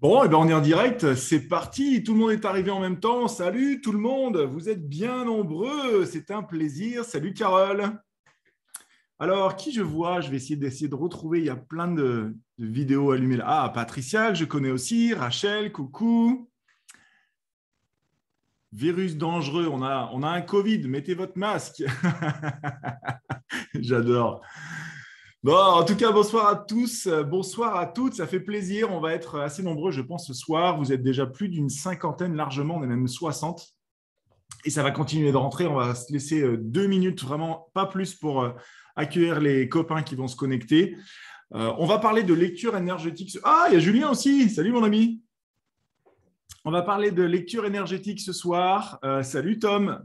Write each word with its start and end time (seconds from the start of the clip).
Bon, 0.00 0.22
et 0.22 0.26
eh 0.26 0.28
ben 0.30 0.38
on 0.38 0.48
est 0.48 0.54
en 0.54 0.62
direct, 0.62 1.14
c'est 1.14 1.46
parti, 1.46 2.02
tout 2.02 2.14
le 2.14 2.20
monde 2.20 2.30
est 2.30 2.46
arrivé 2.46 2.70
en 2.70 2.80
même 2.80 3.00
temps. 3.00 3.28
Salut 3.28 3.82
tout 3.82 3.92
le 3.92 3.98
monde, 3.98 4.38
vous 4.38 4.70
êtes 4.70 4.88
bien 4.88 5.26
nombreux, 5.26 6.06
c'est 6.06 6.30
un 6.30 6.42
plaisir. 6.42 7.04
Salut 7.04 7.34
Carole. 7.34 8.00
Alors, 9.18 9.56
qui 9.56 9.72
je 9.72 9.82
vois? 9.82 10.22
Je 10.22 10.30
vais 10.30 10.38
essayer 10.38 10.56
d'essayer 10.56 10.88
de 10.88 10.94
retrouver, 10.94 11.40
il 11.40 11.44
y 11.44 11.50
a 11.50 11.56
plein 11.56 11.86
de, 11.86 12.34
vidéos 12.56 13.10
allumées 13.10 13.36
là. 13.36 13.44
Ah, 13.46 13.68
Patricia, 13.68 14.32
je 14.32 14.46
connais 14.46 14.70
aussi, 14.70 15.12
Rachel, 15.12 15.70
coucou. 15.70 16.50
Virus 18.72 19.18
dangereux, 19.18 19.66
on 19.66 19.82
a 19.82 20.30
un 20.30 20.40
Covid, 20.40 20.88
mettez 20.88 21.12
votre 21.12 21.36
masque. 21.36 21.82
J'adore. 23.74 24.40
Bon, 25.42 25.56
en 25.56 25.84
tout 25.86 25.96
cas, 25.96 26.12
bonsoir 26.12 26.48
à 26.48 26.54
tous, 26.54 27.08
bonsoir 27.08 27.74
à 27.76 27.86
toutes, 27.86 28.12
ça 28.12 28.26
fait 28.26 28.40
plaisir. 28.40 28.92
On 28.92 29.00
va 29.00 29.14
être 29.14 29.40
assez 29.40 29.62
nombreux, 29.62 29.90
je 29.90 30.02
pense, 30.02 30.26
ce 30.26 30.34
soir. 30.34 30.76
Vous 30.76 30.92
êtes 30.92 31.02
déjà 31.02 31.24
plus 31.24 31.48
d'une 31.48 31.70
cinquantaine 31.70 32.36
largement, 32.36 32.76
on 32.76 32.82
est 32.82 32.86
même 32.86 33.08
60. 33.08 33.66
Et 34.66 34.70
ça 34.70 34.82
va 34.82 34.90
continuer 34.90 35.32
de 35.32 35.38
rentrer. 35.38 35.66
On 35.66 35.76
va 35.76 35.94
se 35.94 36.12
laisser 36.12 36.42
euh, 36.42 36.58
deux 36.58 36.86
minutes, 36.86 37.22
vraiment 37.22 37.70
pas 37.72 37.86
plus, 37.86 38.14
pour 38.14 38.42
euh, 38.42 38.50
accueillir 38.96 39.40
les 39.40 39.66
copains 39.66 40.02
qui 40.02 40.14
vont 40.14 40.28
se 40.28 40.36
connecter. 40.36 40.94
Euh, 41.54 41.72
on 41.78 41.86
va 41.86 41.98
parler 41.98 42.22
de 42.22 42.34
lecture 42.34 42.76
énergétique. 42.76 43.38
Ah, 43.42 43.68
il 43.70 43.74
y 43.74 43.76
a 43.76 43.80
Julien 43.80 44.10
aussi. 44.10 44.50
Salut 44.50 44.72
mon 44.72 44.84
ami. 44.84 45.22
On 46.66 46.70
va 46.70 46.82
parler 46.82 47.12
de 47.12 47.22
lecture 47.22 47.64
énergétique 47.64 48.20
ce 48.20 48.34
soir. 48.34 49.00
salut 49.22 49.58
Tom. 49.58 50.04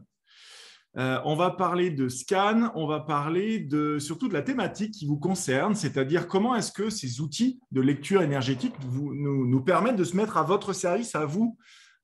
Euh, 0.98 1.20
on 1.26 1.36
va 1.36 1.52
parler 1.52 1.90
de 1.90 2.08
scan, 2.08 2.72
on 2.74 2.88
va 2.88 3.02
parler 3.02 3.60
de, 3.60 4.00
surtout 4.00 4.30
de 4.30 4.34
la 4.34 4.42
thématique 4.42 4.92
qui 4.92 5.06
vous 5.06 5.18
concerne, 5.18 5.76
c'est-à-dire 5.76 6.28
comment 6.28 6.56
est-ce 6.56 6.72
que 6.72 6.90
ces 6.90 7.20
outils 7.20 7.60
de 7.72 7.82
lecture 7.82 8.22
énergétique 8.22 8.74
nous, 8.94 9.62
permettent 9.62 9.98
de 9.98 10.06
se 10.06 10.16
mettre 10.16 10.38
à 10.38 10.44
votre 10.44 10.72
service, 10.72 11.14
à 11.14 11.26
vous, 11.26 11.58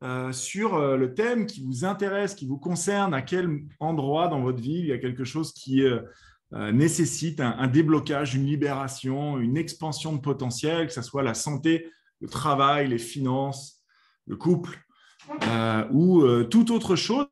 euh, 0.03 0.33
sur 0.33 0.75
euh, 0.75 0.97
le 0.97 1.13
thème 1.13 1.45
qui 1.45 1.63
vous 1.63 1.85
intéresse, 1.85 2.35
qui 2.35 2.45
vous 2.45 2.57
concerne, 2.57 3.13
à 3.13 3.21
quel 3.21 3.61
endroit 3.79 4.27
dans 4.27 4.41
votre 4.41 4.59
vie 4.59 4.79
il 4.79 4.88
y 4.88 4.91
a 4.91 4.97
quelque 4.97 5.23
chose 5.23 5.53
qui 5.53 5.83
nécessite 6.73 7.39
un, 7.39 7.67
déblocage, 7.67 8.35
une 8.35 8.45
libération, 8.45 9.39
une 9.39 9.55
expansion 9.55 10.11
de 10.11 10.19
potentiel, 10.19 10.88
que 10.88 10.91
ce 10.91 11.01
soit 11.01 11.23
la 11.23 11.33
santé, 11.33 11.88
le 12.19 12.27
travail, 12.27 12.89
les 12.89 12.97
finances, 12.97 13.81
le 14.27 14.35
couple 14.35 14.77
ou 15.94 16.25
toute 16.49 16.71
autre 16.71 16.97
chose 16.97 17.27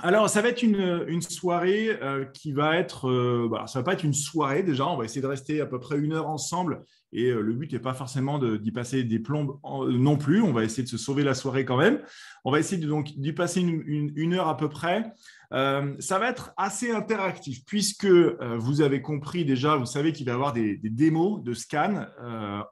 alors, 0.00 0.28
ça 0.28 0.42
va 0.42 0.48
être 0.48 0.62
une, 0.62 1.22
soirée 1.22 1.96
euh, 2.02 2.24
qui 2.24 2.52
va 2.52 2.76
être. 2.76 3.08
Euh, 3.08 3.48
bah, 3.50 3.66
ça 3.66 3.78
va 3.78 3.84
pas 3.84 3.92
être 3.92 4.02
une 4.02 4.14
soirée 4.14 4.62
déjà. 4.62 4.86
On 4.86 4.96
va 4.96 5.04
essayer 5.04 5.22
de 5.22 5.26
rester 5.26 5.60
à 5.60 5.66
peu 5.66 5.78
près 5.78 5.98
une 5.98 6.12
heure 6.12 6.28
ensemble. 6.28 6.84
Et 7.12 7.30
euh, 7.30 7.40
le 7.40 7.52
but 7.52 7.72
n'est 7.72 7.78
pas 7.78 7.94
forcément 7.94 8.38
d'y 8.38 8.72
passer 8.72 9.04
des 9.04 9.20
plombes 9.20 9.58
non 9.62 10.16
plus. 10.16 10.42
On 10.42 10.52
va 10.52 10.64
essayer 10.64 10.82
de 10.82 10.88
se 10.88 10.98
sauver 10.98 11.22
la 11.22 11.34
soirée 11.34 11.64
quand 11.64 11.76
même. 11.76 12.00
On 12.44 12.50
va 12.50 12.58
essayer 12.58 12.84
d'y 13.16 13.32
passer 13.32 13.60
une, 13.60 14.34
heure 14.34 14.48
à 14.48 14.56
peu 14.56 14.68
près. 14.68 15.04
ça 15.52 16.18
va 16.18 16.28
être 16.28 16.52
assez 16.56 16.90
interactif 16.90 17.64
puisque 17.64 18.06
vous 18.06 18.80
avez 18.80 19.00
compris 19.00 19.44
déjà, 19.44 19.76
vous 19.76 19.86
savez 19.86 20.12
qu'il 20.12 20.26
va 20.26 20.32
y 20.32 20.34
avoir 20.34 20.52
des, 20.52 20.76
démos 20.82 21.42
de 21.44 21.54
scan 21.54 22.06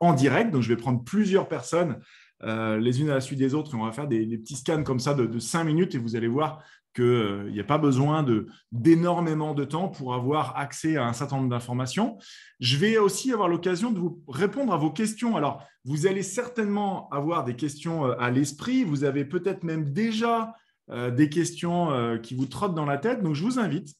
en 0.00 0.12
direct. 0.12 0.50
Donc, 0.50 0.62
je 0.62 0.68
vais 0.68 0.76
prendre 0.76 1.04
plusieurs 1.04 1.48
personnes 1.48 2.00
les 2.44 3.00
unes 3.00 3.10
à 3.10 3.14
la 3.14 3.20
suite 3.20 3.38
des 3.38 3.54
autres 3.54 3.74
et 3.74 3.78
on 3.78 3.84
va 3.84 3.92
faire 3.92 4.08
des, 4.08 4.26
petits 4.38 4.56
scans 4.56 4.82
comme 4.82 4.98
ça 4.98 5.14
de, 5.14 5.38
5 5.38 5.62
minutes 5.62 5.94
et 5.94 5.98
vous 5.98 6.16
allez 6.16 6.26
voir 6.26 6.64
qu'il 6.94 7.04
euh, 7.04 7.50
n'y 7.50 7.60
a 7.60 7.64
pas 7.64 7.78
besoin 7.78 8.24
d'énormément 8.70 9.54
de, 9.54 9.64
temps 9.64 9.88
pour 9.88 10.14
avoir 10.14 10.56
accès 10.56 10.96
à 10.96 11.06
un 11.06 11.12
certain 11.12 11.36
nombre 11.36 11.48
d'informations. 11.48 12.18
Je 12.60 12.76
vais 12.76 12.98
aussi 12.98 13.32
avoir 13.32 13.48
l'occasion 13.48 13.90
de 13.90 13.98
vous 13.98 14.22
répondre 14.28 14.72
à 14.72 14.76
vos 14.76 14.90
questions. 14.90 15.36
Alors, 15.36 15.64
vous 15.84 16.06
allez 16.06 16.22
certainement 16.22 17.08
avoir 17.10 17.44
des 17.44 17.56
questions 17.56 18.06
euh, 18.06 18.14
à 18.18 18.30
l'esprit. 18.30 18.84
Vous 18.84 19.04
avez 19.04 19.24
peut-être 19.24 19.62
même 19.64 19.92
déjà 19.92 20.54
euh, 20.90 21.10
des 21.10 21.28
questions 21.28 22.18
qui 22.22 22.34
vous 22.34 22.46
trottent 22.46 22.74
dans 22.74 22.84
la 22.84 22.98
tête. 22.98 23.22
Donc, 23.22 23.34
je 23.34 23.42
vous 23.42 23.58
invite 23.58 23.94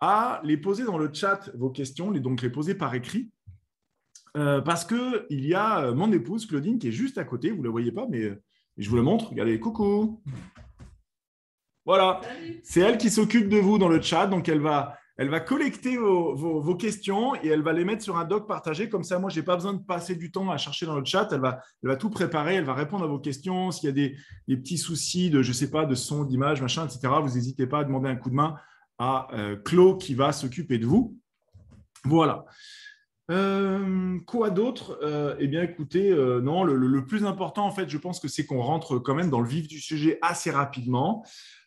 à 0.00 0.40
les 0.44 0.56
poser 0.56 0.84
dans 0.84 0.98
le 0.98 1.10
chat, 1.12 1.50
vos 1.56 1.70
questions, 1.70 2.12
donc 2.12 2.42
les 2.42 2.50
poser 2.50 2.74
par 2.74 2.94
écrit. 2.94 3.30
parce 4.34 4.84
qu'il 4.84 5.24
y 5.30 5.54
a 5.54 5.92
mon 5.92 6.12
épouse, 6.12 6.44
Claudine, 6.44 6.78
qui 6.78 6.88
est 6.88 6.92
juste 6.92 7.16
à 7.16 7.24
côté. 7.24 7.50
Vous 7.50 7.60
ne 7.60 7.64
la 7.64 7.70
voyez 7.70 7.92
pas, 7.92 8.06
mais 8.06 8.38
je 8.76 8.90
vous 8.90 8.96
la 8.96 9.02
montre. 9.02 9.30
Regardez, 9.30 9.58
coucou. 9.58 10.20
Voilà, 11.86 12.20
c'est 12.64 12.80
elle 12.80 12.98
qui 12.98 13.10
s'occupe 13.10 13.48
de 13.48 13.58
vous 13.58 13.78
dans 13.78 13.88
le 13.88 14.02
chat, 14.02 14.26
donc 14.26 14.48
elle 14.48 14.60
va, 14.60 14.98
elle 15.18 15.30
va 15.30 15.38
collecter 15.38 15.96
vos, 15.96 16.74
questions 16.74 17.36
et 17.36 17.46
elle 17.46 17.62
va 17.62 17.72
les 17.72 17.84
mettre 17.84 18.02
sur 18.02 18.16
un 18.18 18.24
doc 18.24 18.48
partagé. 18.48 18.88
Comme 18.88 19.04
ça, 19.04 19.20
moi, 19.20 19.30
je 19.30 19.38
n'ai 19.38 19.44
pas 19.44 19.54
besoin 19.54 19.72
de 19.72 19.82
passer 19.82 20.16
du 20.16 20.32
temps 20.32 20.50
à 20.50 20.56
chercher 20.58 20.84
dans 20.84 20.98
le 20.98 21.04
chat. 21.04 21.28
Elle 21.30 21.40
va, 21.40 21.60
elle 21.84 21.90
va 21.90 21.96
tout 21.96 22.10
préparer, 22.10 22.56
elle 22.56 22.64
va 22.64 22.74
répondre 22.74 23.04
à 23.04 23.06
vos 23.06 23.20
questions. 23.20 23.70
S'il 23.70 23.86
y 23.86 23.90
a 23.90 23.92
des, 23.92 24.16
petits 24.56 24.78
soucis 24.78 25.30
de, 25.30 25.42
je 25.42 25.52
sais 25.52 25.70
pas, 25.70 25.86
de 25.86 25.94
son, 25.94 26.24
d'image, 26.24 26.60
machin, 26.60 26.84
etc., 26.84 27.14
vous 27.22 27.34
n'hésitez 27.34 27.68
pas 27.68 27.78
à 27.78 27.84
demander 27.84 28.08
un 28.08 28.16
coup 28.16 28.30
de 28.30 28.34
main 28.34 28.56
à 28.98 29.28
euh, 29.34 29.54
Claude 29.54 30.00
qui 30.00 30.14
va 30.14 30.32
s'occuper 30.32 30.78
de 30.78 30.86
vous. 30.86 31.16
Voilà. 32.04 32.46
Euh, 33.30 34.18
quoi 34.26 34.50
d'autre? 34.50 34.98
Euh, 35.02 35.36
Eh 35.38 35.46
bien, 35.46 35.62
écoutez, 35.62 36.10
non, 36.42 36.64
le, 36.64 36.74
le, 36.74 37.06
plus 37.06 37.24
important, 37.24 37.64
en 37.64 37.70
fait, 37.70 37.88
je 37.88 37.98
pense 37.98 38.18
que 38.18 38.26
c'est 38.26 38.44
qu'on 38.44 38.60
rentre 38.60 38.98
quand 38.98 39.14
même 39.14 39.30
dans 39.30 39.40
le 39.40 39.48
vif 39.48 39.68
du 39.68 39.78
sujet 39.78 40.18
assez 40.20 40.50
rapidement 40.50 41.24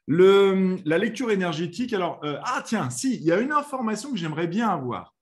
la 0.09 0.97
lecture 0.97 1.30
énergétique, 1.31 1.94
alors, 1.94 2.20
euh, 2.24 2.38
ah 2.44 2.64
tiens, 2.66 2.90
si, 2.90 3.16
il 3.16 3.24
y 3.24 3.31
a 3.31 3.40
une 3.40 3.52
information 3.52 4.12
que 4.12 4.18
j'aimerais 4.18 4.47
bien 4.47 4.68
avoir. 4.68 5.14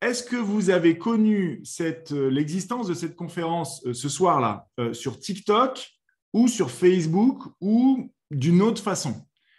Est-ce 0.00 0.22
que 0.22 0.36
vous 0.36 0.70
avez 0.70 0.98
connu 0.98 1.62
euh, 1.80 2.30
l'existence 2.30 2.88
de 2.88 2.94
cette 2.94 3.14
conférence 3.14 3.84
euh, 3.86 3.92
ce 3.92 4.08
soir-là 4.08 4.66
sur 4.92 5.18
TikTok 5.18 5.86
ou 6.32 6.48
sur 6.48 6.70
Facebook 6.70 7.42
ou 7.60 8.10
d'une 8.30 8.62
autre 8.62 8.82
façon? 8.82 9.14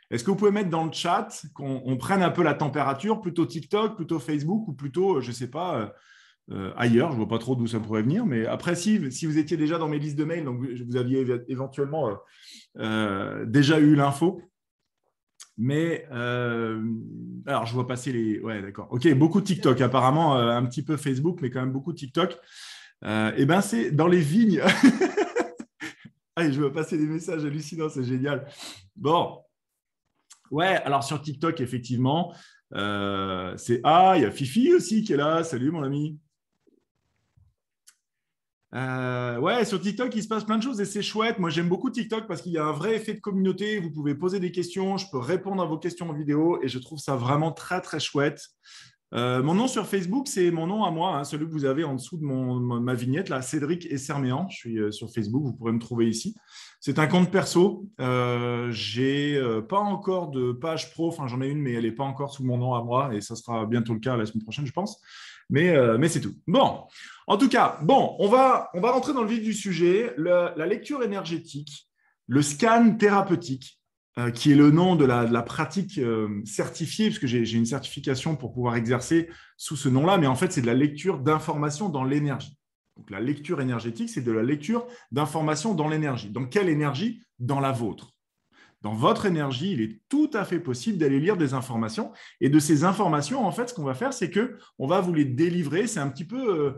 Est-ce 0.09 0.23
que 0.23 0.31
vous 0.31 0.37
pouvez 0.37 0.51
mettre 0.51 0.69
dans 0.69 0.85
le 0.85 0.91
chat 0.91 1.27
qu'on 1.53 1.97
prenne 1.97 2.23
un 2.23 2.29
peu 2.29 2.41
la 2.41 2.53
température, 2.53 3.19
plutôt 3.19 3.45
TikTok, 3.45 3.95
plutôt 3.95 4.19
Facebook 4.19 4.67
ou 4.67 4.73
plutôt, 4.73 5.19
je 5.21 5.29
ne 5.29 5.35
sais 5.35 5.49
pas, 5.49 5.91
ailleurs 6.75 7.09
Je 7.09 7.13
ne 7.13 7.19
vois 7.19 7.27
pas 7.27 7.39
trop 7.39 7.55
d'où 7.55 7.67
ça 7.67 7.79
pourrait 7.79 8.03
venir, 8.03 8.25
mais 8.25 8.45
après, 8.45 8.75
si, 8.75 9.11
si, 9.11 9.25
vous 9.25 9.37
étiez 9.37 9.57
déjà 9.57 9.77
dans 9.77 9.89
mes 9.89 9.99
listes 9.99 10.17
de 10.17 10.23
mails, 10.23 10.45
donc 10.45 10.59
vous 10.59 10.95
aviez 10.95 11.25
éventuellement 11.47 12.17
déjà 13.45 13.79
eu 13.79 13.95
l'info, 13.95 14.41
mais 15.57 16.07
euh, 16.11 16.79
alors, 17.47 17.65
je 17.65 17.73
vois 17.73 17.87
passer 17.87 18.11
les. 18.13 18.39
Ouais, 18.39 18.61
d'accord. 18.61 18.87
Ok, 18.91 19.11
beaucoup 19.15 19.41
de 19.41 19.45
TikTok. 19.45 19.81
Apparemment, 19.81 20.37
euh, 20.37 20.51
un 20.51 20.65
petit 20.65 20.83
peu 20.83 20.97
Facebook, 20.97 21.39
mais 21.41 21.49
quand 21.49 21.61
même 21.61 21.71
beaucoup 21.71 21.93
de 21.93 21.97
TikTok. 21.97 22.37
Euh, 23.03 23.31
et 23.35 23.45
ben, 23.45 23.61
c'est 23.61 23.91
dans 23.91 24.07
les 24.07 24.19
vignes. 24.19 24.61
Allez, 26.35 26.53
je 26.53 26.61
vois 26.61 26.71
passer 26.71 26.97
des 26.97 27.07
messages 27.07 27.43
hallucinants, 27.43 27.89
c'est 27.89 28.03
génial. 28.03 28.47
Bon. 28.95 29.39
Ouais, 30.51 30.77
alors 30.85 31.03
sur 31.03 31.21
TikTok, 31.21 31.59
effectivement, 31.59 32.33
c'est. 32.71 33.81
Ah, 33.83 34.13
il 34.15 34.21
y 34.21 34.25
a 34.25 34.31
Fifi 34.31 34.73
aussi 34.73 35.03
qui 35.03 35.13
est 35.13 35.17
là. 35.17 35.43
Salut, 35.43 35.71
mon 35.71 35.81
ami. 35.81 36.19
Euh, 38.77 39.39
ouais, 39.39 39.65
sur 39.65 39.81
TikTok, 39.81 40.15
il 40.15 40.21
se 40.21 40.27
passe 40.27 40.43
plein 40.43 40.57
de 40.57 40.63
choses 40.63 40.79
et 40.79 40.85
c'est 40.85 41.01
chouette. 41.01 41.39
Moi, 41.39 41.49
j'aime 41.49 41.67
beaucoup 41.67 41.89
TikTok 41.89 42.27
parce 42.27 42.43
qu'il 42.43 42.51
y 42.51 42.59
a 42.59 42.65
un 42.65 42.71
vrai 42.71 42.95
effet 42.95 43.15
de 43.15 43.19
communauté. 43.19 43.79
Vous 43.79 43.89
pouvez 43.89 44.13
poser 44.13 44.39
des 44.39 44.51
questions, 44.51 44.97
je 44.97 45.07
peux 45.11 45.17
répondre 45.17 45.63
à 45.63 45.65
vos 45.65 45.79
questions 45.79 46.09
en 46.09 46.13
vidéo 46.13 46.59
et 46.61 46.67
je 46.67 46.77
trouve 46.77 46.99
ça 46.99 47.15
vraiment 47.15 47.51
très, 47.51 47.81
très 47.81 47.99
chouette. 47.99 48.39
Euh, 49.13 49.41
mon 49.41 49.55
nom 49.55 49.67
sur 49.67 49.87
Facebook, 49.87 50.27
c'est 50.27 50.51
mon 50.51 50.67
nom 50.67 50.83
à 50.83 50.91
moi, 50.91 51.15
hein, 51.15 51.23
celui 51.23 51.45
que 51.45 51.51
vous 51.51 51.63
avez 51.63 51.85
en 51.85 51.95
dessous 51.95 52.17
de 52.17 52.25
ma 52.25 52.93
vignette, 52.93 53.29
là, 53.29 53.41
Cédric 53.41 53.85
Esserméan. 53.85 54.47
Je 54.49 54.57
suis 54.57 54.79
euh, 54.79 54.91
sur 54.91 55.09
Facebook, 55.09 55.43
vous 55.43 55.53
pourrez 55.53 55.71
me 55.71 55.79
trouver 55.79 56.07
ici. 56.09 56.35
C'est 56.79 56.99
un 56.99 57.07
compte 57.07 57.31
perso. 57.31 57.87
Euh, 57.99 58.69
j'ai 58.69 59.41
pas 59.69 59.79
encore 59.79 60.29
de 60.29 60.51
page 60.51 60.91
pro, 60.91 61.07
enfin 61.07 61.25
j'en 61.27 61.41
ai 61.41 61.47
une, 61.47 61.61
mais 61.61 61.73
elle 61.73 61.85
n'est 61.85 61.91
pas 61.91 62.03
encore 62.03 62.31
sous 62.31 62.43
mon 62.43 62.57
nom 62.57 62.75
à 62.75 62.83
moi 62.83 63.15
et 63.15 63.21
ça 63.21 63.35
sera 63.35 63.65
bientôt 63.65 63.93
le 63.93 63.99
cas 63.99 64.15
la 64.15 64.25
semaine 64.25 64.43
prochaine, 64.43 64.67
je 64.67 64.73
pense. 64.73 65.01
Mais, 65.49 65.73
mais 65.97 66.09
c'est 66.09 66.19
tout. 66.19 66.35
Bon, 66.45 66.83
en 67.25 67.37
tout 67.37 67.47
cas, 67.47 67.79
bon, 67.81 68.15
on 68.19 68.27
va, 68.27 68.69
on 68.73 68.81
va 68.81 68.91
rentrer 68.91 69.13
dans 69.13 69.23
le 69.23 69.29
vif 69.29 69.41
du 69.41 69.53
sujet. 69.53 70.13
la 70.17 70.65
lecture 70.65 71.03
énergétique, 71.03 71.87
le 72.27 72.41
scan 72.41 72.95
thérapeutique, 72.97 73.77
euh, 74.19 74.31
qui 74.31 74.51
est 74.51 74.55
le 74.55 74.71
nom 74.71 74.95
de 74.95 75.05
la, 75.05 75.43
pratique 75.43 75.99
euh, 75.99 76.41
certifiée, 76.43 77.05
puisque 77.05 77.27
j'ai 77.27 77.51
une 77.51 77.67
certification 77.67 78.35
pour 78.35 78.51
pouvoir 78.51 78.75
exercer 78.75 79.29
sous 79.57 79.75
ce 79.75 79.89
nom-là, 79.89 80.17
mais 80.17 80.25
en 80.25 80.33
fait, 80.33 80.51
c'est 80.51 80.61
de 80.61 80.65
la 80.65 80.73
lecture 80.73 81.19
d'informations 81.19 81.89
dans 81.89 82.03
l'énergie. 82.03 82.57
Donc, 82.95 83.11
la 83.11 83.19
lecture 83.19 83.61
énergétique, 83.61 84.09
c'est 84.09 84.23
de 84.23 84.31
la 84.31 84.41
lecture 84.41 84.87
d'informations 85.11 85.75
dans 85.75 85.87
l'énergie. 85.87 86.31
Dans 86.31 86.45
quelle 86.45 86.67
énergie? 86.67 87.21
Dans 87.37 87.59
la 87.59 87.71
vôtre. 87.71 88.16
Dans 88.81 88.93
votre 88.93 89.25
énergie, 89.25 89.71
il 89.71 89.81
est 89.81 90.01
tout 90.07 90.29
à 90.33 90.45
fait 90.45 90.59
possible 90.59 90.97
d'aller 90.97 91.19
lire 91.19 91.35
des 91.35 91.53
informations. 91.53 92.11
Et 92.41 92.49
de 92.49 92.59
ces 92.59 92.83
informations, 92.83 93.45
en 93.45 93.51
fait, 93.51 93.69
ce 93.69 93.73
qu'on 93.73 93.83
va 93.83 93.95
faire, 93.95 94.13
c'est 94.13 94.29
que 94.29 94.57
on 94.77 94.87
va 94.87 95.01
vous 95.01 95.13
les 95.13 95.25
délivrer. 95.25 95.87
C'est 95.87 95.99
un 95.99 96.09
petit 96.09 96.25
peu 96.25 96.55
euh, 96.55 96.71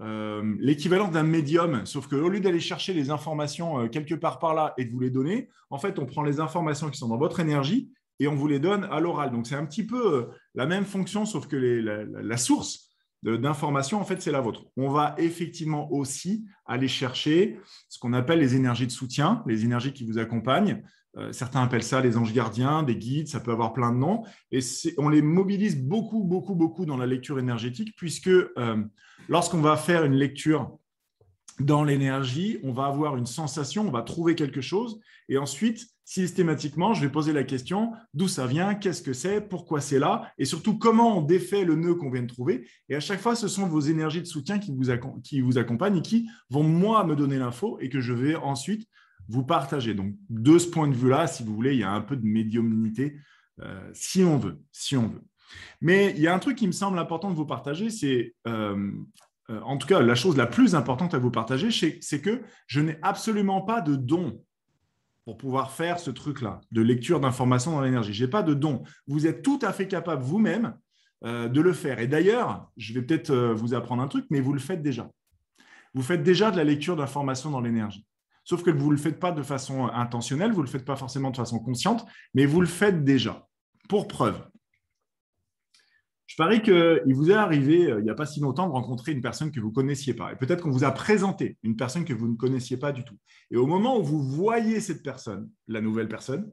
euh, 0.00 0.56
l'équivalent 0.60 1.08
d'un 1.08 1.24
médium, 1.24 1.84
sauf 1.84 2.06
qu'au 2.08 2.28
lieu 2.28 2.40
d'aller 2.40 2.60
chercher 2.60 2.94
les 2.94 3.10
informations 3.10 3.80
euh, 3.80 3.88
quelque 3.88 4.14
part 4.14 4.38
par 4.38 4.54
là 4.54 4.72
et 4.78 4.86
de 4.86 4.90
vous 4.90 5.00
les 5.00 5.10
donner, 5.10 5.50
en 5.68 5.78
fait, 5.78 5.98
on 5.98 6.06
prend 6.06 6.22
les 6.22 6.40
informations 6.40 6.88
qui 6.88 6.98
sont 6.98 7.08
dans 7.08 7.18
votre 7.18 7.38
énergie 7.40 7.92
et 8.18 8.28
on 8.28 8.34
vous 8.34 8.48
les 8.48 8.58
donne 8.58 8.84
à 8.84 9.00
l'oral. 9.00 9.30
Donc 9.30 9.46
c'est 9.46 9.54
un 9.54 9.66
petit 9.66 9.84
peu 9.84 10.28
la 10.54 10.64
même 10.64 10.84
fonction, 10.84 11.26
sauf 11.26 11.48
que 11.48 11.56
la, 11.56 12.36
source 12.36 12.90
d'information, 13.22 14.00
en 14.00 14.04
fait, 14.04 14.20
c'est 14.22 14.30
la 14.30 14.40
vôtre. 14.40 14.64
On 14.76 14.90
va 14.90 15.14
effectivement 15.18 15.92
aussi 15.92 16.44
aller 16.66 16.88
chercher 16.88 17.58
ce 17.88 17.98
qu'on 17.98 18.12
appelle 18.12 18.38
les 18.38 18.54
énergies 18.54 18.86
de 18.86 18.92
soutien, 18.92 19.42
les 19.46 19.64
énergies 19.64 19.92
qui 19.92 20.04
vous 20.04 20.18
accompagnent. 20.18 20.82
Euh, 21.18 21.32
certains 21.32 21.62
appellent 21.62 21.82
ça 21.82 22.00
les 22.00 22.16
anges 22.16 22.32
gardiens, 22.32 22.82
des 22.82 22.96
guides, 22.96 23.28
ça 23.28 23.40
peut 23.40 23.52
avoir 23.52 23.72
plein 23.72 23.92
de 23.92 23.98
noms. 23.98 24.22
Et 24.50 24.60
on 24.98 25.08
les 25.08 25.22
mobilise 25.22 25.82
beaucoup, 25.82 26.24
beaucoup, 26.24 26.54
beaucoup 26.54 26.86
dans 26.86 26.96
la 26.96 27.06
lecture 27.06 27.38
énergétique, 27.38 27.94
puisque 27.96 28.28
euh, 28.28 28.82
lorsqu'on 29.28 29.60
va 29.60 29.76
faire 29.76 30.04
une 30.04 30.14
lecture 30.14 30.78
dans 31.60 31.84
l'énergie, 31.84 32.58
on 32.62 32.72
va 32.72 32.86
avoir 32.86 33.16
une 33.16 33.26
sensation, 33.26 33.86
on 33.86 33.90
va 33.90 34.02
trouver 34.02 34.34
quelque 34.34 34.62
chose, 34.62 35.00
et 35.28 35.36
ensuite, 35.36 35.86
systématiquement, 36.04 36.94
je 36.94 37.02
vais 37.02 37.12
poser 37.12 37.32
la 37.32 37.44
question 37.44 37.92
d'où 38.14 38.26
ça 38.26 38.46
vient, 38.46 38.74
qu'est-ce 38.74 39.02
que 39.02 39.12
c'est, 39.12 39.40
pourquoi 39.40 39.80
c'est 39.80 39.98
là, 39.98 40.32
et 40.38 40.44
surtout 40.44 40.78
comment 40.78 41.18
on 41.18 41.22
défait 41.22 41.64
le 41.64 41.76
nœud 41.76 41.94
qu'on 41.94 42.10
vient 42.10 42.22
de 42.22 42.26
trouver. 42.26 42.68
Et 42.88 42.94
à 42.94 43.00
chaque 43.00 43.20
fois, 43.20 43.36
ce 43.36 43.48
sont 43.48 43.66
vos 43.66 43.80
énergies 43.80 44.20
de 44.20 44.26
soutien 44.26 44.58
qui 44.58 44.72
vous, 44.72 44.90
qui 45.22 45.40
vous 45.40 45.58
accompagnent 45.58 45.98
et 45.98 46.02
qui 46.02 46.28
vont, 46.50 46.64
moi, 46.64 47.04
me 47.04 47.16
donner 47.16 47.38
l'info 47.38 47.78
et 47.80 47.88
que 47.88 48.00
je 48.00 48.12
vais 48.12 48.34
ensuite 48.34 48.88
vous 49.28 49.44
partager. 49.44 49.94
Donc, 49.94 50.14
de 50.28 50.58
ce 50.58 50.68
point 50.68 50.88
de 50.88 50.94
vue-là, 50.94 51.26
si 51.26 51.42
vous 51.42 51.54
voulez, 51.54 51.72
il 51.72 51.80
y 51.80 51.84
a 51.84 51.92
un 51.92 52.00
peu 52.00 52.16
de 52.16 52.26
médiumnité, 52.26 53.16
euh, 53.60 53.90
si 53.92 54.24
on 54.24 54.38
veut. 54.38 54.62
Mais 55.80 56.12
il 56.16 56.22
y 56.22 56.28
a 56.28 56.34
un 56.34 56.38
truc 56.38 56.56
qui 56.56 56.66
me 56.66 56.72
semble 56.72 56.98
important 56.98 57.30
de 57.30 57.36
vous 57.36 57.46
partager, 57.46 57.90
c'est 57.90 58.34
euh, 58.46 58.90
euh, 59.50 59.60
en 59.62 59.76
tout 59.76 59.86
cas, 59.86 60.00
la 60.00 60.14
chose 60.14 60.36
la 60.36 60.46
plus 60.46 60.74
importante 60.74 61.14
à 61.14 61.18
vous 61.18 61.30
partager, 61.30 61.70
c'est 61.70 62.20
que 62.20 62.42
je 62.66 62.80
n'ai 62.80 62.98
absolument 63.02 63.60
pas 63.60 63.80
de 63.80 63.96
don 63.96 64.42
pour 65.24 65.36
pouvoir 65.36 65.70
faire 65.70 66.00
ce 66.00 66.10
truc-là, 66.10 66.60
de 66.72 66.80
lecture 66.80 67.20
d'informations 67.20 67.72
dans 67.72 67.80
l'énergie. 67.80 68.12
Je 68.12 68.24
n'ai 68.24 68.30
pas 68.30 68.42
de 68.42 68.54
don. 68.54 68.82
Vous 69.06 69.26
êtes 69.26 69.42
tout 69.42 69.58
à 69.62 69.72
fait 69.72 69.86
capable 69.86 70.22
vous-même 70.22 70.76
de 71.24 71.60
le 71.60 71.72
faire. 71.72 72.00
Et 72.00 72.08
d'ailleurs, 72.08 72.68
je 72.76 72.92
vais 72.92 73.02
peut-être 73.02 73.32
vous 73.32 73.74
apprendre 73.74 74.02
un 74.02 74.08
truc, 74.08 74.26
mais 74.30 74.40
vous 74.40 74.52
le 74.52 74.58
faites 74.58 74.82
déjà. 74.82 75.08
Vous 75.94 76.02
faites 76.02 76.24
déjà 76.24 76.50
de 76.50 76.56
la 76.56 76.64
lecture 76.64 76.96
d'informations 76.96 77.50
dans 77.50 77.60
l'énergie. 77.60 78.04
Sauf 78.44 78.62
que 78.62 78.70
vous 78.70 78.86
ne 78.86 78.92
le 78.92 78.98
faites 78.98 79.20
pas 79.20 79.32
de 79.32 79.42
façon 79.42 79.86
intentionnelle, 79.86 80.52
vous 80.52 80.60
ne 80.60 80.66
le 80.66 80.70
faites 80.70 80.84
pas 80.84 80.96
forcément 80.96 81.30
de 81.30 81.36
façon 81.36 81.58
consciente, 81.60 82.04
mais 82.34 82.46
vous 82.46 82.60
le 82.60 82.66
faites 82.66 83.04
déjà. 83.04 83.46
Pour 83.88 84.08
preuve, 84.08 84.42
je 86.32 86.36
parie 86.36 86.62
qu'il 86.62 87.14
vous 87.14 87.30
est 87.30 87.34
arrivé, 87.34 87.90
euh, 87.90 88.00
il 88.00 88.04
n'y 88.04 88.10
a 88.10 88.14
pas 88.14 88.24
si 88.24 88.40
longtemps, 88.40 88.66
de 88.66 88.72
rencontrer 88.72 89.12
une 89.12 89.20
personne 89.20 89.50
que 89.50 89.60
vous 89.60 89.68
ne 89.68 89.74
connaissiez 89.74 90.14
pas. 90.14 90.32
Et 90.32 90.36
peut-être 90.36 90.62
qu'on 90.62 90.70
vous 90.70 90.82
a 90.82 90.90
présenté 90.90 91.58
une 91.62 91.76
personne 91.76 92.06
que 92.06 92.14
vous 92.14 92.26
ne 92.26 92.36
connaissiez 92.36 92.78
pas 92.78 92.90
du 92.90 93.04
tout. 93.04 93.18
Et 93.50 93.56
au 93.56 93.66
moment 93.66 93.98
où 93.98 94.02
vous 94.02 94.22
voyez 94.22 94.80
cette 94.80 95.02
personne, 95.02 95.50
la 95.68 95.82
nouvelle 95.82 96.08
personne, 96.08 96.50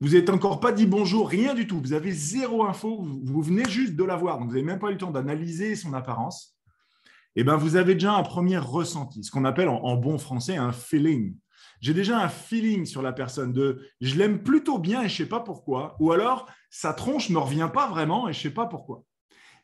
vous 0.00 0.10
n'êtes 0.10 0.28
encore 0.28 0.60
pas 0.60 0.72
dit 0.72 0.86
bonjour, 0.86 1.26
rien 1.26 1.54
du 1.54 1.66
tout. 1.66 1.80
Vous 1.80 1.94
avez 1.94 2.12
zéro 2.12 2.64
info, 2.64 3.02
vous 3.02 3.40
venez 3.40 3.66
juste 3.66 3.96
de 3.96 4.04
la 4.04 4.16
voir. 4.16 4.38
Donc, 4.38 4.48
vous 4.48 4.54
n'avez 4.54 4.66
même 4.66 4.78
pas 4.78 4.88
eu 4.88 4.92
le 4.92 4.98
temps 4.98 5.10
d'analyser 5.10 5.74
son 5.74 5.94
apparence. 5.94 6.59
Eh 7.36 7.44
bien, 7.44 7.56
vous 7.56 7.76
avez 7.76 7.94
déjà 7.94 8.14
un 8.14 8.22
premier 8.22 8.58
ressenti, 8.58 9.22
ce 9.22 9.30
qu'on 9.30 9.44
appelle 9.44 9.68
en 9.68 9.96
bon 9.96 10.18
français 10.18 10.56
un 10.56 10.72
feeling 10.72 11.34
j'ai 11.80 11.94
déjà 11.94 12.20
un 12.20 12.28
feeling 12.28 12.84
sur 12.84 13.02
la 13.02 13.12
personne 13.12 13.52
de 13.52 13.80
je 14.00 14.16
l'aime 14.16 14.42
plutôt 14.42 14.78
bien 14.78 15.02
et 15.02 15.08
je 15.08 15.14
ne 15.14 15.24
sais 15.24 15.28
pas 15.28 15.40
pourquoi, 15.40 15.96
ou 15.98 16.12
alors 16.12 16.46
sa 16.68 16.92
tronche 16.92 17.30
ne 17.30 17.38
revient 17.38 17.70
pas 17.72 17.88
vraiment 17.88 18.28
et 18.28 18.32
je 18.32 18.38
ne 18.38 18.42
sais 18.42 18.54
pas 18.54 18.66
pourquoi. 18.66 19.02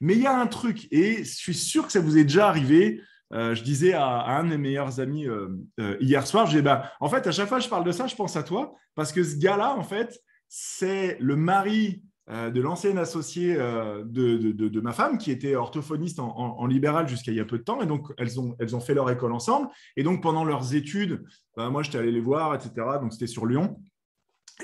Mais 0.01 0.15
il 0.15 0.23
y 0.23 0.27
a 0.27 0.39
un 0.39 0.47
truc, 0.47 0.89
et 0.91 1.25
je 1.25 1.35
suis 1.35 1.55
sûr 1.55 1.87
que 1.87 1.93
ça 1.93 2.01
vous 2.01 2.19
est 2.19 2.25
déjà 2.25 2.49
arrivé. 2.49 3.01
Euh, 3.33 3.55
je 3.55 3.63
disais 3.63 3.93
à, 3.93 4.27
un 4.27 4.45
de 4.45 4.51
mes 4.51 4.59
meilleurs 4.59 5.01
amis 5.01 5.27
euh, 5.27 5.49
euh, 5.81 5.97
hier 6.01 6.27
soir, 6.27 6.47
je 6.47 6.53
disais, 6.53 6.63
bah, 6.63 6.93
en 7.01 7.09
fait, 7.09 7.27
à 7.27 7.33
chaque 7.33 7.49
fois 7.49 7.59
que 7.59 7.65
je 7.65 7.69
parle 7.69 7.85
de 7.85 7.93
ça, 7.93 8.07
je 8.07 8.15
pense 8.15 8.37
à 8.37 8.43
toi, 8.43 8.75
parce 8.95 9.13
que 9.13 9.25
ce 9.25 9.37
gars-là, 9.37 9.75
en 9.75 9.83
fait, 9.83 10.21
c'est 10.49 11.17
le 11.19 11.35
mari 11.35 12.03
euh, 12.29 12.51
de 12.51 12.61
l'ancienne 12.61 12.99
associée 12.99 13.55
euh, 13.57 14.03
de, 14.05 14.81
ma 14.81 14.93
femme, 14.93 15.17
qui 15.17 15.31
était 15.31 15.55
orthophoniste 15.55 16.19
en, 16.19 16.67
libéral 16.67 17.09
jusqu'à 17.09 17.31
il 17.31 17.37
y 17.37 17.41
a 17.41 17.45
peu 17.45 17.59
de 17.59 17.63
temps. 17.63 17.81
Et 17.83 17.87
donc, 17.87 18.13
elles 18.19 18.41
ont, 18.41 18.57
elles 18.59 18.75
ont 18.75 18.81
fait 18.81 18.95
leur 18.95 19.09
école 19.11 19.33
ensemble. 19.33 19.69
Et 19.97 20.03
donc, 20.03 20.23
pendant 20.23 20.45
leurs 20.45 20.75
études, 20.75 21.25
bah, 21.57 21.71
moi, 21.71 21.85
j'étais 21.85 21.99
allé 21.99 22.11
les 22.11 22.21
voir, 22.21 22.55
etc. 22.55 22.71
Donc, 23.01 23.13
c'était 23.13 23.29
sur 23.29 23.47
Lyon. 23.47 23.81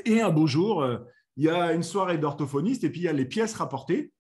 Et 0.05 0.21
un 0.21 0.31
beau 0.31 0.49
jour, 0.49 0.83
euh, 0.83 0.99
il 1.37 1.45
y 1.45 1.49
a 1.49 1.73
une 1.73 1.85
soirée 1.85 2.19
d'orthophoniste 2.19 2.83
et 2.83 2.91
puis 2.91 3.01
il 3.01 3.05
y 3.05 3.09
a 3.09 3.13
les 3.13 3.27
pièces 3.27 3.55
rapportées 3.55 4.13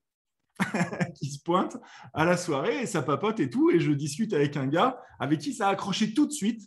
qui 1.17 1.31
se 1.31 1.43
pointent 1.43 1.79
à 2.15 2.25
la 2.25 2.37
soirée 2.37 2.83
et 2.83 2.87
ça 2.87 3.03
papote 3.03 3.41
et 3.41 3.50
tout. 3.50 3.71
Et 3.71 3.81
je 3.81 3.91
discute 3.91 4.35
avec 4.35 4.56
un 4.56 4.69
gars 4.69 5.00
avec 5.19 5.41
qui 5.41 5.53
ça 5.53 5.67
a 5.67 5.71
accroché 5.73 6.15
tout 6.15 6.27
de 6.27 6.33
suite. 6.33 6.62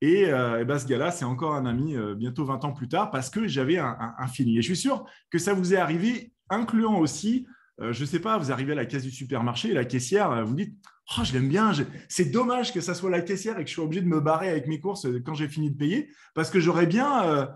Et, 0.00 0.26
euh, 0.26 0.64
ben, 0.64 0.78
ce 0.78 0.86
gars-là, 0.86 1.10
c'est 1.10 1.24
encore 1.24 1.54
un 1.54 1.66
ami 1.66 1.96
euh, 1.96 2.14
bientôt 2.14 2.44
20 2.44 2.64
ans 2.64 2.72
plus 2.72 2.88
tard 2.88 3.10
parce 3.10 3.28
que 3.28 3.46
j'avais 3.46 3.78
un, 3.78 4.26
feeling. 4.28 4.58
Et 4.58 4.62
je 4.62 4.66
suis 4.66 4.76
sûr 4.76 5.04
que 5.30 5.38
ça 5.38 5.52
vous 5.52 5.74
est 5.74 5.76
arrivé, 5.76 6.32
incluant 6.48 6.98
aussi, 6.98 7.46
euh, 7.80 7.92
je 7.92 8.02
ne 8.02 8.06
sais 8.06 8.20
pas, 8.20 8.38
vous 8.38 8.50
arrivez 8.50 8.72
à 8.72 8.76
la 8.76 8.86
caisse 8.86 9.02
du 9.02 9.10
supermarché 9.10 9.70
et 9.70 9.74
la 9.74 9.84
caissière, 9.84 10.44
vous 10.44 10.54
dites 10.54 10.74
Oh, 11.18 11.22
je 11.24 11.32
l'aime 11.32 11.48
bien, 11.48 11.72
c'est 12.08 12.26
dommage 12.26 12.72
que 12.72 12.80
ça 12.80 12.94
soit 12.94 13.10
la 13.10 13.20
caissière 13.20 13.58
et 13.58 13.64
que 13.64 13.68
je 13.68 13.74
sois 13.74 13.84
obligé 13.84 14.00
de 14.00 14.06
me 14.06 14.20
barrer 14.20 14.48
avec 14.48 14.68
mes 14.68 14.78
courses 14.78 15.08
quand 15.26 15.34
j'ai 15.34 15.48
fini 15.48 15.68
de 15.68 15.76
payer 15.76 16.08
parce 16.34 16.50
que 16.50 16.60
j'aurais 16.60 16.86
bien 16.86 17.48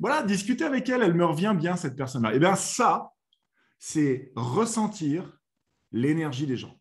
voilà, 0.00 0.22
discuté 0.22 0.64
avec 0.64 0.88
elle, 0.88 1.02
elle 1.02 1.14
me 1.14 1.24
revient 1.24 1.54
bien 1.56 1.76
cette 1.76 1.96
personne-là. 1.96 2.34
Et 2.34 2.38
bien 2.38 2.56
ça, 2.56 3.12
c'est 3.78 4.32
ressentir 4.34 5.38
l'énergie 5.92 6.46
des 6.46 6.56
gens. 6.56 6.78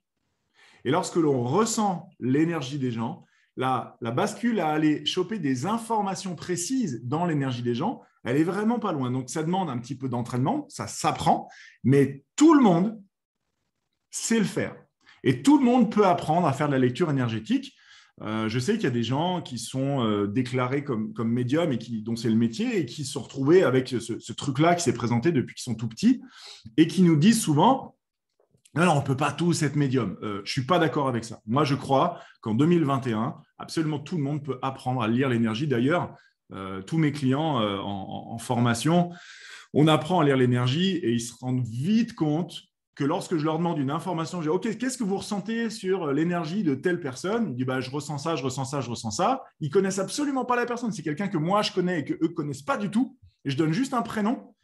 Et 0.83 0.91
lorsque 0.91 1.15
l'on 1.15 1.43
ressent 1.43 2.09
l'énergie 2.19 2.79
des 2.79 2.91
gens, 2.91 3.24
la, 3.57 3.97
bascule 4.01 4.59
à 4.59 4.69
aller 4.69 5.05
choper 5.05 5.39
des 5.39 5.65
informations 5.65 6.35
précises 6.35 7.01
dans 7.03 7.25
l'énergie 7.25 7.63
des 7.63 7.75
gens, 7.75 8.01
elle 8.23 8.37
est 8.37 8.43
vraiment 8.43 8.79
pas 8.79 8.91
loin. 8.91 9.11
Donc, 9.11 9.29
ça 9.29 9.43
demande 9.43 9.69
un 9.69 9.77
petit 9.77 9.95
peu 9.95 10.09
d'entraînement, 10.09 10.65
ça 10.69 10.87
s'apprend, 10.87 11.47
mais 11.83 12.23
tout 12.35 12.53
le 12.53 12.61
monde 12.61 13.01
sait 14.11 14.39
le 14.39 14.45
faire. 14.45 14.75
Et 15.23 15.41
tout 15.41 15.57
le 15.57 15.65
monde 15.65 15.91
peut 15.91 16.05
apprendre 16.05 16.47
à 16.47 16.53
faire 16.53 16.67
de 16.67 16.73
la 16.73 16.79
lecture 16.79 17.09
énergétique. 17.09 17.75
Euh, 18.21 18.47
je 18.47 18.59
sais 18.59 18.75
qu'il 18.75 18.83
y 18.83 18.87
a 18.87 18.91
des 18.91 19.03
gens 19.03 19.41
qui 19.41 19.57
sont 19.57 20.01
euh, 20.01 20.27
déclarés 20.27 20.83
comme, 20.83 21.13
comme 21.13 21.29
médiums 21.29 21.71
et 21.71 21.77
qui, 21.77 22.01
dont 22.01 22.15
c'est 22.15 22.29
le 22.29 22.35
métier 22.35 22.77
et 22.79 22.85
qui 22.85 23.03
se 23.03 23.13
sont 23.13 23.21
retrouvés 23.21 23.63
avec 23.63 23.89
ce 23.89 24.33
truc-là 24.33 24.75
qui 24.75 24.83
s'est 24.83 24.93
présenté 24.93 25.31
depuis 25.33 25.55
qu'ils 25.55 25.63
sont 25.63 25.75
tout 25.75 25.89
petits 25.89 26.21
et 26.77 26.87
qui 26.87 27.01
nous 27.01 27.17
disent 27.17 27.41
souvent 27.41 27.94
non, 28.83 28.91
on 28.91 28.99
ne 29.01 29.05
peut 29.05 29.15
pas 29.15 29.31
tous 29.31 29.63
être 29.63 29.75
médium. 29.75 30.17
Euh, 30.21 30.37
je 30.37 30.41
ne 30.41 30.45
suis 30.47 30.65
pas 30.65 30.79
d'accord 30.79 31.07
avec 31.07 31.23
ça. 31.23 31.39
Moi, 31.45 31.63
je 31.63 31.75
crois 31.75 32.19
qu'en 32.41 32.55
2021, 32.55 33.35
absolument 33.57 33.99
tout 33.99 34.17
le 34.17 34.23
monde 34.23 34.43
peut 34.43 34.59
apprendre 34.61 35.01
à 35.01 35.07
lire 35.07 35.29
l'énergie. 35.29 35.67
D'ailleurs, 35.67 36.13
euh, 36.51 36.81
tous 36.81 36.97
mes 36.97 37.11
clients 37.11 37.61
euh, 37.61 37.77
en, 37.79 38.37
formation, 38.37 39.11
on 39.73 39.87
apprend 39.87 40.19
à 40.19 40.25
lire 40.25 40.35
l'énergie 40.35 40.97
et 40.97 41.11
ils 41.11 41.21
se 41.21 41.33
rendent 41.39 41.65
vite 41.65 42.15
compte 42.15 42.63
que 42.95 43.03
lorsque 43.03 43.37
je 43.37 43.45
leur 43.45 43.57
demande 43.57 43.77
une 43.77 43.91
information, 43.91 44.41
je 44.41 44.49
dis 44.49 44.55
OK, 44.55 44.77
qu'est-ce 44.77 44.97
que 44.97 45.03
vous 45.03 45.17
ressentez 45.17 45.69
sur 45.69 46.11
l'énergie 46.11 46.63
de 46.63 46.75
telle 46.75 46.99
personne? 46.99 47.49
Ils 47.49 47.55
disent 47.55 47.65
bah, 47.65 47.81
Je 47.81 47.89
ressens 47.91 48.19
ça, 48.19 48.35
je 48.35 48.43
ressens 48.43 48.65
ça, 48.65 48.81
je 48.81 48.89
ressens 48.89 49.11
ça. 49.11 49.43
Ils 49.61 49.69
connaissent 49.69 49.99
absolument 49.99 50.45
pas 50.45 50.55
la 50.55 50.65
personne. 50.65 50.91
C'est 50.91 51.03
quelqu'un 51.03 51.27
que 51.27 51.37
moi 51.37 51.61
je 51.61 51.71
connais 51.71 52.01
et 52.01 52.03
que 52.03 52.13
eux 52.21 52.29
connaissent 52.29 52.61
pas 52.61 52.77
du 52.77 52.89
tout. 52.89 53.17
Et 53.45 53.49
je 53.49 53.57
donne 53.57 53.73
juste 53.73 53.93
un 53.93 54.01
prénom 54.01 54.54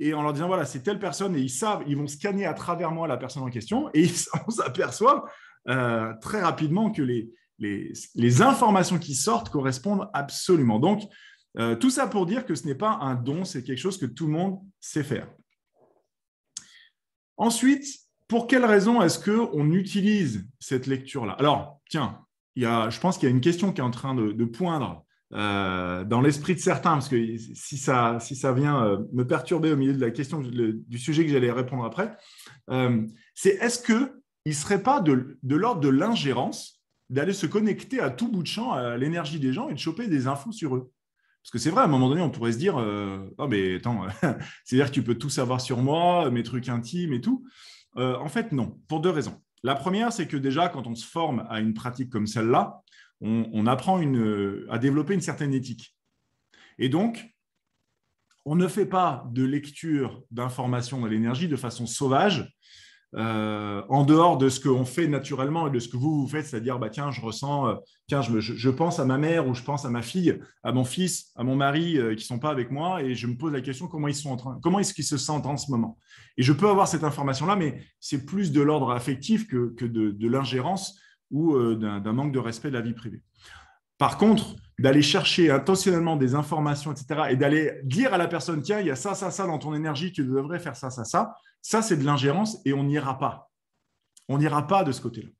et 0.00 0.14
en 0.14 0.22
leur 0.22 0.32
disant 0.32 0.46
voilà, 0.46 0.64
c'est 0.64 0.82
telle 0.82 0.98
personne, 0.98 1.36
et 1.36 1.40
ils 1.40 1.50
savent, 1.50 1.82
ils 1.86 1.96
vont 1.96 2.06
scanner 2.06 2.46
à 2.46 2.54
travers 2.54 2.90
moi 2.90 3.08
la 3.08 3.16
personne 3.16 3.42
en 3.42 3.50
question, 3.50 3.90
et 3.94 4.06
on 4.46 4.50
s'aperçoit 4.50 5.24
euh, 5.68 6.12
très 6.20 6.40
rapidement 6.40 6.90
que 6.90 7.02
les, 7.02 7.30
les, 7.58 8.42
informations 8.42 8.98
qui 8.98 9.14
sortent 9.14 9.50
correspondent 9.50 10.08
absolument. 10.12 10.78
Donc, 10.78 11.02
euh, 11.58 11.74
tout 11.74 11.90
ça 11.90 12.06
pour 12.06 12.26
dire 12.26 12.46
que 12.46 12.54
ce 12.54 12.66
n'est 12.66 12.74
pas 12.74 12.98
un 13.00 13.16
don, 13.16 13.44
c'est 13.44 13.64
quelque 13.64 13.78
chose 13.78 13.98
que 13.98 14.06
tout 14.06 14.26
le 14.26 14.32
monde 14.32 14.60
sait 14.80 15.02
faire. 15.02 15.28
Ensuite, 17.36 17.84
pour 18.28 18.46
quelle 18.46 18.64
raison 18.64 19.02
est-ce 19.02 19.18
qu'on 19.18 19.72
utilise 19.72 20.48
cette 20.60 20.86
lecture-là? 20.86 21.32
Alors, 21.32 21.80
tiens, 21.88 22.20
il 22.54 22.62
y 22.62 22.66
a, 22.66 22.90
je 22.90 23.00
pense 23.00 23.18
qu'il 23.18 23.28
y 23.28 23.32
a 23.32 23.34
une 23.34 23.40
question 23.40 23.72
qui 23.72 23.80
est 23.80 23.84
en 23.84 23.90
train 23.90 24.14
de 24.14 24.44
poindre 24.44 25.04
euh, 25.34 26.04
dans 26.04 26.22
l'esprit 26.22 26.54
de 26.54 26.60
certains, 26.60 26.92
parce 26.92 27.08
que 27.08 27.36
si 27.36 27.76
ça, 27.76 28.18
si 28.18 28.34
ça 28.34 28.52
vient 28.52 28.82
euh, 28.84 28.98
me 29.12 29.26
perturber 29.26 29.70
au 29.72 29.76
milieu 29.76 29.92
de 29.92 30.00
la 30.00 30.10
question 30.10 30.40
du 30.40 30.98
sujet 30.98 31.24
que 31.26 31.30
j'allais 31.30 31.52
répondre 31.52 31.84
après, 31.84 32.16
euh, 32.70 33.06
c'est 33.34 33.56
est-ce 33.56 33.82
qu'il 33.82 34.10
ne 34.46 34.52
serait 34.52 34.82
pas 34.82 35.00
de, 35.00 35.38
l'ordre 35.44 35.80
de 35.80 35.88
l'ingérence 35.88 36.80
d'aller 37.10 37.34
se 37.34 37.46
connecter 37.46 38.00
à 38.00 38.10
tout 38.10 38.28
bout 38.28 38.42
de 38.42 38.48
champ 38.48 38.72
à 38.72 38.96
l'énergie 38.96 39.38
des 39.38 39.52
gens 39.52 39.68
et 39.68 39.74
de 39.74 39.78
choper 39.78 40.08
des 40.08 40.26
infos 40.26 40.52
sur 40.52 40.76
eux? 40.76 40.90
Parce 41.42 41.50
que 41.52 41.58
c'est 41.58 41.70
vrai, 41.70 41.82
à 41.82 41.84
un 41.84 41.88
moment 41.88 42.08
donné, 42.08 42.22
on 42.22 42.30
pourrait 42.30 42.52
se 42.52 42.58
dire 42.58 42.76
oh, 42.76 43.48
mais 43.48 43.76
attends, 43.76 44.06
c'est-à-dire 44.64 44.86
que 44.86 44.94
tu 44.94 45.02
peux 45.02 45.14
tout 45.14 45.30
savoir 45.30 45.60
sur 45.60 45.78
moi, 45.78 46.30
mes 46.30 46.42
trucs 46.42 46.68
intimes 46.68 47.12
et 47.12 47.20
tout. 47.20 47.46
en 47.96 48.28
fait, 48.28 48.52
non, 48.52 48.78
pour 48.88 49.00
deux 49.00 49.10
raisons. 49.10 49.40
La 49.62 49.74
première, 49.74 50.12
c'est 50.12 50.26
que 50.26 50.36
déjà, 50.36 50.68
quand 50.68 50.86
on 50.86 50.94
se 50.94 51.06
forme 51.06 51.46
à 51.48 51.60
une 51.60 51.74
pratique 51.74 52.10
comme 52.10 52.26
celle-là, 52.26 52.82
on, 53.20 53.66
apprend 53.66 54.00
à 54.70 54.78
développer 54.78 55.14
une 55.14 55.20
certaine 55.20 55.52
éthique. 55.52 55.96
Et 56.78 56.88
donc, 56.88 57.24
on 58.44 58.54
ne 58.54 58.68
fait 58.68 58.86
pas 58.86 59.26
de 59.32 59.44
lecture 59.44 60.22
d'informations 60.30 61.00
dans 61.00 61.06
l'énergie 61.06 61.48
de 61.48 61.56
façon 61.56 61.86
sauvage, 61.86 62.50
euh, 63.14 63.82
en 63.88 64.04
dehors 64.04 64.36
de 64.36 64.50
ce 64.50 64.60
qu'on 64.60 64.84
fait 64.84 65.08
naturellement 65.08 65.68
et 65.68 65.70
de 65.70 65.78
ce 65.78 65.88
que 65.88 65.96
vous, 65.96 66.20
vous 66.20 66.28
faites, 66.28 66.46
c'est-à-dire, 66.46 66.78
bah, 66.78 66.90
tiens, 66.90 67.10
je 67.10 67.22
ressens, 67.22 67.68
euh, 67.68 67.74
tiens, 68.06 68.20
je, 68.20 68.70
pense 68.70 68.98
à 69.00 69.06
ma 69.06 69.16
mère 69.16 69.48
ou 69.48 69.54
je 69.54 69.62
pense 69.62 69.86
à 69.86 69.90
ma 69.90 70.02
fille, 70.02 70.38
à 70.62 70.72
mon 70.72 70.84
fils, 70.84 71.32
à 71.34 71.42
mon 71.42 71.56
mari 71.56 71.96
euh, 71.96 72.14
qui 72.14 72.24
ne 72.24 72.26
sont 72.26 72.38
pas 72.38 72.50
avec 72.50 72.70
moi 72.70 73.02
et 73.02 73.14
je 73.14 73.26
me 73.26 73.36
pose 73.36 73.52
la 73.52 73.62
question 73.62 73.88
comment 73.88 74.08
ils 74.08 74.14
sont 74.14 74.30
en 74.30 74.36
train, 74.36 74.58
comment 74.62 74.78
est-ce 74.78 74.92
qu'ils 74.92 75.04
se 75.04 75.16
sentent 75.16 75.46
en 75.46 75.56
ce 75.56 75.70
moment. 75.70 75.96
Et 76.36 76.42
je 76.42 76.52
peux 76.52 76.68
avoir 76.68 76.86
cette 76.86 77.02
information-là, 77.02 77.56
mais 77.56 77.82
c'est 77.98 78.26
plus 78.26 78.52
de 78.52 78.60
l'ordre 78.60 78.90
affectif 78.90 79.46
que, 79.46 79.74
de, 79.80 80.10
de 80.10 80.28
l'ingérence 80.28 81.00
ou 81.30 81.74
d'un 81.74 82.12
manque 82.12 82.32
de 82.32 82.38
respect 82.38 82.68
de 82.68 82.74
la 82.74 82.80
vie 82.80 82.94
privée. 82.94 83.22
Par 83.98 84.16
contre, 84.16 84.54
d'aller 84.78 85.02
chercher 85.02 85.50
intentionnellement 85.50 86.16
des 86.16 86.34
informations, 86.34 86.92
etc., 86.92 87.22
et 87.30 87.36
d'aller 87.36 87.80
dire 87.82 88.14
à 88.14 88.18
la 88.18 88.28
personne, 88.28 88.62
tiens, 88.62 88.80
il 88.80 88.86
y 88.86 88.90
a 88.90 88.96
ça, 88.96 89.14
ça, 89.14 89.30
ça 89.30 89.46
dans 89.46 89.58
ton 89.58 89.74
énergie, 89.74 90.12
tu 90.12 90.24
devrais 90.24 90.60
faire 90.60 90.76
ça, 90.76 90.88
ça, 90.90 91.04
ça, 91.04 91.34
ça, 91.62 91.82
c'est 91.82 91.96
de 91.96 92.04
l'ingérence 92.04 92.58
et 92.64 92.72
on 92.72 92.84
n'ira 92.84 93.18
pas. 93.18 93.50
On 94.28 94.38
n'ira 94.38 94.66
pas 94.66 94.84
de 94.84 94.92
ce 94.92 95.00
côté-là. 95.00 95.30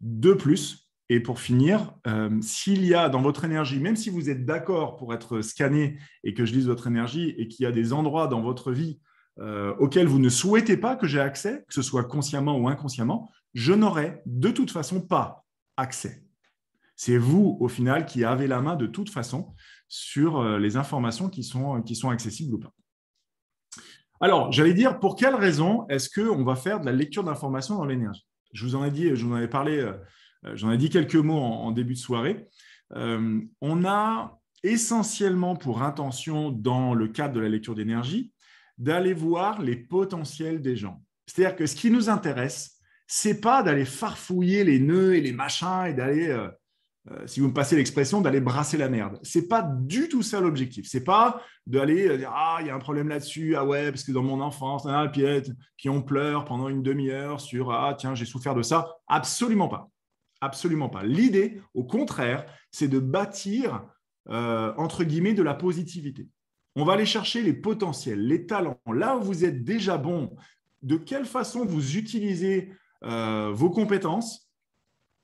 De 0.00 0.34
plus, 0.34 0.90
et 1.08 1.20
pour 1.20 1.40
finir, 1.40 1.94
euh, 2.06 2.40
s'il 2.42 2.84
y 2.84 2.94
a 2.94 3.08
dans 3.08 3.22
votre 3.22 3.44
énergie, 3.44 3.80
même 3.80 3.96
si 3.96 4.10
vous 4.10 4.30
êtes 4.30 4.44
d'accord 4.44 4.96
pour 4.96 5.14
être 5.14 5.40
scanné 5.40 5.98
et 6.24 6.34
que 6.34 6.44
je 6.44 6.52
lise 6.52 6.66
votre 6.66 6.86
énergie 6.86 7.34
et 7.38 7.48
qu'il 7.48 7.64
y 7.64 7.66
a 7.66 7.72
des 7.72 7.92
endroits 7.92 8.28
dans 8.28 8.42
votre 8.42 8.72
vie 8.72 9.00
euh, 9.38 9.74
auxquels 9.78 10.06
vous 10.06 10.18
ne 10.18 10.28
souhaitez 10.28 10.76
pas 10.76 10.96
que 10.96 11.06
j'ai 11.06 11.20
accès, 11.20 11.64
que 11.66 11.74
ce 11.74 11.82
soit 11.82 12.04
consciemment 12.04 12.58
ou 12.58 12.68
inconsciemment, 12.68 13.30
je 13.54 13.72
n'aurai 13.72 14.22
de 14.26 14.50
toute 14.50 14.70
façon 14.70 15.00
pas 15.00 15.44
accès. 15.76 16.24
C'est 16.96 17.18
vous, 17.18 17.56
au 17.60 17.68
final, 17.68 18.06
qui 18.06 18.24
avez 18.24 18.46
la 18.46 18.60
main 18.60 18.76
de 18.76 18.86
toute 18.86 19.10
façon 19.10 19.54
sur 19.88 20.38
euh, 20.38 20.58
les 20.58 20.76
informations 20.76 21.28
qui 21.28 21.42
sont, 21.42 21.82
qui 21.82 21.96
sont 21.96 22.10
accessibles 22.10 22.54
ou 22.54 22.58
pas. 22.58 22.72
Alors, 24.20 24.52
j'allais 24.52 24.72
dire, 24.72 25.00
pour 25.00 25.16
quelles 25.16 25.34
raisons 25.34 25.84
est-ce 25.88 26.08
qu'on 26.08 26.44
va 26.44 26.54
faire 26.54 26.80
de 26.80 26.86
la 26.86 26.92
lecture 26.92 27.24
d'informations 27.24 27.76
dans 27.76 27.84
l'énergie 27.84 28.24
Je 28.52 28.64
vous 28.64 28.76
en 28.76 28.84
ai 28.84 28.90
dit, 28.92 29.16
je 29.16 29.26
ai 29.42 29.48
parlé, 29.48 29.78
euh, 29.78 29.94
j'en 30.54 30.70
ai 30.70 30.78
dit 30.78 30.90
quelques 30.90 31.16
mots 31.16 31.40
en, 31.40 31.72
début 31.72 31.94
de 31.94 31.98
soirée. 31.98 32.46
Euh, 32.94 33.40
on 33.60 33.84
a 33.84 34.38
essentiellement 34.62 35.56
pour 35.56 35.82
intention, 35.82 36.52
dans 36.52 36.94
le 36.94 37.08
cadre 37.08 37.34
de 37.34 37.40
la 37.40 37.48
lecture 37.48 37.74
d'énergie, 37.74 38.32
d'aller 38.78 39.12
voir 39.12 39.60
les 39.60 39.74
potentiels 39.74 40.62
des 40.62 40.76
gens. 40.76 41.02
C'est-à-dire 41.26 41.56
que 41.56 41.66
ce 41.66 41.74
qui 41.74 41.90
nous 41.90 42.08
intéresse, 42.08 42.78
c'est 43.14 43.42
pas 43.42 43.62
d'aller 43.62 43.84
farfouiller 43.84 44.64
les 44.64 44.78
nœuds 44.78 45.14
et 45.14 45.20
les 45.20 45.32
machins 45.32 45.84
et 45.86 45.92
d'aller 45.92 46.30
euh, 46.30 47.26
si 47.26 47.40
vous 47.40 47.48
me 47.48 47.52
passez 47.52 47.76
l'expression, 47.76 48.22
d'aller 48.22 48.40
brasser 48.40 48.78
la 48.78 48.88
merde. 48.88 49.18
C'est 49.22 49.48
pas 49.48 49.60
du 49.60 50.08
tout 50.08 50.22
ça 50.22 50.40
l'objectif. 50.40 50.86
C'est 50.88 51.04
pas 51.04 51.42
d'aller 51.66 52.08
euh, 52.08 52.16
dire 52.16 52.30
ah 52.32 52.56
il 52.62 52.68
y 52.68 52.70
a 52.70 52.74
un 52.74 52.78
problème 52.78 53.10
là-dessus, 53.10 53.54
ah 53.54 53.66
ouais 53.66 53.90
parce 53.90 54.04
que 54.04 54.12
dans 54.12 54.22
mon 54.22 54.40
enfance, 54.40 54.86
ah, 54.88 55.06
puis, 55.12 55.24
puis 55.76 55.90
on 55.90 56.00
pleure 56.00 56.46
pendant 56.46 56.70
une 56.70 56.82
demi-heure 56.82 57.38
sur 57.38 57.70
ah 57.70 57.94
tiens 57.98 58.14
j'ai 58.14 58.24
souffert 58.24 58.54
de 58.54 58.62
ça. 58.62 58.96
Absolument 59.08 59.68
pas, 59.68 59.90
absolument 60.40 60.88
pas. 60.88 61.02
L'idée, 61.02 61.60
au 61.74 61.84
contraire, 61.84 62.46
c'est 62.70 62.88
de 62.88 62.98
bâtir 62.98 63.84
euh, 64.30 64.72
entre 64.78 65.04
guillemets 65.04 65.34
de 65.34 65.42
la 65.42 65.52
positivité. 65.52 66.28
On 66.76 66.86
va 66.86 66.94
aller 66.94 67.04
chercher 67.04 67.42
les 67.42 67.52
potentiels, 67.52 68.26
les 68.26 68.46
talents. 68.46 68.80
Là 68.90 69.18
où 69.18 69.22
vous 69.22 69.44
êtes 69.44 69.64
déjà 69.64 69.98
bon, 69.98 70.34
de 70.80 70.96
quelle 70.96 71.26
façon 71.26 71.66
vous 71.66 71.98
utilisez 71.98 72.72
vos 73.02 73.70
compétences 73.70 74.52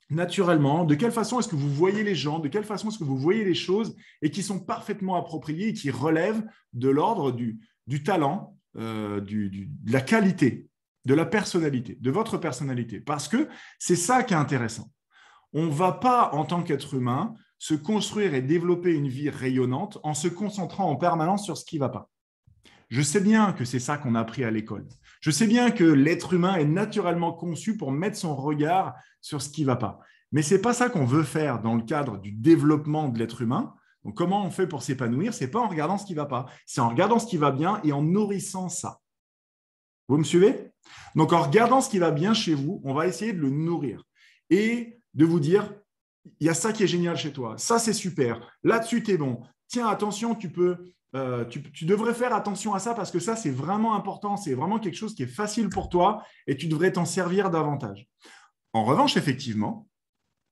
naturellement 0.09 0.85
De 0.85 0.95
quelle 0.95 1.11
façon 1.11 1.39
est-ce 1.39 1.47
que 1.47 1.55
vous 1.55 1.69
voyez 1.69 2.03
les 2.03 2.15
gens 2.15 2.39
De 2.39 2.47
quelle 2.47 2.63
façon 2.63 2.89
est-ce 2.89 2.97
que 2.97 3.03
vous 3.03 3.17
voyez 3.17 3.43
les 3.43 3.53
choses 3.53 3.95
et 4.21 4.31
qui 4.31 4.43
sont 4.43 4.59
parfaitement 4.59 5.15
appropriées 5.15 5.69
et 5.69 5.73
qui 5.73 5.91
relèvent 5.91 6.43
de 6.73 6.89
l'ordre 6.89 7.31
du, 7.31 8.03
talent, 8.03 8.55
euh, 8.77 9.21
de 9.21 9.67
la 9.85 10.01
qualité, 10.01 10.67
de 11.05 11.13
la 11.13 11.25
personnalité, 11.25 11.97
de 11.99 12.11
votre 12.11 12.37
personnalité 12.37 12.99
Parce 12.99 13.27
que 13.27 13.47
c'est 13.77 13.95
ça 13.95 14.23
qui 14.23 14.33
est 14.33 14.37
intéressant. 14.37 14.91
On 15.53 15.65
ne 15.65 15.71
va 15.71 15.93
pas, 15.93 16.31
en 16.33 16.45
tant 16.45 16.63
qu'être 16.63 16.93
humain, 16.93 17.33
se 17.57 17.73
construire 17.73 18.33
et 18.33 18.41
développer 18.41 18.93
une 18.93 19.09
vie 19.09 19.29
rayonnante 19.29 19.97
en 20.03 20.13
se 20.13 20.27
concentrant 20.27 20.89
en 20.89 20.95
permanence 20.95 21.43
sur 21.43 21.57
ce 21.57 21.65
qui 21.65 21.75
ne 21.75 21.81
va 21.81 21.89
pas. 21.89 22.09
Je 22.89 23.01
sais 23.01 23.19
bien 23.19 23.53
que 23.53 23.65
c'est 23.65 23.79
ça 23.79 23.97
qu'on 23.97 24.15
a 24.15 24.19
appris 24.19 24.43
à 24.43 24.51
l'école. 24.51 24.87
Je 25.19 25.31
sais 25.31 25.47
bien 25.47 25.71
que 25.71 25.83
l'être 25.83 26.33
humain 26.33 26.55
est 26.55 26.65
naturellement 26.65 27.33
conçu 27.33 27.77
pour 27.77 27.91
mettre 27.91 28.17
son 28.17 28.35
regard 28.35 28.95
sur 29.21 29.41
ce 29.41 29.49
qui 29.49 29.61
ne 29.61 29.67
va 29.67 29.75
pas. 29.75 29.99
Mais 30.31 30.41
ce 30.41 30.55
n'est 30.55 30.61
pas 30.61 30.73
ça 30.73 30.89
qu'on 30.89 31.05
veut 31.05 31.23
faire 31.23 31.61
dans 31.61 31.75
le 31.75 31.83
cadre 31.83 32.17
du 32.17 32.31
développement 32.31 33.09
de 33.09 33.19
l'être 33.19 33.41
humain. 33.41 33.73
Donc, 34.05 34.15
comment 34.15 34.45
on 34.45 34.51
fait 34.51 34.67
pour 34.67 34.81
s'épanouir? 34.81 35.33
Ce 35.33 35.43
n'est 35.43 35.51
pas 35.51 35.59
en 35.59 35.67
regardant 35.67 35.97
ce 35.97 36.05
qui 36.05 36.13
ne 36.13 36.19
va 36.19 36.25
pas, 36.25 36.45
c'est 36.65 36.81
en 36.81 36.89
regardant 36.89 37.19
ce 37.19 37.27
qui 37.27 37.37
va 37.37 37.51
bien 37.51 37.81
et 37.83 37.91
en 37.91 38.01
nourrissant 38.01 38.69
ça. 38.69 39.01
Vous 40.07 40.17
me 40.17 40.23
suivez? 40.23 40.71
Donc, 41.15 41.33
en 41.33 41.41
regardant 41.41 41.81
ce 41.81 41.89
qui 41.89 41.99
va 41.99 42.11
bien 42.11 42.33
chez 42.33 42.53
vous, 42.53 42.81
on 42.85 42.93
va 42.93 43.07
essayer 43.07 43.33
de 43.33 43.39
le 43.39 43.49
nourrir 43.49 44.03
et 44.49 45.01
de 45.13 45.25
vous 45.25 45.39
dire, 45.39 45.73
il 46.39 46.47
y 46.47 46.49
a 46.49 46.53
ça 46.53 46.71
qui 46.71 46.83
est 46.83 46.87
génial 46.87 47.17
chez 47.17 47.33
toi, 47.33 47.57
ça 47.57 47.79
c'est 47.79 47.93
super, 47.93 48.39
là-dessus 48.63 49.03
tu 49.03 49.11
es 49.11 49.17
bon. 49.17 49.41
Tiens, 49.67 49.87
attention, 49.87 50.33
tu 50.35 50.51
peux 50.51 50.93
euh, 51.15 51.43
tu, 51.45 51.85
devrais 51.85 52.13
faire 52.13 52.33
attention 52.33 52.73
à 52.73 52.79
ça 52.79 52.93
parce 52.93 53.09
que 53.09 53.19
ça, 53.19 53.35
c'est 53.35 53.49
vraiment 53.49 53.95
important, 53.95 54.37
c'est 54.37 54.53
vraiment 54.53 54.79
quelque 54.79 54.95
chose 54.95 55.15
qui 55.15 55.23
est 55.23 55.27
facile 55.27 55.69
pour 55.69 55.89
toi 55.89 56.23
et 56.45 56.55
tu 56.55 56.67
devrais 56.67 56.91
t'en 56.91 57.05
servir 57.05 57.49
davantage. 57.49 58.07
En 58.73 58.83
revanche, 58.83 59.17
effectivement, 59.17 59.87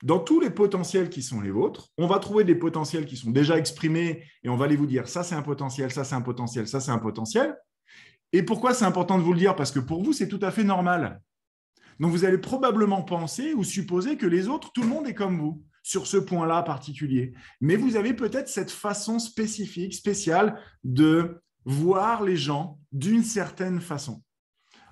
dans 0.03 0.19
tous 0.19 0.39
les 0.39 0.49
potentiels 0.49 1.09
qui 1.09 1.21
sont 1.21 1.41
les 1.41 1.51
vôtres, 1.51 1.89
on 1.97 2.07
va 2.07 2.17
trouver 2.19 2.43
des 2.43 2.55
potentiels 2.55 3.05
qui 3.05 3.17
sont 3.17 3.29
déjà 3.29 3.57
exprimés 3.57 4.23
et 4.43 4.49
on 4.49 4.57
va 4.57 4.65
aller 4.65 4.75
vous 4.75 4.87
dire 4.87 5.07
ça, 5.07 5.23
c'est 5.23 5.35
un 5.35 5.43
potentiel, 5.43 5.91
ça, 5.91 6.03
c'est 6.03 6.15
un 6.15 6.21
potentiel, 6.21 6.67
ça, 6.67 6.79
c'est 6.79 6.91
un 6.91 6.99
potentiel. 6.99 7.55
Et 8.33 8.43
pourquoi 8.43 8.73
c'est 8.73 8.85
important 8.85 9.17
de 9.17 9.23
vous 9.23 9.33
le 9.33 9.39
dire? 9.39 9.55
Parce 9.55 9.71
que 9.71 9.79
pour 9.79 10.03
vous, 10.03 10.13
c'est 10.13 10.27
tout 10.27 10.39
à 10.41 10.51
fait 10.51 10.63
normal. 10.63 11.21
Donc, 11.99 12.11
vous 12.11 12.25
allez 12.25 12.37
probablement 12.37 13.01
penser 13.01 13.53
ou 13.53 13.63
supposer 13.63 14.17
que 14.17 14.25
les 14.25 14.47
autres, 14.47 14.71
tout 14.71 14.81
le 14.81 14.87
monde 14.87 15.07
est 15.07 15.15
comme 15.15 15.39
vous 15.39 15.63
sur 15.88 16.06
ce 16.06 16.17
point-là 16.17 16.63
particulier. 16.63 17.34
Mais 17.62 17.77
vous 17.77 17.96
avez 17.96 18.13
peut-être 18.13 18.50
cette 18.50 18.72
façon 18.72 19.20
spécifique, 19.20 19.94
spéciale 19.94 20.60
de 20.84 21.41
voir 21.63 22.24
les 22.24 22.36
gens 22.36 22.77
d'une 22.91 23.24
certaine 23.24 23.79
façon. 23.79 24.22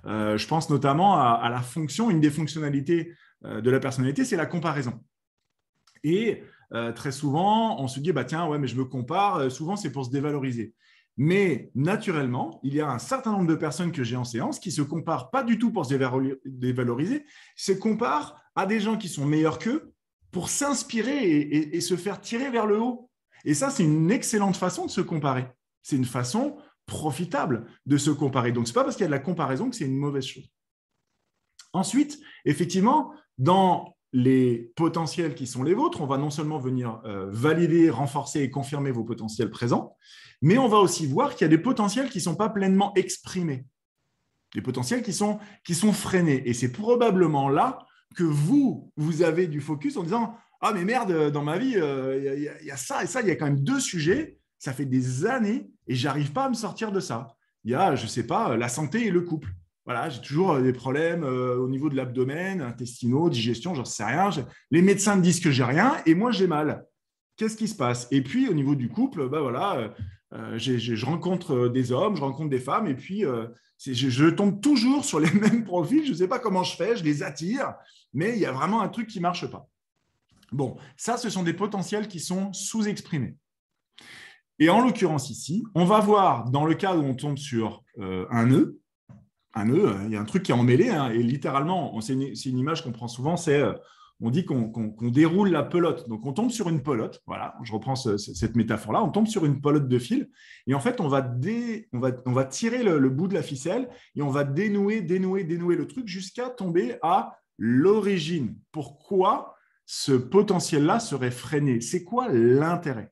Euh, 0.05 0.37
je 0.37 0.47
pense 0.47 0.69
notamment 0.69 1.19
à, 1.19 1.49
la 1.49 1.59
fonction, 1.59 2.09
une 2.09 2.21
des 2.21 2.29
fonctionnalités 2.29 3.11
euh, 3.43 3.59
de 3.59 3.69
la 3.69 3.81
personnalité, 3.81 4.23
c'est 4.23 4.37
la 4.37 4.45
comparaison. 4.45 5.03
Et 6.05 6.43
euh, 6.73 6.93
très 6.93 7.11
souvent, 7.11 7.77
on 7.77 7.89
se 7.89 7.99
dit, 7.99 8.13
bah, 8.13 8.23
tiens, 8.23 8.47
ouais, 8.47 8.57
mais 8.57 8.67
je 8.67 8.77
me 8.77 8.85
compare, 8.85 9.51
souvent 9.51 9.75
c'est 9.75 9.91
pour 9.91 10.05
se 10.05 10.11
dévaloriser. 10.11 10.75
Mais 11.17 11.71
naturellement, 11.75 12.61
il 12.63 12.73
y 12.73 12.79
a 12.79 12.89
un 12.89 12.99
certain 12.99 13.33
nombre 13.33 13.47
de 13.47 13.55
personnes 13.55 13.91
que 13.91 14.05
j'ai 14.05 14.15
en 14.15 14.23
séance 14.23 14.59
qui 14.59 14.71
se 14.71 14.81
comparent 14.81 15.29
pas 15.29 15.43
du 15.43 15.59
tout 15.59 15.73
pour 15.73 15.85
se 15.85 15.93
dévaloriser, 16.45 17.25
se 17.57 17.73
comparent 17.73 18.39
à 18.55 18.65
des 18.65 18.79
gens 18.79 18.97
qui 18.97 19.09
sont 19.09 19.25
meilleurs 19.25 19.59
qu'eux 19.59 19.93
pour 20.35 20.49
s'inspirer 20.49 21.29
et, 21.71 21.79
se 21.79 21.95
faire 21.95 22.19
tirer 22.19 22.49
vers 22.49 22.65
le 22.65 22.77
haut. 22.77 23.09
Et 23.45 23.53
ça, 23.53 23.69
c'est 23.69 23.85
une 23.85 24.11
excellente 24.11 24.57
façon 24.57 24.85
de 24.85 24.91
se 24.91 24.99
comparer. 24.99 25.47
C'est 25.81 25.95
une 25.95 26.03
façon 26.03 26.57
profitable 26.85 27.65
de 27.85 27.95
se 27.95 28.11
comparer. 28.11 28.51
Donc, 28.51 28.67
ce 28.67 28.71
n'est 28.71 28.73
pas 28.73 28.83
parce 28.83 28.97
qu'il 28.97 29.05
y 29.05 29.05
a 29.05 29.07
de 29.07 29.13
la 29.13 29.19
comparaison 29.19 29.69
que 29.69 29.77
c'est 29.77 29.85
une 29.85 29.95
mauvaise 29.95 30.25
chose. 30.25 30.51
Ensuite, 31.71 32.19
effectivement, 32.43 33.13
dans 33.37 33.95
les 34.11 34.73
potentiels 34.75 35.35
qui 35.35 35.47
sont 35.47 35.63
les 35.63 35.73
vôtres, 35.73 36.01
on 36.01 36.05
va 36.05 36.17
non 36.17 36.29
seulement 36.29 36.59
venir 36.59 36.99
euh, 37.05 37.29
valider, 37.31 37.89
renforcer 37.89 38.41
et 38.41 38.51
confirmer 38.51 38.91
vos 38.91 39.05
potentiels 39.05 39.49
présents, 39.49 39.95
mais 40.41 40.57
on 40.57 40.67
va 40.67 40.79
aussi 40.79 41.07
voir 41.07 41.35
qu'il 41.35 41.45
y 41.45 41.49
a 41.49 41.55
des 41.55 41.57
potentiels 41.57 42.09
qui 42.09 42.17
ne 42.17 42.23
sont 42.23 42.35
pas 42.35 42.49
pleinement 42.49 42.93
exprimés, 42.95 43.65
des 44.53 44.61
potentiels 44.61 45.01
qui 45.01 45.13
sont, 45.13 45.39
qui 45.63 45.75
sont 45.75 45.93
freinés. 45.93 46.43
Et 46.45 46.53
c'est 46.53 46.73
probablement 46.73 47.47
là 47.47 47.79
que 48.15 48.23
vous, 48.23 48.91
vous 48.95 49.21
avez 49.21 49.47
du 49.47 49.61
focus 49.61 49.97
en 49.97 50.03
disant 50.03 50.35
Ah, 50.61 50.71
mais 50.73 50.83
merde, 50.83 51.31
dans 51.31 51.43
ma 51.43 51.57
vie, 51.57 51.71
il 51.71 51.81
euh, 51.81 52.57
y, 52.63 52.71
a 52.71 52.77
ça 52.77 53.03
et 53.03 53.07
ça, 53.07 53.21
il 53.21 53.27
y 53.27 53.31
a 53.31 53.35
quand 53.35 53.45
même 53.45 53.59
deux 53.59 53.79
sujets, 53.79 54.37
ça 54.57 54.73
fait 54.73 54.85
des 54.85 55.25
années 55.25 55.69
et 55.87 55.95
j'arrive 55.95 56.31
pas 56.31 56.45
à 56.45 56.49
me 56.49 56.55
sortir 56.55 56.91
de 56.91 56.99
ça. 56.99 57.35
Il 57.63 57.71
y 57.71 57.75
a, 57.75 57.95
je 57.95 58.07
sais 58.07 58.25
pas, 58.25 58.57
la 58.57 58.69
santé 58.69 59.07
et 59.07 59.11
le 59.11 59.21
couple. 59.21 59.49
Voilà, 59.85 60.09
j'ai 60.09 60.21
toujours 60.21 60.53
euh, 60.53 60.61
des 60.61 60.73
problèmes 60.73 61.23
euh, 61.23 61.57
au 61.57 61.69
niveau 61.69 61.89
de 61.89 61.95
l'abdomen, 61.95 62.61
intestinaux, 62.61 63.29
digestion, 63.29 63.75
j'en 63.75 63.85
sais 63.85 64.05
rien. 64.05 64.29
Les 64.71 64.81
médecins 64.81 65.15
me 65.15 65.21
disent 65.21 65.39
que 65.39 65.51
j'ai 65.51 65.63
rien 65.63 65.97
et 66.05 66.15
moi 66.15 66.31
j'ai 66.31 66.47
mal. 66.47 66.85
Qu'est-ce 67.37 67.57
qui 67.57 67.67
se 67.67 67.75
passe? 67.75 68.07
Et 68.11 68.21
puis 68.21 68.47
au 68.47 68.53
niveau 68.53 68.75
du 68.75 68.89
couple, 68.89 69.27
bah 69.29 69.41
voilà, 69.41 69.93
je 70.57 71.05
rencontre 71.05 71.67
des 71.67 71.91
hommes, 71.91 72.15
je 72.15 72.21
rencontre 72.21 72.49
des 72.49 72.59
femmes 72.59 72.87
et 72.87 72.95
puis 72.95 73.23
je, 73.77 74.29
tombe 74.29 74.61
toujours 74.61 75.05
sur 75.05 75.19
les 75.19 75.31
mêmes 75.39 75.63
profils. 75.63 76.05
Je 76.05 76.11
ne 76.11 76.17
sais 76.17 76.27
pas 76.27 76.39
comment 76.39 76.63
je 76.63 76.75
fais, 76.75 76.95
je 76.95 77.03
les 77.03 77.23
attire, 77.23 77.73
mais 78.13 78.33
il 78.33 78.39
y 78.39 78.45
a 78.45 78.51
vraiment 78.51 78.81
un 78.81 78.89
truc 78.89 79.07
qui 79.07 79.19
ne 79.19 79.23
marche 79.23 79.47
pas. 79.47 79.67
Bon, 80.51 80.77
ça, 80.95 81.17
ce 81.17 81.29
sont 81.29 81.43
des 81.43 81.53
potentiels 81.53 82.07
qui 82.07 82.19
sont 82.19 82.53
sous-exprimés. 82.53 83.35
Et 84.59 84.69
en 84.69 84.81
l'occurrence 84.81 85.29
ici, 85.29 85.65
on 85.75 85.85
va 85.85 85.99
voir 85.99 86.49
dans 86.49 86.65
le 86.65 86.75
cas 86.75 86.95
où 86.95 87.01
on 87.01 87.13
tombe 87.13 87.37
sur 87.37 87.83
euh, 87.99 88.25
un 88.29 88.45
nœud, 88.45 88.79
un 89.53 89.65
nœud, 89.65 89.95
il 90.05 90.11
y 90.11 90.15
a 90.15 90.21
un 90.21 90.25
truc 90.25 90.43
qui 90.43 90.51
est 90.51 90.55
emmêlé, 90.55 90.89
hein, 90.89 91.09
et 91.09 91.21
littéralement, 91.21 91.99
c'est 92.01 92.13
une, 92.13 92.57
image 92.57 92.83
qu'on 92.83 92.91
prend 92.91 93.07
souvent, 93.07 93.35
c'est 93.35 93.59
euh, 93.59 93.73
on 94.21 94.29
dit 94.29 94.45
qu'on 94.45 94.95
déroule 95.01 95.49
la 95.49 95.63
pelote. 95.63 96.07
Donc, 96.07 96.25
on 96.25 96.31
tombe 96.31 96.49
sur 96.49 96.69
une 96.69 96.81
pelote. 96.81 97.21
Voilà, 97.25 97.55
je 97.63 97.73
reprends 97.73 97.95
cette 97.95 98.55
métaphore-là. 98.55 99.03
On 99.03 99.09
tombe 99.09 99.27
sur 99.27 99.45
une 99.45 99.59
pelote 99.59 99.89
de 99.89 99.99
fil. 99.99 100.29
Et 100.67 100.73
en 100.73 100.79
fait, 100.79 101.01
on 101.01 101.07
va, 101.09 101.21
tirer 102.45 102.83
le, 102.83 103.09
bout 103.09 103.27
de 103.27 103.33
la 103.33 103.41
ficelle 103.41 103.89
et 104.15 104.21
on 104.21 104.29
va 104.29 104.45
dénouer, 104.45 105.01
dénouer, 105.01 105.43
dénouer 105.43 105.75
le 105.75 105.87
truc 105.87 106.07
jusqu'à 106.07 106.49
tomber 106.49 106.97
à 107.01 107.37
l'origine. 107.57 108.55
Pourquoi 108.71 109.55
ce 109.85 110.13
potentiel-là 110.13 110.99
serait 110.99 111.31
freiné? 111.31 111.81
C'est 111.81 112.05
quoi 112.05 112.29
l'intérêt? 112.29 113.11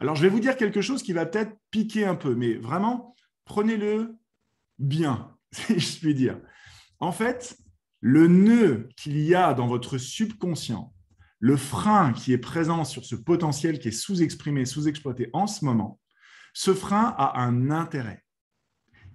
Alors, 0.00 0.16
je 0.16 0.22
vais 0.22 0.28
vous 0.28 0.40
dire 0.40 0.56
quelque 0.56 0.82
chose 0.82 1.02
qui 1.02 1.14
va 1.14 1.24
peut-être 1.24 1.56
piquer 1.70 2.04
un 2.04 2.14
peu, 2.14 2.34
mais 2.34 2.54
vraiment, 2.54 3.14
prenez-le 3.46 4.16
bien, 4.78 5.34
si 5.52 5.78
je 5.80 5.98
puis 6.00 6.14
dire. 6.14 6.38
En 7.00 7.12
fait, 7.12 7.56
le 8.02 8.26
nœud 8.26 8.88
qu'il 8.96 9.18
y 9.20 9.34
a 9.34 9.54
dans 9.54 9.68
votre 9.68 9.96
subconscient, 9.96 10.92
le 11.38 11.56
frein 11.56 12.12
qui 12.12 12.32
est 12.32 12.38
présent 12.38 12.84
sur 12.84 13.04
ce 13.04 13.14
potentiel 13.14 13.78
qui 13.78 13.88
est 13.88 13.92
sous-exprimé, 13.92 14.66
sous-exploité 14.66 15.30
en 15.32 15.46
ce 15.46 15.64
moment, 15.64 16.00
ce 16.52 16.74
frein 16.74 17.14
a 17.16 17.40
un 17.40 17.70
intérêt. 17.70 18.24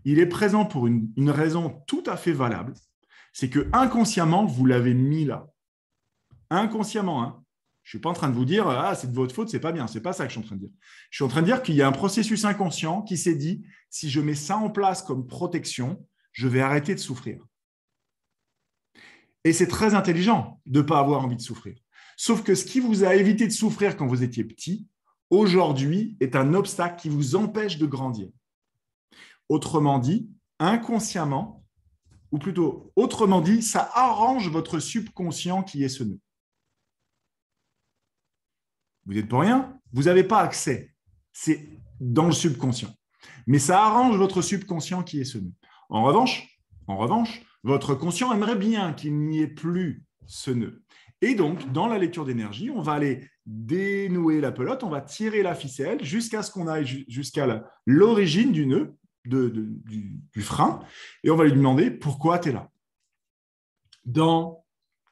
Il 0.06 0.20
est 0.20 0.26
présent 0.26 0.66
pour 0.66 0.88
une, 0.88 1.12
raison 1.30 1.84
tout 1.86 2.04
à 2.08 2.16
fait 2.16 2.32
valable, 2.32 2.74
c'est 3.34 3.50
que 3.50 3.68
inconsciemment, 3.74 4.46
vous 4.46 4.66
l'avez 4.66 4.94
mis 4.94 5.26
là. 5.26 5.48
Inconsciemment, 6.50 7.22
hein. 7.22 7.44
Je 7.84 7.96
ne 7.96 8.00
suis 8.00 8.02
pas 8.02 8.10
en 8.10 8.14
train 8.14 8.30
de 8.30 8.36
vous 8.36 8.46
dire 8.46 8.68
ah 8.68 8.96
c'est 8.96 9.10
de 9.10 9.16
votre 9.16 9.34
faute, 9.34 9.48
c'est 9.48 9.62
pas 9.62 9.72
bien. 9.72 9.88
C'est 9.88 10.02
pas 10.02 10.12
ça 10.12 10.26
que 10.26 10.30
je 10.30 10.38
suis 10.38 10.44
en 10.44 10.48
train 10.48 10.58
de 10.58 10.62
dire. 10.62 10.72
Je 11.10 11.18
suis 11.18 11.24
en 11.24 11.30
train 11.30 11.40
de 11.40 11.46
dire 11.46 11.62
qu'il 11.62 11.76
y 11.76 11.82
a 11.82 11.88
un 11.88 11.94
processus 11.94 12.44
inconscient 12.44 13.02
qui 13.02 13.16
s'est 13.16 13.36
dit 13.36 13.66
si 13.90 14.10
je 14.10 14.20
mets 14.20 14.36
ça 14.36 14.58
en 14.58 14.70
place 14.70 15.02
comme 15.02 15.26
protection, 15.26 16.06
je 16.34 16.50
vais 16.50 16.60
arrêter 16.60 16.96
de 16.96 17.00
souffrir. 17.00 17.40
Et 19.48 19.54
c'est 19.54 19.68
très 19.68 19.94
intelligent 19.94 20.60
de 20.66 20.82
ne 20.82 20.86
pas 20.86 21.00
avoir 21.00 21.24
envie 21.24 21.38
de 21.38 21.42
souffrir. 21.42 21.78
Sauf 22.18 22.44
que 22.44 22.54
ce 22.54 22.66
qui 22.66 22.82
vous 22.82 23.06
a 23.06 23.16
évité 23.16 23.48
de 23.48 23.54
souffrir 23.54 23.96
quand 23.96 24.06
vous 24.06 24.22
étiez 24.22 24.44
petit, 24.44 24.90
aujourd'hui, 25.30 26.18
est 26.20 26.36
un 26.36 26.54
obstacle 26.54 27.00
qui 27.00 27.08
vous 27.08 27.38
empêche 27.38 27.78
de 27.78 27.86
grandir. 27.86 28.28
Autrement 29.48 30.00
dit, 30.00 30.30
inconsciemment, 30.60 31.64
ou 32.34 32.40
plutôt 32.40 32.92
autrement 32.98 33.40
dit, 33.40 33.62
ça 33.62 33.90
arrange 33.94 34.50
votre 34.50 34.80
subconscient 34.80 35.64
qui 35.64 35.82
est 35.82 35.90
ce 35.90 36.04
nœud. 36.04 36.20
Vous 39.06 39.14
n'êtes 39.14 39.30
pour 39.30 39.40
rien, 39.40 39.80
vous 39.94 40.04
n'avez 40.04 40.26
pas 40.26 40.42
accès. 40.42 40.94
C'est 41.32 41.70
dans 42.02 42.26
le 42.26 42.34
subconscient. 42.34 42.94
Mais 43.46 43.60
ça 43.60 43.82
arrange 43.82 44.18
votre 44.18 44.42
subconscient 44.42 45.04
qui 45.04 45.22
est 45.22 45.26
ce 45.26 45.38
nœud. 45.38 45.54
En 45.88 46.04
revanche, 46.04 46.60
en 46.88 46.98
revanche, 46.98 47.47
votre 47.64 47.96
conscient 47.96 48.32
aimerait 48.34 48.56
bien 48.56 48.94
qu'il 48.94 49.18
n'y 49.20 49.42
ait 49.42 49.48
plus 49.48 50.06
ce 50.26 50.52
nœud. 50.52 50.84
Et 51.22 51.36
donc, 51.36 51.72
dans 51.72 51.88
la 51.88 51.98
lecture 51.98 52.26
d'énergie, 52.26 52.70
on 52.70 52.82
va 52.82 52.94
aller 52.94 53.28
dénouer 53.46 54.40
la 54.40 54.52
pelote, 54.52 54.84
on 54.84 54.90
va 54.90 55.02
tirer 55.02 55.42
la 55.42 55.56
ficelle 55.56 56.04
jusqu'à 56.04 56.44
ce 56.44 56.52
qu'on 56.52 56.68
aille 56.68 57.06
jusqu'à 57.08 57.64
l'origine 57.86 58.52
du 58.52 58.68
nœud, 58.68 58.96
du, 59.26 60.42
frein, 60.42 60.80
et 61.24 61.32
on 61.32 61.36
va 61.36 61.46
lui 61.46 61.54
demander 61.54 61.92
pourquoi 61.92 62.40
tu 62.40 62.50
es 62.50 62.52
là. 62.52 62.70
Dans 64.06 64.64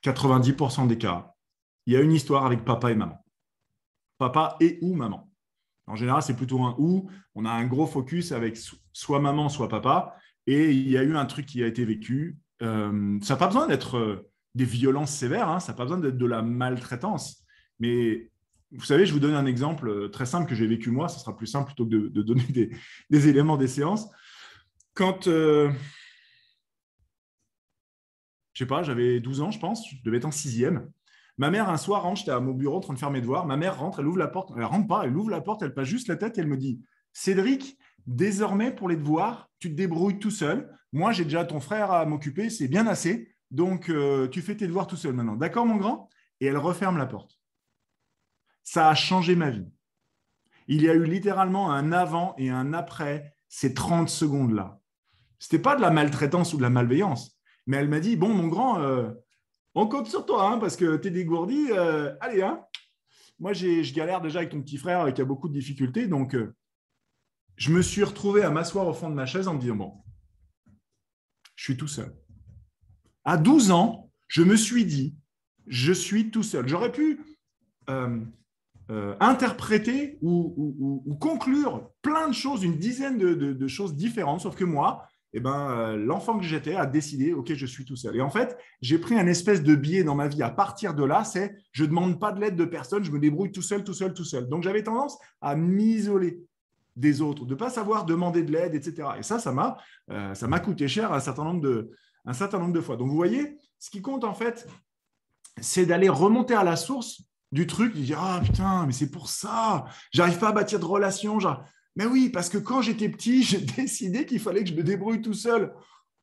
90% 0.03 0.87
des 0.87 0.97
cas, 0.97 1.33
il 1.85 1.93
y 1.93 1.97
a 1.97 2.01
une 2.01 2.11
histoire 2.11 2.45
avec 2.45 2.63
papa 2.63 2.91
et 2.91 2.95
maman. 2.95 3.17
Papa 4.17 4.57
et 4.59 4.77
ou 4.81 4.93
maman. 4.93 5.29
En 5.87 5.95
général, 5.95 6.21
c'est 6.21 6.35
plutôt 6.35 6.63
un 6.63 6.75
ou. 6.77 7.09
On 7.35 7.45
a 7.45 7.51
un 7.51 7.65
gros 7.65 7.85
focus 7.85 8.31
avec 8.31 8.57
soit 8.93 9.19
maman, 9.19 9.49
soit 9.49 9.69
papa. 9.69 10.15
Et 10.47 10.71
il 10.71 10.89
y 10.89 10.97
a 10.97 11.03
eu 11.03 11.15
un 11.15 11.25
truc 11.25 11.45
qui 11.45 11.63
a 11.63 11.67
été 11.67 11.85
vécu 11.85 12.37
euh, 12.61 13.19
ça 13.21 13.33
n'a 13.33 13.37
pas 13.37 13.47
besoin 13.47 13.67
d'être 13.67 13.97
euh, 13.97 14.31
des 14.53 14.65
violences 14.65 15.11
sévères, 15.11 15.49
hein, 15.49 15.59
ça 15.59 15.71
n'a 15.71 15.77
pas 15.77 15.83
besoin 15.83 15.99
d'être 15.99 16.17
de 16.17 16.25
la 16.25 16.41
maltraitance. 16.41 17.43
Mais 17.79 18.31
vous 18.71 18.85
savez, 18.85 19.05
je 19.05 19.13
vous 19.13 19.19
donne 19.19 19.33
un 19.33 19.45
exemple 19.45 19.89
euh, 19.89 20.07
très 20.09 20.25
simple 20.25 20.49
que 20.49 20.55
j'ai 20.55 20.67
vécu 20.67 20.91
moi, 20.91 21.09
ce 21.09 21.19
sera 21.19 21.35
plus 21.35 21.47
simple 21.47 21.67
plutôt 21.67 21.85
que 21.85 21.89
de, 21.89 22.21
donner 22.21 22.69
des, 23.09 23.27
éléments 23.27 23.57
des 23.57 23.67
séances. 23.67 24.09
Quand, 24.93 25.25
je 25.25 25.73
sais 28.53 28.65
pas, 28.65 28.81
j'avais 28.83 29.19
12 29.19 29.41
ans, 29.41 29.51
je 29.51 29.59
pense, 29.59 29.89
je 29.89 29.97
devais 30.05 30.17
être 30.17 30.25
en 30.25 30.31
sixième. 30.31 30.89
Ma 31.37 31.51
mère, 31.51 31.69
un 31.69 31.75
soir, 31.75 32.03
rentre, 32.03 32.19
j'étais 32.19 32.31
à 32.31 32.39
mon 32.39 32.53
bureau 32.53 32.77
en 32.77 32.79
train 32.79 32.93
de 32.93 32.99
faire 32.99 33.11
mes 33.11 33.19
devoirs. 33.19 33.45
Ma 33.45 33.57
mère 33.57 33.77
rentre, 33.77 33.99
elle 33.99 34.07
ouvre 34.07 34.19
la 34.19 34.29
porte, 34.29 34.53
elle 34.55 34.63
rentre 34.63 34.87
pas, 34.87 35.03
elle 35.03 35.17
ouvre 35.17 35.29
la 35.29 35.41
porte, 35.41 35.63
elle 35.63 35.73
passe 35.73 35.89
juste 35.89 36.07
la 36.07 36.15
tête 36.15 36.37
et 36.37 36.41
elle 36.41 36.47
me 36.47 36.55
dit 36.55 36.81
Cédric, 37.11 37.77
désormais, 38.07 38.71
pour 38.71 38.89
les 38.89 38.95
devoirs, 38.95 39.49
tu 39.59 39.69
te 39.69 39.75
débrouilles 39.75 40.19
tout 40.19 40.31
seul. 40.31 40.71
Moi, 40.91 41.11
j'ai 41.11 41.23
déjà 41.23 41.45
ton 41.45 41.59
frère 41.59 41.91
à 41.91 42.05
m'occuper, 42.05 42.49
c'est 42.49 42.67
bien 42.67 42.87
assez. 42.87 43.35
Donc, 43.51 43.89
euh, 43.89 44.27
tu 44.27 44.41
fais 44.41 44.55
tes 44.55 44.67
devoirs 44.67 44.87
tout 44.87 44.95
seul 44.95 45.13
maintenant. 45.13 45.35
D'accord, 45.35 45.65
mon 45.65 45.77
grand? 45.77 46.09
Et 46.39 46.47
elle 46.47 46.57
referme 46.57 46.97
la 46.97 47.05
porte. 47.05 47.39
Ça 48.63 48.89
a 48.89 48.95
changé 48.95 49.35
ma 49.35 49.49
vie. 49.49 49.67
Il 50.67 50.81
y 50.81 50.89
a 50.89 50.93
eu 50.93 51.05
littéralement 51.05 51.71
un 51.71 51.91
avant 51.91 52.33
et 52.37 52.49
un 52.49 52.73
après 52.73 53.35
ces 53.47 53.73
30 53.73 54.09
secondes-là. 54.09 54.79
Ce 55.37 55.47
n'était 55.47 55.61
pas 55.61 55.75
de 55.75 55.81
la 55.81 55.91
maltraitance 55.91 56.53
ou 56.53 56.57
de 56.57 56.63
la 56.63 56.69
malveillance, 56.69 57.37
mais 57.67 57.77
elle 57.77 57.89
m'a 57.89 57.99
dit, 57.99 58.15
bon, 58.15 58.29
mon 58.29 58.47
grand, 58.47 58.79
euh, 58.81 59.11
on 59.75 59.87
compte 59.87 60.07
sur 60.07 60.25
toi, 60.25 60.49
hein, 60.49 60.57
parce 60.57 60.75
que 60.75 60.97
tu 60.97 61.09
es 61.09 61.11
dégourdi. 61.11 61.67
Euh, 61.71 62.15
allez, 62.19 62.41
hein. 62.41 62.61
moi, 63.37 63.53
je 63.53 63.93
galère 63.93 64.21
déjà 64.21 64.39
avec 64.39 64.51
ton 64.51 64.61
petit 64.61 64.77
frère 64.77 65.13
qui 65.13 65.21
a 65.21 65.25
beaucoup 65.25 65.49
de 65.49 65.53
difficultés, 65.53 66.07
donc 66.07 66.35
je 67.57 67.71
me 67.71 67.81
suis 67.81 68.03
retrouvé 68.03 68.43
à 68.43 68.49
m'asseoir 68.49 68.87
au 68.87 68.93
fond 68.93 69.09
de 69.09 69.15
ma 69.15 69.25
chaise 69.25 69.47
en 69.47 69.53
me 69.53 69.59
disant, 69.59 69.75
bon, 69.75 69.93
je 71.55 71.63
suis 71.63 71.77
tout 71.77 71.87
seul. 71.87 72.13
À 73.23 73.37
12 73.37 73.71
ans, 73.71 74.11
je 74.27 74.43
me 74.43 74.55
suis 74.55 74.85
dit, 74.85 75.15
je 75.67 75.93
suis 75.93 76.31
tout 76.31 76.43
seul. 76.43 76.67
J'aurais 76.67 76.91
pu 76.91 77.21
euh, 77.89 78.19
euh, 78.91 79.15
interpréter 79.19 80.19
ou, 80.21 81.17
conclure 81.19 81.89
plein 82.01 82.27
de 82.27 82.33
choses, 82.33 82.63
une 82.63 82.77
dizaine 82.77 83.17
de, 83.17 83.67
choses 83.67 83.95
différentes, 83.95 84.41
sauf 84.41 84.55
que 84.55 84.65
moi, 84.65 85.07
eh 85.33 85.39
ben, 85.39 85.69
euh, 85.71 85.97
l'enfant 85.97 86.37
que 86.37 86.45
j'étais 86.45 86.75
a 86.75 86.85
décidé, 86.85 87.33
OK, 87.33 87.53
je 87.53 87.65
suis 87.65 87.83
tout 87.83 87.95
seul. 87.95 88.15
Et 88.15 88.21
en 88.21 88.29
fait, 88.29 88.57
j'ai 88.81 88.97
pris 88.99 89.17
un 89.17 89.27
espèce 89.27 89.63
de 89.63 89.75
biais 89.75 90.03
dans 90.03 90.15
ma 90.15 90.27
vie. 90.27 90.43
À 90.43 90.49
partir 90.49 90.93
de 90.93 91.03
là, 91.03 91.23
c'est 91.23 91.55
je 91.71 91.83
ne 91.83 91.89
demande 91.89 92.19
pas 92.19 92.31
de 92.31 92.39
l'aide 92.39 92.55
de 92.55 92.63
personne, 92.63 93.03
je 93.03 93.11
me 93.11 93.19
débrouille 93.19 93.51
tout 93.51 93.61
seul, 93.61 93.83
tout 93.83 93.93
seul, 93.93 94.13
tout 94.13 94.23
seul. 94.23 94.47
Donc 94.47 94.63
j'avais 94.63 94.83
tendance 94.83 95.17
à 95.41 95.55
m'isoler 95.55 96.39
des 96.95 97.21
autres, 97.21 97.45
de 97.45 97.53
ne 97.53 97.59
pas 97.59 97.69
savoir 97.69 98.05
demander 98.05 98.43
de 98.43 98.51
l'aide, 98.51 98.75
etc. 98.75 99.09
Et 99.19 99.23
ça, 99.23 99.39
ça 99.39 99.51
m'a, 99.51 99.77
euh, 100.11 100.59
coûté 100.63 100.87
cher 100.87 101.11
un 101.11 101.19
certain, 101.19 101.43
nombre 101.43 101.61
de, 101.61 102.81
fois. 102.81 102.95
Donc, 102.95 103.09
vous 103.09 103.15
voyez, 103.15 103.57
ce 103.79 103.89
qui 103.89 104.01
compte, 104.01 104.23
en 104.23 104.33
fait, 104.33 104.67
c'est 105.59 105.85
d'aller 105.85 106.09
remonter 106.09 106.53
à 106.53 106.63
la 106.63 106.75
source 106.75 107.21
du 107.51 107.67
truc, 107.67 107.95
de 107.95 108.01
dire, 108.01 108.19
ah 108.21 108.41
putain, 108.43 108.85
mais 108.85 108.93
c'est 108.93 109.11
pour 109.11 109.29
ça, 109.29 109.85
j'arrive 110.11 110.39
pas 110.39 110.49
à 110.49 110.53
bâtir 110.53 110.79
de 110.79 110.85
relations. 110.85 111.37
Mais 111.95 112.05
oui, 112.05 112.29
parce 112.29 112.49
que 112.49 112.57
quand 112.57 112.81
j'étais 112.81 113.09
petit, 113.09 113.43
j'ai 113.43 113.59
décidé 113.59 114.25
qu'il 114.25 114.39
fallait 114.39 114.63
que 114.63 114.69
je 114.69 114.75
me 114.75 114.83
débrouille 114.83 115.21
tout 115.21 115.33
seul. 115.33 115.73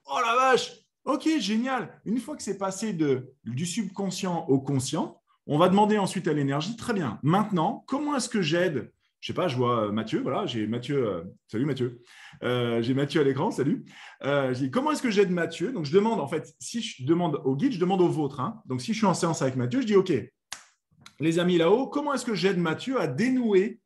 Oh 0.07 0.19
la 0.25 0.35
vache 0.35 0.73
Ok, 1.05 1.29
génial. 1.41 2.01
Une 2.05 2.19
fois 2.19 2.37
que 2.37 2.43
c'est 2.45 2.59
passé 2.59 2.93
du 2.93 3.67
subconscient 3.67 4.47
au 4.49 4.61
conscient, 4.61 5.21
on 5.47 5.59
va 5.59 5.69
demander 5.69 5.99
ensuite 5.99 6.29
à 6.29 6.33
l'énergie, 6.33 6.77
très 6.77 6.93
bien, 6.93 7.19
maintenant, 7.23 7.85
comment 7.89 8.17
est-ce 8.17 8.29
que 8.29 8.43
j'aide 8.43 8.93
je 9.23 9.29
sais 9.29 9.35
pas, 9.35 9.47
je 9.47 9.57
vois 9.57 9.85
euh, 9.85 9.93
Mathieu, 9.93 10.21
voilà, 10.21 10.47
j'ai 10.47 10.67
Mathieu, 10.67 11.07
euh, 11.07 11.23
salut 11.47 11.65
Mathieu, 11.65 12.01
euh, 12.43 12.83
j'ai 12.83 12.93
Mathieu 12.93 13.21
à 13.21 13.25
l'écran, 13.25 13.53
salut. 13.53 13.85
je 14.21 14.67
comment 14.67 14.91
est-ce 14.91 15.01
que 15.01 15.13
j'aide 15.13 15.31
Mathieu? 15.31 15.73
Donc, 15.73 15.87
je 15.87 15.93
demande, 15.93 16.19
en 16.19 16.27
fait, 16.27 16.53
si 16.59 16.83
je 16.83 17.07
demande 17.07 17.41
au 17.45 17.55
guide, 17.55 17.73
je 17.73 17.79
demande 17.79 18.01
au 18.01 18.09
vôtre. 18.09 18.41
Hein. 18.41 18.61
Donc, 18.67 18.81
si 18.81 18.93
je 18.93 18.99
suis 18.99 19.07
en 19.07 19.15
séance 19.15 19.41
avec 19.41 19.55
Mathieu, 19.55 19.81
je 19.81 19.87
dis, 19.87 19.95
OK, 19.95 20.13
les 21.21 21.39
amis 21.39 21.57
là-haut, 21.57 21.87
comment 21.87 22.13
est-ce 22.13 22.25
que 22.25 22.35
j'aide 22.35 22.59
Mathieu 22.59 23.01
à 23.01 23.07
dénouer 23.07 23.79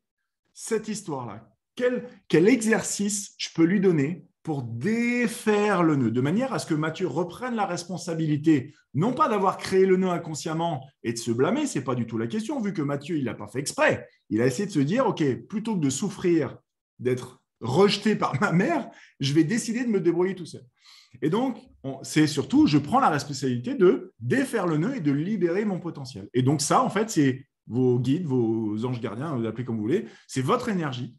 cette 0.55 0.87
histoire-là? 0.87 1.47
Quel, 1.75 2.09
quel 2.27 2.47
exercice 2.47 3.35
je 3.37 3.49
peux 3.53 3.63
lui 3.63 3.79
donner 3.79 4.25
pour 4.47 4.63
défaire 4.63 5.83
le 5.83 5.97
nœud, 5.97 6.09
de 6.09 6.21
manière 6.21 6.53
à 6.53 6.59
ce 6.59 6.65
que 6.65 6.73
Mathieu 6.73 7.05
reprenne 7.05 7.53
la 7.53 7.65
responsabilité, 7.65 8.73
non 8.93 9.11
pas 9.11 9.27
d'avoir 9.27 9.57
créé 9.57 9.85
le 9.85 9.97
nœud 9.97 10.09
inconsciemment 10.09 10.87
et 11.03 11.11
de 11.11 11.17
se 11.17 11.31
blâmer, 11.31 11.67
c'est 11.67 11.83
pas 11.83 11.95
du 11.95 12.07
tout 12.07 12.17
la 12.17 12.27
question, 12.27 12.61
vu 12.61 12.71
que 12.71 12.81
Mathieu, 12.81 13.17
il 13.17 13.25
n'a 13.25 13.33
pas 13.33 13.49
fait 13.49 13.59
exprès. 13.59 14.07
Il 14.29 14.41
a 14.41 14.45
essayé 14.45 14.65
de 14.65 14.71
se 14.71 14.79
dire, 14.79 15.05
OK, 15.05 15.21
plutôt 15.49 15.75
que 15.75 15.81
de 15.81 15.89
souffrir, 15.89 16.59
d'être 16.97 17.41
rejeté 17.59 18.15
par 18.15 18.39
ma 18.39 18.53
mère, 18.53 18.89
je 19.19 19.33
vais 19.33 19.43
décider 19.43 19.83
de 19.83 19.89
me 19.89 19.99
débrouiller 19.99 20.33
tout 20.33 20.45
seul. 20.45 20.63
Et 21.21 21.29
donc, 21.29 21.57
c'est 22.03 22.25
surtout, 22.25 22.67
je 22.67 22.77
prends 22.77 23.01
la 23.01 23.09
responsabilité 23.09 23.75
de 23.75 24.13
défaire 24.21 24.65
le 24.65 24.77
nœud 24.77 24.95
et 24.95 25.01
de 25.01 25.11
libérer 25.11 25.65
mon 25.65 25.81
potentiel. 25.81 26.29
Et 26.33 26.41
donc 26.41 26.61
ça, 26.61 26.81
en 26.81 26.89
fait, 26.89 27.09
c'est 27.09 27.45
vos 27.67 27.99
guides, 27.99 28.23
vos 28.23 28.85
anges 28.85 29.01
gardiens, 29.01 29.35
vous 29.35 29.45
appelez 29.45 29.65
comme 29.65 29.75
vous 29.75 29.81
voulez, 29.81 30.05
c'est 30.25 30.41
votre 30.41 30.69
énergie 30.69 31.17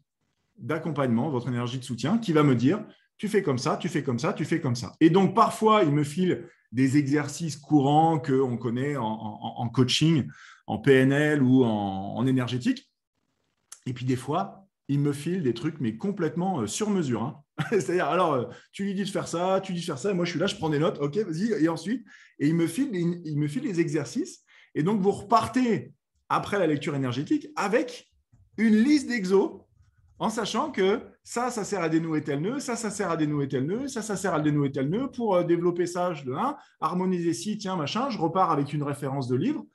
d'accompagnement, 0.57 1.29
votre 1.29 1.47
énergie 1.47 1.77
de 1.77 1.83
soutien 1.83 2.17
qui 2.17 2.33
va 2.33 2.41
me 2.41 2.55
dire, 2.55 2.83
tu 3.19 3.27
fais 3.27 3.43
comme 3.43 3.59
ça, 3.59 3.77
tu 3.77 3.89
fais 3.89 4.01
comme 4.01 4.17
ça, 4.17 4.33
tu 4.33 4.45
fais 4.45 4.61
comme 4.61 4.75
ça. 4.75 4.95
Et 5.01 5.09
donc, 5.09 5.35
parfois, 5.35 5.83
il 5.83 5.91
me 5.91 6.03
file 6.03 6.47
des 6.71 6.97
exercices 6.97 7.57
courants 7.57 8.17
qu'on 8.17 8.57
connaît 8.57 8.95
en, 8.95 9.69
coaching, 9.69 10.25
en 10.67 10.79
PNL 10.79 11.43
ou 11.43 11.63
en, 11.65 12.25
énergétique. 12.25 12.89
Et 13.85 13.93
puis, 13.93 14.05
des 14.05 14.15
fois, 14.15 14.65
il 14.87 14.99
me 14.99 15.11
file 15.11 15.43
des 15.43 15.53
trucs, 15.53 15.81
mais 15.81 15.97
complètement 15.97 16.61
euh, 16.61 16.67
sur 16.67 16.89
mesure. 16.89 17.21
Hein. 17.21 17.43
C'est-à-dire, 17.69 18.07
alors, 18.07 18.33
euh, 18.33 18.45
tu 18.71 18.85
lui 18.85 18.95
dis 18.95 19.03
de 19.03 19.09
faire 19.09 19.27
ça, 19.27 19.59
tu 19.61 19.73
dis 19.73 19.81
de 19.81 19.85
faire 19.85 19.99
ça, 19.99 20.11
et 20.11 20.13
moi, 20.13 20.25
je 20.25 20.31
suis 20.31 20.39
là, 20.39 20.47
je 20.47 20.55
prends 20.55 20.69
des 20.69 20.79
notes, 20.79 20.97
ok, 20.99 21.17
vas-y, 21.17 21.51
et 21.51 21.67
ensuite, 21.67 22.05
et 22.39 22.47
il 22.47 22.55
me 22.55 22.67
file, 22.67 22.89
il 22.93 23.37
me 23.37 23.47
file 23.47 23.63
des 23.63 23.79
exercices. 23.81 24.43
Et 24.75 24.81
donc, 24.81 25.01
vous 25.01 25.11
repartez 25.11 25.93
après 26.29 26.57
la 26.57 26.67
lecture 26.67 26.95
énergétique 26.95 27.47
avec 27.55 28.11
une 28.57 28.75
liste 28.75 29.09
d'exos 29.09 29.61
en 30.19 30.29
sachant 30.29 30.69
que 30.71 31.01
ça, 31.23 31.49
ça 31.49 31.63
sert 31.63 31.81
à 31.81 31.87
dénouer 31.87 32.21
tel 32.21 32.41
nœud, 32.41 32.59
ça, 32.59 32.75
ça 32.75 32.89
sert 32.89 33.09
à 33.09 33.15
dénouer 33.15 33.47
tel 33.47 33.65
nœud, 33.65 33.87
ça, 33.87 34.01
ça 34.01 34.17
sert 34.17 34.33
à 34.33 34.41
dénouer 34.41 34.71
tel 34.71 34.89
nœud. 34.89 35.09
Pour 35.09 35.35
euh, 35.35 35.43
développer 35.43 35.85
ça, 35.85 36.13
je 36.13 36.25
le 36.25 36.37
1, 36.37 36.57
harmoniser 36.81 37.33
ci, 37.33 37.57
tiens, 37.57 37.77
machin, 37.77 38.09
je 38.09 38.17
repars 38.17 38.51
avec 38.51 38.73
une 38.73 38.83
référence 38.83 39.29
de 39.29 39.35
livre. 39.37 39.65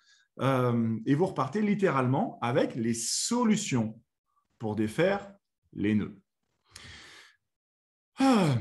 Euh, 0.40 0.98
et 1.06 1.14
vous 1.14 1.26
repartez 1.26 1.62
littéralement 1.62 2.38
avec 2.42 2.74
les 2.74 2.92
solutions 2.92 3.98
pour 4.58 4.76
défaire 4.76 5.32
les 5.72 5.94
nœuds. 5.94 6.18
Ah, 8.18 8.56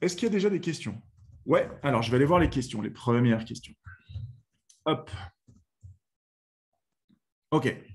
est-ce 0.00 0.16
qu'il 0.16 0.24
y 0.24 0.30
a 0.30 0.32
déjà 0.32 0.48
des 0.48 0.60
questions? 0.60 1.00
Ouais, 1.44 1.68
alors 1.82 2.02
je 2.02 2.10
vais 2.10 2.16
aller 2.16 2.24
voir 2.24 2.40
les 2.40 2.48
questions, 2.48 2.80
les 2.80 2.90
premières 2.90 3.44
questions. 3.44 3.74
Hop. 4.86 5.10
OK. 7.50 7.89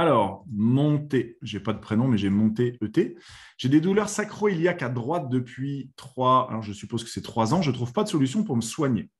Alors, 0.00 0.46
monté, 0.50 1.36
je 1.42 1.58
n'ai 1.58 1.62
pas 1.62 1.74
de 1.74 1.78
prénom, 1.78 2.08
mais 2.08 2.16
j'ai 2.16 2.30
monté 2.30 2.78
ET. 2.80 3.18
J'ai 3.58 3.68
des 3.68 3.82
douleurs 3.82 4.08
sacro-iliaques 4.08 4.80
à 4.80 4.88
droite 4.88 5.28
depuis 5.28 5.90
trois, 5.94 6.48
alors 6.48 6.62
je 6.62 6.72
suppose 6.72 7.04
que 7.04 7.10
c'est 7.10 7.20
trois 7.20 7.52
ans. 7.52 7.60
Je 7.60 7.70
ne 7.70 7.74
trouve 7.74 7.92
pas 7.92 8.02
de 8.02 8.08
solution 8.08 8.42
pour 8.42 8.56
me 8.56 8.62
soigner. 8.62 9.10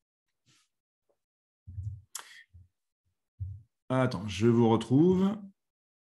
Attends, 3.91 4.27
je 4.27 4.47
vous 4.47 4.71
retrouve. 4.71 5.37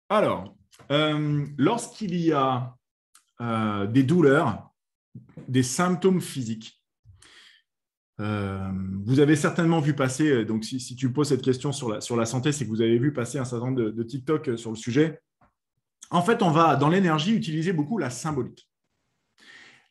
Alors, 0.08 0.55
euh, 0.91 1.47
lorsqu'il 1.58 2.15
y 2.15 2.32
a 2.32 2.77
euh, 3.41 3.88
des 3.88 4.03
douleurs, 4.03 4.69
des 5.47 5.63
symptômes 5.63 6.21
physiques, 6.21 6.78
euh, 8.19 8.71
vous 9.05 9.19
avez 9.19 9.36
certainement 9.36 9.79
vu 9.79 9.93
passer, 9.93 10.45
donc 10.45 10.65
si, 10.65 10.95
tu 10.95 11.12
poses 11.12 11.29
cette 11.29 11.41
question 11.41 11.71
sur 11.71 11.89
la, 11.89 12.25
santé, 12.25 12.51
c'est 12.51 12.65
que 12.65 12.69
vous 12.69 12.82
avez 12.82 12.97
vu 12.97 13.13
passer 13.13 13.38
un 13.38 13.45
certain 13.45 13.67
nombre 13.67 13.82
de, 13.82 13.89
de, 13.91 14.03
TikTok 14.03 14.58
sur 14.58 14.71
le 14.71 14.75
sujet. 14.75 15.19
En 16.12 16.21
fait, 16.21 16.41
on 16.41 16.51
va 16.51 16.75
dans 16.75 16.89
l'énergie 16.89 17.34
utiliser 17.34 17.71
beaucoup 17.71 17.97
la 17.97 18.10
symbolique. 18.10 18.69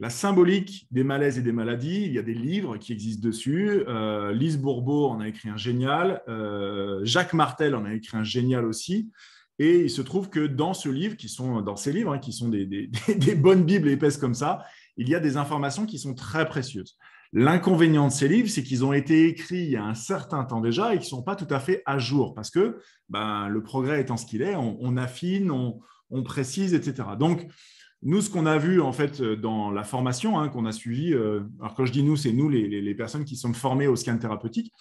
La 0.00 0.10
symbolique 0.10 0.86
des 0.92 1.02
malaises 1.02 1.38
et 1.38 1.42
des 1.42 1.50
maladies, 1.50 2.04
il 2.04 2.12
y 2.12 2.18
a 2.18 2.22
des 2.22 2.34
livres 2.34 2.76
qui 2.76 2.92
existent 2.92 3.26
dessus. 3.26 3.82
Euh, 3.88 4.32
Lise 4.32 4.56
Bourbeau 4.56 5.08
en 5.08 5.18
a 5.18 5.26
écrit 5.26 5.48
un 5.48 5.56
génial. 5.56 6.22
Euh, 6.28 7.00
Jacques 7.02 7.32
Martel 7.32 7.74
en 7.74 7.84
a 7.84 7.92
écrit 7.92 8.16
un 8.16 8.22
génial 8.22 8.64
aussi. 8.64 9.10
Et 9.58 9.80
il 9.80 9.90
se 9.90 10.00
trouve 10.00 10.30
que 10.30 10.46
dans 10.46 10.72
ce 10.72 10.88
livre, 10.88 11.16
qui 11.16 11.28
sont 11.28 11.62
dans 11.62 11.74
ces 11.74 11.92
livres, 11.92 12.12
hein, 12.12 12.20
qui 12.20 12.32
sont 12.32 12.48
des, 12.48 12.88
bonnes 13.36 13.64
bibles 13.64 13.88
épaisses 13.88 14.18
comme 14.18 14.34
ça, 14.34 14.64
il 14.96 15.08
y 15.08 15.16
a 15.16 15.20
des 15.20 15.36
informations 15.36 15.84
qui 15.84 15.98
sont 15.98 16.14
très 16.14 16.48
précieuses. 16.48 16.96
L'inconvénient 17.32 18.08
de 18.08 18.12
ces 18.12 18.26
livres, 18.26 18.48
c'est 18.48 18.62
qu'ils 18.62 18.84
ont 18.84 18.92
été 18.92 19.28
écrits 19.28 19.64
il 19.64 19.70
y 19.70 19.76
a 19.76 19.84
un 19.84 19.94
certain 19.94 20.44
temps 20.44 20.60
déjà 20.60 20.94
et 20.94 20.98
qu'ils 20.98 21.06
ne 21.06 21.10
sont 21.10 21.22
pas 21.22 21.36
tout 21.36 21.52
à 21.52 21.60
fait 21.60 21.82
à 21.84 21.98
jour 21.98 22.34
parce 22.34 22.50
que 22.50 22.78
ben, 23.08 23.48
le 23.48 23.62
progrès 23.62 24.00
étant 24.00 24.16
ce 24.16 24.24
qu'il 24.24 24.40
est, 24.40 24.56
on, 24.56 24.96
affine, 24.96 25.50
on, 25.50 25.80
on, 26.10 26.22
précise, 26.22 26.72
etc. 26.72 27.10
Donc, 27.18 27.46
nous, 28.02 28.20
ce 28.20 28.30
qu'on 28.30 28.46
a 28.46 28.58
vu 28.58 28.80
en 28.80 28.92
fait 28.92 29.20
euh, 29.20 29.36
dans 29.36 29.70
la 29.70 29.82
formation 29.82 30.38
hein, 30.38 30.48
qu'on 30.48 30.66
a 30.66 30.72
suivie, 30.72 31.12
euh, 31.12 31.40
alors 31.60 31.74
quand 31.74 31.84
je 31.84 31.92
dis 31.92 32.02
nous, 32.02 32.16
c'est 32.16 32.32
nous 32.32 32.48
les, 32.48 32.94
personnes 32.94 33.24
qui 33.24 33.36
sont 33.36 33.52
formées 33.52 33.88
au 33.88 33.96
scan 33.96 34.16
thérapeutique, 34.18 34.72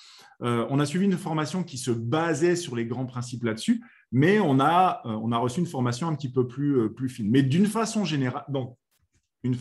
euh, 0.44 0.68
on 0.70 0.80
a 0.80 0.86
suivi 0.86 1.06
une 1.06 1.18
formation 1.18 1.64
qui 1.64 1.78
se 1.78 1.92
basait 1.92 2.56
sur 2.56 2.76
les 2.76 2.86
grands 2.86 3.08
principes 3.08 3.44
là-dessus, 3.44 3.84
mais 4.12 4.40
on 4.40 4.60
a, 4.60 5.02
on 5.04 5.32
a 5.32 5.38
reçu 5.38 5.60
une 5.60 5.66
formation 5.66 6.08
un 6.08 6.16
petit 6.16 6.32
peu 6.32 6.48
plus, 6.48 6.94
plus 6.94 7.10
fine. 7.10 7.30
Mais 7.30 7.42
d'une 7.42 7.66
façon 7.66 8.06
générale, 8.06 8.46
donc 8.50 8.78
une, 9.44 9.58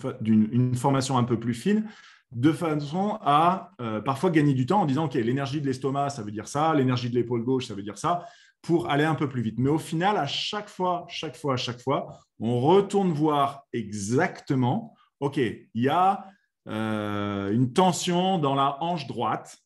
une, 0.52 0.74
formation 0.74 1.16
un 1.16 1.24
peu 1.24 1.38
plus 1.40 1.54
fine, 1.54 1.88
de 2.32 2.52
façon 2.52 3.18
à 3.22 3.72
parfois 4.04 4.30
gagner 4.30 4.52
du 4.52 4.66
temps 4.66 4.82
en 4.82 4.86
disant, 4.86 5.06
OK, 5.06 5.14
l'énergie 5.14 5.60
de 5.60 5.66
l'estomac, 5.66 6.10
ça 6.10 6.22
veut 6.22 6.32
dire 6.32 6.48
ça, 6.48 6.74
l'énergie 6.74 7.08
de 7.08 7.14
l'épaule 7.14 7.44
gauche, 7.44 7.66
ça 7.66 7.74
veut 7.74 7.82
dire 7.82 7.98
ça, 7.98 8.26
pour 8.62 8.90
aller 8.90 9.04
un 9.04 9.14
peu 9.14 9.28
plus 9.28 9.42
vite. 9.42 9.58
Mais 9.58 9.70
au 9.70 9.78
final, 9.78 10.16
à 10.16 10.26
chaque 10.26 10.68
fois, 10.68 11.06
chaque 11.08 11.36
fois, 11.36 11.56
chaque 11.56 11.80
fois, 11.80 12.18
on 12.40 12.60
retourne 12.60 13.12
voir 13.12 13.64
exactement, 13.72 14.94
OK, 15.20 15.36
il 15.36 15.68
y 15.74 15.88
a 15.88 16.26
euh, 16.68 17.52
une 17.52 17.72
tension 17.72 18.38
dans 18.38 18.56
la 18.56 18.82
hanche 18.82 19.06
droite. 19.06 19.56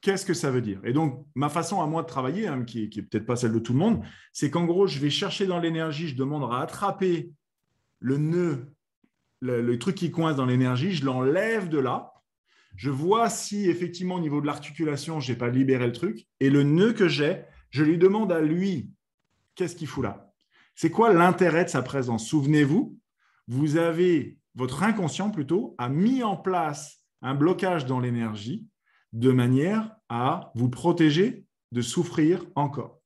Qu'est-ce 0.00 0.26
que 0.26 0.34
ça 0.34 0.50
veut 0.50 0.60
dire? 0.60 0.80
Et 0.84 0.92
donc, 0.92 1.24
ma 1.34 1.48
façon 1.48 1.80
à 1.80 1.86
moi 1.86 2.02
de 2.02 2.08
travailler, 2.08 2.48
hein, 2.48 2.64
qui 2.64 2.90
n'est 2.94 3.02
peut-être 3.02 3.26
pas 3.26 3.36
celle 3.36 3.52
de 3.52 3.58
tout 3.58 3.72
le 3.72 3.78
monde, 3.78 4.04
c'est 4.32 4.50
qu'en 4.50 4.64
gros, 4.64 4.86
je 4.86 4.98
vais 4.98 5.10
chercher 5.10 5.46
dans 5.46 5.58
l'énergie, 5.58 6.08
je 6.08 6.16
demande 6.16 6.52
à 6.52 6.58
attraper 6.58 7.30
le 8.00 8.18
nœud, 8.18 8.74
le 9.40 9.78
truc 9.78 9.94
qui 9.94 10.10
coince 10.10 10.36
dans 10.36 10.46
l'énergie, 10.46 10.92
je 10.92 11.04
l'enlève 11.04 11.68
de 11.68 11.78
là, 11.78 12.12
je 12.76 12.90
vois 12.90 13.30
si 13.30 13.68
effectivement 13.68 14.16
au 14.16 14.20
niveau 14.20 14.40
de 14.40 14.46
l'articulation, 14.46 15.20
je 15.20 15.32
n'ai 15.32 15.38
pas 15.38 15.48
libéré 15.48 15.86
le 15.86 15.92
truc, 15.92 16.26
et 16.40 16.50
le 16.50 16.62
nœud 16.62 16.92
que 16.92 17.08
j'ai, 17.08 17.42
je 17.70 17.84
lui 17.84 17.98
demande 17.98 18.32
à 18.32 18.40
lui, 18.40 18.90
qu'est-ce 19.54 19.76
qu'il 19.76 19.88
fout 19.88 20.04
là? 20.04 20.32
C'est 20.74 20.90
quoi 20.90 21.12
l'intérêt 21.12 21.64
de 21.64 21.70
sa 21.70 21.82
présence? 21.82 22.26
Souvenez-vous, 22.28 22.98
vous 23.48 23.76
avez, 23.76 24.38
votre 24.54 24.82
inconscient 24.82 25.30
plutôt, 25.30 25.74
a 25.78 25.88
mis 25.88 26.22
en 26.22 26.36
place 26.36 27.02
un 27.22 27.34
blocage 27.34 27.86
dans 27.86 27.98
l'énergie 27.98 28.66
de 29.14 29.32
manière 29.32 29.96
à 30.10 30.52
vous 30.54 30.68
protéger 30.68 31.46
de 31.72 31.80
souffrir 31.80 32.44
encore. 32.54 33.00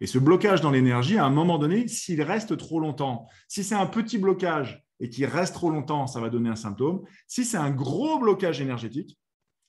Et 0.00 0.06
ce 0.06 0.18
blocage 0.18 0.60
dans 0.60 0.70
l'énergie, 0.70 1.16
à 1.16 1.24
un 1.24 1.30
moment 1.30 1.58
donné, 1.58 1.88
s'il 1.88 2.20
reste 2.22 2.56
trop 2.58 2.78
longtemps, 2.78 3.26
si 3.48 3.64
c'est 3.64 3.74
un 3.74 3.86
petit 3.86 4.18
blocage 4.18 4.84
et 5.00 5.08
qu'il 5.08 5.26
reste 5.26 5.54
trop 5.54 5.70
longtemps, 5.70 6.06
ça 6.06 6.20
va 6.20 6.28
donner 6.28 6.48
un 6.48 6.56
symptôme. 6.56 7.02
Si 7.26 7.44
c'est 7.44 7.56
un 7.56 7.70
gros 7.70 8.18
blocage 8.18 8.60
énergétique, 8.60 9.18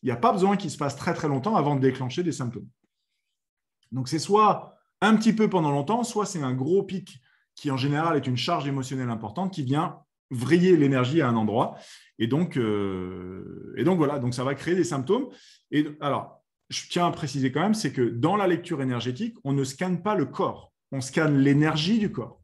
il 0.01 0.07
n'y 0.07 0.11
a 0.11 0.17
pas 0.17 0.31
besoin 0.31 0.57
qu'il 0.57 0.71
se 0.71 0.77
passe 0.77 0.95
très 0.95 1.13
très 1.13 1.27
longtemps 1.27 1.55
avant 1.55 1.75
de 1.75 1.81
déclencher 1.81 2.23
des 2.23 2.31
symptômes. 2.31 2.67
Donc 3.91 4.07
c'est 4.07 4.19
soit 4.19 4.75
un 5.01 5.15
petit 5.15 5.33
peu 5.33 5.49
pendant 5.49 5.71
longtemps, 5.71 6.03
soit 6.03 6.25
c'est 6.25 6.41
un 6.41 6.53
gros 6.53 6.83
pic 6.83 7.19
qui 7.55 7.71
en 7.71 7.77
général 7.77 8.15
est 8.15 8.27
une 8.27 8.37
charge 8.37 8.67
émotionnelle 8.67 9.09
importante 9.09 9.53
qui 9.53 9.63
vient 9.63 9.99
vriller 10.31 10.77
l'énergie 10.77 11.21
à 11.21 11.27
un 11.27 11.35
endroit. 11.35 11.75
Et 12.19 12.27
donc, 12.27 12.57
euh, 12.57 13.73
et 13.77 13.83
donc 13.83 13.97
voilà, 13.97 14.19
donc 14.19 14.33
ça 14.33 14.43
va 14.43 14.55
créer 14.55 14.75
des 14.75 14.83
symptômes. 14.83 15.27
Et 15.71 15.87
alors, 15.99 16.43
je 16.69 16.87
tiens 16.89 17.07
à 17.07 17.11
préciser 17.11 17.51
quand 17.51 17.61
même, 17.61 17.73
c'est 17.73 17.91
que 17.91 18.01
dans 18.01 18.35
la 18.35 18.47
lecture 18.47 18.81
énergétique, 18.81 19.35
on 19.43 19.53
ne 19.53 19.63
scanne 19.63 20.01
pas 20.01 20.15
le 20.15 20.25
corps, 20.25 20.71
on 20.91 21.01
scanne 21.01 21.39
l'énergie 21.39 21.99
du 21.99 22.11
corps. 22.11 22.38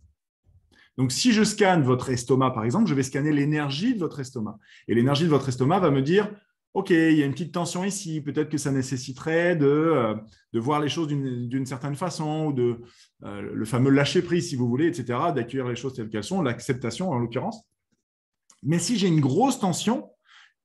Donc, 0.97 1.11
si 1.11 1.33
je 1.33 1.43
scanne 1.43 1.83
votre 1.83 2.09
estomac, 2.09 2.51
par 2.51 2.63
exemple, 2.63 2.87
je 2.87 2.93
vais 2.93 3.03
scanner 3.03 3.31
l'énergie 3.31 3.93
de 3.93 3.99
votre 3.99 4.19
estomac. 4.19 4.57
Et 4.87 4.95
l'énergie 4.95 5.25
de 5.25 5.29
votre 5.29 5.49
estomac 5.49 5.79
va 5.79 5.91
me 5.91 6.01
dire, 6.01 6.29
OK, 6.75 6.89
il 6.89 7.17
y 7.17 7.23
a 7.23 7.25
une 7.25 7.31
petite 7.31 7.53
tension 7.53 7.85
ici, 7.85 8.19
peut-être 8.19 8.49
que 8.49 8.57
ça 8.57 8.69
nécessiterait 8.69 9.55
de, 9.55 9.65
euh, 9.65 10.13
voir 10.53 10.81
les 10.81 10.89
choses 10.89 11.07
d'une 11.07 11.65
certaine 11.65 11.95
façon, 11.95 12.47
ou 12.47 12.53
de 12.53 12.81
euh, 13.23 13.41
le 13.41 13.65
fameux 13.65 13.89
lâcher 13.89 14.21
prise, 14.21 14.49
si 14.49 14.57
vous 14.57 14.67
voulez, 14.67 14.87
etc., 14.87 15.19
d'accueillir 15.33 15.67
les 15.67 15.77
choses 15.77 15.93
telles 15.93 16.09
qu'elles 16.09 16.23
sont, 16.23 16.41
l'acceptation 16.41 17.11
en 17.11 17.19
l'occurrence. 17.19 17.63
Mais 18.61 18.77
si 18.77 18.97
j'ai 18.97 19.07
une 19.07 19.21
grosse 19.21 19.59
tension, 19.59 20.09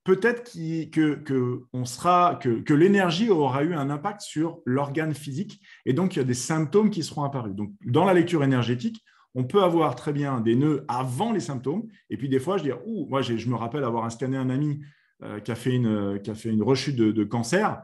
peut-être 0.02 0.52
que 0.52 2.74
l'énergie 2.74 3.30
aura 3.30 3.62
eu 3.62 3.74
un 3.74 3.90
impact 3.90 4.22
sur 4.22 4.62
l'organe 4.64 5.14
physique, 5.14 5.60
et 5.86 5.92
donc 5.92 6.16
il 6.16 6.18
y 6.18 6.22
a 6.22 6.24
des 6.24 6.34
symptômes 6.34 6.90
qui 6.90 7.04
seront 7.04 7.22
apparus. 7.22 7.54
Donc, 7.54 7.70
dans 7.84 8.04
la 8.04 8.14
lecture 8.14 8.42
énergétique, 8.42 9.04
on 9.34 9.44
peut 9.44 9.62
avoir 9.62 9.94
très 9.94 10.12
bien 10.12 10.40
des 10.40 10.56
nœuds 10.56 10.84
avant 10.88 11.32
les 11.32 11.40
symptômes, 11.40 11.88
et 12.08 12.16
puis 12.16 12.28
des 12.28 12.40
fois, 12.40 12.58
je 12.58 12.64
dis, 12.64 12.72
ouh, 12.86 13.06
moi, 13.06 13.22
je 13.22 13.48
me 13.48 13.54
rappelle 13.54 13.84
avoir 13.84 14.10
scanné 14.10 14.36
un 14.36 14.50
ami 14.50 14.80
euh, 15.22 15.38
qui, 15.38 15.50
a 15.50 15.54
fait 15.54 15.74
une, 15.74 16.18
qui 16.22 16.30
a 16.30 16.34
fait 16.34 16.48
une 16.48 16.62
rechute 16.62 16.96
de, 16.96 17.24
cancer. 17.24 17.82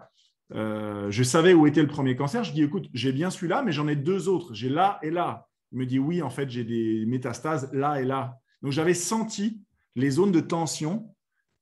Euh, 0.54 1.10
je 1.10 1.22
savais 1.22 1.52
où 1.52 1.66
était 1.66 1.82
le 1.82 1.88
premier 1.88 2.16
cancer. 2.16 2.42
Je 2.44 2.52
dis, 2.52 2.62
écoute, 2.62 2.88
j'ai 2.94 3.12
bien 3.12 3.28
celui-là, 3.28 3.62
mais 3.62 3.72
j'en 3.72 3.88
ai 3.88 3.96
deux 3.96 4.28
autres. 4.28 4.54
J'ai 4.54 4.70
là 4.70 4.98
et 5.02 5.10
là. 5.10 5.46
Il 5.72 5.78
me 5.78 5.84
dit, 5.84 5.98
oui, 5.98 6.22
en 6.22 6.30
fait, 6.30 6.48
j'ai 6.48 6.64
des 6.64 7.04
métastases 7.06 7.70
là 7.74 8.00
et 8.00 8.04
là. 8.04 8.38
Donc, 8.62 8.72
j'avais 8.72 8.94
senti 8.94 9.60
les 9.96 10.10
zones 10.10 10.32
de 10.32 10.40
tension 10.40 11.14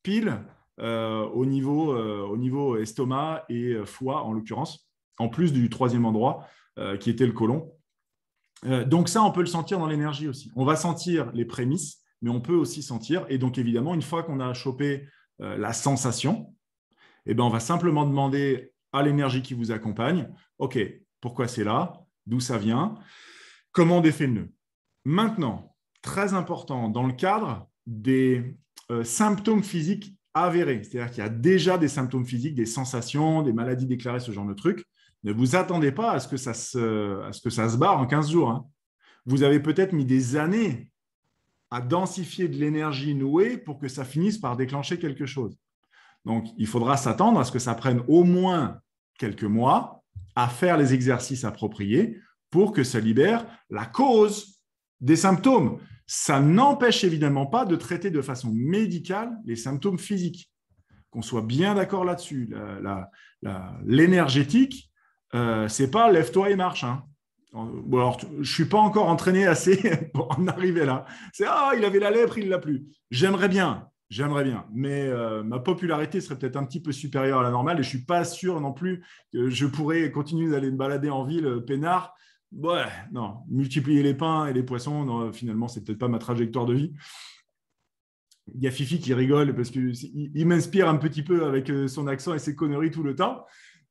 pile 0.05 0.39
euh, 0.81 1.25
au, 1.25 1.45
niveau, 1.45 1.95
au 1.97 2.37
niveau 2.37 2.77
estomac 2.77 3.45
et 3.49 3.75
foie, 3.85 4.23
en 4.23 4.33
l'occurrence, 4.33 4.89
en 5.19 5.29
plus 5.29 5.53
du 5.53 5.69
troisième 5.71 6.05
endroit 6.05 6.47
qui 7.01 7.11
était 7.11 7.27
le 7.27 7.33
côlon. 7.33 7.74
Donc, 8.65 9.09
ça, 9.09 9.23
on 9.23 9.31
peut 9.31 9.41
le 9.41 9.47
sentir 9.47 9.79
dans 9.79 9.87
l'énergie 9.87 10.29
aussi. 10.29 10.51
On 10.57 10.65
va 10.65 10.77
sentir 10.77 11.31
les 11.33 11.45
prémices, 11.45 12.03
mais 12.23 12.31
on 12.31 12.41
peut 12.41 12.55
aussi 12.55 12.83
sentir. 12.83 13.27
Et 13.29 13.39
donc, 13.39 13.59
évidemment, 13.59 13.95
une 13.95 14.03
fois 14.03 14.23
qu'on 14.23 14.41
a 14.41 14.55
chopé 14.55 15.07
euh, 15.41 15.57
la 15.57 15.73
sensation, 15.73 16.55
eh 17.27 17.35
ben, 17.35 17.45
on 17.45 17.51
va 17.51 17.61
simplement 17.61 18.07
demander 18.07 18.73
à 18.93 19.03
l'énergie 19.03 19.43
qui 19.43 19.55
vous 19.55 19.73
accompagne, 19.73 20.29
OK, 20.59 20.79
pourquoi 21.21 21.49
c'est 21.49 21.65
là? 21.65 22.01
D'où 22.27 22.41
ça 22.41 22.57
vient? 22.57 22.95
Comment 23.73 23.99
on 23.99 24.01
défait 24.01 24.27
le 24.27 24.33
nœud? 24.33 24.53
Maintenant, 25.05 25.77
très 26.01 26.33
important, 26.33 26.89
dans 26.89 27.07
le 27.07 27.13
cadre 27.13 27.69
des 27.87 28.57
euh, 28.91 29.05
symptômes 29.05 29.63
physiques 29.63 30.17
avérés, 30.33 30.83
c'est-à-dire 30.83 31.11
qu'il 31.11 31.23
y 31.23 31.27
a 31.27 31.31
déjà 31.31 31.77
des 31.77 31.89
symptômes 31.89 32.27
physiques, 32.27 32.55
des 32.55 32.67
sensations, 32.67 33.43
des 33.43 33.53
maladies 33.53 33.87
déclarées, 33.87 34.21
ce 34.21 34.33
genre 34.33 34.47
de 34.47 34.55
trucs, 34.55 34.85
ne 35.25 35.33
vous 35.33 35.57
attendez 35.57 35.91
pas 35.91 36.13
à 36.13 36.21
ce 36.21 36.29
que 36.29 36.37
ça 36.37 36.55
se, 36.55 37.61
à 37.61 37.77
barre 37.77 37.99
en 37.99 38.07
15 38.07 38.31
jours. 38.31 38.51
Hein. 38.51 38.67
Vous 39.25 39.43
avez 39.43 39.59
peut-être 39.59 39.93
mis 39.93 40.05
des 40.05 40.37
années 40.37 40.91
à 41.71 41.81
densifier 41.81 42.47
de 42.47 42.57
l'énergie 42.57 43.15
nouée 43.15 43.57
pour 43.57 43.79
que 43.79 43.89
ça 43.89 44.05
finisse 44.05 44.39
par 44.39 44.57
déclencher 44.57 44.99
quelque 44.99 45.27
chose. 45.27 45.57
Donc, 46.25 46.47
il 46.59 46.67
faudra 46.67 46.97
s'attendre 46.97 47.41
à 47.41 47.45
ce 47.45 47.53
que 47.53 47.59
ça 47.59 47.75
prenne 47.75 48.03
au 48.07 48.23
moins 48.25 48.81
quelques 49.19 49.45
mois 49.45 50.05
à 50.37 50.49
faire 50.49 50.77
les 50.77 50.95
exercices 50.95 51.45
appropriés 51.45 52.21
pour 52.51 52.73
que 52.73 52.85
ça 52.85 53.01
libère 53.01 53.47
la 53.71 53.87
cause 53.87 54.61
des 55.01 55.17
symptômes. 55.17 55.81
Ça 56.07 56.41
n'empêche 56.41 57.03
évidemment 57.03 57.47
pas 57.47 57.65
de 57.65 57.77
traiter 57.77 58.11
de 58.11 58.23
façon 58.23 58.53
médicale 58.53 59.33
les 59.45 59.57
symptômes 59.57 59.99
physiques. 59.99 60.51
Qu'on 61.11 61.23
soit 61.23 61.43
bien 61.43 61.75
d'accord 61.75 62.05
là-dessus. 62.05 62.55
L'énergétique, 63.85 64.91
euh, 65.35 65.69
c'est 65.69 65.91
pas 65.91 66.11
lève-toi 66.11 66.51
et 66.51 66.57
marche. 66.57 66.85
Hein. 66.85 67.05
Bon, 67.53 67.99
alors, 67.99 68.21
je 68.41 68.53
suis 68.53 68.65
pas 68.65 68.79
encore 68.79 69.09
entraîné 69.09 69.47
assez 69.47 69.79
pour 70.15 70.37
en 70.39 70.47
arriver 70.49 70.85
là. 70.85 71.07
C'est 71.33 71.45
ah, 71.47 71.73
il 71.77 71.85
avait 71.85 72.01
la 72.01 72.11
lèpre, 72.11 72.39
il 72.39 72.49
l'a 72.49 72.59
plus. 72.59 72.87
J'aimerais 73.11 73.49
bien, 73.49 73.89
j'aimerais 74.11 74.45
bien, 74.45 74.67
mais 74.73 75.03
euh, 75.03 75.45
ma 75.45 75.61
popularité 75.61 76.21
serait 76.21 76.37
peut-être 76.37 76.57
un 76.57 76.65
petit 76.65 76.83
peu 76.83 76.91
supérieure 76.91 77.41
à 77.41 77.43
la 77.45 77.51
normale 77.51 77.79
et 77.79 77.83
je 77.83 77.89
suis 77.89 78.05
pas 78.05 78.25
sûr 78.25 78.61
non 78.61 78.73
plus 78.73 79.05
que 79.33 79.51
je 79.51 79.67
pourrais 79.67 80.11
continuer 80.11 80.51
d'aller 80.51 80.71
me 80.71 80.77
balader 80.77 81.11
en 81.11 81.25
ville 81.25 81.47
euh, 81.47 81.61
peinard. 81.61 82.15
Ouais, 82.53 82.87
non, 83.13 83.39
multiplier 83.49 84.03
les 84.03 84.15
pains 84.15 84.47
et 84.47 84.53
les 84.53 84.63
poissons, 84.63 85.05
non, 85.05 85.33
finalement, 85.33 85.67
c'est 85.67 85.83
peut-être 85.85 85.99
pas 85.99 86.09
ma 86.09 86.19
trajectoire 86.19 86.67
de 86.67 86.75
vie. 86.75 86.93
Il 88.55 88.63
y 88.63 88.69
a 88.69 88.71
Fifi 88.71 89.01
qui 89.01 89.15
rigole 89.15 89.55
parce 89.57 89.71
qu'il 89.71 89.93
il, 90.35 90.47
m'inspire 90.47 90.89
un 90.89 90.97
petit 90.97 91.23
peu 91.23 91.47
avec 91.47 91.73
son 91.89 92.07
accent 92.07 92.35
et 92.35 92.39
ses 92.39 92.55
conneries 92.55 92.91
tout 92.91 93.03
le 93.03 93.17
temps. 93.17 93.45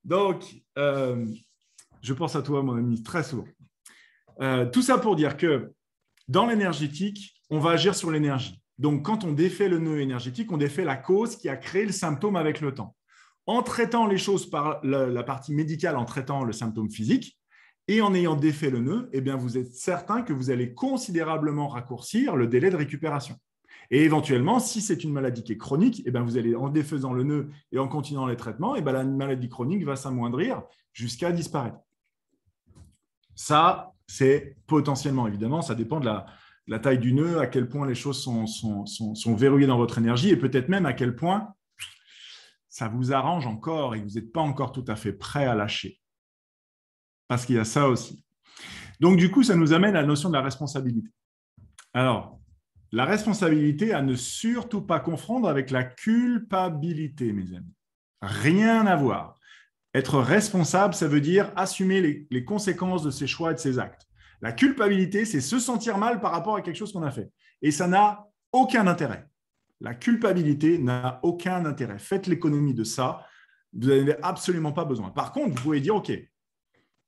Donc, 0.03 0.43
je 0.75 2.13
pense 2.13 2.35
à 2.35 2.41
toi, 2.41 2.63
mon 2.63 2.75
ami, 2.75 3.03
très 3.03 3.23
souvent. 3.23 3.47
tout 4.71 4.81
ça 4.81 4.97
pour 4.97 5.15
dire 5.15 5.37
que 5.37 5.71
dans 6.27 6.45
l'énergétique, 6.47 7.35
on 7.49 7.59
va 7.59 7.71
agir 7.71 7.95
sur 7.95 8.11
l'énergie. 8.11 8.59
Donc, 8.79 9.05
quand 9.05 9.23
on 9.23 9.33
défait 9.33 9.69
le 9.69 9.79
nœud 9.79 10.01
énergétique, 10.01 10.51
on 10.51 10.57
défait 10.57 10.85
la 10.85 10.95
cause 10.95 11.35
qui 11.35 11.49
a 11.49 11.55
créé 11.55 11.85
le 11.85 11.91
symptôme 11.91 12.35
avec 12.35 12.61
le 12.61 12.73
temps. 12.73 12.95
En 13.45 13.61
traitant 13.61 14.07
les 14.07 14.17
choses 14.17 14.49
par 14.49 14.79
la, 14.83 15.23
partie 15.23 15.53
médicale, 15.53 15.95
en 15.95 16.05
traitant 16.05 16.43
le 16.43 16.53
symptôme 16.53 16.89
physique, 16.89 17.37
et 17.89 18.01
en 18.01 18.13
ayant 18.15 18.35
défait 18.35 18.69
le 18.69 18.79
nœud, 18.79 19.09
eh 19.11 19.19
bien, 19.19 19.35
vous 19.35 19.57
êtes 19.57 19.73
certain 19.73 20.21
que 20.21 20.31
vous 20.31 20.49
allez 20.49 20.73
considérablement 20.73 21.67
raccourcir 21.67 22.37
le 22.37 22.47
délai 22.47 22.69
de 22.69 22.77
récupération. 22.77 23.35
Et 23.91 24.03
éventuellement, 24.03 24.59
si 24.59 24.81
c'est 24.81 25.03
une 25.03 25.11
maladie 25.11 25.43
qui 25.43 25.53
est 25.53 25.57
chronique, 25.57 26.01
eh 26.05 26.11
bien, 26.11 26.21
vous 26.21 26.37
allez, 26.37 26.55
en 26.55 26.69
défaisant 26.69 27.13
le 27.13 27.23
nœud 27.23 27.49
et 27.71 27.79
en 27.79 27.87
continuant 27.87 28.27
les 28.27 28.37
traitements, 28.37 28.75
eh 28.75 28.81
bien, 28.81 28.93
la 28.93 29.03
maladie 29.03 29.49
chronique 29.49 29.83
va 29.83 29.95
s'amoindrir 29.95 30.63
jusqu'à 30.93 31.31
disparaître. 31.31 31.77
Ça, 33.35 33.93
c'est 34.07 34.57
potentiellement, 34.67 35.27
évidemment, 35.27 35.61
ça 35.61 35.75
dépend 35.75 35.99
de 35.99 36.05
la, 36.05 36.79
taille 36.79 36.99
du 36.99 37.13
nœud, 37.13 37.39
à 37.39 37.47
quel 37.47 37.67
point 37.67 37.87
les 37.87 37.95
choses 37.95 38.21
sont, 38.21 39.35
verrouillées 39.35 39.67
dans 39.67 39.77
votre 39.77 39.97
énergie 39.97 40.29
et 40.29 40.37
peut-être 40.37 40.69
même 40.69 40.85
à 40.85 40.93
quel 40.93 41.15
point 41.15 41.53
ça 42.69 42.87
vous 42.87 43.13
arrange 43.13 43.45
encore 43.45 43.95
et 43.95 44.01
vous 44.01 44.11
n'êtes 44.11 44.31
pas 44.31 44.41
encore 44.41 44.71
tout 44.71 44.85
à 44.87 44.95
fait 44.95 45.13
prêt 45.13 45.45
à 45.45 45.55
lâcher. 45.55 45.99
Parce 47.27 47.45
qu'il 47.45 47.55
y 47.55 47.59
a 47.59 47.65
ça 47.65 47.87
aussi. 47.87 48.23
Donc, 48.99 49.17
du 49.17 49.31
coup, 49.31 49.43
ça 49.43 49.55
nous 49.55 49.73
amène 49.73 49.95
à 49.95 50.01
la 50.01 50.07
notion 50.07 50.29
de 50.29 50.35
la 50.35 50.41
responsabilité. 50.41 51.09
Alors, 51.93 52.39
la 52.93 53.05
responsabilité 53.05 53.91
à 53.91 54.03
ne 54.03 54.13
surtout 54.13 54.81
pas 54.81 54.99
confondre 54.99 55.49
avec 55.49 55.71
la 55.71 55.83
culpabilité, 55.83 57.33
mes 57.33 57.55
amis. 57.55 57.73
Rien 58.21 58.85
à 58.85 58.95
voir. 58.95 59.39
Être 59.95 60.19
responsable, 60.19 60.93
ça 60.93 61.07
veut 61.07 61.19
dire 61.19 61.51
assumer 61.55 62.27
les 62.29 62.45
conséquences 62.45 63.03
de 63.03 63.09
ses 63.09 63.25
choix 63.27 63.51
et 63.51 63.55
de 63.55 63.59
ses 63.59 63.79
actes. 63.79 64.07
La 64.41 64.51
culpabilité, 64.51 65.25
c'est 65.25 65.41
se 65.41 65.57
sentir 65.57 65.97
mal 65.97 66.19
par 66.19 66.31
rapport 66.31 66.55
à 66.55 66.61
quelque 66.61 66.75
chose 66.75 66.93
qu'on 66.93 67.01
a 67.01 67.09
fait. 67.09 67.31
Et 67.63 67.71
ça 67.71 67.87
n'a 67.87 68.27
aucun 68.51 68.85
intérêt. 68.85 69.27
La 69.81 69.95
culpabilité 69.95 70.77
n'a 70.77 71.19
aucun 71.23 71.65
intérêt. 71.65 71.97
Faites 71.97 72.27
l'économie 72.27 72.75
de 72.75 72.83
ça. 72.83 73.25
Vous 73.73 73.89
n'avez 73.89 74.21
absolument 74.21 74.71
pas 74.71 74.85
besoin. 74.85 75.09
Par 75.09 75.31
contre, 75.31 75.55
vous 75.55 75.63
pouvez 75.63 75.79
dire, 75.79 75.95
OK, 75.95 76.11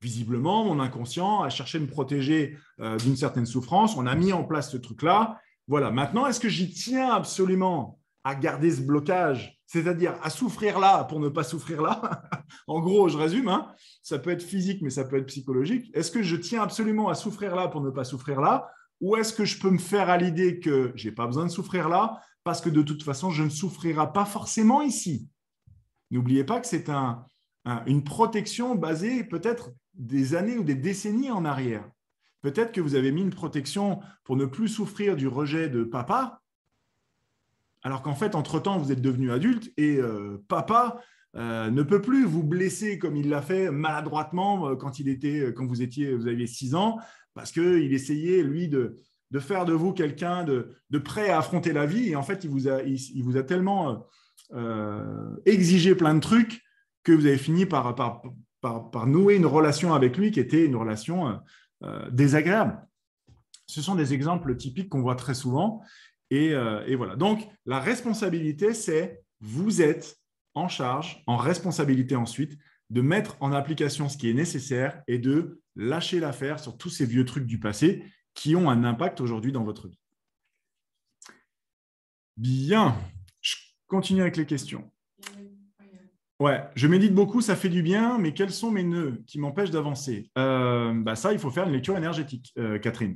visiblement, 0.01 0.65
mon 0.65 0.79
inconscient 0.79 1.43
a 1.43 1.49
cherché 1.49 1.77
à 1.77 1.81
me 1.81 1.87
protéger 1.87 2.57
euh, 2.79 2.97
d'une 2.97 3.15
certaine 3.15 3.45
souffrance. 3.45 3.95
On 3.95 4.07
a 4.07 4.15
mis 4.15 4.33
en 4.33 4.43
place 4.43 4.71
ce 4.71 4.77
truc-là. 4.77 5.39
Voilà. 5.67 5.91
Maintenant, 5.91 6.27
est-ce 6.27 6.39
que 6.39 6.49
j'y 6.49 6.71
tiens 6.71 7.11
absolument 7.11 7.99
à 8.23 8.35
garder 8.35 8.71
ce 8.71 8.81
blocage, 8.81 9.59
c'est-à-dire 9.65 10.15
à 10.23 10.29
souffrir 10.29 10.79
là 10.79 11.03
pour 11.03 11.19
ne 11.19 11.29
pas 11.29 11.43
souffrir 11.43 11.81
là? 11.81 12.23
en 12.67 12.79
gros, 12.79 13.09
je 13.09 13.17
résume, 13.17 13.49
hein. 13.49 13.71
ça 14.01 14.19
peut 14.19 14.31
être 14.31 14.43
physique, 14.43 14.81
mais 14.81 14.89
ça 14.89 15.03
peut 15.03 15.17
être 15.17 15.27
psychologique. 15.27 15.89
Est-ce 15.93 16.11
que 16.11 16.23
je 16.23 16.35
tiens 16.35 16.61
absolument 16.61 17.09
à 17.09 17.15
souffrir 17.15 17.55
là 17.55 17.67
pour 17.67 17.81
ne 17.81 17.89
pas 17.89 18.03
souffrir 18.03 18.41
là? 18.41 18.69
Ou 19.01 19.15
est-ce 19.15 19.33
que 19.33 19.45
je 19.45 19.59
peux 19.59 19.69
me 19.69 19.77
faire 19.77 20.09
à 20.09 20.17
l'idée 20.17 20.59
que 20.59 20.91
je 20.95 21.09
n'ai 21.09 21.15
pas 21.15 21.27
besoin 21.27 21.45
de 21.45 21.51
souffrir 21.51 21.89
là 21.89 22.21
parce 22.43 22.61
que 22.61 22.69
de 22.69 22.81
toute 22.81 23.03
façon, 23.03 23.31
je 23.31 23.43
ne 23.43 23.49
souffrirai 23.49 24.11
pas 24.13 24.25
forcément 24.25 24.81
ici? 24.81 25.27
N'oubliez 26.11 26.43
pas 26.43 26.59
que 26.59 26.67
c'est 26.67 26.89
une 27.87 28.03
protection 28.03 28.75
basée 28.75 29.23
peut-être 29.23 29.71
des 29.95 30.35
années 30.35 30.57
ou 30.57 30.63
des 30.63 30.75
décennies 30.75 31.31
en 31.31 31.45
arrière. 31.45 31.89
Peut-être 32.45 32.73
que 32.73 32.79
vous 32.79 32.93
avez 32.93 33.11
mis 33.11 33.21
une 33.21 33.33
protection 33.33 34.01
pour 34.23 34.35
ne 34.35 34.45
plus 34.45 34.67
souffrir 34.67 35.15
du 35.15 35.27
rejet 35.27 35.67
de 35.67 35.83
papa, 35.83 36.43
alors 37.81 38.03
qu'en 38.03 38.13
fait, 38.13 38.35
entre-temps, 38.35 38.77
vous 38.77 38.91
êtes 38.91 39.01
devenu 39.01 39.31
adulte 39.31 39.73
et 39.77 39.97
euh, 39.97 40.37
papa 40.47 41.01
euh, 41.35 41.71
ne 41.71 41.81
peut 41.81 42.03
plus 42.03 42.23
vous 42.23 42.43
blesser 42.43 42.99
comme 42.99 43.15
il 43.15 43.29
l'a 43.29 43.41
fait 43.41 43.71
maladroitement 43.71 44.69
euh, 44.69 44.75
quand, 44.75 44.99
il 44.99 45.09
était, 45.09 45.53
quand 45.55 45.65
vous, 45.65 45.81
étiez, 45.81 46.13
vous 46.13 46.27
aviez 46.27 46.45
6 46.45 46.75
ans, 46.75 46.99
parce 47.33 47.51
qu'il 47.51 47.91
essayait, 47.91 48.43
lui, 48.43 48.67
de, 48.67 48.95
faire 49.39 49.65
de 49.65 49.73
vous 49.73 49.91
quelqu'un 49.91 50.43
de, 50.43 50.99
prêt 50.99 51.31
à 51.31 51.39
affronter 51.39 51.73
la 51.73 51.87
vie. 51.87 52.09
Et 52.09 52.15
en 52.15 52.21
fait, 52.21 52.43
il 52.43 52.51
vous 52.51 52.67
a, 52.67 52.83
il, 52.83 53.23
vous 53.23 53.37
a 53.37 53.43
tellement 53.43 54.05
exigé 55.47 55.95
plein 55.95 56.13
de 56.13 56.19
trucs 56.19 56.61
que 57.01 57.11
vous 57.11 57.25
avez 57.25 57.39
fini 57.39 57.65
par, 57.65 57.95
par, 57.95 59.07
nouer 59.07 59.33
une 59.35 59.47
relation 59.47 59.95
avec 59.95 60.15
lui 60.15 60.29
qui 60.29 60.39
était 60.39 60.63
une 60.63 60.75
relation 60.75 61.39
désagréable. 62.11 62.85
Ce 63.67 63.81
sont 63.81 63.95
des 63.95 64.13
exemples 64.13 64.55
typiques 64.55 64.89
qu'on 64.89 65.01
voit 65.01 65.15
très 65.15 65.33
souvent. 65.33 65.81
Euh, 66.33 66.85
et, 66.85 66.95
voilà. 66.95 67.15
Donc, 67.15 67.47
la 67.65 67.79
responsabilité, 67.79 68.73
c'est 68.73 69.23
vous 69.39 69.81
êtes 69.81 70.19
en 70.53 70.67
charge, 70.67 71.23
en 71.27 71.37
responsabilité 71.37 72.15
ensuite, 72.15 72.57
de 72.89 73.01
mettre 73.01 73.35
en 73.39 73.51
application 73.51 74.09
ce 74.09 74.17
qui 74.17 74.29
est 74.29 74.33
nécessaire 74.33 75.01
et 75.07 75.17
de 75.17 75.61
lâcher 75.75 76.19
l'affaire 76.19 76.59
sur 76.59 76.77
tous 76.77 76.89
ces 76.89 77.05
vieux 77.05 77.25
trucs 77.25 77.45
du 77.45 77.59
passé 77.59 78.03
qui 78.33 78.55
ont 78.55 78.69
un 78.69 78.83
impact 78.83 79.21
aujourd'hui 79.21 79.51
dans 79.51 79.63
votre 79.63 79.87
vie. 79.87 79.99
Bien, 82.37 82.95
je 83.41 83.55
continue 83.87 84.21
avec 84.21 84.37
les 84.37 84.45
questions. 84.45 84.91
Ouais, 86.39 86.61
je 86.75 86.87
médite 86.87 87.13
beaucoup, 87.13 87.39
ça 87.39 87.55
fait 87.55 87.69
du 87.69 87.81
bien, 87.81 88.17
mais 88.17 88.33
quels 88.33 88.51
sont 88.51 88.69
mes 88.69 88.83
nœuds 88.83 89.23
qui 89.25 89.39
m'empêchent 89.39 89.71
d'avancer? 89.71 90.29
Euh, 90.37 90.93
bah 90.93 91.15
Ça, 91.15 91.31
il 91.31 91.39
faut 91.39 91.49
faire 91.49 91.65
une 91.65 91.71
lecture 91.71 91.97
énergétique, 91.97 92.51
euh, 92.57 92.77
Catherine. 92.77 93.15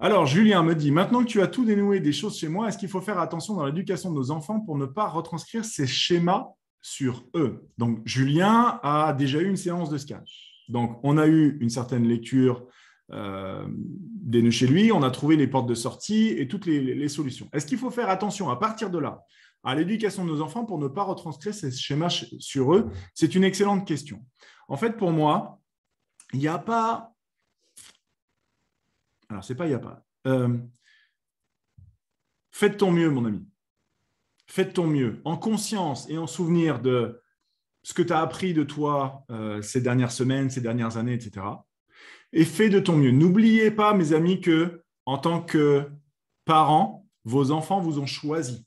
Alors, 0.00 0.26
Julien 0.26 0.62
me 0.62 0.74
dit, 0.74 0.90
maintenant 0.90 1.22
que 1.22 1.28
tu 1.28 1.42
as 1.42 1.46
tout 1.46 1.64
dénoué 1.64 2.00
des 2.00 2.12
choses 2.12 2.38
chez 2.38 2.48
moi, 2.48 2.68
est-ce 2.68 2.78
qu'il 2.78 2.88
faut 2.88 3.02
faire 3.02 3.18
attention 3.18 3.54
dans 3.54 3.66
l'éducation 3.66 4.10
de 4.10 4.16
nos 4.16 4.30
enfants 4.30 4.60
pour 4.60 4.78
ne 4.78 4.86
pas 4.86 5.08
retranscrire 5.08 5.64
ces 5.64 5.86
schémas 5.86 6.48
sur 6.80 7.26
eux? 7.34 7.68
Donc, 7.76 8.00
Julien 8.06 8.80
a 8.82 9.12
déjà 9.12 9.40
eu 9.40 9.48
une 9.48 9.56
séance 9.56 9.90
de 9.90 9.98
scan. 9.98 10.22
Donc, 10.68 10.98
on 11.02 11.18
a 11.18 11.26
eu 11.26 11.58
une 11.60 11.70
certaine 11.70 12.08
lecture 12.08 12.66
euh, 13.12 13.66
des 13.68 14.40
nœuds 14.40 14.50
chez 14.50 14.66
lui, 14.66 14.90
on 14.90 15.02
a 15.02 15.10
trouvé 15.10 15.36
les 15.36 15.46
portes 15.46 15.68
de 15.68 15.74
sortie 15.74 16.28
et 16.28 16.48
toutes 16.48 16.64
les, 16.64 17.08
solutions. 17.08 17.48
Est-ce 17.52 17.66
qu'il 17.66 17.78
faut 17.78 17.90
faire 17.90 18.08
attention 18.08 18.48
à 18.48 18.56
partir 18.56 18.90
de 18.90 18.98
là 18.98 19.22
à 19.64 19.74
l'éducation 19.74 20.24
de 20.24 20.30
nos 20.30 20.40
enfants 20.42 20.64
pour 20.64 20.78
ne 20.78 20.88
pas 20.88 21.02
retranscrire 21.02 21.54
ces 21.54 21.70
schémas 21.72 22.24
sur 22.38 22.74
eux 22.74 22.90
C'est 23.14 23.34
une 23.34 23.44
excellente 23.44 23.86
question. 23.86 24.24
En 24.68 24.76
fait, 24.76 24.96
pour 24.96 25.10
moi, 25.10 25.60
il 26.32 26.40
n'y 26.40 26.48
a 26.48 26.58
pas 26.58 27.14
alors, 29.28 29.42
c'est 29.42 29.54
pas, 29.54 29.66
il 29.66 29.70
n'y 29.70 29.74
a 29.74 29.80
pas. 29.80 30.04
Euh, 30.26 30.56
faites 32.50 32.76
ton 32.76 32.92
mieux, 32.92 33.10
mon 33.10 33.24
ami. 33.24 33.46
Faites 34.46 34.74
ton 34.74 34.86
mieux, 34.86 35.20
en 35.24 35.36
conscience 35.36 36.08
et 36.08 36.18
en 36.18 36.26
souvenir 36.26 36.80
de 36.80 37.20
ce 37.82 37.94
que 37.94 38.02
tu 38.02 38.12
as 38.12 38.20
appris 38.20 38.54
de 38.54 38.62
toi 38.62 39.24
euh, 39.30 39.62
ces 39.62 39.80
dernières 39.80 40.12
semaines, 40.12 40.50
ces 40.50 40.60
dernières 40.60 40.96
années, 40.96 41.14
etc. 41.14 41.46
Et 42.32 42.44
fais 42.44 42.68
de 42.68 42.80
ton 42.80 42.96
mieux. 42.96 43.10
N'oubliez 43.10 43.70
pas, 43.70 43.94
mes 43.94 44.12
amis, 44.12 44.40
que 44.40 44.84
en 45.06 45.18
tant 45.18 45.42
que 45.42 45.90
parents, 46.44 47.06
vos 47.24 47.50
enfants 47.50 47.80
vous 47.80 47.98
ont 47.98 48.06
choisi. 48.06 48.66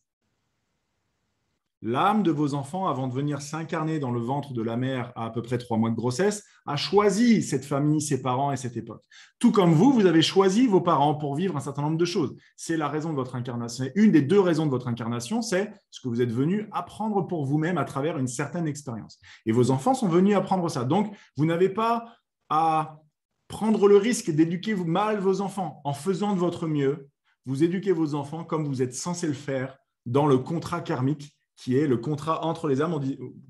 L'âme 1.84 2.24
de 2.24 2.32
vos 2.32 2.56
enfants, 2.56 2.88
avant 2.88 3.08
de 3.08 3.14
venir 3.14 3.40
s'incarner 3.40 4.00
dans 4.00 4.10
le 4.10 4.20
ventre 4.20 4.54
de 4.54 4.64
la 4.64 4.78
mère 4.78 5.12
à 5.16 5.26
à 5.26 5.30
peu 5.30 5.44
près 5.44 5.60
trois 5.60 5.78
mois 5.78 5.92
de 5.92 5.96
grossesse, 5.96 6.44
a 6.66 6.76
choisi 6.76 7.44
cette 7.44 7.66
famille, 7.66 8.02
ses 8.02 8.22
parents 8.22 8.52
et 8.52 8.58
cette 8.58 8.78
époque. 8.78 9.04
Tout 9.38 9.52
comme 9.52 9.74
vous, 9.74 9.92
vous 9.92 10.08
avez 10.08 10.24
choisi 10.24 10.66
vos 10.66 10.82
parents 10.82 11.14
pour 11.14 11.36
vivre 11.36 11.56
un 11.56 11.60
certain 11.60 11.84
nombre 11.84 11.98
de 11.98 12.06
choses. 12.06 12.36
C'est 12.56 12.78
la 12.78 12.88
raison 12.88 13.12
de 13.12 13.16
votre 13.16 13.36
incarnation. 13.36 13.86
Une 13.94 14.12
des 14.12 14.24
deux 14.24 14.40
raisons 14.40 14.66
de 14.66 14.72
votre 14.72 14.88
incarnation, 14.88 15.44
c'est 15.44 15.72
ce 15.92 16.02
que 16.02 16.08
vous 16.08 16.22
êtes 16.22 16.32
venu 16.32 16.68
apprendre 16.72 17.28
pour 17.28 17.46
vous-même 17.46 17.78
à 17.78 17.86
travers 17.86 18.18
une 18.18 18.28
certaine 18.28 18.68
expérience. 18.68 19.20
Et 19.46 19.52
vos 19.52 19.70
enfants 19.70 19.94
sont 19.94 20.08
venus 20.08 20.36
apprendre 20.36 20.68
ça. 20.70 20.84
Donc, 20.84 21.16
vous 21.36 21.46
n'avez 21.46 21.70
pas 21.70 22.06
à 22.50 23.00
prendre 23.48 23.88
le 23.88 23.98
risque 23.98 24.32
d'éduquer 24.32 24.74
mal 24.74 25.20
vos 25.20 25.42
enfants 25.42 25.82
en 25.84 25.94
faisant 25.94 26.34
de 26.34 26.40
votre 26.40 26.68
mieux. 26.68 27.10
Vous 27.46 27.64
éduquez 27.64 27.92
vos 27.92 28.16
enfants 28.16 28.44
comme 28.44 28.66
vous 28.66 28.82
êtes 28.82 28.96
censé 28.96 29.28
le 29.28 29.34
faire 29.34 29.78
dans 30.08 30.26
le 30.26 30.38
contrat 30.38 30.82
karmique 30.82 31.37
qui 31.58 31.76
est 31.76 31.88
le 31.88 31.98
contrat 31.98 32.46
entre 32.46 32.68
les 32.68 32.82
âmes, 32.82 33.00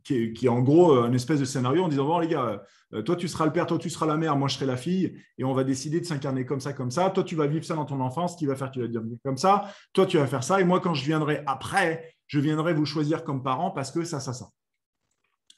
qui, 0.04 0.34
est, 0.42 0.48
en 0.48 0.62
gros 0.62 0.94
euh, 0.94 1.08
une 1.08 1.14
espèce 1.14 1.42
de 1.42 1.46
scénario 1.46 1.84
en 1.84 1.90
disant 1.90 2.06
Bon, 2.06 2.20
les 2.20 2.30
gars, 2.30 2.64
euh, 2.94 3.02
toi 3.02 3.18
tu 3.18 3.28
seras 3.28 3.46
le 3.46 3.52
père, 3.52 3.68
toi 3.68 3.78
tu 3.78 3.90
seras 3.90 4.06
la 4.06 4.16
mère, 4.16 4.38
moi 4.38 4.48
je 4.48 4.56
serai 4.56 4.66
la 4.66 4.78
fille, 4.78 5.22
et 5.38 5.44
on 5.44 5.54
va 5.54 5.66
décider 5.66 6.00
de 6.00 6.06
s'incarner 6.06 6.46
comme 6.46 6.62
ça, 6.62 6.72
comme 6.72 6.90
ça. 6.90 7.10
Toi 7.10 7.26
tu 7.26 7.36
vas 7.36 7.48
vivre 7.48 7.66
ça 7.66 7.76
dans 7.76 7.86
ton 7.86 8.00
enfance, 8.00 8.38
qui 8.38 8.46
va 8.46 8.56
faire, 8.56 8.72
tu 8.72 8.80
vas 8.80 8.88
dire 8.88 9.02
comme 9.26 9.38
ça. 9.38 9.66
Toi 9.92 10.06
tu 10.06 10.18
vas 10.18 10.26
faire 10.26 10.44
ça, 10.44 10.62
et 10.62 10.64
moi 10.64 10.80
quand 10.80 10.94
je 10.94 11.04
viendrai 11.04 11.44
après, 11.46 12.16
je 12.28 12.40
viendrai 12.40 12.74
vous 12.74 12.86
choisir 12.86 13.26
comme 13.26 13.44
parent 13.44 13.72
parce 13.72 13.92
que 13.92 14.06
ça, 14.06 14.22
ça, 14.22 14.32
ça. 14.32 14.48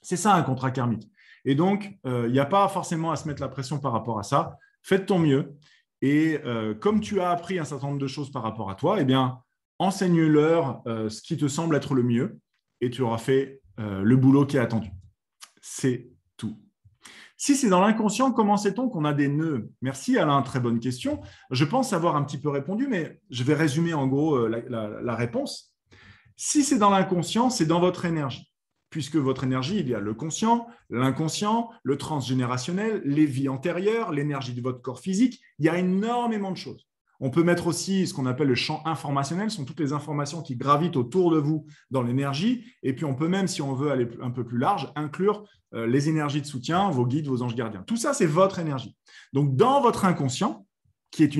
C'est 0.01 0.17
ça 0.17 0.33
un 0.33 0.41
contrat 0.41 0.71
karmique. 0.71 1.07
Et 1.45 1.55
donc, 1.55 1.97
euh, 2.05 2.25
il 2.27 2.33
n'y 2.33 2.39
a 2.39 2.45
pas 2.45 2.67
forcément 2.67 3.11
à 3.11 3.15
se 3.15 3.27
mettre 3.27 3.41
la 3.41 3.47
pression 3.47 3.79
par 3.79 3.91
rapport 3.91 4.17
à 4.17 4.23
ça. 4.23 4.57
Faites 4.81 5.05
ton 5.05 5.19
mieux. 5.19 5.55
Et 6.01 6.39
comme 6.79 7.01
tu 7.01 7.19
as 7.19 7.29
appris 7.29 7.59
un 7.59 7.65
certain 7.65 7.87
nombre 7.87 7.99
de 7.99 8.07
choses 8.07 8.31
par 8.31 8.41
rapport 8.41 8.69
à 8.69 8.75
toi, 8.75 9.01
eh 9.01 9.03
bien, 9.03 9.41
enseigne-leur 9.79 10.83
euh, 10.87 11.09
ce 11.09 11.21
qui 11.21 11.37
te 11.37 11.47
semble 11.47 11.75
être 11.75 11.95
le 11.95 12.03
mieux 12.03 12.39
et 12.81 12.89
tu 12.89 13.01
auras 13.01 13.17
fait 13.17 13.61
euh, 13.79 14.01
le 14.01 14.15
boulot 14.17 14.45
qui 14.45 14.57
est 14.57 14.59
attendu. 14.59 14.89
C'est 15.61 16.09
tout. 16.37 16.57
Si 17.37 17.55
c'est 17.55 17.69
dans 17.69 17.79
l'inconscient, 17.79 18.31
comment 18.31 18.57
sait-on 18.57 18.89
qu'on 18.89 19.05
a 19.05 19.13
des 19.13 19.29
nœuds? 19.29 19.69
Merci 19.81 20.17
Alain, 20.17 20.41
très 20.41 20.59
bonne 20.59 20.79
question. 20.79 21.21
Je 21.51 21.63
pense 21.63 21.93
avoir 21.93 22.17
un 22.17 22.23
petit 22.23 22.37
peu 22.37 22.49
répondu, 22.49 22.87
mais 22.87 23.21
je 23.29 23.43
vais 23.43 23.53
résumer 23.53 23.93
en 23.93 24.07
gros 24.07 24.35
euh, 24.35 24.63
la, 24.69 25.15
réponse. 25.15 25.73
Si 26.35 26.63
c'est 26.63 26.77
dans 26.77 26.89
l'inconscient, 26.89 27.49
c'est 27.49 27.65
dans 27.65 27.79
votre 27.79 28.05
énergie 28.05 28.45
puisque 28.89 29.17
votre 29.17 29.43
énergie, 29.43 29.77
il 29.77 29.87
y 29.87 29.93
a 29.93 29.99
le 29.99 30.15
conscient, 30.15 30.65
l'inconscient, 30.89 31.69
le 31.83 31.95
transgénérationnel, 31.95 33.03
les 33.05 33.27
vies 33.27 33.47
antérieures, 33.47 34.11
l'énergie 34.11 34.55
de 34.55 34.61
votre 34.61 34.81
corps 34.81 34.99
physique. 34.99 35.39
Il 35.59 35.65
y 35.65 35.69
a 35.69 35.77
énormément 35.77 36.51
de 36.51 36.57
choses. 36.57 36.88
On 37.19 37.29
peut 37.29 37.43
mettre 37.43 37.67
aussi 37.67 38.07
ce 38.07 38.13
qu'on 38.13 38.25
appelle 38.25 38.47
le 38.47 38.55
champ 38.55 38.81
informationnel, 38.85 39.51
ce 39.51 39.57
sont 39.57 39.65
toutes 39.65 39.79
les 39.79 39.91
informations 39.91 40.41
qui 40.41 40.55
gravitent 40.55 40.95
autour 40.95 41.31
de 41.31 41.37
vous 41.37 41.65
dans 41.91 42.01
l'énergie. 42.01 42.65
Et 42.81 42.93
puis 42.93 43.05
on 43.05 43.13
peut 43.13 43.27
même, 43.27 43.47
si 43.47 43.61
on 43.61 43.73
veut 43.73 43.91
aller 43.91 44.07
un 44.21 44.31
peu 44.31 44.45
plus 44.45 44.57
large, 44.57 44.91
inclure 44.95 45.45
euh, 45.73 45.85
les 45.85 46.07
énergies 46.07 46.41
de 46.41 46.45
soutien, 46.45 46.89
vos 46.89 47.05
guides, 47.05 47.27
vos 47.27 47.41
anges 47.41 47.55
gardiens. 47.55 47.83
Tout 47.85 47.97
ça, 47.97 48.13
c'est 48.13 48.25
votre 48.25 48.59
énergie. 48.59 48.95
Donc 49.33 49.55
dans 49.55 49.81
votre 49.81 50.05
inconscient, 50.05 50.65
qui 51.11 51.23
est 51.23 51.33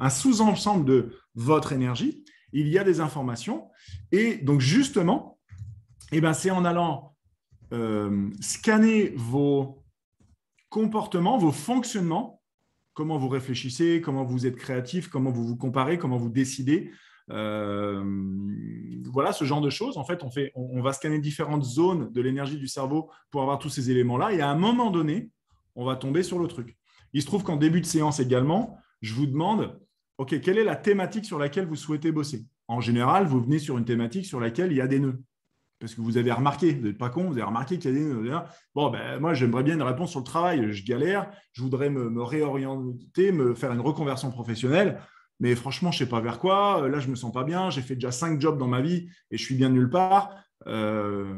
un 0.00 0.10
sous-ensemble 0.10 0.84
de 0.84 1.12
votre 1.34 1.72
énergie, 1.72 2.24
il 2.52 2.68
y 2.68 2.78
a 2.78 2.84
des 2.84 3.00
informations. 3.00 3.68
Et 4.12 4.36
donc 4.38 4.60
justement, 4.60 5.38
eh 6.12 6.20
ben, 6.20 6.32
c'est 6.32 6.50
en 6.50 6.64
allant 6.64 7.14
euh, 7.72 8.30
scanner 8.40 9.12
vos 9.16 9.84
comportements, 10.68 11.38
vos 11.38 11.52
fonctionnements, 11.52 12.37
comment 12.98 13.16
vous 13.16 13.28
réfléchissez, 13.28 14.00
comment 14.00 14.24
vous 14.24 14.44
êtes 14.44 14.56
créatif, 14.56 15.06
comment 15.06 15.30
vous 15.30 15.46
vous 15.46 15.54
comparez, 15.54 15.98
comment 15.98 16.16
vous 16.16 16.28
décidez. 16.28 16.90
Euh, 17.30 18.02
voilà 19.04 19.32
ce 19.32 19.44
genre 19.44 19.60
de 19.60 19.70
choses. 19.70 19.96
En 19.98 20.04
fait, 20.04 20.24
on, 20.24 20.32
fait, 20.32 20.50
on, 20.56 20.82
va 20.82 20.92
scanner 20.92 21.20
différentes 21.20 21.62
zones 21.62 22.10
de 22.10 22.20
l'énergie 22.20 22.56
du 22.56 22.66
cerveau 22.66 23.08
pour 23.30 23.42
avoir 23.42 23.60
tous 23.60 23.68
ces 23.68 23.92
éléments-là. 23.92 24.32
Et 24.32 24.40
à 24.40 24.50
un 24.50 24.56
moment 24.56 24.90
donné, 24.90 25.30
on 25.76 25.84
va 25.84 25.94
tomber 25.94 26.24
sur 26.24 26.40
le 26.40 26.48
truc. 26.48 26.76
Il 27.12 27.22
se 27.22 27.26
trouve 27.28 27.44
qu'en 27.44 27.56
début 27.56 27.80
de 27.80 27.86
séance 27.86 28.18
également, 28.18 28.76
je 29.00 29.14
vous 29.14 29.26
demande, 29.26 29.78
OK, 30.18 30.40
quelle 30.40 30.58
est 30.58 30.64
la 30.64 30.74
thématique 30.74 31.24
sur 31.24 31.38
laquelle 31.38 31.68
vous 31.68 31.76
souhaitez 31.76 32.10
bosser? 32.10 32.46
En 32.66 32.80
général, 32.80 33.28
vous 33.28 33.40
venez 33.40 33.60
sur 33.60 33.78
une 33.78 33.84
thématique 33.84 34.26
sur 34.26 34.40
laquelle 34.40 34.72
il 34.72 34.78
y 34.78 34.80
a 34.80 34.88
des 34.88 34.98
nœuds 34.98 35.22
parce 35.80 35.94
que 35.94 36.00
vous 36.00 36.16
avez 36.16 36.32
remarqué, 36.32 36.74
vous 36.74 36.86
n'êtes 36.86 36.98
pas 36.98 37.10
con, 37.10 37.24
vous 37.24 37.34
avez 37.34 37.44
remarqué 37.44 37.78
qu'il 37.78 37.92
y 37.92 37.96
a 37.96 37.98
des. 37.98 38.38
Bon, 38.74 38.90
ben, 38.90 39.20
moi, 39.20 39.34
j'aimerais 39.34 39.62
bien 39.62 39.74
une 39.74 39.82
réponse 39.82 40.10
sur 40.10 40.20
le 40.20 40.24
travail. 40.24 40.72
Je 40.72 40.84
galère, 40.84 41.30
je 41.52 41.62
voudrais 41.62 41.88
me, 41.90 42.22
réorienter, 42.22 43.32
me 43.32 43.54
faire 43.54 43.72
une 43.72 43.80
reconversion 43.80 44.30
professionnelle, 44.30 45.00
mais 45.40 45.54
franchement, 45.54 45.92
je 45.92 46.02
ne 46.02 46.06
sais 46.06 46.10
pas 46.10 46.20
vers 46.20 46.40
quoi. 46.40 46.88
Là, 46.88 46.98
je 46.98 47.06
ne 47.06 47.12
me 47.12 47.16
sens 47.16 47.32
pas 47.32 47.44
bien. 47.44 47.70
J'ai 47.70 47.82
fait 47.82 47.94
déjà 47.94 48.10
cinq 48.10 48.40
jobs 48.40 48.58
dans 48.58 48.66
ma 48.66 48.80
vie 48.80 49.08
et 49.30 49.36
je 49.36 49.44
suis 49.44 49.54
bien 49.54 49.68
nulle 49.68 49.90
part. 49.90 50.34
Euh, 50.66 51.32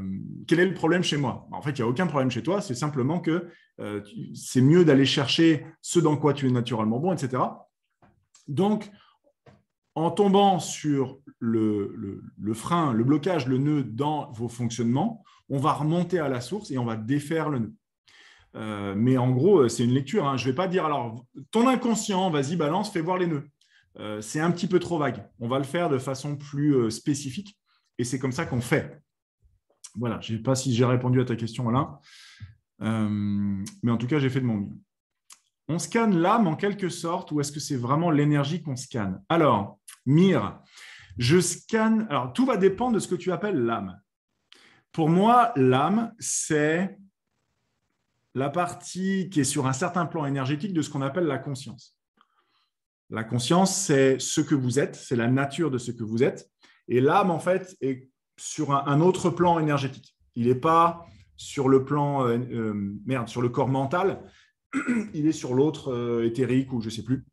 quel 0.47 0.61
est 0.61 0.67
le 0.67 0.75
problème 0.75 1.03
chez 1.03 1.19
moi? 1.19 1.47
En 1.53 1.61
fait, 1.61 1.73
il 1.73 1.83
n'y 1.83 1.87
a 1.87 1.87
aucun 1.87 2.07
problème 2.07 2.31
chez 2.31 2.43
toi. 2.43 2.63
C'est 2.63 2.75
simplement 2.75 3.21
que 3.21 3.49
euh, 3.81 4.01
c'est 4.35 4.63
mieux 4.63 4.87
d'aller 4.87 5.05
chercher 5.05 5.67
ce 5.83 6.01
dans 6.01 6.17
quoi 6.17 6.33
tu 6.33 6.49
es 6.49 6.51
naturellement 6.51 6.99
bon, 6.99 7.13
etc. 7.13 7.43
Donc, 8.49 8.91
en 9.95 10.11
tombant 10.11 10.59
sur 10.59 11.19
le, 11.41 12.55
frein, 12.55 12.93
le 12.93 13.05
blocage, 13.05 13.47
le 13.47 13.59
nœud 13.59 13.83
dans 13.83 14.31
vos 14.33 14.49
fonctionnements, 14.49 15.25
on 15.49 15.59
va 15.59 15.73
remonter 15.73 16.19
à 16.19 16.29
la 16.29 16.41
source 16.41 16.71
et 16.71 16.79
on 16.79 16.85
va 16.85 16.97
défaire 16.97 17.49
le 17.49 17.59
nœud. 17.61 17.75
Euh, 18.57 18.95
mais 18.97 19.17
en 19.17 19.31
gros, 19.31 19.69
c'est 19.69 19.85
une 19.85 19.93
lecture. 19.93 20.27
Hein. 20.27 20.37
Je 20.37 20.47
ne 20.47 20.51
vais 20.51 20.57
pas 20.57 20.69
dire, 20.69 20.85
alors, 20.85 21.25
ton 21.51 21.67
inconscient, 21.69 22.31
vas-y, 22.31 22.57
balance, 22.57 22.93
fais 22.93 23.01
voir 23.01 23.19
les 23.19 23.27
nœuds. 23.27 23.49
Euh, 23.99 24.21
c'est 24.21 24.41
un 24.41 24.51
petit 24.51 24.67
peu 24.67 24.79
trop 24.79 24.99
vague. 24.99 25.27
On 25.41 25.49
va 25.49 25.59
le 25.59 25.65
faire 25.65 25.89
de 25.89 25.99
façon 25.99 26.37
plus 26.37 26.75
euh, 26.75 26.91
spécifique 26.91 27.59
et 27.99 28.05
c'est 28.05 28.19
comme 28.19 28.33
ça 28.33 28.47
qu'on 28.47 28.61
fait. 28.61 29.01
Voilà, 29.97 30.21
je 30.21 30.33
ne 30.33 30.39
sais 30.39 30.43
pas 30.43 30.55
si 30.55 30.75
j'ai 30.75 30.85
répondu 30.85 31.21
à 31.21 31.25
ta 31.25 31.35
question, 31.35 31.69
là, 31.71 31.99
mais 32.79 33.93
en 33.93 33.99
tout 33.99 34.07
cas, 34.07 34.19
j'ai 34.19 34.31
fait 34.31 34.41
de 34.41 34.47
mon 34.47 34.55
mieux. 34.55 34.79
On 35.69 35.79
scanne 35.79 36.17
l'âme 36.17 36.47
en 36.47 36.57
quelque 36.57 36.89
sorte 36.89 37.31
ou 37.33 37.41
est-ce 37.41 37.53
que 37.53 37.61
c'est 37.61 37.77
vraiment 37.77 38.11
l'énergie 38.11 38.63
qu'on 38.63 38.77
scanne? 38.77 39.23
Alors, 39.29 39.81
Mire, 40.07 40.59
je 41.21 41.39
scanne. 41.39 42.07
Alors, 42.09 42.33
tout 42.33 42.47
va 42.47 42.57
dépendre 42.57 42.95
de 42.95 42.99
ce 42.99 43.07
que 43.07 43.15
tu 43.15 43.31
appelles 43.31 43.63
l'âme. 43.63 44.01
Pour 44.91 45.11
moi, 45.11 45.53
l'âme, 45.55 46.15
c'est 46.19 46.99
la 48.35 48.49
partie 48.49 49.29
qui 49.29 49.41
est 49.41 49.45
sur 49.45 49.67
un 49.67 49.75
certain 49.75 50.07
plan 50.07 50.25
énergétique 50.25 50.73
de 50.73 50.81
ce 50.81 50.89
qu'on 50.89 51.03
appelle 51.03 51.27
la 51.27 51.39
conscience. 51.39 51.95
La 53.11 53.23
conscience, 53.23 53.77
c'est 53.77 54.19
ce 54.19 54.41
que 54.41 54.55
vous 54.55 54.79
êtes, 54.79 54.97
c'est 54.97 55.15
la 55.15 55.29
nature 55.29 55.71
de 55.71 55.79
ce 55.79 55.91
que 55.91 56.05
vous 56.05 56.23
êtes. 56.23 56.51
Et 56.89 57.01
l'âme, 57.01 57.31
en 57.31 57.39
fait, 57.39 57.77
est 57.83 58.09
sur 58.39 58.73
un, 58.73 59.01
autre 59.03 59.29
plan 59.29 59.59
énergétique. 59.59 60.17
Il 60.37 60.47
n'est 60.47 60.55
pas 60.55 61.07
sur 61.37 61.69
le 61.69 61.85
plan, 61.85 62.27
euh, 62.27 62.39
euh, 62.51 62.95
merde, 63.05 63.29
sur 63.29 63.43
le 63.43 63.51
corps 63.51 63.69
mental, 63.69 64.23
il 65.13 65.27
est 65.27 65.33
sur 65.33 65.53
l'autre 65.53 65.93
euh, 65.93 66.25
éthérique 66.25 66.73
ou 66.73 66.81
je 66.81 66.87
ne 66.87 66.91
sais 66.91 67.03
plus. 67.03 67.27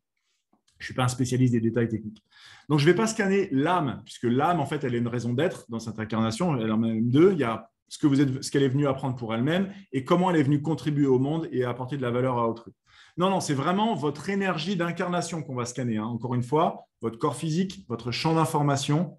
Je 0.78 0.84
ne 0.84 0.86
suis 0.86 0.94
pas 0.94 1.04
un 1.04 1.08
spécialiste 1.08 1.52
des 1.52 1.60
détails 1.60 1.88
techniques. 1.88 2.22
Donc, 2.68 2.78
je 2.78 2.86
ne 2.86 2.90
vais 2.92 2.96
pas 2.96 3.06
scanner 3.06 3.48
l'âme, 3.50 4.02
puisque 4.04 4.24
l'âme, 4.24 4.60
en 4.60 4.66
fait, 4.66 4.84
elle 4.84 4.94
a 4.94 4.98
une 4.98 5.08
raison 5.08 5.32
d'être 5.32 5.64
dans 5.68 5.80
cette 5.80 5.98
incarnation. 5.98 6.56
Elle 6.60 6.70
en 6.70 6.82
a 6.82 6.86
même 6.86 7.10
deux. 7.10 7.32
Il 7.32 7.38
y 7.38 7.44
a 7.44 7.70
ce 7.88 8.50
qu'elle 8.50 8.62
est 8.62 8.68
venue 8.68 8.86
apprendre 8.86 9.16
pour 9.16 9.34
elle-même 9.34 9.72
et 9.92 10.04
comment 10.04 10.30
elle 10.30 10.36
est 10.36 10.42
venue 10.42 10.60
contribuer 10.60 11.06
au 11.06 11.18
monde 11.18 11.48
et 11.50 11.64
apporter 11.64 11.96
de 11.96 12.02
la 12.02 12.10
valeur 12.10 12.38
à 12.38 12.48
autrui. 12.48 12.72
Non, 13.16 13.30
non, 13.30 13.40
c'est 13.40 13.54
vraiment 13.54 13.94
votre 13.94 14.28
énergie 14.28 14.76
d'incarnation 14.76 15.42
qu'on 15.42 15.54
va 15.54 15.64
scanner. 15.64 15.96
Hein. 15.96 16.04
Encore 16.04 16.34
une 16.34 16.42
fois, 16.42 16.86
votre 17.00 17.18
corps 17.18 17.34
physique, 17.34 17.84
votre 17.88 18.12
champ 18.12 18.34
d'information. 18.34 19.16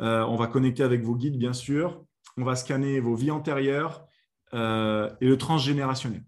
Euh, 0.00 0.24
on 0.24 0.36
va 0.36 0.46
connecter 0.46 0.82
avec 0.82 1.02
vos 1.02 1.14
guides, 1.14 1.36
bien 1.36 1.52
sûr. 1.52 2.04
On 2.36 2.44
va 2.44 2.56
scanner 2.56 3.00
vos 3.00 3.14
vies 3.14 3.30
antérieures 3.30 4.06
euh, 4.54 5.10
et 5.20 5.26
le 5.26 5.36
transgénérationnel. 5.36 6.24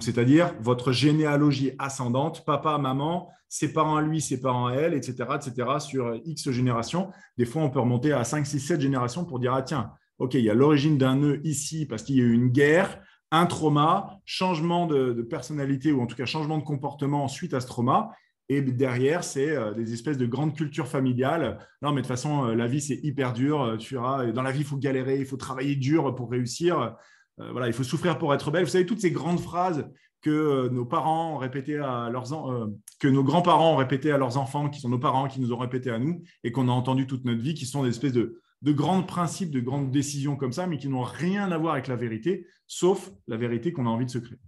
C'est-à-dire 0.00 0.54
votre 0.60 0.92
généalogie 0.92 1.72
ascendante, 1.78 2.44
papa, 2.44 2.76
maman, 2.76 3.30
ses 3.48 3.72
parents 3.72 3.96
à 3.96 4.02
lui, 4.02 4.20
ses 4.20 4.40
parents 4.40 4.66
à 4.66 4.74
elle, 4.74 4.94
etc., 4.94 5.14
etc., 5.34 5.68
sur 5.78 6.14
X 6.24 6.50
générations. 6.50 7.10
Des 7.38 7.46
fois, 7.46 7.62
on 7.62 7.70
peut 7.70 7.80
remonter 7.80 8.12
à 8.12 8.24
5, 8.24 8.46
6, 8.46 8.60
7 8.60 8.80
générations 8.80 9.24
pour 9.24 9.38
dire, 9.38 9.54
ah 9.54 9.62
tiens, 9.62 9.92
OK, 10.18 10.34
il 10.34 10.42
y 10.42 10.50
a 10.50 10.54
l'origine 10.54 10.98
d'un 10.98 11.16
nœud 11.16 11.40
ici 11.44 11.86
parce 11.86 12.02
qu'il 12.02 12.16
y 12.16 12.20
a 12.20 12.24
eu 12.24 12.32
une 12.32 12.48
guerre, 12.48 13.00
un 13.30 13.46
trauma, 13.46 14.20
changement 14.24 14.86
de, 14.86 15.22
personnalité 15.22 15.92
ou 15.92 16.02
en 16.02 16.06
tout 16.06 16.16
cas 16.16 16.26
changement 16.26 16.58
de 16.58 16.64
comportement 16.64 17.26
suite 17.28 17.54
à 17.54 17.60
ce 17.60 17.66
trauma. 17.66 18.10
Et 18.50 18.62
derrière, 18.62 19.24
c'est 19.24 19.50
euh, 19.50 19.74
des 19.74 19.92
espèces 19.92 20.16
de 20.16 20.24
grandes 20.26 20.54
cultures 20.54 20.88
familiales. 20.88 21.58
Non, 21.82 21.90
mais 21.90 21.96
de 21.96 22.06
toute 22.06 22.08
façon, 22.08 22.46
euh, 22.46 22.54
la 22.54 22.66
vie, 22.66 22.80
c'est 22.80 22.98
hyper 23.02 23.34
dur. 23.34 23.76
Tu 23.78 23.94
dans 23.94 24.42
la 24.42 24.52
vie, 24.52 24.60
il 24.60 24.66
faut 24.66 24.78
galérer, 24.78 25.18
il 25.18 25.26
faut 25.26 25.36
travailler 25.36 25.76
dur 25.76 26.14
pour 26.14 26.30
réussir. 26.30 26.94
Euh, 27.40 27.66
il 27.66 27.72
faut 27.72 27.84
souffrir 27.84 28.18
pour 28.18 28.34
être 28.34 28.50
belle. 28.50 28.64
Vous 28.64 28.70
savez, 28.70 28.86
toutes 28.86 29.00
ces 29.00 29.10
grandes 29.10 29.40
phrases 29.40 29.88
que 30.20 30.30
euh, 30.30 30.68
nos 30.70 30.84
parents 30.84 31.40
à 31.40 32.10
leurs 32.10 32.50
euh, 32.50 32.66
que 32.98 33.08
nos 33.08 33.22
grands-parents 33.22 33.74
ont 33.74 33.76
répétées 33.76 34.10
à 34.10 34.18
leurs 34.18 34.36
enfants, 34.36 34.68
qui 34.68 34.80
sont 34.80 34.88
nos 34.88 34.98
parents, 34.98 35.28
qui 35.28 35.40
nous 35.40 35.52
ont 35.52 35.58
répété 35.58 35.90
à 35.90 35.98
nous, 35.98 36.22
et 36.42 36.50
qu'on 36.50 36.68
a 36.68 36.72
entendu 36.72 37.06
toute 37.06 37.24
notre 37.24 37.40
vie, 37.40 37.54
qui 37.54 37.66
sont 37.66 37.84
des 37.84 37.90
espèces 37.90 38.12
de, 38.12 38.40
de 38.62 38.72
grands 38.72 39.02
principes, 39.02 39.50
de 39.50 39.60
grandes 39.60 39.90
décisions 39.90 40.36
comme 40.36 40.52
ça, 40.52 40.66
mais 40.66 40.78
qui 40.78 40.88
n'ont 40.88 41.02
rien 41.02 41.52
à 41.52 41.58
voir 41.58 41.74
avec 41.74 41.86
la 41.86 41.96
vérité, 41.96 42.46
sauf 42.66 43.12
la 43.28 43.36
vérité 43.36 43.72
qu'on 43.72 43.86
a 43.86 43.90
envie 43.90 44.06
de 44.06 44.10
se 44.10 44.18
créer. 44.18 44.38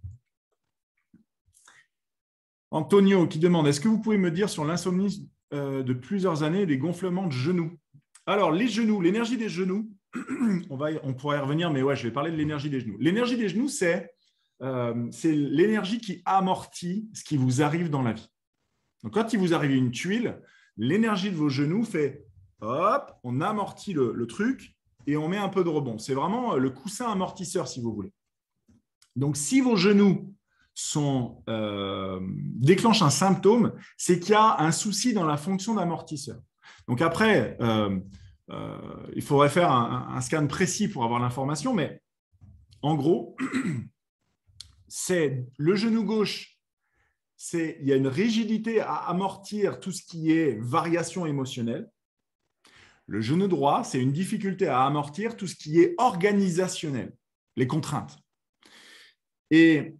Antonio 2.73 3.27
qui 3.27 3.39
demande 3.39 3.67
Est-ce 3.67 3.81
que 3.81 3.89
vous 3.89 4.01
pouvez 4.01 4.19
me 4.19 4.31
dire 4.31 4.49
sur 4.49 4.65
l'insomnie 4.65 5.29
de 5.53 5.93
plusieurs 5.93 6.45
années 6.45 6.67
des 6.67 6.79
gonflements 6.79 7.27
de 7.27 7.33
genoux? 7.33 7.73
Alors, 8.27 8.53
les 8.53 8.69
genoux, 8.69 9.01
l'énergie 9.01 9.37
des 9.37 9.49
genoux, 9.49 9.91
on, 10.71 10.77
va, 10.77 10.89
on 11.03 11.15
pourrait 11.15 11.39
y 11.39 11.41
revenir, 11.41 11.71
mais 11.71 11.83
ouais, 11.83 11.97
je 11.97 12.03
vais 12.03 12.13
parler 12.13 12.31
de 12.31 12.37
l'énergie 12.37 12.71
des 12.71 12.81
genoux. 12.81 12.97
L'énergie 12.99 13.37
des 13.37 13.49
genoux, 13.49 13.69
c'est 13.69 14.13
euh, 14.63 15.11
l'énergie 15.25 16.01
qui 16.01 16.23
amortit 16.25 17.09
ce 17.15 17.25
qui 17.25 17.37
vous 17.37 17.63
arrive 17.63 17.91
dans 17.91 18.03
la 18.03 18.13
vie. 18.13 18.29
Quand 19.13 19.33
il 19.33 19.39
vous 19.39 19.55
arrive 19.55 19.71
une 19.71 19.91
tuile, 19.91 20.41
l'énergie 20.77 21.31
de 21.31 21.37
vos 21.37 21.49
genoux 21.49 21.85
fait 21.85 22.25
hop, 22.61 23.13
on 23.25 23.41
amortit 23.41 23.95
le, 23.95 24.27
truc 24.27 24.75
et 25.07 25.17
on 25.17 25.29
met 25.29 25.39
un 25.39 25.49
peu 25.49 25.65
de 25.65 25.69
rebond. 25.69 25.99
C'est 25.99 26.15
vraiment 26.15 26.57
le 26.57 26.71
coussin 26.71 27.11
amortisseur, 27.11 27.69
si 27.69 27.81
vous 27.81 27.95
voulez. 27.95 28.13
Donc, 29.17 29.37
si 29.37 29.61
vos 29.61 29.77
genoux 29.77 30.35
sont, 30.75 31.43
euh, 31.49 32.21
déclenchent 32.23 33.03
un 33.03 33.11
symptôme, 33.11 33.73
c'est 33.97 34.21
qu'il 34.21 34.33
y 34.33 34.35
a 34.35 34.61
un 34.61 34.73
souci 34.73 35.15
dans 35.15 35.27
la 35.27 35.37
fonction 35.37 35.75
d'amortisseur. 35.75 36.39
Donc 36.87 37.03
après, 37.03 37.57
euh, 37.61 37.99
il 39.15 39.23
faudrait 39.23 39.49
faire 39.49 39.71
un, 39.71 40.21
scan 40.21 40.47
précis 40.47 40.89
pour 40.89 41.05
avoir 41.05 41.21
l'information, 41.21 41.75
mais 41.75 42.03
en 42.83 42.95
gros, 42.95 43.37
c'est 44.89 45.47
le 45.57 45.75
genou 45.77 46.05
gauche, 46.05 46.59
c'est 47.37 47.79
il 47.81 47.89
y 47.89 47.93
a 47.93 47.97
une 47.97 48.09
rigidité 48.09 48.81
à 48.81 48.95
amortir 48.95 49.81
tout 49.81 49.93
ce 49.93 50.03
qui 50.03 50.33
est 50.33 50.59
variation 50.61 51.27
émotionnelle. 51.27 51.91
Le 53.07 53.21
genou 53.21 53.49
droit, 53.49 53.83
c'est 53.83 54.01
une 54.01 54.13
difficulté 54.13 54.69
à 54.69 54.85
amortir 54.85 55.37
tout 55.37 55.47
ce 55.47 55.57
qui 55.57 55.81
est 55.81 55.95
organisationnel, 55.99 57.13
les 57.57 57.67
contraintes. 57.67 58.19
Et 59.51 59.97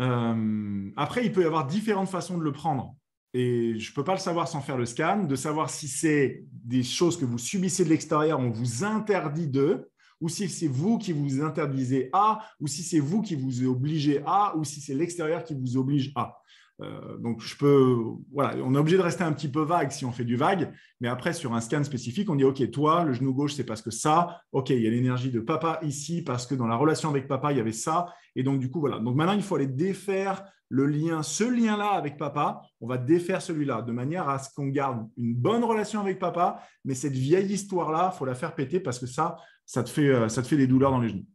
euh, 0.00 0.90
après, 0.96 1.24
il 1.24 1.32
peut 1.32 1.42
y 1.42 1.46
avoir 1.46 1.66
différentes 1.66 2.08
façons 2.08 2.38
de 2.38 2.42
le 2.42 2.52
prendre. 2.52 2.96
Et 3.32 3.78
je 3.78 3.90
ne 3.90 3.94
peux 3.94 4.04
pas 4.04 4.14
le 4.14 4.18
savoir 4.18 4.48
sans 4.48 4.60
faire 4.60 4.76
le 4.76 4.86
scan, 4.86 5.24
de 5.24 5.36
savoir 5.36 5.70
si 5.70 5.86
c'est 5.86 6.44
des 6.50 6.82
choses 6.82 7.16
que 7.16 7.24
vous 7.24 7.38
subissez 7.38 7.84
de 7.84 7.90
l'extérieur, 7.90 8.40
on 8.40 8.50
vous 8.50 8.84
interdit 8.84 9.48
de, 9.48 9.88
ou 10.20 10.28
si 10.28 10.48
c'est 10.48 10.68
vous 10.68 10.98
qui 10.98 11.12
vous 11.12 11.40
interdisez 11.42 12.10
à, 12.12 12.40
ou 12.60 12.66
si 12.66 12.82
c'est 12.82 12.98
vous 12.98 13.22
qui 13.22 13.36
vous 13.36 13.64
obligez 13.66 14.22
à, 14.26 14.56
ou 14.56 14.64
si 14.64 14.80
c'est 14.80 14.94
l'extérieur 14.94 15.44
qui 15.44 15.54
vous 15.54 15.76
oblige 15.76 16.12
à. 16.16 16.40
Euh, 16.82 17.18
donc, 17.18 17.42
je 17.42 17.56
peux, 17.56 17.96
voilà, 18.32 18.56
on 18.64 18.74
est 18.74 18.78
obligé 18.78 18.96
de 18.96 19.02
rester 19.02 19.22
un 19.22 19.32
petit 19.32 19.48
peu 19.48 19.62
vague 19.62 19.90
si 19.90 20.04
on 20.04 20.12
fait 20.12 20.24
du 20.24 20.36
vague, 20.36 20.72
mais 21.00 21.08
après, 21.08 21.32
sur 21.32 21.52
un 21.54 21.60
scan 21.60 21.84
spécifique, 21.84 22.30
on 22.30 22.36
dit 22.36 22.44
OK, 22.44 22.68
toi, 22.70 23.04
le 23.04 23.12
genou 23.12 23.34
gauche, 23.34 23.54
c'est 23.54 23.64
parce 23.64 23.82
que 23.82 23.90
ça, 23.90 24.40
OK, 24.52 24.70
il 24.70 24.80
y 24.80 24.86
a 24.86 24.90
l'énergie 24.90 25.30
de 25.30 25.40
papa 25.40 25.78
ici, 25.82 26.22
parce 26.22 26.46
que 26.46 26.54
dans 26.54 26.66
la 26.66 26.76
relation 26.76 27.10
avec 27.10 27.28
papa, 27.28 27.52
il 27.52 27.58
y 27.58 27.60
avait 27.60 27.72
ça, 27.72 28.06
et 28.34 28.42
donc, 28.42 28.60
du 28.60 28.70
coup, 28.70 28.80
voilà. 28.80 28.98
Donc, 28.98 29.14
maintenant, 29.14 29.34
il 29.34 29.42
faut 29.42 29.56
aller 29.56 29.66
défaire 29.66 30.42
le 30.70 30.86
lien, 30.86 31.22
ce 31.22 31.44
lien-là 31.44 31.90
avec 31.90 32.16
papa, 32.16 32.62
on 32.80 32.86
va 32.86 32.96
défaire 32.96 33.42
celui-là, 33.42 33.82
de 33.82 33.90
manière 33.90 34.28
à 34.28 34.38
ce 34.38 34.54
qu'on 34.54 34.68
garde 34.68 35.08
une 35.16 35.34
bonne 35.34 35.64
relation 35.64 36.00
avec 36.00 36.20
papa, 36.20 36.62
mais 36.84 36.94
cette 36.94 37.12
vieille 37.12 37.52
histoire-là, 37.52 38.12
il 38.14 38.16
faut 38.16 38.24
la 38.24 38.36
faire 38.36 38.54
péter 38.54 38.78
parce 38.78 39.00
que 39.00 39.06
ça, 39.06 39.36
ça 39.66 39.82
te 39.82 39.90
fait, 39.90 40.08
euh, 40.08 40.28
des 40.28 40.66
douleurs 40.68 40.92
dans 40.92 41.00
les 41.00 41.08
genoux. 41.08 41.26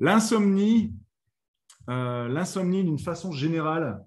L'insomnie, 0.00 0.92
euh, 1.88 2.26
l'insomnie 2.28 2.82
d'une 2.82 2.98
façon 2.98 3.30
générale. 3.30 4.04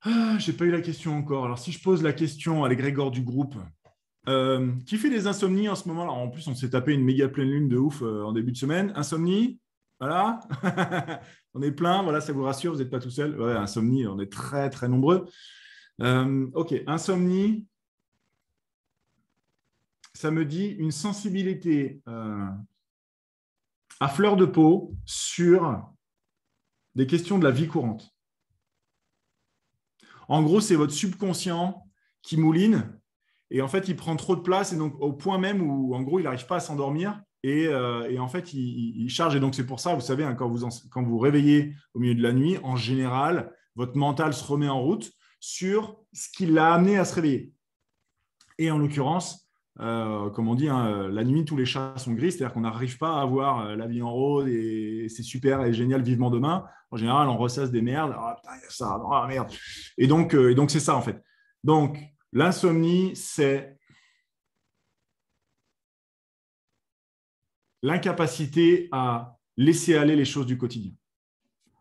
Ah, 0.00 0.38
Je 0.38 0.50
n'ai 0.50 0.56
pas 0.56 0.64
eu 0.64 0.70
la 0.70 0.80
question 0.80 1.14
encore. 1.14 1.44
Alors, 1.44 1.58
si 1.58 1.72
je 1.72 1.82
pose 1.82 2.02
la 2.02 2.14
question 2.14 2.64
à 2.64 2.70
l'égrégore 2.70 3.10
du 3.10 3.20
groupe, 3.20 3.54
euh, 4.28 4.72
qui 4.86 4.96
fait 4.96 5.10
des 5.10 5.26
insomnies 5.26 5.68
en 5.68 5.74
ce 5.74 5.86
moment 5.88 6.08
En 6.08 6.30
plus, 6.30 6.48
on 6.48 6.54
s'est 6.54 6.70
tapé 6.70 6.94
une 6.94 7.04
méga 7.04 7.28
pleine 7.28 7.50
lune 7.50 7.68
de 7.68 7.76
ouf 7.76 8.00
en 8.00 8.32
début 8.32 8.52
de 8.52 8.56
semaine. 8.56 8.92
Insomnie? 8.96 9.60
Voilà 10.00 10.40
On 11.54 11.62
est 11.62 11.72
plein, 11.72 12.20
ça 12.20 12.32
vous 12.32 12.44
rassure, 12.44 12.72
vous 12.72 12.78
n'êtes 12.78 12.90
pas 12.90 13.00
tout 13.00 13.10
seul. 13.10 13.40
Insomnie, 13.56 14.06
on 14.06 14.18
est 14.18 14.32
très, 14.32 14.70
très 14.70 14.88
nombreux. 14.88 15.28
ok, 16.00 16.74
insomnie, 16.86 17.66
ça 20.14 20.30
me 20.30 20.44
dit 20.44 20.68
une 20.68 20.92
sensibilité 20.92 22.00
à 24.00 24.08
fleur 24.08 24.36
de 24.36 24.46
peau 24.46 24.94
sur 25.04 25.92
des 26.94 27.06
questions 27.06 27.38
de 27.38 27.44
la 27.44 27.50
vie 27.50 27.68
courante. 27.68 28.14
En 30.28 30.42
gros, 30.42 30.60
c'est 30.60 30.76
votre 30.76 30.92
subconscient 30.92 31.84
qui 32.22 32.36
mouline 32.36 33.00
et 33.50 33.62
en 33.62 33.68
fait, 33.68 33.88
il 33.88 33.96
prend 33.96 34.14
trop 34.16 34.36
de 34.36 34.40
place 34.40 34.72
et 34.72 34.76
donc 34.76 34.94
au 35.00 35.12
point 35.12 35.38
même 35.38 35.60
où, 35.60 35.94
en 35.94 36.02
gros, 36.02 36.20
il 36.20 36.22
n'arrive 36.22 36.46
pas 36.46 36.56
à 36.56 36.60
s'endormir 36.60 37.20
et, 37.42 37.66
euh, 37.66 38.18
en 38.18 38.28
fait, 38.28 38.52
il, 38.52 39.08
charge. 39.08 39.34
Et 39.36 39.40
donc, 39.40 39.54
c'est 39.54 39.66
pour 39.66 39.80
ça, 39.80 39.94
vous 39.94 40.00
savez, 40.00 40.24
hein, 40.24 40.34
quand, 40.34 40.48
vous 40.48 40.68
quand 40.90 41.02
vous 41.02 41.18
réveillez 41.18 41.74
au 41.94 42.00
milieu 42.00 42.14
de 42.14 42.22
la 42.22 42.32
nuit, 42.32 42.58
en 42.62 42.76
général, 42.76 43.52
votre 43.76 43.96
mental 43.96 44.34
se 44.34 44.44
remet 44.44 44.68
en 44.68 44.82
route 44.82 45.10
sur 45.40 45.96
ce 46.12 46.28
qui 46.30 46.46
l'a 46.46 46.74
amené 46.74 46.98
à 46.98 47.04
se 47.04 47.14
réveiller. 47.14 47.52
Et 48.58 48.70
en 48.70 48.78
l'occurrence, 48.78 49.50
euh, 49.80 50.28
comme 50.30 50.48
on 50.48 50.54
dit, 50.54 50.68
hein, 50.68 50.86
euh, 50.86 51.08
la 51.10 51.24
nuit, 51.24 51.44
tous 51.44 51.56
les 51.56 51.64
chats 51.64 51.94
sont 51.96 52.12
gris, 52.12 52.32
c'est-à-dire 52.32 52.52
qu'on 52.52 52.60
n'arrive 52.60 52.98
pas 52.98 53.18
à 53.18 53.22
avoir 53.22 53.60
euh, 53.60 53.76
la 53.76 53.86
vie 53.86 54.02
en 54.02 54.12
rose 54.12 54.46
et 54.48 55.06
c'est 55.08 55.22
super 55.22 55.62
et 55.62 55.72
génial, 55.72 56.02
vivement 56.02 56.30
demain. 56.30 56.64
En 56.90 56.96
général, 56.96 57.28
on 57.28 57.38
ressasse 57.38 57.70
des 57.70 57.80
merdes. 57.80 58.14
Ah, 58.16 58.36
putain, 58.36 58.56
il 58.58 58.62
y 58.62 58.66
a 58.66 58.70
ça, 58.70 59.00
ah, 59.10 59.26
merde. 59.26 59.48
Et 59.96 60.06
donc, 60.06 60.34
et 60.34 60.54
donc 60.54 60.70
c'est 60.70 60.80
ça, 60.80 60.96
en 60.96 61.00
fait. 61.00 61.22
Donc, 61.64 61.98
l'insomnie, 62.32 63.12
c'est 63.14 63.78
l'incapacité 67.82 68.88
à 68.92 69.36
laisser 69.56 69.96
aller 69.96 70.16
les 70.16 70.24
choses 70.24 70.46
du 70.46 70.58
quotidien. 70.58 70.92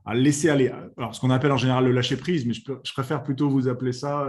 À 0.05 0.15
laisser 0.15 0.49
aller. 0.49 0.71
Alors, 0.97 1.13
ce 1.13 1.19
qu'on 1.19 1.29
appelle 1.29 1.51
en 1.51 1.57
général 1.57 1.85
le 1.85 1.91
lâcher 1.91 2.17
prise, 2.17 2.45
mais 2.45 2.53
je, 2.53 2.93
préfère 2.93 3.21
plutôt 3.21 3.49
vous 3.49 3.67
appeler 3.67 3.93
ça 3.93 4.27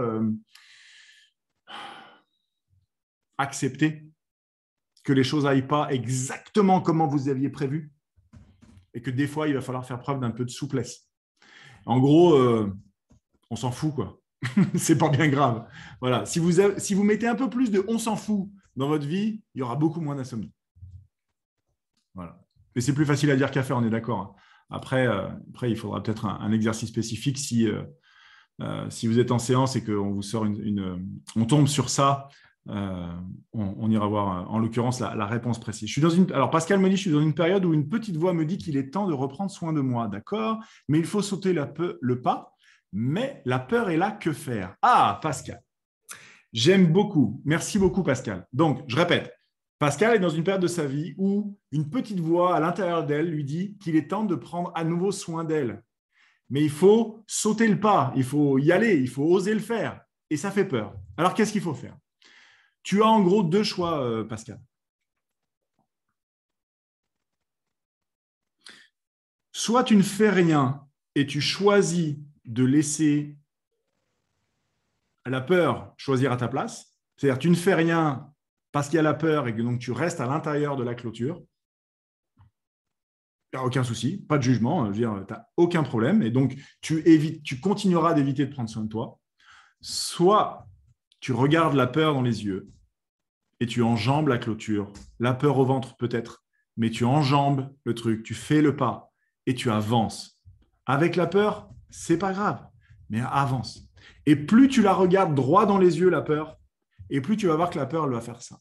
accepter 3.41 4.05
que 5.03 5.13
les 5.13 5.23
choses 5.23 5.45
n'aillent 5.45 5.67
pas 5.67 5.91
exactement 5.91 6.79
comme 6.79 7.01
vous 7.01 7.27
aviez 7.27 7.49
prévu 7.49 7.91
et 8.93 9.01
que 9.01 9.09
des 9.09 9.27
fois, 9.27 9.47
il 9.47 9.53
va 9.55 9.61
falloir 9.61 9.85
faire 9.85 9.99
preuve 9.99 10.19
d'un 10.19 10.31
peu 10.31 10.45
de 10.45 10.49
souplesse. 10.49 11.09
En 11.85 11.99
gros, 11.99 12.35
euh, 12.35 12.71
on 13.49 13.55
s'en 13.55 13.71
fout, 13.71 13.95
quoi. 13.95 14.19
c'est 14.75 14.97
pas 14.97 15.09
bien 15.09 15.27
grave. 15.27 15.67
Voilà. 16.01 16.25
Si 16.25 16.39
vous, 16.39 16.51
si 16.77 16.93
vous 16.93 17.03
mettez 17.03 17.27
un 17.27 17.35
peu 17.35 17.49
plus 17.49 17.71
de 17.71 17.83
on 17.87 17.97
s'en 17.97 18.15
fout 18.15 18.49
dans 18.75 18.87
votre 18.87 19.07
vie, 19.07 19.41
il 19.55 19.59
y 19.59 19.61
aura 19.61 19.75
beaucoup 19.75 20.01
moins 20.01 20.15
d'insomnie. 20.15 20.51
Voilà. 22.13 22.39
Mais 22.75 22.81
c'est 22.81 22.93
plus 22.93 23.05
facile 23.05 23.31
à 23.31 23.35
dire 23.35 23.51
qu'à 23.51 23.63
faire, 23.63 23.77
on 23.77 23.83
est 23.83 23.89
d'accord. 23.89 24.19
Hein. 24.19 24.35
Après, 24.69 25.07
euh, 25.07 25.27
après, 25.49 25.69
il 25.69 25.77
faudra 25.77 26.01
peut-être 26.01 26.25
un, 26.25 26.51
exercice 26.51 26.89
spécifique 26.89 27.37
si, 27.37 27.67
euh, 27.67 28.89
si 28.89 29.07
vous 29.07 29.19
êtes 29.19 29.31
en 29.31 29.39
séance 29.39 29.75
et 29.75 29.83
qu'on 29.83 30.11
vous 30.11 30.21
sort 30.21 30.45
une, 30.45 31.05
on 31.35 31.45
tombe 31.45 31.67
sur 31.67 31.89
ça 31.89 32.29
euh, 32.69 33.07
on, 33.53 33.89
ira 33.89 34.05
voir 34.07 34.37
euh, 34.37 34.45
en 34.45 34.59
l'occurrence 34.59 34.99
la, 34.99 35.25
réponse 35.25 35.59
précise. 35.59 35.87
Je 35.87 35.93
suis 35.93 36.01
dans 36.01 36.11
une, 36.11 36.31
alors 36.31 36.51
Pascal 36.51 36.79
me 36.79 36.89
dit, 36.89 36.95
je 36.95 37.01
suis 37.01 37.11
dans 37.11 37.21
une 37.21 37.33
période 37.33 37.65
où 37.65 37.73
une 37.73 37.89
petite 37.89 38.17
voix 38.17 38.33
me 38.33 38.45
dit 38.45 38.59
qu'il 38.59 38.77
est 38.77 38.91
temps 38.91 39.07
de 39.07 39.13
reprendre 39.13 39.49
soin 39.49 39.73
de 39.73 39.81
moi, 39.81 40.07
d'accord, 40.07 40.59
mais 40.87 40.99
il 40.99 41.05
faut 41.05 41.23
sauter 41.23 41.53
le 41.53 42.21
pas. 42.21 42.53
Mais 42.93 43.41
la 43.45 43.57
peur 43.57 43.89
est 43.89 43.97
là, 43.97 44.11
que 44.11 44.31
faire? 44.31 44.75
Ah, 44.81 45.19
Pascal, 45.23 45.61
j'aime 46.53 46.91
beaucoup. 46.91 47.41
Merci 47.45 47.79
beaucoup, 47.79 48.03
Pascal. 48.03 48.45
Donc, 48.53 48.83
je 48.87 48.95
répète, 48.95 49.33
Pascal 49.81 50.15
est 50.15 50.19
dans 50.19 50.29
une 50.29 50.43
période 50.43 50.61
de 50.61 50.67
sa 50.67 50.85
vie 50.85 51.15
où 51.17 51.57
une 51.71 51.89
petite 51.89 52.19
voix 52.19 52.55
à 52.55 52.59
l'intérieur 52.59 53.03
d'elle 53.03 53.31
lui 53.31 53.43
dit 53.43 53.79
qu'il 53.79 53.95
est 53.95 54.11
temps 54.11 54.23
de 54.23 54.35
prendre 54.35 54.71
à 54.75 54.83
nouveau 54.83 55.11
soin 55.11 55.43
d'elle. 55.43 55.83
Mais 56.51 56.61
il 56.61 56.69
faut 56.69 57.23
sauter 57.25 57.67
le 57.67 57.79
pas, 57.79 58.13
il 58.15 58.23
faut 58.23 58.59
y 58.59 58.71
aller, 58.71 58.97
il 58.97 59.09
faut 59.09 59.23
oser 59.23 59.55
le 59.55 59.59
faire. 59.59 59.99
Et 60.29 60.37
ça 60.37 60.51
fait 60.51 60.65
peur. 60.65 60.93
Alors, 61.17 61.33
qu'est-ce 61.33 61.51
qu'il 61.51 61.63
faut 61.63 61.73
faire? 61.73 61.97
Tu 62.83 63.01
as 63.01 63.07
en 63.07 63.21
gros 63.21 63.41
deux 63.41 63.63
choix, 63.63 64.05
euh, 64.05 64.23
Pascal. 64.23 64.61
Soit 69.51 69.83
tu 69.83 69.95
ne 69.95 70.03
fais 70.03 70.29
rien 70.29 70.87
et 71.15 71.25
tu 71.25 71.41
choisis 71.41 72.17
de 72.45 72.63
laisser 72.63 73.35
la 75.25 75.41
peur 75.41 75.95
choisir 75.97 76.31
à 76.31 76.37
ta 76.37 76.47
place. 76.47 76.95
C'est-à-dire 77.17 77.39
tu 77.39 77.49
ne 77.49 77.55
fais 77.55 77.73
rien 77.73 78.30
parce 78.71 78.87
qu'il 78.87 78.97
y 78.97 78.99
a 78.99 79.03
la 79.03 79.13
peur 79.13 79.47
et 79.47 79.55
que 79.55 79.61
donc 79.61 79.79
tu 79.79 79.91
restes 79.91 80.19
à 80.19 80.27
l'intérieur 80.27 80.75
de 80.75 80.83
la 80.83 80.95
clôture. 80.95 81.41
Il 83.53 83.57
n'y 83.57 83.63
a 83.63 83.65
aucun 83.65 83.83
souci, 83.83 84.17
pas 84.17 84.37
de 84.37 84.43
jugement, 84.43 84.89
tu 84.91 85.01
n'as 85.01 85.45
aucun 85.57 85.83
problème. 85.83 86.21
Et 86.21 86.31
donc, 86.31 86.55
tu, 86.79 87.59
continueras 87.61 88.13
d'éviter 88.13 88.45
de 88.45 88.51
prendre 88.53 88.69
soin 88.69 88.83
de 88.83 88.87
toi. 88.87 89.19
Soit 89.81 90.67
tu 91.19 91.33
regardes 91.33 91.75
la 91.75 91.87
peur 91.87 92.13
dans 92.13 92.21
les 92.21 92.45
yeux 92.45 92.69
et 93.59 93.65
tu 93.65 93.83
enjambes 93.83 94.29
la 94.29 94.37
clôture. 94.37 94.93
La 95.19 95.33
peur 95.33 95.57
au 95.57 95.65
ventre 95.65 95.97
peut-être, 95.97 96.45
mais 96.77 96.91
tu 96.91 97.03
enjambes 97.03 97.69
le 97.83 97.93
truc, 97.93 98.23
tu 98.23 98.33
fais 98.33 98.61
le 98.61 98.77
pas 98.77 99.11
et 99.45 99.53
tu 99.53 99.69
avances. 99.69 100.41
Avec 100.85 101.17
la 101.17 101.27
peur, 101.27 101.69
c'est 101.89 102.17
pas 102.17 102.31
grave, 102.31 102.65
mais 103.09 103.21
avance. 103.21 103.83
Et 104.25 104.37
plus 104.37 104.69
tu 104.69 104.81
la 104.81 104.93
regardes 104.93 105.35
droit 105.35 105.65
dans 105.65 105.77
les 105.77 105.99
yeux, 105.99 106.09
la 106.09 106.21
peur, 106.21 106.57
et 107.11 107.21
plus 107.21 107.37
tu 107.37 107.47
vas 107.47 107.55
voir 107.55 107.69
que 107.69 107.77
la 107.77 107.85
peur, 107.85 108.07
va 108.07 108.21
faire 108.21 108.41
ça. 108.41 108.59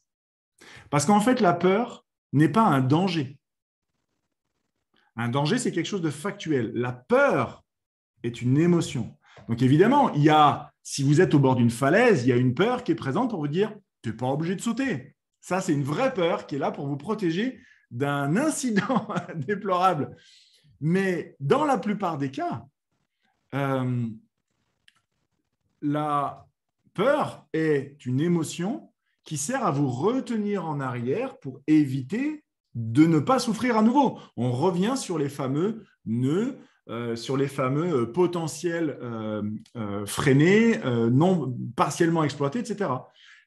Parce 0.91 1.07
qu'en 1.07 1.21
fait, 1.21 1.41
la 1.41 1.55
peur 1.55 2.05
n'est 2.33 2.49
pas 2.49 2.65
un 2.65 2.81
danger. 2.81 3.39
Un 5.17 5.29
danger, 5.29 5.59
c'est 5.59 5.73
quelque 5.73 5.87
chose 5.87 6.03
de 6.03 6.11
factuel. 6.11 6.73
La 6.75 6.93
peur 6.93 7.65
est 8.23 8.43
une 8.43 8.59
émotion. 8.59 9.17
Donc 9.49 9.63
évidemment, 9.63 10.13
il 10.13 10.23
y 10.23 10.31
a 10.31 10.73
si 10.83 11.03
vous 11.03 11.21
êtes 11.21 11.35
au 11.35 11.39
bord 11.39 11.57
d'une 11.57 11.71
falaise, 11.71 12.25
il 12.25 12.29
y 12.29 12.33
a 12.33 12.37
une 12.37 12.55
peur 12.55 12.85
qui 12.85 12.93
est 12.93 12.97
présente 12.97 13.31
pour 13.31 13.41
vous 13.41 13.49
dire 13.49 13.73
tu 14.03 14.11
n'es 14.11 14.17
pas 14.17 14.27
obligé 14.27 14.57
de 14.57 14.61
sauter. 14.61 15.15
Ça, 15.41 15.61
c'est 15.61 15.73
une 15.73 15.85
vraie 15.85 16.13
peur 16.13 16.47
qui 16.47 16.57
est 16.57 16.59
là 16.59 16.71
pour 16.71 16.87
vous 16.87 16.97
protéger 16.97 17.61
d'un 17.91 18.37
incident 18.37 19.09
déplorable. 19.37 20.17
Mais 20.81 21.37
dans 21.41 21.65
la 21.65 21.79
plupart 21.79 22.19
des 22.19 22.31
cas, 22.31 22.65
euh, 23.55 24.07
la 25.83 26.47
peur 26.95 27.47
est 27.53 28.05
une 28.07 28.21
émotion 28.21 28.91
qui 29.25 29.37
sert 29.37 29.65
à 29.65 29.71
vous 29.71 29.89
retenir 29.89 30.67
en 30.67 30.81
arrière 30.81 31.39
pour 31.39 31.61
éviter 31.67 32.45
de 32.75 33.07
ne 33.07 33.19
pas 33.19 33.39
souffrir 33.39 33.77
à 33.77 33.83
nouveau. 33.83 34.19
On 34.37 34.53
revient 34.53 34.95
sur 34.97 35.19
les 35.19 35.29
fameux 35.29 35.85
nœuds 36.07 36.59
euh, 36.91 37.15
sur 37.15 37.37
les 37.37 37.47
fameux 37.47 38.03
euh, 38.03 38.07
potentiels 38.07 38.99
euh, 39.01 39.43
freinés, 40.07 40.81
non 41.13 41.55
partiellement 41.77 42.25
exploités, 42.25 42.59
etc. 42.59 42.91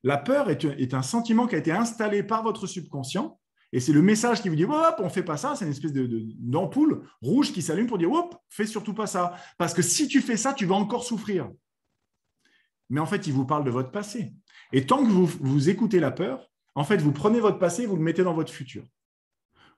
La 0.04 0.18
peur 0.18 0.50
est, 0.50 0.94
un 0.94 1.02
sentiment 1.02 1.46
qui 1.48 1.56
a 1.56 1.58
été 1.58 1.72
installé 1.72 2.24
par 2.24 2.44
votre 2.44 2.68
subconscient 2.68 3.38
et 3.74 3.80
c'est 3.80 3.92
le 3.92 4.02
message 4.02 4.42
qui 4.42 4.50
vous 4.50 4.56
dit 4.56 4.66
hop, 4.66 4.96
on 5.00 5.10
fait 5.10 5.24
pas 5.24 5.36
ça. 5.36 5.56
C'est 5.56 5.66
une 5.66 5.72
espèce 5.72 5.92
d'ampoule 5.94 7.04
rouge 7.22 7.52
qui 7.52 7.62
s'allume 7.62 7.88
pour 7.88 7.98
dire 7.98 8.10
fais 8.50 8.68
surtout 8.68 8.94
pas 8.94 9.08
ça. 9.08 9.34
Parce 9.58 9.74
que 9.74 9.82
si 9.82 10.08
tu 10.08 10.22
fais 10.22 10.38
ça, 10.38 10.54
tu 10.54 10.66
vas 10.66 10.76
encore 10.76 11.04
souffrir. 11.04 11.50
Mais 12.90 13.00
en 13.00 13.06
fait, 13.06 13.28
il 13.28 13.34
vous 13.34 13.46
parle 13.46 13.64
de 13.64 13.72
votre 13.72 13.92
passé. 13.92 14.34
Et 14.72 14.86
tant 14.86 15.04
que 15.04 15.10
vous, 15.10 15.70
écoutez 15.70 16.00
la 16.00 16.12
peur, 16.12 16.50
en 16.76 16.84
fait, 16.84 16.98
vous 16.98 17.12
prenez 17.12 17.40
votre 17.40 17.60
passé 17.60 17.86
vous 17.86 17.96
le 17.96 18.02
mettez 18.02 18.24
dans 18.24 18.34
votre 18.34 18.52
futur. 18.52 18.84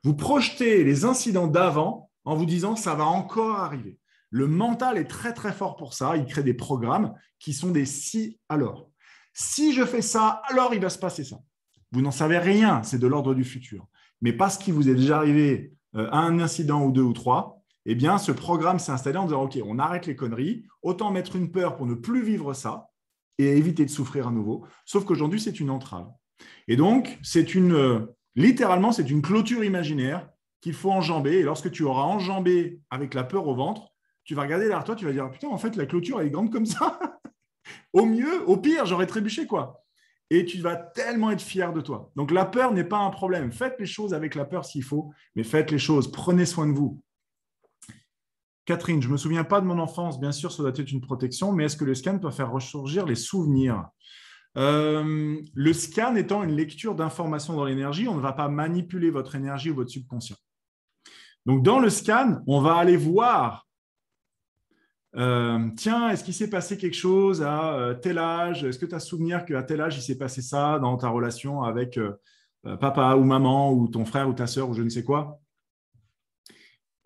Vous 0.02 0.14
projetez 0.14 0.84
les 0.84 1.04
incidents 1.04 1.46
d'avant 1.46 2.10
en 2.24 2.34
vous 2.34 2.46
disant 2.46 2.76
ça 2.76 2.94
va 2.94 3.04
encore 3.04 3.56
arriver. 3.56 3.98
Le 4.30 4.46
mental 4.46 4.98
est 4.98 5.04
très 5.04 5.32
très 5.32 5.52
fort 5.52 5.76
pour 5.76 5.94
ça. 5.94 6.16
Il 6.16 6.26
crée 6.26 6.42
des 6.42 6.54
programmes 6.54 7.14
qui 7.38 7.52
sont 7.52 7.70
des 7.70 7.86
si 7.86 8.38
alors. 8.48 8.90
Si 9.34 9.72
je 9.72 9.84
fais 9.84 10.02
ça, 10.02 10.42
alors 10.48 10.74
il 10.74 10.80
va 10.80 10.90
se 10.90 10.98
passer 10.98 11.24
ça. 11.24 11.36
Vous 11.92 12.00
n'en 12.00 12.10
savez 12.10 12.38
rien, 12.38 12.82
c'est 12.82 12.98
de 12.98 13.06
l'ordre 13.06 13.34
du 13.34 13.44
futur. 13.44 13.86
Mais 14.20 14.32
parce 14.32 14.56
qu'il 14.58 14.74
vous 14.74 14.88
est 14.88 14.94
déjà 14.94 15.18
arrivé 15.18 15.74
euh, 15.94 16.08
à 16.10 16.18
un 16.18 16.40
incident 16.40 16.82
ou 16.82 16.90
deux 16.90 17.02
ou 17.02 17.12
trois, 17.12 17.62
eh 17.84 17.94
bien, 17.94 18.18
ce 18.18 18.32
programme 18.32 18.78
s'est 18.78 18.92
installé 18.92 19.18
en 19.18 19.24
disant 19.24 19.44
OK, 19.44 19.58
on 19.64 19.78
arrête 19.78 20.06
les 20.06 20.16
conneries, 20.16 20.64
autant 20.82 21.10
mettre 21.10 21.36
une 21.36 21.50
peur 21.50 21.76
pour 21.76 21.86
ne 21.86 21.94
plus 21.94 22.22
vivre 22.22 22.52
ça 22.54 22.88
et 23.38 23.56
éviter 23.56 23.84
de 23.84 23.90
souffrir 23.90 24.28
à 24.28 24.30
nouveau. 24.30 24.66
Sauf 24.84 25.04
qu'aujourd'hui, 25.04 25.40
c'est 25.40 25.60
une 25.60 25.70
entrave. 25.70 26.08
Et 26.68 26.76
donc, 26.76 27.18
c'est 27.22 27.54
une, 27.54 27.72
euh, 27.72 28.16
littéralement, 28.34 28.92
c'est 28.92 29.10
une 29.10 29.22
clôture 29.22 29.64
imaginaire 29.64 30.28
qu'il 30.60 30.74
faut 30.74 30.90
enjamber. 30.90 31.34
Et 31.34 31.42
lorsque 31.42 31.70
tu 31.70 31.82
auras 31.84 32.02
enjambé 32.02 32.80
avec 32.90 33.14
la 33.14 33.24
peur 33.24 33.46
au 33.46 33.54
ventre, 33.54 33.92
tu 34.24 34.34
vas 34.34 34.42
regarder 34.42 34.66
derrière 34.66 34.84
toi, 34.84 34.96
tu 34.96 35.04
vas 35.04 35.12
dire 35.12 35.30
Putain, 35.30 35.48
en 35.48 35.58
fait, 35.58 35.76
la 35.76 35.86
clôture, 35.86 36.20
elle 36.20 36.28
est 36.28 36.30
grande 36.30 36.52
comme 36.52 36.66
ça. 36.66 36.98
au 37.92 38.04
mieux, 38.04 38.48
au 38.48 38.56
pire, 38.56 38.86
j'aurais 38.86 39.06
trébuché, 39.06 39.46
quoi. 39.46 39.82
Et 40.28 40.44
tu 40.44 40.58
vas 40.58 40.74
tellement 40.74 41.30
être 41.30 41.42
fier 41.42 41.72
de 41.72 41.80
toi. 41.80 42.10
Donc, 42.16 42.32
la 42.32 42.44
peur 42.44 42.72
n'est 42.72 42.84
pas 42.84 42.98
un 42.98 43.10
problème. 43.10 43.52
Faites 43.52 43.76
les 43.78 43.86
choses 43.86 44.12
avec 44.12 44.34
la 44.34 44.44
peur 44.44 44.64
s'il 44.64 44.82
faut, 44.82 45.12
mais 45.36 45.44
faites 45.44 45.70
les 45.70 45.78
choses. 45.78 46.10
Prenez 46.10 46.46
soin 46.46 46.66
de 46.66 46.72
vous. 46.72 47.00
Catherine, 48.66 49.00
je 49.00 49.06
ne 49.06 49.12
me 49.12 49.16
souviens 49.16 49.44
pas 49.44 49.60
de 49.60 49.66
mon 49.66 49.78
enfance. 49.78 50.18
Bien 50.20 50.32
sûr, 50.32 50.50
ça 50.50 50.62
doit 50.62 50.72
être 50.72 50.90
une 50.90 51.00
protection, 51.00 51.52
mais 51.52 51.64
est-ce 51.64 51.76
que 51.76 51.84
le 51.84 51.94
scan 51.94 52.18
peut 52.18 52.30
faire 52.30 52.50
ressurgir 52.50 53.06
les 53.06 53.14
souvenirs? 53.14 53.86
Euh, 54.58 55.40
Le 55.54 55.72
scan 55.72 56.16
étant 56.16 56.42
une 56.42 56.54
lecture 56.54 56.96
d'informations 56.96 57.54
dans 57.54 57.64
l'énergie, 57.64 58.08
on 58.08 58.16
ne 58.16 58.20
va 58.20 58.32
pas 58.32 58.48
manipuler 58.48 59.10
votre 59.10 59.36
énergie 59.36 59.70
ou 59.70 59.76
votre 59.76 59.90
subconscient. 59.90 60.36
Donc, 61.46 61.62
dans 61.62 61.78
le 61.78 61.90
scan, 61.90 62.42
on 62.48 62.60
va 62.60 62.74
aller 62.74 62.96
voir 62.96 63.68
euh, 65.16 65.70
tiens, 65.76 66.10
est-ce 66.10 66.24
qu'il 66.24 66.34
s'est 66.34 66.50
passé 66.50 66.76
quelque 66.76 66.96
chose 66.96 67.42
à 67.42 67.74
euh, 67.74 67.94
tel 67.94 68.18
âge? 68.18 68.64
Est-ce 68.64 68.78
que 68.78 68.84
tu 68.84 68.94
as 68.94 69.00
souvenir 69.00 69.46
qu'à 69.46 69.62
tel 69.62 69.80
âge, 69.80 69.96
il 69.96 70.02
s'est 70.02 70.18
passé 70.18 70.42
ça 70.42 70.78
dans 70.78 70.96
ta 70.96 71.08
relation 71.08 71.62
avec 71.62 71.98
papa 72.80 73.14
ou 73.14 73.22
maman 73.22 73.72
ou 73.72 73.86
ton 73.86 74.04
frère 74.04 74.28
ou 74.28 74.32
ta 74.32 74.48
sœur 74.48 74.68
ou 74.68 74.74
je 74.74 74.82
ne 74.82 74.88
sais 74.88 75.04
quoi? 75.04 75.40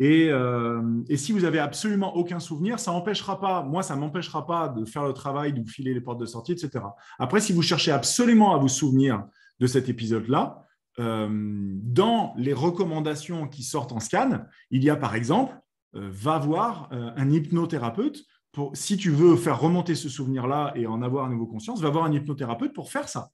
Euh, 0.01 1.03
et, 1.09 1.17
si 1.17 1.33
vous 1.33 1.45
avez 1.45 1.59
absolument 1.59 2.17
aucun 2.17 2.41
souvenir, 2.41 2.79
ça 2.79 2.91
n'empêchera 2.91 3.39
pas, 3.39 3.63
moi, 3.63 3.83
ça 3.83 3.95
ne 3.95 4.01
m'empêchera 4.01 4.47
pas 4.47 4.69
de 4.69 4.85
faire 4.85 5.05
le 5.05 5.13
travail, 5.13 5.53
de 5.53 5.61
vous 5.61 5.69
filer 5.69 5.93
les 5.93 6.01
portes 6.01 6.21
de 6.21 6.27
sortie, 6.27 6.53
etc. 6.53 6.85
Après, 7.19 7.41
si 7.41 7.53
vous 7.53 7.63
cherchez 7.63 7.93
absolument 7.93 8.55
à 8.55 8.59
vous 8.59 8.69
souvenir 8.69 9.25
de 9.59 9.67
cet 9.67 9.89
épisode-là, 9.89 10.65
euh, 10.99 11.29
dans 11.31 12.35
les 12.37 12.55
recommandations 12.55 13.47
qui 13.47 13.63
sortent 13.63 13.93
en 13.93 14.01
scan, 14.01 14.45
il 14.71 14.83
y 14.83 14.91
a 14.91 14.97
par 14.97 15.15
exemple, 15.15 15.55
euh, 15.95 16.09
va 16.11 16.39
voir 16.39 16.89
un 16.93 17.31
hypnothérapeute. 17.31 18.25
Pour, 18.53 18.75
si 18.75 18.97
tu 18.97 19.11
veux 19.11 19.37
faire 19.37 19.61
remonter 19.61 19.95
ce 19.95 20.09
souvenir-là 20.09 20.73
et 20.75 20.87
en 20.87 21.03
avoir 21.03 21.27
à 21.27 21.29
nouveau 21.29 21.47
conscience, 21.47 21.81
va 21.83 21.91
voir 21.91 22.05
un 22.05 22.13
hypnothérapeute 22.13 22.73
pour 22.73 22.91
faire 22.91 23.09
ça. 23.09 23.31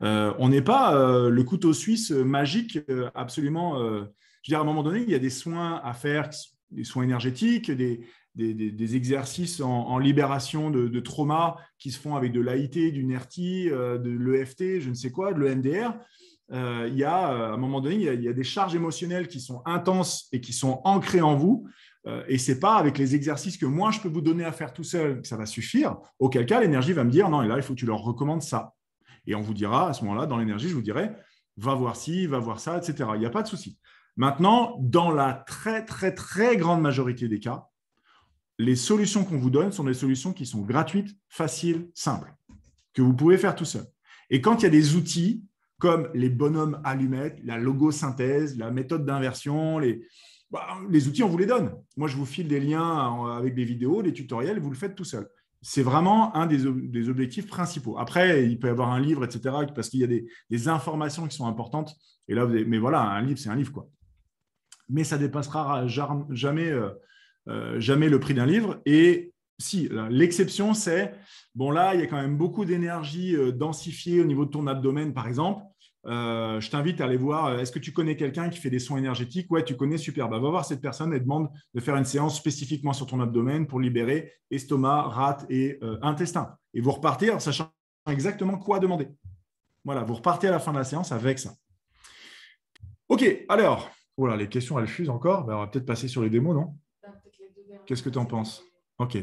on 0.00 0.48
n'est 0.48 0.62
pas 0.62 1.28
le 1.30 1.42
couteau 1.44 1.72
suisse 1.72 2.10
magique 2.10 2.78
absolument 3.14 3.78
je 4.42 4.50
veux 4.50 4.52
dire, 4.52 4.58
à 4.58 4.62
un 4.62 4.64
moment 4.64 4.82
donné, 4.82 5.02
il 5.02 5.10
y 5.10 5.14
a 5.14 5.18
des 5.18 5.30
soins 5.30 5.80
à 5.84 5.92
faire, 5.94 6.30
des 6.70 6.84
soins 6.84 7.02
énergétiques, 7.02 7.70
des, 7.70 8.06
des, 8.38 8.96
exercices 8.96 9.60
en, 9.60 9.98
libération 9.98 10.70
de, 10.70 11.00
trauma 11.00 11.56
qui 11.78 11.90
se 11.90 11.98
font 11.98 12.14
avec 12.14 12.32
de 12.32 12.40
l'AIT, 12.40 12.92
du 12.92 13.04
NERTI, 13.04 13.70
euh, 13.70 13.98
de 13.98 14.10
l'EFT, 14.10 14.80
je 14.80 14.88
ne 14.88 14.94
sais 14.94 15.10
quoi, 15.10 15.32
de 15.32 15.40
l'EMDR. 15.40 15.94
Euh, 16.50 16.88
il 16.90 16.96
y 16.96 17.04
a, 17.04 17.32
euh, 17.32 17.50
à 17.50 17.54
un 17.54 17.56
moment 17.56 17.80
donné, 17.80 17.96
il 17.96 18.22
y, 18.22 18.28
a, 18.28 18.32
des 18.32 18.44
charges 18.44 18.74
émotionnelles 18.74 19.28
qui 19.28 19.40
sont 19.40 19.60
intenses 19.66 20.28
et 20.32 20.40
qui 20.40 20.52
sont 20.52 20.80
ancrées 20.84 21.20
en 21.20 21.36
vous. 21.36 21.66
et 22.26 22.38
ce 22.38 22.52
n'est 22.52 22.60
pas 22.60 22.76
avec 22.76 22.96
les 22.96 23.14
exercices 23.14 23.58
que 23.58 23.66
moi, 23.66 23.90
je 23.90 24.00
peux 24.00 24.08
vous 24.08 24.22
donner 24.22 24.44
à 24.44 24.52
faire 24.52 24.72
tout 24.72 24.84
seul 24.84 25.20
que 25.20 25.28
ça 25.28 25.36
va 25.36 25.44
suffire. 25.44 25.98
Auquel 26.18 26.46
cas, 26.46 26.60
l'énergie 26.60 26.94
va 26.94 27.04
me 27.04 27.10
dire, 27.10 27.28
non, 27.28 27.42
et 27.42 27.48
là, 27.48 27.56
il 27.56 27.62
faut 27.62 27.74
que 27.74 27.80
tu 27.80 27.86
leur 27.86 28.00
recommandes 28.00 28.42
ça. 28.42 28.72
Et 29.26 29.34
on 29.34 29.42
vous 29.42 29.52
dira, 29.52 29.90
à 29.90 29.92
ce 29.92 30.02
moment-là, 30.04 30.24
dans 30.24 30.38
l'énergie, 30.38 30.70
je 30.70 30.74
vous 30.74 30.80
dirai, 30.80 31.10
va 31.58 31.74
voir 31.74 31.96
ci, 31.96 32.26
va 32.26 32.38
voir 32.38 32.60
ça, 32.60 32.78
etc. 32.78 33.10
Il 33.14 33.20
n'y 33.20 33.26
a 33.26 33.30
pas 33.30 33.42
de 33.42 33.48
souci. 33.48 33.78
Maintenant, 34.18 34.76
dans 34.80 35.12
la 35.12 35.32
très, 35.32 35.84
très, 35.84 36.12
très 36.12 36.56
grande 36.56 36.82
majorité 36.82 37.28
des 37.28 37.38
cas, 37.38 37.68
les 38.58 38.74
solutions 38.74 39.24
qu'on 39.24 39.38
vous 39.38 39.48
donne 39.48 39.70
sont 39.70 39.84
des 39.84 39.94
solutions 39.94 40.32
qui 40.32 40.44
sont 40.44 40.62
gratuites, 40.62 41.16
faciles, 41.28 41.88
simples, 41.94 42.34
que 42.92 43.00
vous 43.00 43.14
pouvez 43.14 43.38
faire 43.38 43.54
tout 43.54 43.64
seul. 43.64 43.84
Et 44.28 44.40
quand 44.40 44.58
il 44.58 44.62
y 44.64 44.66
a 44.66 44.70
des 44.70 44.96
outils 44.96 45.44
comme 45.78 46.08
les 46.14 46.30
bonhommes 46.30 46.80
allumettes, 46.82 47.38
la 47.44 47.58
logosynthèse, 47.58 48.58
la 48.58 48.72
méthode 48.72 49.06
d'inversion, 49.06 49.78
les, 49.78 50.04
bah, 50.50 50.66
outils, 50.90 51.22
on 51.22 51.28
vous 51.28 51.38
les 51.38 51.46
donne. 51.46 51.72
Moi, 51.96 52.08
je 52.08 52.16
vous 52.16 52.26
file 52.26 52.48
des 52.48 52.58
liens 52.58 53.36
avec 53.36 53.54
des 53.54 53.64
vidéos, 53.64 54.02
des 54.02 54.12
tutoriels, 54.12 54.58
vous 54.58 54.70
le 54.70 54.76
faites 54.76 54.96
tout 54.96 55.04
seul. 55.04 55.28
C'est 55.62 55.84
vraiment 55.84 56.34
un 56.34 56.46
des, 56.48 56.66
objectifs 57.08 57.46
principaux. 57.46 57.96
Après, 57.98 58.44
il 58.44 58.58
peut 58.58 58.66
y 58.66 58.70
avoir 58.70 58.90
un 58.90 58.98
livre, 58.98 59.24
etc., 59.24 59.54
parce 59.72 59.90
qu'il 59.90 60.00
y 60.00 60.04
a 60.04 60.08
des, 60.08 60.68
informations 60.68 61.28
qui 61.28 61.36
sont 61.36 61.46
importantes. 61.46 61.94
Et 62.26 62.34
là, 62.34 62.46
mais 62.46 62.78
voilà, 62.78 63.02
un 63.02 63.22
livre, 63.22 63.38
c'est 63.38 63.50
un 63.50 63.54
livre, 63.54 63.72
quoi 63.72 63.88
mais 64.88 65.04
ça 65.04 65.18
dépassera 65.18 65.86
jamais, 65.86 66.70
euh, 66.70 66.90
euh, 67.48 67.80
jamais 67.80 68.08
le 68.08 68.20
prix 68.20 68.34
d'un 68.34 68.46
livre. 68.46 68.80
Et 68.86 69.32
si, 69.58 69.88
l'exception, 70.10 70.74
c'est, 70.74 71.14
bon 71.54 71.70
là, 71.70 71.94
il 71.94 72.00
y 72.00 72.02
a 72.02 72.06
quand 72.06 72.20
même 72.20 72.36
beaucoup 72.36 72.64
d'énergie 72.64 73.34
euh, 73.36 73.52
densifiée 73.52 74.20
au 74.20 74.24
niveau 74.24 74.44
de 74.44 74.50
ton 74.50 74.66
abdomen, 74.66 75.12
par 75.12 75.26
exemple. 75.26 75.62
je 76.04 76.70
t'invite 76.70 77.00
à 77.00 77.04
aller 77.04 77.16
voir, 77.18 77.58
est-ce 77.58 77.72
que 77.72 77.78
tu 77.78 77.92
connais 77.92 78.16
quelqu'un 78.16 78.48
qui 78.48 78.58
fait 78.58 78.70
des 78.70 78.78
soins 78.78 78.98
énergétiques? 78.98 79.50
Ouais, 79.50 79.64
tu 79.64 79.76
connais, 79.76 79.98
super. 79.98 80.28
Bah, 80.28 80.38
va 80.38 80.48
voir 80.48 80.64
cette 80.64 80.80
personne 80.80 81.12
et 81.12 81.20
demande 81.20 81.48
de 81.74 81.80
faire 81.80 81.96
une 81.96 82.04
séance 82.04 82.36
spécifiquement 82.36 82.94
sur 82.94 83.06
ton 83.06 83.20
abdomen 83.20 83.66
pour 83.66 83.80
libérer 83.80 84.32
estomac, 84.50 85.02
rate 85.02 85.44
et 85.50 85.78
intestin. 86.00 86.56
Et 86.72 86.80
vous 86.80 86.92
repartez 86.92 87.30
en 87.30 87.40
sachant 87.40 87.70
exactement 88.08 88.56
quoi 88.58 88.78
demander. 88.78 89.08
Voilà, 89.84 90.02
vous 90.02 90.14
repartez 90.14 90.48
à 90.48 90.50
la 90.50 90.60
fin 90.60 90.72
de 90.72 90.78
la 90.78 90.84
séance 90.84 91.12
avec 91.12 91.38
ça. 91.38 91.52
OK, 93.08 93.44
alors, 93.48 93.90
Oh 94.20 94.26
les 94.34 94.48
questions, 94.48 94.80
elles 94.80 94.88
fusent 94.88 95.10
encore. 95.10 95.44
Ben, 95.44 95.54
on 95.54 95.60
va 95.60 95.68
peut-être 95.68 95.86
passer 95.86 96.08
sur 96.08 96.22
les 96.22 96.28
démos, 96.28 96.52
non? 96.52 96.76
Qu'est-ce 97.86 98.02
que 98.02 98.10
tu 98.10 98.18
en 98.18 98.26
penses? 98.26 98.64
Ok. 98.98 99.16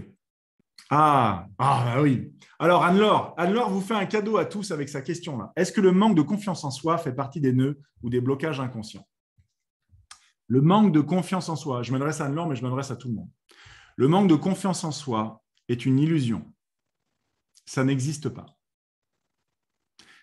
Ah, 0.89 1.47
ah 1.57 1.83
bah 1.85 2.01
oui. 2.01 2.33
Alors, 2.59 2.83
Anne-Laure, 2.83 3.33
Anne-Laure 3.37 3.69
vous 3.69 3.81
fait 3.81 3.93
un 3.93 4.05
cadeau 4.05 4.37
à 4.37 4.45
tous 4.45 4.71
avec 4.71 4.87
sa 4.87 5.01
question 5.01 5.37
là. 5.37 5.51
Est-ce 5.57 5.73
que 5.73 5.81
le 5.81 5.91
manque 5.91 6.15
de 6.15 6.21
confiance 6.21 6.63
en 6.63 6.71
soi 6.71 6.97
fait 6.97 7.11
partie 7.11 7.41
des 7.41 7.51
nœuds 7.51 7.81
ou 8.03 8.09
des 8.09 8.21
blocages 8.21 8.61
inconscients? 8.61 9.05
Le 10.47 10.61
manque 10.61 10.93
de 10.93 11.01
confiance 11.01 11.49
en 11.49 11.57
soi, 11.57 11.83
je 11.83 11.91
m'adresse 11.91 12.21
à 12.21 12.25
Anne-Laure, 12.25 12.47
mais 12.47 12.55
je 12.55 12.63
m'adresse 12.63 12.89
à 12.89 12.95
tout 12.95 13.09
le 13.09 13.15
monde. 13.15 13.29
Le 13.97 14.07
manque 14.07 14.29
de 14.29 14.35
confiance 14.35 14.85
en 14.85 14.91
soi 14.91 15.43
est 15.67 15.85
une 15.85 15.99
illusion. 15.99 16.53
Ça 17.65 17.83
n'existe 17.83 18.29
pas. 18.29 18.45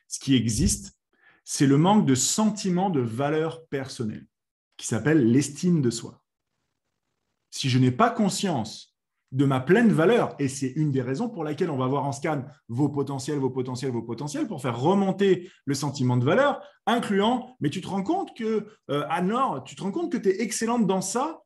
Ce 0.09 0.18
qui 0.18 0.35
existe, 0.35 0.99
c'est 1.45 1.66
le 1.66 1.77
manque 1.77 2.07
de 2.07 2.14
sentiment 2.14 2.89
de 2.89 3.01
valeur 3.01 3.66
personnelle 3.66 4.27
qui 4.83 4.89
s'appelle 4.89 5.30
l'estime 5.30 5.80
de 5.80 5.91
soi. 5.91 6.20
Si 7.53 7.70
je 7.70 7.78
n'ai 7.78 7.93
pas 7.93 8.11
conscience 8.11 8.97
de 9.30 9.45
ma 9.45 9.61
pleine 9.61 9.93
valeur, 9.93 10.35
et 10.41 10.49
c'est 10.49 10.70
une 10.70 10.91
des 10.91 11.03
raisons 11.03 11.28
pour 11.28 11.45
laquelle 11.45 11.70
on 11.70 11.76
va 11.76 11.87
voir 11.87 12.05
en 12.05 12.11
scan 12.11 12.45
vos 12.68 12.89
potentiels, 12.89 13.39
vos 13.39 13.49
potentiels, 13.49 13.93
vos 13.93 14.03
potentiels, 14.03 14.49
pour 14.49 14.61
faire 14.61 14.76
remonter 14.80 15.49
le 15.66 15.74
sentiment 15.74 16.16
de 16.16 16.24
valeur, 16.24 16.61
incluant, 16.87 17.57
mais 17.61 17.70
tu 17.70 17.80
te 17.80 17.87
rends 17.87 18.03
compte 18.03 18.37
que, 18.37 18.66
euh, 18.91 19.07
Anne-Laure, 19.09 19.62
tu 19.62 19.76
te 19.76 19.83
rends 19.85 19.93
compte 19.93 20.11
que 20.11 20.18
tu 20.18 20.30
es 20.30 20.43
excellente 20.43 20.85
dans 20.89 21.01
ça? 21.01 21.43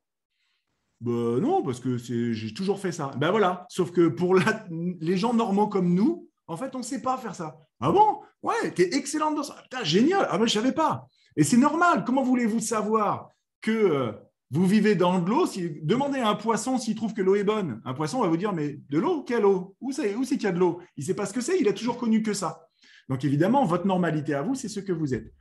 Ben 0.99 1.37
Non, 1.39 1.61
parce 1.61 1.79
que 1.79 1.95
j'ai 1.97 2.53
toujours 2.55 2.79
fait 2.79 2.91
ça. 2.91 3.11
Ben 3.19 3.29
voilà, 3.29 3.67
sauf 3.69 3.91
que 3.91 4.07
pour 4.07 4.35
les 4.71 5.17
gens 5.17 5.35
normaux 5.35 5.67
comme 5.67 5.93
nous, 5.93 6.27
en 6.47 6.57
fait, 6.57 6.73
on 6.73 6.79
ne 6.79 6.83
sait 6.83 7.03
pas 7.03 7.19
faire 7.19 7.35
ça. 7.35 7.55
Ah 7.79 7.91
bon? 7.91 8.19
Ouais, 8.41 8.73
tu 8.73 8.81
es 8.81 8.95
excellente 8.95 9.35
dans 9.35 9.43
ça. 9.43 9.61
Putain, 9.61 9.83
génial. 9.83 10.27
Ah 10.31 10.39
ben, 10.39 10.47
je 10.47 10.57
ne 10.57 10.63
savais 10.63 10.73
pas. 10.73 11.07
Et 11.37 11.43
c'est 11.43 11.57
normal. 11.57 12.03
Comment 12.03 12.23
voulez-vous 12.23 12.59
savoir 12.59 13.29
que 13.61 13.71
euh, 13.71 14.11
vous 14.51 14.65
vivez 14.65 14.95
dans 14.95 15.19
de 15.19 15.29
l'eau 15.29 15.45
si, 15.45 15.79
Demandez 15.83 16.19
à 16.19 16.29
un 16.29 16.35
poisson 16.35 16.77
s'il 16.77 16.95
trouve 16.95 17.13
que 17.13 17.21
l'eau 17.21 17.35
est 17.35 17.43
bonne. 17.43 17.81
Un 17.85 17.93
poisson 17.93 18.21
va 18.21 18.27
vous 18.27 18.37
dire 18.37 18.53
Mais 18.53 18.79
de 18.89 18.97
l'eau? 18.97 19.23
Quelle 19.23 19.45
eau? 19.45 19.75
Où 19.79 19.91
c'est 19.91 20.13
qu'il 20.13 20.43
y 20.43 20.47
a 20.47 20.51
de 20.51 20.59
l'eau? 20.59 20.81
Il 20.97 21.01
ne 21.01 21.05
sait 21.05 21.13
pas 21.13 21.25
ce 21.25 21.33
que 21.33 21.41
c'est, 21.41 21.59
il 21.59 21.67
a 21.69 21.73
toujours 21.73 21.97
connu 21.97 22.23
que 22.23 22.33
ça. 22.33 22.67
Donc 23.07 23.23
évidemment, 23.23 23.65
votre 23.65 23.85
normalité 23.85 24.33
à 24.33 24.41
vous, 24.41 24.55
c'est 24.55 24.67
ce 24.67 24.79
que 24.79 24.91
vous 24.91 25.13
êtes. 25.13 25.33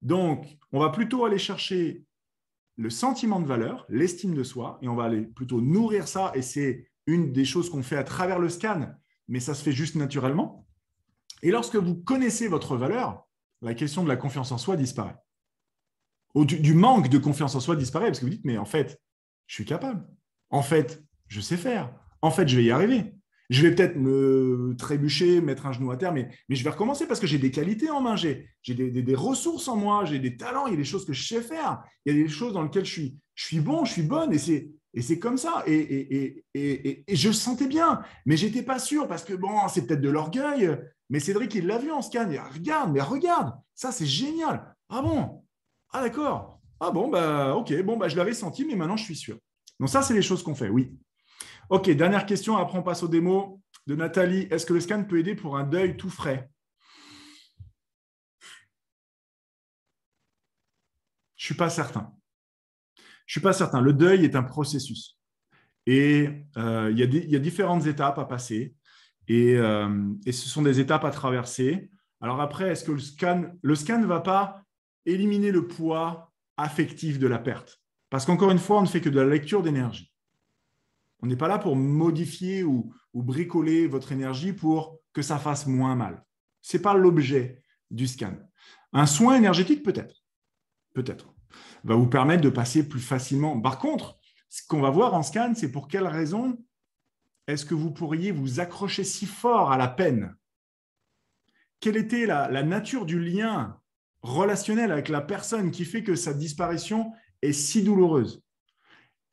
Donc, 0.00 0.58
on 0.72 0.80
va 0.80 0.88
plutôt 0.90 1.24
aller 1.24 1.38
chercher 1.38 2.04
le 2.76 2.90
sentiment 2.90 3.38
de 3.40 3.46
valeur, 3.46 3.86
l'estime 3.88 4.34
de 4.34 4.42
soi, 4.42 4.78
et 4.82 4.88
on 4.88 4.96
va 4.96 5.04
aller 5.04 5.22
plutôt 5.22 5.60
nourrir 5.60 6.08
ça. 6.08 6.32
Et 6.34 6.42
c'est 6.42 6.88
une 7.06 7.32
des 7.32 7.44
choses 7.44 7.70
qu'on 7.70 7.82
fait 7.82 7.96
à 7.96 8.04
travers 8.04 8.38
le 8.38 8.48
scan, 8.48 8.94
mais 9.28 9.40
ça 9.40 9.54
se 9.54 9.62
fait 9.62 9.72
juste 9.72 9.94
naturellement. 9.94 10.66
Et 11.42 11.50
lorsque 11.50 11.76
vous 11.76 11.94
connaissez 11.94 12.48
votre 12.48 12.76
valeur, 12.76 13.26
la 13.60 13.74
question 13.74 14.02
de 14.02 14.08
la 14.08 14.16
confiance 14.16 14.52
en 14.52 14.58
soi 14.58 14.76
disparaît. 14.76 15.16
Du, 16.34 16.72
manque 16.72 17.08
de 17.08 17.18
confiance 17.18 17.54
en 17.54 17.60
soi 17.60 17.76
disparaît 17.76 18.06
parce 18.06 18.20
que 18.20 18.24
vous 18.24 18.30
dites, 18.30 18.44
mais 18.44 18.56
en 18.56 18.64
fait, 18.64 18.98
je 19.46 19.54
suis 19.54 19.64
capable. 19.66 20.06
En 20.50 20.62
fait, 20.62 21.04
je 21.28 21.40
sais 21.40 21.58
faire. 21.58 21.92
En 22.22 22.30
fait, 22.30 22.48
je 22.48 22.56
vais 22.56 22.64
y 22.64 22.70
arriver. 22.70 23.12
Je 23.50 23.60
vais 23.60 23.74
peut-être 23.74 23.96
me 23.96 24.74
trébucher, 24.78 25.42
mettre 25.42 25.66
un 25.66 25.72
genou 25.72 25.90
à 25.90 25.98
terre, 25.98 26.14
mais, 26.14 26.30
je 26.48 26.64
vais 26.64 26.70
recommencer 26.70 27.06
parce 27.06 27.20
que 27.20 27.26
j'ai 27.26 27.36
des 27.36 27.50
qualités 27.50 27.90
en 27.90 28.00
main, 28.00 28.16
j'ai 28.16 28.48
des, 28.66 29.14
ressources 29.14 29.68
en 29.68 29.76
moi, 29.76 30.06
j'ai 30.06 30.18
des 30.18 30.38
talents, 30.38 30.66
il 30.68 30.70
y 30.70 30.74
a 30.74 30.78
des 30.78 30.84
choses 30.84 31.04
que 31.04 31.12
je 31.12 31.26
sais 31.26 31.42
faire, 31.42 31.82
il 32.06 32.16
y 32.16 32.18
a 32.18 32.22
des 32.22 32.30
choses 32.30 32.54
dans 32.54 32.62
lesquelles 32.62 32.86
je 32.86 32.92
suis, 32.92 33.18
je 33.34 33.44
suis 33.44 33.60
bon, 33.60 33.84
je 33.84 33.92
suis 33.92 34.02
bonne, 34.02 34.32
et 34.32 34.38
c'est, 34.38 35.18
comme 35.18 35.36
ça. 35.36 35.64
Et, 35.66 35.74
et, 35.74 36.44
et, 36.54 37.04
et, 37.12 37.16
je 37.16 37.28
le 37.28 37.34
sentais 37.34 37.66
bien, 37.66 38.00
mais 38.24 38.38
j'étais 38.38 38.62
pas 38.62 38.78
sûr 38.78 39.06
parce 39.06 39.24
que 39.24 39.34
bon, 39.34 39.50
c'est 39.68 39.86
peut-être 39.86 40.00
de 40.00 40.10
l'orgueil. 40.10 40.78
Mais 41.10 41.20
Cédric, 41.20 41.54
il 41.54 41.66
l'a 41.66 41.76
vu 41.76 41.90
en 41.90 42.00
scan. 42.00 42.30
Il 42.30 42.40
regarde, 42.40 42.90
mais 42.90 43.02
regarde, 43.02 43.52
ça 43.74 43.92
c'est 43.92 44.06
génial. 44.06 44.74
Ah 44.88 45.02
bon? 45.02 45.41
Ah 45.92 46.02
d'accord. 46.02 46.60
Ah 46.80 46.90
bon, 46.90 47.08
bah 47.08 47.54
ok, 47.54 47.82
bon, 47.82 47.96
bah 47.96 48.08
je 48.08 48.16
l'avais 48.16 48.34
senti, 48.34 48.64
mais 48.64 48.74
maintenant 48.74 48.96
je 48.96 49.04
suis 49.04 49.16
sûr. 49.16 49.38
Donc 49.78 49.88
ça, 49.88 50.02
c'est 50.02 50.14
les 50.14 50.22
choses 50.22 50.42
qu'on 50.42 50.54
fait, 50.54 50.68
oui. 50.68 50.96
Ok, 51.68 51.90
dernière 51.90 52.26
question, 52.26 52.56
après 52.56 52.78
on 52.78 52.82
passe 52.82 53.02
aux 53.02 53.08
démos 53.08 53.58
de 53.86 53.94
Nathalie. 53.94 54.48
Est-ce 54.50 54.66
que 54.66 54.74
le 54.74 54.80
scan 54.80 55.04
peut 55.04 55.18
aider 55.18 55.34
pour 55.34 55.56
un 55.56 55.64
deuil 55.64 55.96
tout 55.96 56.10
frais? 56.10 56.50
Je 61.36 61.44
ne 61.44 61.46
suis 61.46 61.54
pas 61.54 61.70
certain. 61.70 62.12
Je 62.96 63.02
ne 63.02 63.32
suis 63.32 63.40
pas 63.40 63.52
certain. 63.52 63.80
Le 63.80 63.92
deuil 63.92 64.24
est 64.24 64.36
un 64.36 64.42
processus. 64.42 65.18
Et 65.86 66.28
euh, 66.56 66.90
il 66.92 66.98
y, 66.98 67.36
a 67.36 67.38
différentes 67.40 67.86
étapes 67.86 68.18
à 68.18 68.24
passer. 68.24 68.74
Euh, 69.30 70.14
et, 70.26 70.32
ce 70.32 70.48
sont 70.48 70.62
des 70.62 70.78
étapes 70.78 71.04
à 71.04 71.10
traverser. 71.10 71.90
Alors 72.20 72.40
après, 72.40 72.70
est-ce 72.70 72.84
que 72.84 72.92
le 72.92 73.00
scan, 73.00 73.44
le 73.60 73.74
scan 73.74 73.98
ne 73.98 74.06
va 74.06 74.20
pas 74.20 74.62
éliminer 75.06 75.50
le 75.50 75.66
poids 75.66 76.32
affectif 76.56 77.18
de 77.18 77.26
la 77.26 77.38
perte 77.38 77.80
Parce 78.10 78.24
qu'encore 78.24 78.50
une 78.50 78.58
fois, 78.58 78.78
on 78.78 78.82
ne 78.82 78.86
fait 78.86 79.00
que 79.00 79.08
de 79.08 79.20
la 79.20 79.28
lecture 79.28 79.62
d'énergie. 79.62 80.12
On 81.20 81.26
n'est 81.26 81.36
pas 81.36 81.48
là 81.48 81.58
pour 81.58 81.76
modifier 81.76 82.64
ou, 82.64 82.94
bricoler 83.14 83.86
votre 83.86 84.12
énergie 84.12 84.52
pour 84.52 84.98
que 85.12 85.22
ça 85.22 85.38
fasse 85.38 85.66
moins 85.66 85.94
mal. 85.94 86.24
Ce 86.62 86.76
n'est 86.76 86.82
pas 86.82 86.94
l'objet 86.94 87.62
du 87.90 88.06
scan. 88.06 88.36
Un 88.92 89.06
soin 89.06 89.36
énergétique, 89.36 89.82
peut-être. 89.82 90.24
Peut-être. 90.94 91.32
Va 91.84 91.94
vous 91.94 92.08
permettre 92.08 92.42
de 92.42 92.48
passer 92.48 92.88
plus 92.88 93.00
facilement. 93.00 93.60
Par 93.60 93.78
contre, 93.78 94.18
ce 94.48 94.66
qu'on 94.66 94.80
va 94.80 94.90
voir 94.90 95.14
en 95.14 95.22
scan, 95.22 95.52
c'est 95.54 95.70
pour 95.70 95.88
quelle 95.88 96.06
raison 96.06 96.58
est-ce 97.46 97.66
que 97.66 97.74
vous 97.74 97.90
pourriez 97.90 98.32
vous 98.32 98.60
accrocher 98.60 99.04
si 99.04 99.26
fort 99.26 99.72
à 99.72 99.76
la 99.76 99.88
peine? 99.88 100.34
Quelle 101.80 101.96
était 101.96 102.26
la 102.26 102.62
nature 102.62 103.04
du 103.04 103.20
lien 103.20 103.81
relationnel 104.22 104.92
avec 104.92 105.08
la 105.08 105.20
personne 105.20 105.70
qui 105.70 105.84
fait 105.84 106.02
que 106.02 106.14
sa 106.14 106.32
disparition 106.32 107.12
est 107.42 107.52
si 107.52 107.82
douloureuse 107.82 108.42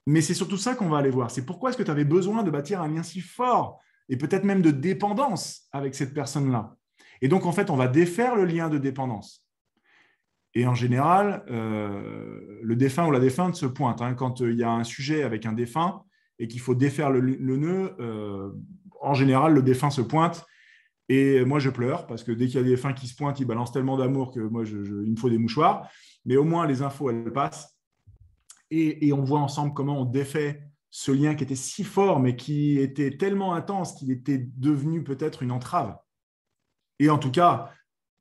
mais 0.09 0.21
c'est 0.21 0.33
surtout 0.33 0.57
ça 0.57 0.73
qu'on 0.73 0.89
va 0.89 0.97
aller 0.97 1.11
voir. 1.11 1.29
C'est 1.29 1.45
pourquoi 1.45 1.69
est-ce 1.69 1.77
que 1.77 1.83
tu 1.83 1.91
avais 1.91 2.03
besoin 2.03 2.41
de 2.41 2.49
bâtir 2.49 2.81
un 2.81 2.87
lien 2.87 3.03
si 3.03 3.21
fort 3.21 3.79
et 4.09 4.17
peut-être 4.17 4.43
même 4.43 4.63
de 4.63 4.71
dépendance 4.71 5.67
avec 5.71 5.93
cette 5.93 6.15
personne-là. 6.15 6.75
Et 7.21 7.27
donc, 7.27 7.45
en 7.45 7.51
fait, 7.51 7.69
on 7.69 7.75
va 7.75 7.87
défaire 7.87 8.35
le 8.35 8.45
lien 8.45 8.69
de 8.69 8.79
dépendance. 8.79 9.45
Et 10.55 10.65
en 10.65 10.73
général, 10.73 11.43
euh, 11.51 12.59
le 12.63 12.75
défunt 12.75 13.05
ou 13.05 13.11
la 13.11 13.19
défunte 13.19 13.55
se 13.55 13.67
pointe. 13.67 14.01
Hein. 14.01 14.15
Quand 14.15 14.41
euh, 14.41 14.51
il 14.51 14.57
y 14.57 14.63
a 14.63 14.71
un 14.71 14.83
sujet 14.83 15.21
avec 15.21 15.45
un 15.45 15.53
défunt 15.53 16.01
et 16.39 16.47
qu'il 16.47 16.59
faut 16.59 16.73
défaire 16.73 17.11
le, 17.11 17.21
nœud, 17.21 17.95
euh, 17.99 18.49
en 19.01 19.13
général, 19.13 19.53
le 19.53 19.61
défunt 19.61 19.91
se 19.91 20.01
pointe. 20.01 20.43
Et 21.09 21.43
moi, 21.43 21.59
je 21.59 21.71
pleure 21.71 22.05
parce 22.05 22.23
que 22.23 22.31
dès 22.31 22.45
qu'il 22.45 22.55
y 22.55 22.59
a 22.59 22.63
des 22.63 22.69
défunts 22.69 22.93
qui 22.93 23.07
se 23.07 23.15
pointent, 23.15 23.39
ils 23.39 23.45
balancent 23.45 23.71
tellement 23.71 23.97
d'amour 23.97 24.31
que 24.31 24.39
moi, 24.39 24.63
je, 24.63 24.77
il 24.77 25.11
me 25.11 25.15
faut 25.15 25.29
des 25.29 25.39
mouchoirs. 25.39 25.89
Mais 26.25 26.37
au 26.37 26.43
moins, 26.43 26.67
les 26.67 26.83
infos, 26.83 27.09
elles 27.09 27.33
passent 27.33 27.79
et, 28.71 29.11
on 29.13 29.23
voit 29.23 29.39
ensemble 29.39 29.73
comment 29.73 30.01
on 30.01 30.05
défait 30.05 30.63
ce 30.91 31.11
lien 31.11 31.35
qui 31.35 31.43
était 31.43 31.55
si 31.55 31.83
fort, 31.83 32.19
mais 32.19 32.35
qui 32.35 32.79
était 32.79 33.17
tellement 33.17 33.53
intense 33.53 33.93
qu'il 33.93 34.11
était 34.11 34.49
devenu 34.57 35.03
peut-être 35.03 35.43
une 35.43 35.51
entrave. 35.51 35.97
Et 36.99 37.09
en 37.09 37.17
tout 37.17 37.31
cas, 37.31 37.71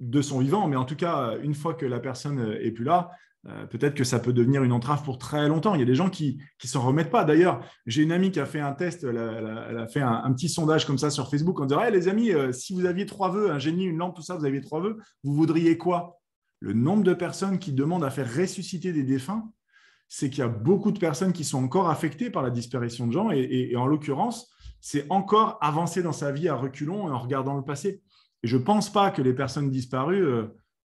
de 0.00 0.22
son 0.22 0.38
vivant, 0.38 0.68
mais 0.68 0.76
en 0.76 0.84
tout 0.84 0.96
cas, 0.96 1.36
une 1.42 1.54
fois 1.54 1.74
que 1.74 1.86
la 1.86 2.00
personne 2.00 2.56
est 2.60 2.70
plus 2.70 2.84
là, 2.84 3.10
euh, 3.48 3.66
peut-être 3.66 3.94
que 3.94 4.04
ça 4.04 4.18
peut 4.18 4.32
devenir 4.32 4.62
une 4.62 4.72
entrave 4.72 5.02
pour 5.02 5.16
très 5.16 5.48
longtemps. 5.48 5.74
Il 5.74 5.80
y 5.80 5.82
a 5.82 5.86
des 5.86 5.94
gens 5.94 6.10
qui 6.10 6.38
ne 6.62 6.68
s'en 6.68 6.82
remettent 6.82 7.10
pas. 7.10 7.24
D'ailleurs, 7.24 7.64
j'ai 7.86 8.02
une 8.02 8.12
amie 8.12 8.30
qui 8.30 8.40
a 8.40 8.46
fait 8.46 8.60
un 8.60 8.72
test, 8.72 9.04
elle 9.04 9.16
a, 9.16 9.86
fait 9.86 10.00
un, 10.00 10.30
petit 10.32 10.48
sondage 10.48 10.86
comme 10.86 10.98
ça 10.98 11.08
sur 11.08 11.30
Facebook 11.30 11.58
en 11.60 11.66
disant 11.66 11.82
Les 11.90 12.08
amis, 12.08 12.32
euh, 12.32 12.52
si 12.52 12.74
vous 12.74 12.84
aviez 12.84 13.06
trois 13.06 13.30
vœux, 13.30 13.50
un 13.50 13.58
génie, 13.58 13.84
une 13.84 13.96
lampe, 13.96 14.16
tout 14.16 14.22
ça, 14.22 14.36
vous 14.36 14.44
aviez 14.44 14.60
trois 14.60 14.80
vœux, 14.80 14.98
vous 15.22 15.32
voudriez 15.32 15.78
quoi? 15.78 16.18
Le 16.60 16.74
nombre 16.74 17.04
de 17.04 17.14
personnes 17.14 17.58
qui 17.58 17.72
demandent 17.72 18.04
à 18.04 18.10
faire 18.10 18.28
ressusciter 18.34 18.92
des 18.92 19.04
défunts, 19.04 19.50
c'est 20.08 20.28
qu'il 20.28 20.40
y 20.40 20.42
a 20.42 20.48
beaucoup 20.48 20.90
de 20.90 20.98
personnes 20.98 21.32
qui 21.32 21.44
sont 21.44 21.62
encore 21.62 21.88
affectées 21.88 22.30
par 22.30 22.42
la 22.42 22.50
disparition 22.50 23.06
de 23.06 23.12
gens. 23.12 23.30
Et, 23.30 23.76
en 23.76 23.86
l'occurrence, 23.86 24.50
c'est 24.80 25.06
encore 25.10 25.58
avancer 25.60 26.02
dans 26.02 26.12
sa 26.12 26.32
vie 26.32 26.48
à 26.48 26.54
reculons 26.54 27.06
en 27.06 27.18
regardant 27.18 27.56
le 27.56 27.62
passé. 27.62 28.02
Et 28.42 28.48
je 28.48 28.56
ne 28.56 28.62
pense 28.62 28.90
pas 28.90 29.10
que 29.10 29.22
les 29.22 29.34
personnes 29.34 29.70
disparues 29.70 30.26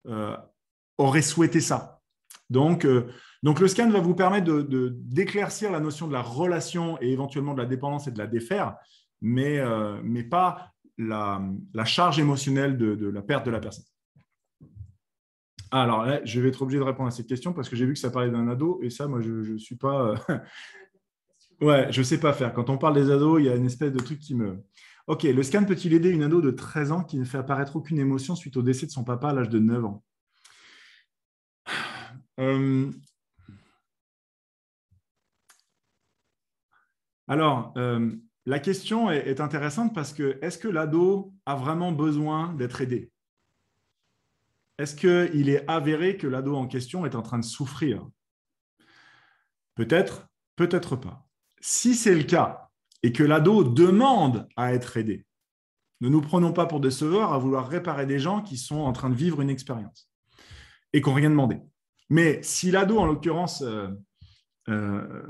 euh, 0.07 0.38
auraient 0.97 1.22
souhaité 1.22 1.62
ça. 1.62 2.01
Donc, 2.52 2.86
euh, 2.86 3.08
donc, 3.41 3.60
le 3.60 3.68
scan 3.68 3.89
va 3.89 3.99
vous 3.99 4.14
permettre 4.14 4.62
d'éclaircir 4.62 5.72
la 5.72 5.80
notion 5.80 6.08
de 6.08 6.14
la 6.14 6.22
relation 6.22 7.02
et 7.02 7.12
éventuellement 7.12 7.56
de 7.56 7.62
la 7.62 7.66
dépendance 7.66 8.08
et 8.08 8.12
de 8.12 8.20
la 8.20 8.28
défaire, 8.28 8.76
mais, 9.20 9.60
mais 10.04 10.24
pas 10.24 10.72
la, 10.99 11.41
charge 11.86 12.20
émotionnelle 12.20 12.78
de 12.78 13.08
la 13.08 13.24
perte 13.24 13.47
de 13.47 13.52
la 13.52 13.60
personne. 13.60 13.86
Alors 15.72 16.06
là, 16.06 16.20
je 16.26 16.41
vais 16.41 16.49
être 16.49 16.62
obligé 16.62 16.80
de 16.80 16.84
répondre 16.84 17.08
à 17.08 17.12
cette 17.12 17.28
question 17.28 17.54
parce 17.54 17.70
que 17.70 17.78
j'ai 17.78 17.86
vu 17.86 17.93
que 17.93 17.99
ça 17.99 18.12
parlait 18.12 18.30
d'un 18.30 18.49
ado 18.49 18.80
et 18.84 18.89
ça, 18.89 19.08
moi, 19.08 19.22
je 19.22 19.54
ne 19.54 19.58
suis 19.58 19.78
pas. 19.78 20.18
Euh, 20.30 20.38
ouais, 21.62 21.88
je 21.91 21.99
ne 22.02 22.04
sais 22.04 22.20
pas 22.20 22.34
faire. 22.34 22.54
Quand 22.54 22.70
on 22.70 22.78
parle 22.78 22.95
des 22.95 23.10
ados, 23.10 23.39
il 23.39 23.45
y 23.45 23.49
a 23.49 23.56
une 23.56 23.66
espèce 23.66 23.93
de 23.93 23.99
truc 23.99 24.20
qui 24.20 24.36
me. 24.36 24.62
Ok, 25.08 25.24
le 25.24 25.41
scan 25.43 25.64
peut-il 25.64 25.93
aider 25.93 26.10
une 26.10 26.24
ado 26.24 26.41
de 26.41 26.52
13 26.52 26.91
ans 26.91 27.04
qui 27.04 27.18
ne 27.18 27.24
fait 27.24 27.38
apparaître 27.38 27.78
aucune 27.78 27.99
émotion 27.99 28.36
suite 28.36 28.58
au 28.58 28.62
décès 28.62 28.86
de 28.86 28.91
son 28.91 29.04
papa 29.04 29.30
à 29.30 29.34
l'âge 29.34 29.49
de 29.49 29.60
9 29.60 29.86
ans? 29.86 30.04
Euh, 32.42 32.92
Alors, 37.28 37.74
euh, 37.78 38.12
la 38.46 38.60
question 38.60 39.10
est 39.10 39.39
intéressante 39.39 39.96
parce 39.96 40.12
que 40.12 40.38
est-ce 40.42 40.58
que 40.58 40.68
l'ado 40.68 41.34
a 41.46 41.56
vraiment 41.56 41.94
besoin 41.94 42.54
d'être 42.56 42.82
aidé? 42.82 43.10
Est-ce 44.78 44.96
qu'il 44.96 45.48
est 45.48 45.64
avéré 45.70 46.18
que 46.18 46.28
l'ado 46.28 46.56
en 46.56 46.68
question 46.68 47.06
est 47.06 47.16
en 47.16 47.22
train 47.22 47.39
de 47.39 47.46
souffrir? 47.46 48.06
Peut-être, 49.76 50.28
peut-être 50.56 50.96
pas. 50.96 51.26
Si 51.62 51.96
c'est 51.96 52.16
le 52.16 52.24
cas 52.24 52.70
et 53.04 53.14
que 53.14 53.24
l'ado 53.24 53.64
demande 53.64 54.50
à 54.58 54.74
être 54.74 54.98
aidé, 54.98 55.26
ne 56.02 56.10
nous 56.10 56.22
prenons 56.22 56.52
pas 56.52 56.66
pour 56.66 56.82
des 56.82 57.04
à 57.04 57.38
vouloir 57.38 57.70
réparer 57.70 58.08
des 58.08 58.20
gens 58.20 58.42
qui 58.42 58.58
sont 58.58 58.80
en 58.80 58.92
train 58.92 59.10
de 59.10 59.16
vivre 59.16 59.39
une 59.39 59.50
expérience 59.50 60.10
et 60.92 61.02
qui 61.02 61.08
n'ont 61.08 61.16
rien 61.16 61.30
demandé. 61.30 61.62
Mais 62.12 62.43
si 62.43 62.72
l'ado, 62.72 62.99
en 62.99 63.05
l'occurrence, 63.05 63.62
euh, 63.62 63.88
euh, 64.68 65.24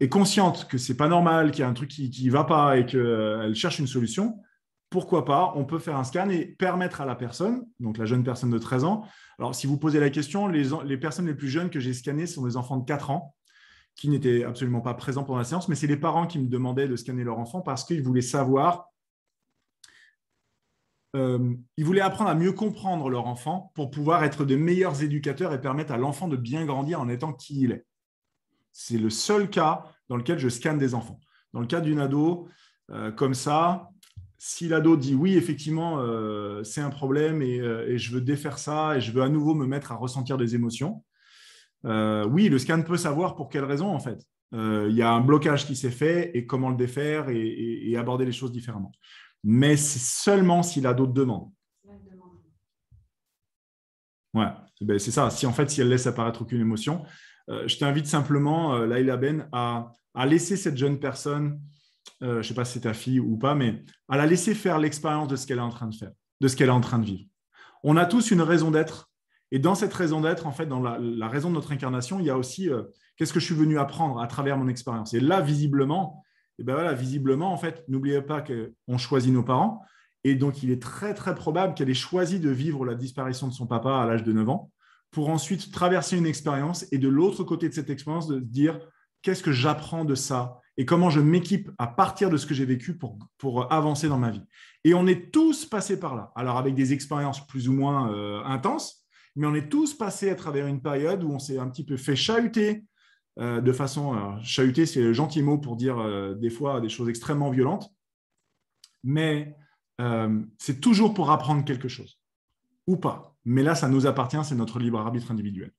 est 0.00 0.08
consciente 0.08 0.66
que 0.66 0.76
c'est 0.76 0.96
pas 0.96 1.06
normal, 1.06 1.52
qu'il 1.52 1.60
y 1.60 1.62
a 1.62 1.68
un 1.68 1.72
truc 1.72 1.88
qui 1.88 2.26
ne 2.26 2.32
va 2.32 2.42
pas 2.42 2.76
et 2.76 2.84
qu'elle 2.84 3.54
cherche 3.54 3.78
une 3.78 3.86
solution, 3.86 4.40
pourquoi 4.88 5.24
pas, 5.24 5.52
on 5.54 5.64
peut 5.64 5.78
faire 5.78 5.96
un 5.96 6.02
scan 6.02 6.30
et 6.30 6.46
permettre 6.46 7.00
à 7.00 7.06
la 7.06 7.14
personne, 7.14 7.64
donc 7.78 7.96
la 7.96 8.06
jeune 8.06 8.24
personne 8.24 8.50
de 8.50 8.58
13 8.58 8.82
ans, 8.82 9.04
alors 9.38 9.54
si 9.54 9.68
vous 9.68 9.78
posez 9.78 10.00
la 10.00 10.10
question, 10.10 10.48
les, 10.48 10.96
personnes 10.96 11.28
les 11.28 11.34
plus 11.34 11.48
jeunes 11.48 11.70
que 11.70 11.78
j'ai 11.78 11.94
scannées 11.94 12.26
sont 12.26 12.44
des 12.44 12.56
enfants 12.56 12.78
de 12.78 12.84
4 12.84 13.10
ans 13.10 13.36
qui 13.94 14.08
n'étaient 14.08 14.42
absolument 14.42 14.80
pas 14.80 14.94
présents 14.94 15.22
pendant 15.22 15.38
la 15.38 15.44
séance, 15.44 15.68
mais 15.68 15.76
c'est 15.76 15.86
les 15.86 15.96
parents 15.96 16.26
qui 16.26 16.40
me 16.40 16.48
demandaient 16.48 16.88
de 16.88 16.96
scanner 16.96 17.22
leur 17.22 17.38
enfant 17.38 17.60
parce 17.60 17.84
qu'ils 17.84 18.02
voulaient 18.02 18.20
savoir, 18.20 18.89
euh, 21.16 21.54
ils 21.76 21.84
voulaient 21.84 22.00
apprendre 22.00 22.30
à 22.30 22.34
mieux 22.34 22.52
comprendre 22.52 23.08
leur 23.08 23.26
enfant 23.26 23.72
pour 23.74 23.90
pouvoir 23.90 24.22
être 24.22 24.44
de 24.44 24.54
meilleurs 24.54 25.02
éducateurs 25.02 25.52
et 25.52 25.60
permettre 25.60 25.92
à 25.92 25.96
l'enfant 25.96 26.28
de 26.28 26.36
bien 26.36 26.64
grandir 26.64 27.00
en 27.00 27.08
étant 27.08 27.32
qui 27.32 27.62
il 27.62 27.72
est. 27.72 27.84
C'est 28.72 28.98
le 28.98 29.10
seul 29.10 29.50
cas 29.50 29.84
dans 30.08 30.16
lequel 30.16 30.38
je 30.38 30.48
scanne 30.48 30.78
des 30.78 30.94
enfants. 30.94 31.20
Dans 31.52 31.60
le 31.60 31.66
cas 31.66 31.80
d'une 31.80 31.98
ado, 31.98 32.48
euh, 32.90 33.10
comme 33.10 33.34
ça, 33.34 33.90
si 34.38 34.68
l'ado 34.68 34.96
dit 34.96 35.14
oui, 35.14 35.36
effectivement, 35.36 35.98
euh, 35.98 36.62
c'est 36.62 36.80
un 36.80 36.90
problème 36.90 37.42
et, 37.42 37.98
je 37.98 38.12
veux 38.12 38.20
défaire 38.20 38.58
ça 38.58 38.96
et 38.96 39.00
je 39.00 39.10
veux 39.10 39.22
à 39.22 39.28
nouveau 39.28 39.54
me 39.54 39.66
mettre 39.66 39.90
à 39.90 39.96
ressentir 39.96 40.38
des 40.38 40.54
émotions, 40.54 41.04
oui, 41.84 42.48
le 42.48 42.58
scan 42.58 42.82
peut 42.82 42.96
savoir 42.96 43.34
pour 43.34 43.48
quelle 43.48 43.64
raison 43.64 43.88
en 43.88 44.00
fait. 44.00 44.22
Il 44.52 44.92
y 44.92 45.02
a 45.02 45.10
un 45.10 45.20
blocage 45.20 45.66
qui 45.66 45.76
s'est 45.76 45.90
fait 45.90 46.30
et 46.36 46.46
comment 46.46 46.70
le 46.70 46.76
défaire 46.76 47.28
et, 47.30 47.96
aborder 47.96 48.24
les 48.24 48.32
choses 48.32 48.52
différemment. 48.52 48.92
Mais 49.44 49.76
c'est 49.76 50.00
seulement 50.00 50.62
si 50.62 50.80
l'ado 50.80 51.06
demande. 51.06 51.50
Ouais, 54.32 54.46
ben, 54.80 54.98
c'est 54.98 55.10
ça. 55.10 55.28
Si 55.30 55.46
en 55.46 55.52
fait, 55.52 55.70
si 55.70 55.80
elle 55.80 55.88
laisse 55.88 56.06
apparaître 56.06 56.42
aucune 56.42 56.60
émotion, 56.60 57.04
je 57.48 57.76
t'invite 57.78 58.06
simplement, 58.06 58.78
Laila 58.78 59.16
Ben, 59.16 59.48
à, 59.50 59.92
à 60.14 60.26
laisser 60.26 60.56
cette 60.56 60.76
jeune 60.76 61.00
personne 61.00 61.60
je 62.20 62.26
ne 62.26 62.42
sais 62.42 62.54
pas 62.54 62.64
si 62.64 62.74
c'est 62.74 62.80
ta 62.80 62.94
fille 62.94 63.20
ou 63.20 63.36
pas, 63.36 63.54
mais 63.54 63.82
à 64.08 64.16
la 64.16 64.26
laisser 64.26 64.54
faire 64.54 64.78
l'expérience 64.78 65.28
de 65.28 65.36
ce 65.36 65.46
qu'elle 65.46 65.58
est 65.58 65.62
en 65.62 65.70
train 65.70 65.88
de 65.88 65.94
faire, 65.94 66.12
de 66.40 66.48
ce 66.48 66.56
qu'elle 66.56 66.68
est 66.68 66.72
en 66.72 66.80
train 66.80 66.98
de 66.98 67.06
vivre. 67.06 67.24
On 67.82 67.96
a 67.96 68.04
tous 68.04 68.30
une 68.30 68.42
raison 68.42 68.70
d'être. 68.70 69.10
Et 69.52 69.58
dans 69.58 69.74
cette 69.74 69.92
raison 69.92 70.20
d'être, 70.20 70.46
en 70.46 70.52
fait, 70.52 70.66
dans 70.66 70.80
la, 70.80 71.28
raison 71.28 71.48
de 71.48 71.54
notre 71.54 71.72
incarnation, 71.72 72.20
il 72.20 72.26
y 72.26 72.30
a 72.30 72.36
aussi 72.36 72.68
qu'est-ce 73.16 73.32
que 73.32 73.40
je 73.40 73.46
suis 73.46 73.54
venu 73.54 73.78
apprendre 73.78 74.20
à 74.20 74.26
travers 74.26 74.56
mon 74.56 74.68
expérience? 74.68 75.14
Et 75.14 75.20
là, 75.20 75.40
visiblement, 75.40 76.22
et 76.60 76.62
ben 76.62 76.74
voilà, 76.74 76.92
visiblement, 76.92 77.52
en 77.52 77.56
fait, 77.56 77.82
n'oubliez 77.88 78.20
pas 78.20 78.42
qu'on 78.42 78.98
choisit 78.98 79.32
nos 79.32 79.42
parents. 79.42 79.82
Et 80.24 80.34
donc, 80.34 80.62
il 80.62 80.70
est 80.70 80.82
très, 80.82 81.14
très 81.14 81.34
probable 81.34 81.72
qu'elle 81.72 81.88
ait 81.88 81.94
choisi 81.94 82.38
de 82.38 82.50
vivre 82.50 82.84
la 82.84 82.94
disparition 82.94 83.48
de 83.48 83.54
son 83.54 83.66
papa 83.66 83.94
à 83.94 84.04
l'âge 84.04 84.22
de 84.22 84.32
9 84.34 84.46
ans 84.50 84.70
pour 85.10 85.30
ensuite 85.30 85.72
traverser 85.72 86.18
une 86.18 86.26
expérience 86.26 86.84
et 86.92 86.98
de 86.98 87.08
l'autre 87.08 87.44
côté 87.44 87.68
de 87.68 87.74
cette 87.74 87.88
expérience, 87.88 88.28
de 88.28 88.38
se 88.38 88.44
dire 88.44 88.78
qu'est-ce 89.22 89.42
que 89.42 89.52
j'apprends 89.52 90.04
de 90.04 90.14
ça 90.14 90.60
et 90.76 90.84
comment 90.84 91.08
je 91.08 91.20
m'équipe 91.20 91.70
à 91.78 91.86
partir 91.86 92.28
de 92.28 92.36
ce 92.36 92.44
que 92.44 92.54
j'ai 92.54 92.66
vécu 92.66 92.96
pour, 92.96 93.18
pour 93.38 93.72
avancer 93.72 94.08
dans 94.08 94.18
ma 94.18 94.30
vie. 94.30 94.42
Et 94.84 94.92
on 94.92 95.06
est 95.06 95.32
tous 95.32 95.64
passés 95.64 95.98
par 95.98 96.14
là. 96.14 96.30
Alors, 96.36 96.58
avec 96.58 96.74
des 96.74 96.92
expériences 96.92 97.46
plus 97.46 97.70
ou 97.70 97.72
moins 97.72 98.12
euh, 98.12 98.42
intenses, 98.44 99.06
mais 99.34 99.46
on 99.46 99.54
est 99.54 99.70
tous 99.70 99.94
passés 99.94 100.28
à 100.28 100.34
travers 100.34 100.66
une 100.66 100.82
période 100.82 101.24
où 101.24 101.30
on 101.30 101.38
s'est 101.38 101.58
un 101.58 101.68
petit 101.70 101.84
peu 101.84 101.96
fait 101.96 102.16
chahuter, 102.16 102.84
euh, 103.38 103.60
de 103.60 103.72
façon. 103.72 104.12
Alors, 104.12 104.40
c'est 104.44 105.00
le 105.00 105.12
gentil 105.12 105.42
mot 105.42 105.58
pour 105.58 105.76
dire 105.76 105.98
euh, 105.98 106.34
des 106.34 106.50
fois 106.50 106.80
des 106.80 106.88
choses 106.88 107.08
extrêmement 107.08 107.50
violentes, 107.50 107.90
mais 109.04 109.56
euh, 110.00 110.40
c'est 110.58 110.80
toujours 110.80 111.14
pour 111.14 111.30
apprendre 111.30 111.64
quelque 111.64 111.88
chose, 111.88 112.18
ou 112.86 112.96
pas. 112.96 113.36
Mais 113.44 113.62
là, 113.62 113.74
ça 113.74 113.88
nous 113.88 114.06
appartient, 114.06 114.42
c'est 114.44 114.56
notre 114.56 114.78
libre 114.78 114.98
arbitre 114.98 115.30
individuel. 115.30 115.72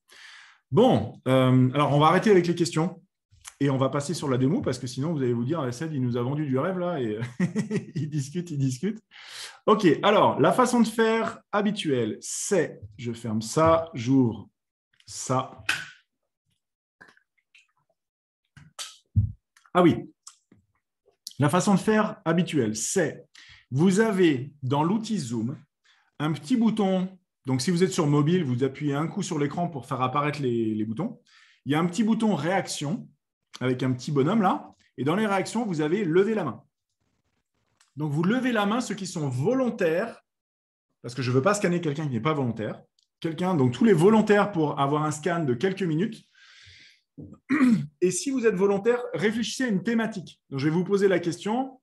Bon, 0.72 1.20
alors 1.26 1.92
on 1.92 2.00
va 2.00 2.08
arrêter 2.08 2.32
avec 2.32 2.48
les 2.48 2.56
questions 2.56 3.02
et 3.60 3.70
on 3.70 3.78
va 3.78 3.90
passer 3.90 4.14
sur 4.14 4.30
la 4.30 4.38
démo 4.38 4.62
parce 4.62 4.80
que 4.80 4.88
sinon 4.88 5.12
vous 5.12 5.22
allez 5.22 5.34
vous 5.34 5.44
dire, 5.44 5.60
Assad, 5.60 5.94
il 5.94 6.02
nous 6.02 6.16
a 6.16 6.22
vendu 6.22 6.46
du 6.46 6.58
rêve 6.58 6.80
là 6.80 7.02
et 7.02 7.20
il 7.96 8.10
discute, 8.10 8.50
il 8.52 8.58
discute. 8.58 9.04
Ok, 9.66 9.86
alors 10.02 10.40
la 10.40 10.54
façon 10.54 10.80
de 10.80 10.88
faire 10.88 11.40
habituelle, 11.52 12.18
c'est, 12.22 12.80
je 12.98 13.12
ferme 13.12 13.42
ça, 13.42 13.90
j'ouvre 13.94 14.48
ça 15.06 15.62
Ah 19.74 19.82
oui, 19.82 20.12
la 21.40 21.50
façon 21.50 21.74
de 21.74 21.80
faire 21.80 22.22
habituelle, 22.26 22.76
c'est 22.76 23.26
vous 23.72 24.00
avez 24.00 24.52
dans 24.62 24.84
l'outil 24.84 25.18
Zoom 25.18 25.58
un 26.20 26.34
petit 26.34 26.56
bouton. 26.56 27.18
Donc, 27.48 27.62
si 27.62 27.72
vous 27.72 27.84
êtes 27.84 27.92
sur 27.92 28.06
mobile, 28.06 28.44
vous 28.44 28.64
appuyez 28.64 28.94
un 28.94 29.08
coup 29.08 29.24
sur 29.24 29.40
l'écran 29.40 29.68
pour 29.68 29.88
faire 29.88 30.02
apparaître 30.02 30.42
les, 30.42 30.86
boutons. 30.86 31.20
Il 31.66 31.72
y 31.72 31.76
a 31.76 31.80
un 31.80 31.86
petit 31.86 32.04
bouton 32.04 32.36
réaction 32.36 33.08
avec 33.60 33.82
un 33.82 33.92
petit 33.92 34.12
bonhomme 34.12 34.42
là. 34.42 34.76
Et 34.98 35.04
dans 35.04 35.16
les 35.16 35.26
réactions, 35.26 35.66
vous 35.66 35.82
avez 35.82 36.04
lever 36.04 36.36
la 36.36 36.44
main. 36.44 36.64
Donc, 37.96 38.12
vous 38.12 38.24
levez 38.24 38.52
la 38.52 38.66
main 38.66 38.82
ceux 38.82 38.96
qui 38.96 39.08
sont 39.08 39.28
volontaires, 39.28 40.22
parce 41.02 41.16
que 41.16 41.22
je 41.22 41.32
ne 41.32 41.36
veux 41.36 41.42
pas 41.42 41.54
scanner 41.54 41.82
quelqu'un 41.82 42.06
qui 42.06 42.14
n'est 42.14 42.20
pas 42.20 42.34
volontaire. 42.34 42.84
Quelqu'un, 43.20 43.56
donc 43.56 43.72
tous 43.72 43.86
les 43.86 43.94
volontaires 43.94 44.52
pour 44.52 44.80
avoir 44.80 45.04
un 45.04 45.12
scan 45.12 45.44
de 45.44 45.54
quelques 45.54 45.84
minutes, 45.84 46.24
et 48.02 48.12
si 48.12 48.32
vous 48.32 48.46
êtes 48.46 48.56
volontaire, 48.56 49.02
réfléchissez 49.14 49.64
à 49.66 49.68
une 49.68 49.84
thématique. 49.84 50.40
Donc, 50.50 50.60
je 50.60 50.66
vais 50.68 50.74
vous 50.74 50.84
poser 50.84 51.08
la 51.08 51.20
question. 51.20 51.80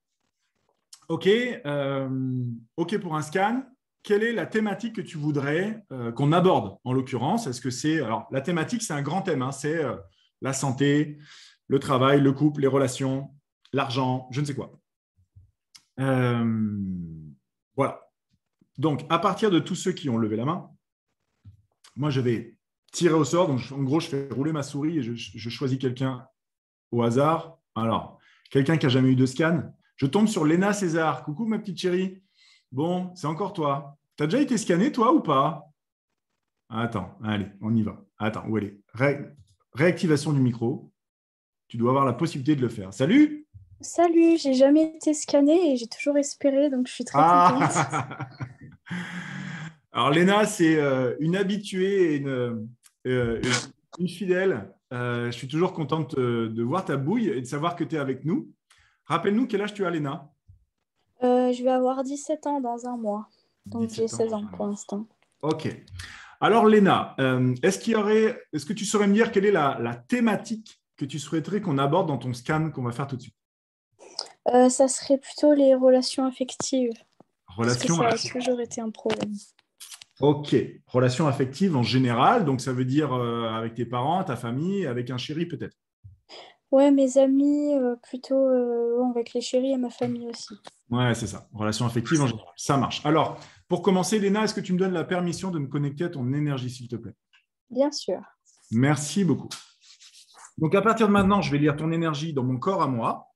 OK, 1.09 1.27
euh, 1.27 2.45
OK 2.77 2.99
pour 2.99 3.17
un 3.17 3.23
scan. 3.23 3.65
Quelle 4.03 4.23
est 4.23 4.33
la 4.33 4.47
thématique 4.47 4.97
que 4.97 5.01
tu 5.01 5.19
voudrais 5.19 5.85
euh, 5.93 6.13
qu'on 6.13 6.33
aborde 6.33 6.79
en 6.85 6.93
l'occurrence? 6.93 7.47
Est-ce 7.47 7.61
que 7.61 7.71
c'est 7.71 8.01
alors 8.01 8.27
la 8.31 8.41
thématique, 8.41 8.83
c'est 8.83 8.93
un 8.93 9.03
grand 9.03 9.23
thème. 9.23 9.43
Hein. 9.43 9.53
c'est 9.53 9.85
euh, 9.85 9.97
la 10.41 10.53
santé, 10.53 11.19
le 11.67 11.79
travail, 11.79 12.21
le 12.21 12.33
couple, 12.33 12.61
les 12.61 12.69
relations, 12.69 13.31
l'argent, 13.73 14.29
je 14.31 14.41
ne 14.41 14.47
sais 14.47 14.55
quoi. 14.55 14.79
voilà. 17.77 18.05
Donc, 18.77 19.05
à 19.09 19.19
partir 19.19 19.51
de 19.51 19.59
tous 19.59 19.75
ceux 19.75 19.93
qui 19.93 20.09
ont 20.09 20.19
levé 20.19 20.37
la 20.37 20.45
main, 20.45 20.71
moi, 21.97 22.11
je 22.11 22.21
vais 22.21 22.58
tirer 22.93 23.15
au 23.15 23.25
sort. 23.25 23.49
Donc, 23.49 23.61
en 23.73 23.83
gros, 23.83 24.01
je 24.01 24.09
fais 24.09 24.29
rouler 24.31 24.53
ma 24.53 24.63
souris 24.63 24.99
et 24.99 25.03
je, 25.03 25.49
choisis 25.49 25.79
quelqu'un 25.79 26.27
au 26.91 27.03
hasard. 27.03 27.59
Alors, 27.75 28.19
quelqu'un 28.51 28.77
qui 28.77 28.87
n'a 28.87 28.91
jamais 28.91 29.11
eu 29.11 29.17
de 29.17 29.27
scan. 29.27 29.63
Je 29.97 30.07
tombe 30.07 30.29
sur 30.29 30.45
Léna 30.45 30.73
César. 30.73 31.25
Coucou, 31.25 31.47
ma 31.47 31.59
petite 31.59 31.79
chérie. 31.79 32.23
Bon, 32.71 33.15
c'est 33.15 33.27
encore 33.27 33.53
toi. 33.53 33.99
Tu 34.17 34.25
as 34.25 34.27
déjà 34.27 34.43
été 34.43 34.59
scanné, 34.59 34.93
toi, 34.93 35.13
ou 35.13 35.21
pas? 35.21 35.65
Attends, 36.69 37.17
allez, 37.25 37.47
on 37.61 37.75
y 37.75 37.83
va. 37.83 38.05
Attends, 38.19 38.47
où 38.49 38.59
elle 38.59 38.65
est? 38.65 38.81
Réactivation 39.73 40.33
du 40.33 40.41
micro. 40.41 40.93
Tu 41.69 41.77
dois 41.77 41.91
avoir 41.91 42.05
la 42.05 42.13
possibilité 42.13 42.57
de 42.57 42.63
le 42.63 42.69
faire. 42.69 42.93
Salut 42.93 43.47
Salut, 43.81 44.37
j'ai 44.39 44.55
jamais 44.55 44.97
été 44.97 45.15
scanné 45.15 45.73
et 45.73 45.77
j'ai 45.77 45.87
toujours 45.87 46.19
espéré, 46.19 46.69
donc 46.69 46.89
je 46.89 46.95
suis 46.95 47.05
très 47.05 47.19
ah 47.21 47.53
contente. 47.53 47.87
Alors, 49.93 50.11
Léna, 50.11 50.47
c'est 50.47 50.77
euh, 50.77 51.15
une 51.21 51.37
habituée 51.37 52.15
et 52.15 52.17
une, 52.17 52.69
euh, 53.09 53.41
une 53.99 54.09
fidèle. 54.09 54.73
Euh, 54.93 55.27
je 55.27 55.37
suis 55.37 55.49
toujours 55.49 55.73
contente 55.73 56.17
de, 56.17 56.63
voir 56.63 56.85
ta 56.85 56.97
bouille 56.97 57.29
et 57.29 57.41
de 57.41 57.47
savoir 57.47 57.77
que 57.77 57.85
tu 57.85 57.97
es 57.97 57.99
avec 57.99 58.25
nous. 58.25 58.51
Rappelle-nous 59.07 59.47
quel 59.47 59.63
âge 59.63 59.75
tu 59.75 59.85
as, 59.85 59.91
Léna? 59.91 60.31
Euh, 61.23 61.53
Je 61.53 61.63
vais 61.63 61.71
avoir 61.71 62.05
17 62.05 62.47
ans 62.47 62.61
dans 62.61 62.87
un 62.87 62.97
mois. 62.97 63.29
Donc 63.67 63.91
j'ai 63.91 64.09
16 64.09 64.33
ans 64.33 64.47
pour 64.57 64.67
l'instant. 64.67 65.07
Ok. 65.43 65.69
Alors, 66.41 66.67
Léna, 66.67 67.17
est-ce 67.63 67.79
qu'il 67.79 67.95
y 67.95 67.97
aurait, 67.97 68.41
est-ce 68.53 68.65
que 68.65 68.73
tu 68.73 68.85
saurais 68.85 69.09
me 69.09 69.15
dire 69.15 69.33
quelle 69.33 69.45
est 69.45 69.53
la, 69.53 70.05
thématique 70.09 70.81
que 70.97 71.05
tu 71.05 71.19
souhaiterais 71.19 71.61
qu'on 71.61 71.79
aborde 71.79 72.09
dans 72.09 72.19
ton 72.19 72.33
scan 72.33 72.71
qu'on 72.71 72.83
va 72.83 72.93
faire 72.93 73.07
tout 73.07 73.17
de 73.17 73.23
suite? 73.23 73.35
Ça 74.47 74.89
serait 74.89 75.19
plutôt 75.19 75.53
les 75.53 75.75
relations 75.75 76.25
affectives. 76.25 76.93
Relations 77.49 77.97
parce 77.99 78.23
que 78.23 78.29
ça 78.29 78.39
a 78.39 78.41
toujours 78.41 78.61
été 78.61 78.81
un 78.81 78.91
problème? 78.91 79.35
Ok, 80.21 80.57
relation 80.89 81.29
affective 81.29 81.77
en 81.77 81.85
général, 81.85 82.45
donc 82.45 82.61
ça 82.61 82.73
veut 82.73 82.85
dire 82.85 83.13
euh, 83.13 83.49
avec 83.51 83.75
tes 83.75 83.87
parents, 83.87 84.25
ta 84.25 84.35
famille, 84.35 84.85
avec 84.85 85.11
un 85.11 85.17
chéri 85.17 85.47
peut-être? 85.47 85.77
Ouais, 86.73 86.91
mes 86.91 87.19
amis, 87.19 87.75
euh, 87.75 87.95
plutôt 88.03 88.35
euh, 88.35 89.03
avec 89.11 89.33
les 89.33 89.41
chéris 89.41 89.73
et 89.73 89.77
ma 89.77 89.91
famille 89.91 90.29
aussi. 90.29 90.55
Ouais, 90.91 91.15
c'est 91.15 91.29
ça, 91.29 91.49
relation 91.53 91.87
affective 91.87 92.21
en 92.21 92.27
général, 92.27 92.53
ça 92.57 92.77
marche. 92.77 93.01
Alors, 93.07 93.39
pour 93.69 93.81
commencer, 93.81 94.19
Léna, 94.19 94.45
est-ce 94.45 94.55
que 94.55 94.61
tu 94.61 94.73
me 94.73 94.79
donnes 94.79 94.93
la 94.93 95.05
permission 95.05 95.53
de 95.53 95.61
me 95.61 95.69
connecter 95.69 96.05
à 96.05 96.09
ton 96.09 96.33
énergie, 96.33 96.71
s'il 96.71 96.89
te 96.89 96.97
plaît? 96.97 97.15
Bien 97.71 97.93
sûr. 97.93 98.21
Merci 98.73 99.25
beaucoup. 99.25 99.51
Donc, 100.57 100.75
à 100.75 100.83
partir 100.83 101.07
de 101.07 101.13
maintenant, 101.13 101.41
je 101.43 101.53
vais 101.53 101.59
lire 101.59 101.77
ton 101.77 101.93
énergie 101.93 102.33
dans 102.33 102.43
mon 102.43 102.59
corps 102.59 102.83
à 102.83 102.89
moi. 102.89 103.29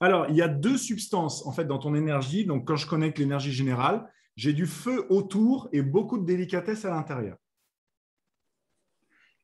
Alors, 0.00 0.26
il 0.28 0.36
y 0.36 0.42
a 0.42 0.48
deux 0.48 0.78
substances 0.78 1.44
en 1.46 1.52
fait 1.52 1.64
dans 1.64 1.78
ton 1.78 1.94
énergie. 1.94 2.44
Donc, 2.44 2.66
quand 2.66 2.76
je 2.76 2.86
connecte 2.86 3.18
l'énergie 3.18 3.52
générale, 3.52 4.08
j'ai 4.36 4.52
du 4.52 4.66
feu 4.66 5.06
autour 5.10 5.68
et 5.72 5.82
beaucoup 5.82 6.18
de 6.18 6.24
délicatesse 6.24 6.84
à 6.84 6.90
l'intérieur. 6.90 7.36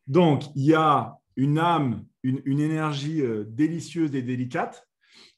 Donc, 0.07 0.44
il 0.55 0.64
y 0.64 0.74
a 0.74 1.18
une 1.36 1.59
âme, 1.59 2.05
une, 2.22 2.61
énergie 2.61 3.20
euh, 3.22 3.44
délicieuse 3.48 4.14
et 4.14 4.22
délicate. 4.22 4.86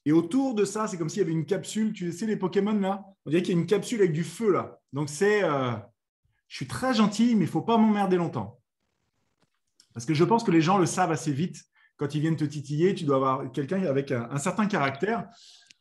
Et 0.04 0.12
autour 0.12 0.54
de 0.54 0.64
ça, 0.64 0.86
c'est 0.86 0.98
comme 0.98 1.08
s'il 1.08 1.20
y 1.20 1.24
avait 1.24 1.32
une 1.32 1.46
capsule. 1.46 1.92
Tu 1.92 2.12
sais, 2.12 2.26
les 2.26 2.36
Pokémon 2.36 2.78
là 2.78 3.04
On 3.24 3.30
dirait 3.30 3.42
qu'il 3.42 3.54
y 3.54 3.58
a 3.58 3.60
une 3.60 3.66
capsule 3.66 4.00
avec 4.00 4.12
du 4.12 4.24
feu 4.24 4.52
là. 4.52 4.78
Donc, 4.92 5.08
c'est. 5.08 5.42
Euh, 5.42 5.72
je 6.48 6.56
suis 6.56 6.66
très 6.66 6.94
gentil, 6.94 7.34
mais 7.34 7.44
il 7.44 7.46
ne 7.46 7.50
faut 7.50 7.62
pas 7.62 7.76
m'emmerder 7.76 8.16
longtemps. 8.16 8.60
Parce 9.94 10.06
que 10.06 10.14
je 10.14 10.24
pense 10.24 10.44
que 10.44 10.50
les 10.50 10.60
gens 10.60 10.78
le 10.78 10.86
savent 10.86 11.10
assez 11.10 11.32
vite 11.32 11.64
quand 11.96 12.14
ils 12.14 12.20
viennent 12.20 12.36
te 12.36 12.44
titiller, 12.44 12.94
tu 12.94 13.04
dois 13.04 13.16
avoir 13.16 13.52
quelqu'un 13.52 13.82
avec 13.84 14.12
un, 14.12 14.38
certain 14.38 14.66
caractère. 14.66 15.28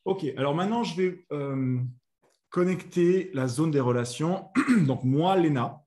OK, 0.05 0.26
alors 0.38 0.55
maintenant, 0.55 0.84
je 0.84 0.95
vais 0.95 1.26
euh, 1.32 1.80
connecter 2.49 3.32
la 3.34 3.47
zone 3.47 3.72
des 3.72 3.80
relations. 3.80 4.47
donc, 4.86 5.03
moi, 5.03 5.36
Léna, 5.36 5.82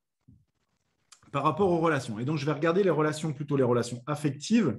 par 1.32 1.44
rapport 1.44 1.70
aux 1.70 1.78
relations. 1.78 2.18
Et 2.18 2.24
donc, 2.24 2.36
je 2.36 2.46
vais 2.46 2.52
regarder 2.52 2.82
les 2.82 2.90
relations, 2.90 3.32
plutôt 3.32 3.56
les 3.56 3.62
relations 3.62 4.02
affectives. 4.06 4.78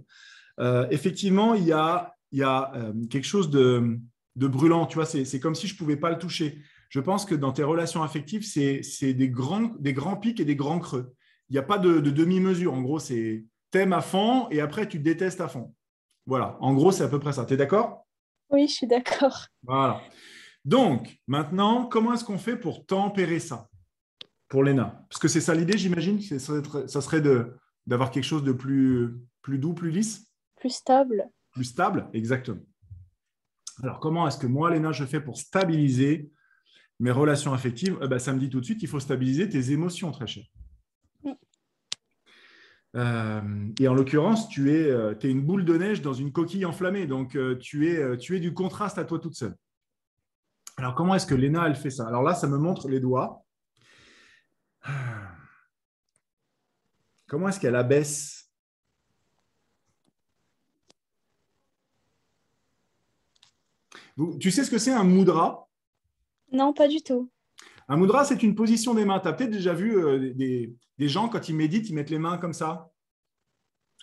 Euh, 0.60 0.88
effectivement, 0.92 1.54
il 1.54 1.64
y 1.64 1.72
a, 1.72 2.14
il 2.32 2.40
y 2.40 2.44
a 2.44 2.72
euh, 2.76 2.94
quelque 3.10 3.28
chose 3.28 3.50
de, 3.50 3.98
brûlant. 4.36 4.86
Tu 4.86 4.96
vois, 4.96 5.06
c'est 5.06 5.40
comme 5.40 5.56
si 5.56 5.68
je 5.68 5.74
ne 5.74 5.78
pouvais 5.78 5.98
pas 5.98 6.12
le 6.12 6.18
toucher. 6.18 6.60
Je 6.90 7.00
pense 7.00 7.26
que 7.26 7.36
dans 7.36 7.54
tes 7.54 7.64
relations 7.64 8.04
affectives, 8.04 8.44
c'est 8.44 9.14
des 9.14 9.30
grands, 9.30 9.76
des 9.80 9.94
grands 9.94 10.16
pics 10.16 10.40
et 10.40 10.46
des 10.46 10.56
grands 10.56 10.80
creux. 10.80 11.14
Il 11.50 11.54
n'y 11.54 11.60
a 11.60 11.64
pas 11.64 11.78
de 11.78 12.00
demi-mesure. 12.00 12.74
En 12.74 12.82
gros, 12.82 13.00
c'est 13.00 13.46
t'aimes 13.72 13.94
à 13.94 14.02
fond 14.02 14.48
et 14.50 14.62
après 14.62 14.88
tu 14.88 15.00
détestes 15.00 15.42
à 15.42 15.48
fond. 15.48 15.74
Voilà, 16.26 16.58
en 16.60 16.74
gros, 16.74 16.92
c'est 16.92 17.04
à 17.04 17.08
peu 17.08 17.20
près 17.20 17.34
ça. 17.34 17.46
Tu 17.46 17.56
es 17.56 17.58
d'accord? 17.58 18.06
Oui, 18.50 18.68
je 18.68 18.74
suis 18.74 18.88
d'accord. 18.88 19.48
Voilà. 19.64 20.02
Donc, 20.66 21.20
maintenant, 21.28 21.86
comment 21.86 22.14
est-ce 22.14 22.24
qu'on 22.24 22.38
fait 22.38 22.56
pour 22.56 22.86
tempérer 22.86 23.40
ça? 23.40 23.68
Pour 24.48 24.64
l'ENA 24.64 25.06
Parce 25.10 25.20
que 25.20 25.28
c'est 25.28 25.42
ça 25.42 25.54
l'idée, 25.56 25.78
j'imagine 25.78 26.22
Ça 26.22 26.40
serait, 26.40 26.88
ça 26.88 27.02
serait 27.02 27.22
d'avoir 27.88 28.12
quelque 28.12 28.24
chose 28.24 28.44
de 28.44 28.52
plus, 28.52 29.16
plus 29.42 29.58
doux, 29.60 29.74
plus 29.74 29.92
lisse? 29.92 30.32
Plus 30.58 30.72
stable. 30.72 31.30
Plus 31.52 31.66
stable, 31.66 32.10
exactement. 32.14 32.62
Alors, 33.82 34.00
comment 34.00 34.28
est-ce 34.28 34.38
que 34.38 34.48
moi, 34.48 34.70
Léna, 34.72 34.92
je 34.92 35.06
fais 35.06 35.22
pour 35.22 35.38
stabiliser 35.38 36.32
mes 37.00 37.12
relations 37.12 37.54
affectives? 37.54 37.98
Eh 38.04 38.08
ben, 38.08 38.20
Ça 38.20 38.34
me 38.34 38.40
dit 38.40 38.50
tout 38.50 38.60
de 38.60 38.66
suite, 38.66 38.84
il 38.84 38.88
faut 38.90 39.00
stabiliser 39.00 39.48
tes 39.48 39.72
émotions, 39.72 40.12
très 40.12 40.28
cher. 40.28 40.44
Euh, 42.96 43.70
et 43.80 43.88
en 43.88 43.94
l'occurrence, 43.94 44.50
tu 44.50 44.74
es, 44.74 44.90
euh, 44.90 45.14
une 45.24 45.42
boule 45.42 45.64
de 45.64 45.78
neige 45.78 46.02
dans 46.02 46.14
une 46.14 46.32
coquille 46.32 46.66
enflammée. 46.66 47.06
Donc, 47.06 47.36
euh, 47.36 47.56
tu, 47.58 47.88
es, 47.90 48.18
tu 48.18 48.36
es 48.36 48.40
du 48.40 48.54
contraste 48.54 48.98
à 48.98 49.06
toi 49.06 49.20
toute 49.20 49.36
seule. 49.36 49.56
Alors, 50.78 50.96
comment 50.96 51.16
est-ce 51.16 51.28
que 51.28 51.36
Léna, 51.36 51.68
elle 51.68 51.76
fait 51.76 51.90
ça? 51.90 52.08
Alors 52.08 52.24
là, 52.24 52.34
ça 52.34 52.48
me 52.48 52.58
montre 52.58 52.88
les 52.88 53.00
doigts. 53.00 53.46
Comment 57.28 57.50
est-ce 57.50 57.60
qu'elle 57.60 57.76
abaisse? 57.76 58.50
Tu 64.40 64.52
sais 64.52 64.64
ce 64.64 64.72
que 64.72 64.78
c'est 64.80 64.92
un 64.92 65.04
mudra 65.04 65.70
Non, 66.52 66.74
pas 66.74 66.88
du 66.88 67.02
tout. 67.02 67.30
Un 67.92 67.98
mudra, 67.98 68.24
c'est 68.24 68.44
une 68.44 68.54
position 68.54 68.94
des 68.94 69.04
mains. 69.04 69.20
Tu 69.20 69.28
as 69.28 69.34
peut-être 69.34 69.50
déjà 69.50 69.74
vu 69.74 69.98
euh, 69.98 70.32
des, 70.36 71.08
gens, 71.08 71.28
quand 71.28 71.50
ils 71.50 71.56
méditent, 71.56 71.90
ils 71.90 71.96
mettent 71.96 72.12
les 72.12 72.20
mains 72.20 72.38
comme 72.38 72.54
ça. 72.54 72.92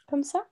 Comme 0.08 0.24
ça? 0.24 0.44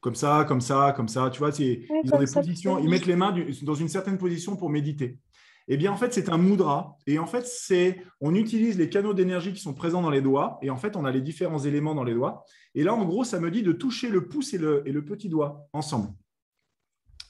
Comme 0.00 0.16
ça, 0.16 0.44
comme 0.46 0.60
ça, 0.60 0.92
comme 0.96 1.06
ça. 1.06 1.30
Tu 1.30 1.38
vois, 1.38 1.50
ils 1.58 1.86
ont 2.12 2.18
des 2.18 2.26
positions, 2.26 2.78
ils 2.80 2.90
mettent 2.90 3.06
les 3.06 3.14
mains 3.14 3.34
dans 3.62 3.74
une 3.74 3.88
certaine 3.88 4.18
position 4.18 4.56
pour 4.56 4.68
méditer. 4.68 5.20
Eh 5.68 5.76
bien, 5.76 5.92
en 5.92 5.96
fait, 5.96 6.12
c'est 6.12 6.28
un 6.28 6.38
mudra. 6.38 6.96
Et 7.06 7.20
en 7.20 7.26
fait, 7.26 7.46
c'est, 7.46 8.02
on 8.20 8.34
utilise 8.34 8.76
les 8.76 8.90
canaux 8.90 9.14
d'énergie 9.14 9.52
qui 9.52 9.60
sont 9.60 9.74
présents 9.74 10.02
dans 10.02 10.10
les 10.10 10.20
doigts. 10.20 10.58
Et 10.60 10.70
en 10.70 10.76
fait, 10.76 10.96
on 10.96 11.04
a 11.04 11.12
les 11.12 11.20
différents 11.20 11.60
éléments 11.60 11.94
dans 11.94 12.04
les 12.04 12.14
doigts. 12.14 12.44
Et 12.74 12.82
là, 12.82 12.94
en 12.94 13.04
gros, 13.04 13.22
ça 13.22 13.38
me 13.38 13.50
dit 13.50 13.62
de 13.62 13.72
toucher 13.72 14.08
le 14.08 14.28
pouce 14.28 14.54
et 14.54 14.58
le, 14.58 14.82
et 14.86 14.92
le 14.92 15.04
petit 15.04 15.28
doigt 15.28 15.68
ensemble. 15.72 16.08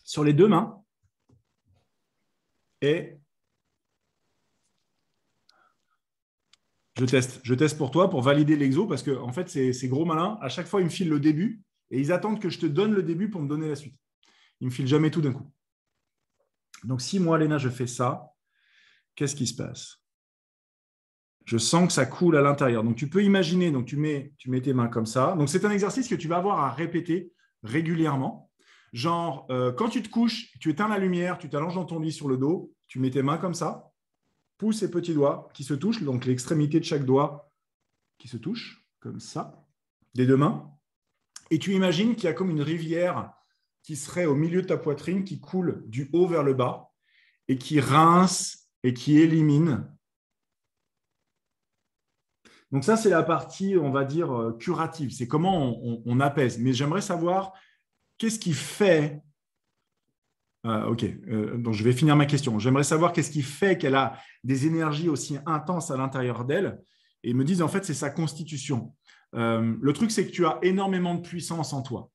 Sur 0.02 0.24
les 0.24 0.32
deux 0.32 0.48
mains. 0.48 0.82
Et 2.80 3.18
je 6.96 7.04
teste. 7.54 7.76
Pour 7.76 7.90
toi 7.90 8.08
pour 8.08 8.22
valider 8.22 8.56
l'exo 8.56 8.86
parce 8.86 9.02
que 9.02 9.10
en 9.10 9.32
fait, 9.32 9.48
c'est 9.48 9.88
gros 9.88 10.04
malin. 10.04 10.38
À 10.40 10.48
chaque 10.48 10.66
fois, 10.66 10.80
ils 10.80 10.84
me 10.84 10.90
filent 10.90 11.10
le 11.10 11.20
début 11.20 11.62
et 11.90 12.00
ils 12.00 12.12
attendent 12.12 12.40
que 12.40 12.48
je 12.48 12.58
te 12.58 12.66
donne 12.66 12.92
le 12.92 13.02
début 13.02 13.30
pour 13.30 13.42
me 13.42 13.48
donner 13.48 13.68
la 13.68 13.76
suite. 13.76 13.94
Ils 14.60 14.66
me 14.66 14.72
filent 14.72 14.86
jamais 14.86 15.10
tout 15.10 15.20
d'un 15.20 15.32
coup. 15.32 15.50
Donc, 16.84 17.00
si 17.00 17.18
moi, 17.18 17.38
Léna, 17.38 17.58
je 17.58 17.68
fais 17.68 17.86
ça, 17.86 18.30
qu'est-ce 19.14 19.36
qui 19.36 19.46
se 19.46 19.54
passe? 19.54 20.02
Je 21.44 21.58
sens 21.58 21.86
que 21.86 21.92
ça 21.92 22.06
coule 22.06 22.36
à 22.36 22.42
l'intérieur. 22.42 22.82
Donc, 22.82 22.96
tu 22.96 23.08
peux 23.08 23.22
imaginer, 23.22 23.70
donc 23.70 23.86
tu 23.86 23.96
mets, 23.96 24.32
tu 24.38 24.50
mets 24.50 24.60
tes 24.60 24.72
mains 24.72 24.88
comme 24.88 25.06
ça. 25.06 25.34
Donc, 25.38 25.48
c'est 25.48 25.64
un 25.64 25.70
exercice 25.70 26.08
que 26.08 26.14
tu 26.14 26.28
vas 26.28 26.38
avoir 26.38 26.60
à 26.60 26.70
répéter 26.72 27.32
régulièrement. 27.62 28.50
Genre, 28.92 29.46
euh, 29.50 29.72
quand 29.72 29.88
tu 29.88 30.02
te 30.02 30.08
couches, 30.08 30.52
tu 30.58 30.70
éteins 30.70 30.88
la 30.88 30.98
lumière, 30.98 31.38
tu 31.38 31.48
t'allonges 31.48 31.74
dans 31.74 31.84
ton 31.84 32.00
lit 32.00 32.12
sur 32.12 32.28
le 32.28 32.36
dos, 32.36 32.72
tu 32.88 32.98
mets 32.98 33.10
tes 33.10 33.22
mains 33.22 33.38
comme 33.38 33.54
ça, 33.54 33.92
pouces 34.58 34.82
et 34.82 34.90
petits 34.90 35.14
doigts 35.14 35.48
qui 35.54 35.64
se 35.64 35.74
touchent, 35.74 36.02
donc 36.02 36.24
l'extrémité 36.24 36.80
de 36.80 36.84
chaque 36.84 37.04
doigt 37.04 37.52
qui 38.18 38.28
se 38.28 38.36
touche, 38.36 38.86
comme 39.00 39.20
ça, 39.20 39.66
des 40.14 40.26
deux 40.26 40.36
mains. 40.36 40.70
Et 41.50 41.58
tu 41.58 41.74
imagines 41.74 42.14
qu'il 42.14 42.24
y 42.24 42.28
a 42.28 42.32
comme 42.32 42.50
une 42.50 42.62
rivière 42.62 43.32
qui 43.82 43.96
serait 43.96 44.26
au 44.26 44.34
milieu 44.34 44.62
de 44.62 44.66
ta 44.66 44.76
poitrine, 44.76 45.24
qui 45.24 45.40
coule 45.40 45.84
du 45.86 46.10
haut 46.12 46.26
vers 46.26 46.42
le 46.42 46.54
bas 46.54 46.92
et 47.48 47.56
qui 47.56 47.80
rince 47.80 48.68
et 48.82 48.92
qui 48.94 49.18
élimine. 49.18 49.88
Donc 52.72 52.84
ça, 52.84 52.96
c'est 52.96 53.10
la 53.10 53.22
partie, 53.22 53.76
on 53.76 53.90
va 53.90 54.04
dire, 54.04 54.32
euh, 54.32 54.52
curative. 54.52 55.12
C'est 55.12 55.28
comment 55.28 55.78
on, 55.82 56.20
apaise. 56.20 56.58
Mais 56.58 56.72
j'aimerais 56.72 57.00
savoir 57.00 57.52
qu'est-ce 58.18 58.38
qui 58.38 58.52
fait... 58.52 59.22
Euh, 60.66 60.86
ok, 60.86 61.04
euh, 61.04 61.56
donc 61.56 61.74
je 61.74 61.82
vais 61.82 61.92
finir 61.92 62.16
ma 62.16 62.26
question. 62.26 62.58
J'aimerais 62.58 62.84
savoir 62.84 63.12
qu'est-ce 63.12 63.30
qui 63.30 63.42
fait 63.42 63.78
qu'elle 63.78 63.94
a 63.94 64.18
des 64.44 64.66
énergies 64.66 65.08
aussi 65.08 65.38
intenses 65.46 65.90
à 65.90 65.96
l'intérieur 65.96 66.44
d'elle. 66.44 66.78
Et 67.22 67.32
me 67.34 67.44
disent, 67.44 67.62
en 67.62 67.68
fait, 67.68 67.84
c'est 67.84 67.94
sa 67.94 68.10
constitution. 68.10 68.94
le 69.32 69.92
truc, 69.92 70.10
c'est 70.10 70.26
que 70.26 70.32
tu 70.32 70.46
as 70.46 70.58
énormément 70.62 71.14
de 71.14 71.22
puissance 71.22 71.72
en 71.72 71.82
toi 71.82 72.10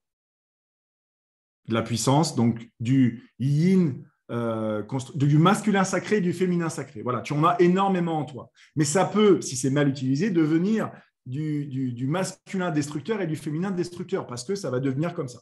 de 1.68 1.74
la 1.74 1.82
puissance, 1.82 2.36
donc 2.36 2.70
du 2.80 3.30
yin, 3.40 4.04
euh, 4.32 4.84
du 5.16 5.38
masculin 5.38 5.84
sacré 5.84 6.18
et 6.18 6.22
du 6.22 6.34
féminin 6.34 6.70
sacré. 6.70 7.02
Voilà, 7.02 7.22
tu 7.22 7.34
en 7.34 7.44
as 7.44 7.56
énormément 7.60 8.20
en 8.20 8.26
toi. 8.26 8.52
Mais 8.76 8.86
ça 8.86 9.06
peut, 9.06 9.42
si 9.42 9.56
c'est 9.56 9.70
mal 9.70 9.90
utilisé, 9.90 10.30
devenir 10.30 10.92
du, 11.26 12.08
masculin 12.08 12.72
destructeur 12.72 13.22
et 13.22 13.28
du 13.28 13.36
féminin 13.36 13.72
destructeur, 13.72 14.28
parce 14.28 14.44
que 14.44 14.56
ça 14.56 14.70
va 14.70 14.80
devenir 14.80 15.14
comme 15.14 15.28
ça. 15.28 15.40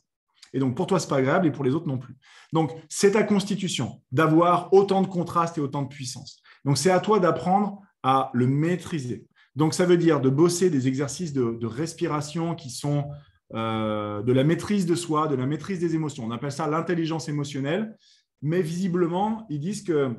Et 0.53 0.59
donc, 0.59 0.75
pour 0.75 0.87
toi, 0.87 0.99
ce 0.99 1.05
n'est 1.05 1.09
pas 1.09 1.17
agréable 1.17 1.47
et 1.47 1.51
pour 1.51 1.63
les 1.63 1.73
autres 1.73 1.87
non 1.87 1.97
plus. 1.97 2.15
Donc, 2.53 2.71
c'est 2.89 3.11
ta 3.11 3.23
constitution 3.23 4.01
d'avoir 4.11 4.73
autant 4.73 5.01
de 5.01 5.07
contraste 5.07 5.57
et 5.57 5.61
autant 5.61 5.83
de 5.83 5.87
puissance. 5.87 6.41
Donc, 6.65 6.77
c'est 6.77 6.91
à 6.91 6.99
toi 6.99 7.19
d'apprendre 7.19 7.81
à 8.03 8.31
le 8.33 8.47
maîtriser. 8.47 9.25
Donc, 9.55 9.73
ça 9.73 9.85
veut 9.85 9.97
dire 9.97 10.21
de 10.21 10.29
bosser 10.29 10.69
des 10.69 10.87
exercices 10.87 11.33
de 11.33 11.65
respiration 11.65 12.55
qui 12.55 12.69
sont 12.69 13.09
euh, 13.55 14.21
de 14.21 14.31
la 14.31 14.43
maîtrise 14.43 14.85
de 14.85 14.93
soi, 14.93 15.27
de 15.27 15.33
la 15.33 15.47
maîtrise 15.47 15.79
des 15.79 15.95
émotions. 15.95 16.23
On 16.23 16.29
appelle 16.29 16.51
ça 16.51 16.67
l'intelligence 16.67 17.29
émotionnelle. 17.29 17.97
Mais 18.43 18.61
visiblement, 18.61 19.47
ils 19.49 19.59
disent 19.59 19.83
que 19.83 20.15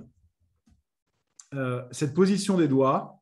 euh, 1.55 1.83
cette 1.93 2.12
position 2.12 2.57
des 2.57 2.66
doigts 2.66 3.20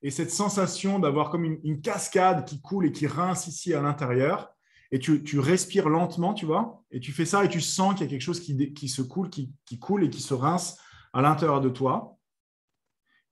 et 0.00 0.10
cette 0.10 0.30
sensation 0.30 0.98
d'avoir 0.98 1.28
comme 1.28 1.44
une, 1.44 1.82
cascade 1.82 2.46
qui 2.46 2.62
coule 2.62 2.86
et 2.86 2.92
qui 2.92 3.06
rince 3.06 3.48
ici 3.48 3.74
à 3.74 3.82
l'intérieur, 3.82 4.48
et 4.90 4.98
tu, 4.98 5.38
respires 5.38 5.88
lentement, 5.88 6.32
tu 6.32 6.46
vois, 6.46 6.82
et 6.90 7.00
tu 7.00 7.12
fais 7.12 7.26
ça 7.26 7.44
et 7.44 7.48
tu 7.48 7.60
sens 7.60 7.94
qu'il 7.94 8.06
y 8.06 8.08
a 8.08 8.10
quelque 8.10 8.22
chose 8.22 8.40
qui, 8.40 8.88
se 8.88 9.02
coule, 9.02 9.28
qui, 9.28 9.52
qui, 9.66 9.78
coule 9.78 10.04
et 10.04 10.10
qui 10.10 10.22
se 10.22 10.32
rince 10.32 10.78
à 11.12 11.20
l'intérieur 11.20 11.60
de 11.60 11.68
toi. 11.68 12.16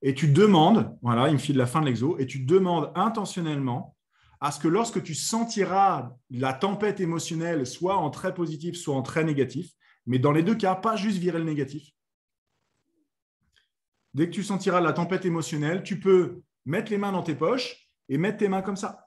Et 0.02 0.14
tu 0.14 0.28
demandes, 0.28 0.96
voilà, 1.00 1.28
il 1.28 1.34
me 1.34 1.38
file 1.38 1.56
la 1.56 1.66
fin 1.66 1.80
de 1.80 1.86
l'exo, 1.86 2.18
et 2.18 2.26
tu 2.26 2.40
demandes 2.40 2.92
intentionnellement 2.94 3.96
à 4.40 4.52
ce 4.52 4.60
que 4.60 4.68
lorsque 4.68 5.02
tu 5.02 5.14
sentiras 5.14 6.10
la 6.28 6.52
tempête 6.52 7.00
émotionnelle, 7.00 7.66
soit 7.66 7.96
en 7.96 8.10
très 8.10 8.34
positif, 8.34 8.76
soit 8.76 8.94
en 8.94 9.02
très 9.02 9.24
négatif, 9.24 9.70
mais 10.04 10.18
dans 10.18 10.32
les 10.32 10.42
deux 10.42 10.54
cas, 10.54 10.74
pas 10.74 10.96
juste 10.96 11.18
virer 11.18 11.38
le 11.38 11.44
négatif. 11.44 11.90
Dès 14.12 14.26
que 14.26 14.34
tu 14.34 14.42
sentiras 14.42 14.80
la 14.80 14.92
tempête 14.92 15.24
émotionnelle, 15.24 15.82
tu 15.82 16.00
peux 16.00 16.42
mettre 16.66 16.90
les 16.90 16.98
mains 16.98 17.12
dans 17.12 17.22
tes 17.22 17.34
poches 17.34 17.90
et 18.08 18.18
mettre 18.18 18.38
tes 18.38 18.48
mains 18.48 18.62
comme 18.62 18.76
ça. 18.76 19.05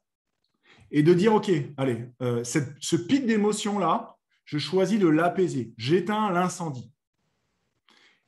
Et 0.92 1.04
de 1.04 1.14
dire, 1.14 1.34
OK, 1.34 1.52
allez, 1.78 2.06
euh, 2.22 2.44
ce 2.44 2.96
pic 2.96 3.26
d'émotion-là, 3.26 4.16
je 4.46 4.58
choisis 4.58 5.00
de 5.00 5.08
l'apaiser. 5.08 5.74
J'éteins 5.78 6.32
l'incendie. 6.32 6.92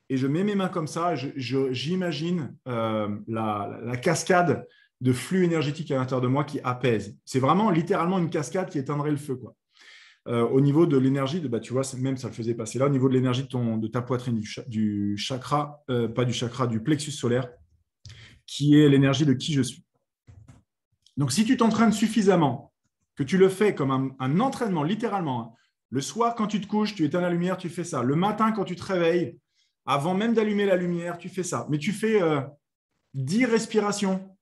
Et 0.09 0.17
je 0.17 0.27
mets 0.27 0.43
mes 0.43 0.55
mains 0.55 0.67
comme 0.67 0.87
ça, 0.87 1.15
j'imagine 1.15 2.55
euh, 2.67 3.07
la, 3.27 3.97
cascade 4.01 4.67
de 4.99 5.13
flux 5.13 5.45
énergétique 5.45 5.89
à 5.91 5.95
l'intérieur 5.95 6.21
de 6.21 6.27
moi 6.27 6.43
qui 6.43 6.59
apaise. 6.61 7.17
C'est 7.25 7.39
vraiment 7.39 7.71
littéralement 7.71 8.19
une 8.19 8.29
cascade 8.29 8.69
qui 8.69 8.77
éteindrait 8.77 9.11
le 9.11 9.17
feu. 9.17 9.39
Euh, 10.27 10.43
au 10.43 10.61
niveau 10.61 10.85
de 10.85 10.97
l'énergie, 10.97 11.39
bah, 11.39 11.59
tu 11.59 11.73
vois, 11.73 11.83
même 11.97 12.17
ça 12.17 12.27
le 12.27 12.33
faisait 12.33 12.53
passer 12.53 12.77
là, 12.77 12.85
au 12.85 12.89
niveau 12.89 13.07
de 13.07 13.13
l'énergie 13.13 13.43
de, 13.43 13.87
ta 13.87 14.01
poitrine, 14.01 14.39
du, 14.67 15.17
chakra, 15.17 15.83
pas 15.87 16.25
du 16.25 16.33
chakra, 16.33 16.67
du 16.67 16.83
plexus 16.83 17.11
solaire, 17.11 17.49
qui 18.45 18.77
est 18.77 18.89
l'énergie 18.89 19.25
de 19.25 19.33
qui 19.33 19.53
je 19.53 19.61
suis. 19.61 19.83
Donc, 21.21 21.31
si 21.31 21.45
tu 21.45 21.55
t'entraînes 21.55 21.91
suffisamment, 21.91 22.73
que 23.15 23.21
tu 23.21 23.37
le 23.37 23.47
fais 23.47 23.75
comme 23.75 24.15
un, 24.17 24.39
entraînement, 24.39 24.81
littéralement, 24.81 25.39
hein, 25.39 25.53
le 25.91 26.01
soir, 26.01 26.33
quand 26.33 26.47
tu 26.47 26.59
te 26.59 26.65
couches, 26.65 26.95
tu 26.95 27.05
éteins 27.05 27.21
la 27.21 27.29
lumière, 27.29 27.57
tu 27.57 27.69
fais 27.69 27.83
ça. 27.83 28.01
Le 28.01 28.15
matin, 28.15 28.51
quand 28.51 28.63
tu 28.63 28.75
te 28.75 28.81
réveilles, 28.81 29.37
avant 29.85 30.15
même 30.15 30.33
d'allumer 30.33 30.65
la 30.65 30.77
lumière, 30.77 31.19
tu 31.19 31.29
fais 31.29 31.43
ça. 31.43 31.67
Mais 31.69 31.77
tu 31.77 31.91
fais 31.91 32.23
euh, 32.23 32.41
10 33.13 33.45
respirations 33.45 34.35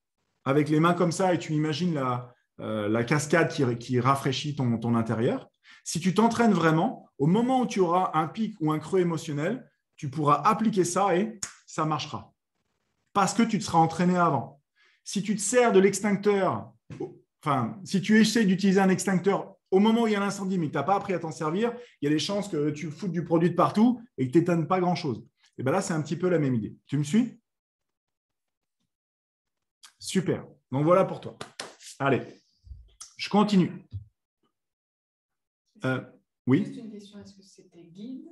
avec 0.46 0.70
les 0.70 0.80
mains 0.80 0.94
comme 0.94 1.12
ça 1.12 1.34
et 1.34 1.38
tu 1.38 1.52
imagines 1.52 1.94
la, 1.94 2.34
euh, 2.62 3.04
cascade 3.04 3.50
qui, 3.78 4.00
rafraîchit 4.00 4.56
ton, 4.56 4.96
intérieur. 4.96 5.50
Si 5.84 6.00
tu 6.00 6.14
t'entraînes 6.14 6.54
vraiment, 6.54 7.10
au 7.18 7.28
moment 7.28 7.60
où 7.60 7.68
tu 7.68 7.82
auras 7.82 8.12
un 8.14 8.30
pic 8.30 8.56
ou 8.62 8.72
un 8.72 8.80
creux 8.80 9.02
émotionnel, 9.02 9.70
tu 9.98 10.10
pourras 10.10 10.44
appliquer 10.46 10.86
ça 10.86 11.14
et 11.18 11.42
ça 11.68 11.84
marchera. 11.84 12.32
Parce 13.12 13.34
que 13.34 13.44
tu 13.44 13.60
te 13.60 13.66
seras 13.66 13.80
entraîné 13.80 14.16
avant. 14.16 14.59
Si 15.04 15.24
tu 15.24 15.36
te 15.36 15.42
sers 15.42 15.72
de 15.72 15.80
l'extincteur, 15.80 16.74
enfin, 17.44 17.80
si 17.84 18.02
tu 18.02 18.20
essaies 18.20 18.46
d'utiliser 18.46 18.80
un 18.80 18.90
extincteur 18.90 19.56
au 19.72 19.80
moment 19.80 20.04
où 20.04 20.08
il 20.08 20.14
y 20.14 20.16
a 20.16 20.20
l'incendie, 20.20 20.58
mais 20.58 20.68
que 20.68 20.72
tu 20.72 20.78
n'as 20.78 20.84
pas 20.84 20.96
appris 20.96 21.14
à 21.14 21.20
t'en 21.20 21.32
servir, 21.32 21.74
il 22.02 22.06
y 22.06 22.08
a 22.08 22.12
des 22.12 22.20
chances 22.20 22.48
que 22.48 22.70
tu 22.72 22.90
foutes 22.92 23.12
du 23.12 23.24
produit 23.24 23.50
de 23.50 23.56
partout 23.56 24.02
et 24.18 24.28
que 24.28 24.32
tu 24.32 24.40
n'éteignes 24.40 24.66
pas 24.66 24.80
grand-chose. 24.80 25.24
Et 25.58 25.64
bien 25.64 25.72
là, 25.72 25.82
c'est 25.82 25.94
un 25.94 26.02
petit 26.02 26.16
peu 26.16 26.30
la 26.30 26.40
même 26.40 26.56
idée. 26.56 26.76
Tu 26.88 26.98
me 26.98 27.04
suis? 27.04 27.40
Super. 30.00 30.46
Donc 30.72 30.86
voilà 30.86 31.06
pour 31.06 31.20
toi. 31.20 31.38
Allez, 32.00 32.22
je 33.18 33.30
continue. 33.30 33.72
Euh, 35.86 36.02
oui 36.48 36.66
Juste 36.66 36.78
une 36.78 36.92
question. 36.92 37.20
Est-ce 37.20 37.36
que 37.36 37.44
c'est 37.44 37.70
tes 37.70 37.84
guides? 37.84 38.30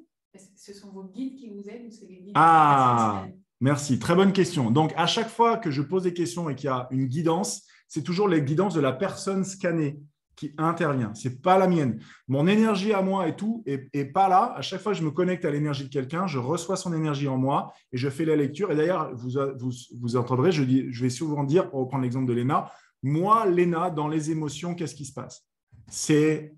Ce 0.56 0.74
sont 0.74 0.92
vos 0.92 1.04
guides 1.04 1.38
qui 1.38 1.50
vous 1.50 1.68
aident 1.68 1.88
ou 1.88 1.92
c'est 1.92 2.06
les 2.06 2.18
guides 2.18 2.34
Ah, 2.36 3.28
merci. 3.60 4.00
Très 4.00 4.16
bonne 4.16 4.34
question. 4.34 4.72
Donc, 4.72 4.94
à 4.96 5.08
chaque 5.08 5.30
fois 5.30 5.58
que 5.58 5.72
je 5.72 5.82
pose 5.82 6.04
des 6.04 6.14
questions 6.14 6.50
et 6.50 6.56
qu'il 6.56 6.68
y 6.68 6.72
a 6.72 6.88
une 6.92 7.08
guidance, 7.08 7.64
c'est 7.88 8.04
toujours 8.04 8.28
les 8.28 8.42
guidances 8.42 8.74
de 8.74 8.82
la 8.82 8.94
personne 8.94 9.44
scannée 9.44 10.00
qui 10.36 10.54
intervient. 10.58 11.14
Ce 11.16 11.28
n'est 11.28 11.36
pas 11.36 11.58
la 11.58 11.68
mienne. 11.68 12.00
Mon 12.28 12.48
énergie 12.48 12.94
à 12.94 13.02
moi 13.02 13.28
et 13.28 13.36
tout 13.36 13.64
est, 13.66 14.06
pas 14.06 14.30
là. 14.30 14.54
À 14.56 14.62
chaque 14.62 14.82
fois 14.82 14.94
que 14.94 14.98
je 15.00 15.04
me 15.04 15.10
connecte 15.12 15.44
à 15.46 15.52
l'énergie 15.52 15.86
de 15.86 15.90
quelqu'un, 15.90 16.28
je 16.28 16.38
reçois 16.38 16.78
son 16.78 16.94
énergie 16.94 17.28
en 17.28 17.38
moi 17.38 17.74
et 17.92 17.98
je 17.98 18.08
fais 18.08 18.24
la 18.24 18.36
lecture. 18.36 18.72
Et 18.72 18.76
d'ailleurs, 18.76 19.12
vous, 19.16 20.16
entendrez, 20.16 20.52
je, 20.52 20.64
je 20.92 21.02
vais 21.02 21.10
souvent 21.10 21.44
dire, 21.44 21.70
pour 21.70 21.80
reprendre 21.80 22.04
l'exemple 22.04 22.28
de 22.28 22.34
Léna, 22.34 22.72
Moi, 23.02 23.48
Léna, 23.48 23.90
dans 23.90 24.08
les 24.08 24.30
émotions, 24.30 24.76
qu'est-ce 24.76 24.96
qui 24.96 25.06
se 25.06 25.14
passe? 25.14 25.44
C'est, 25.90 26.54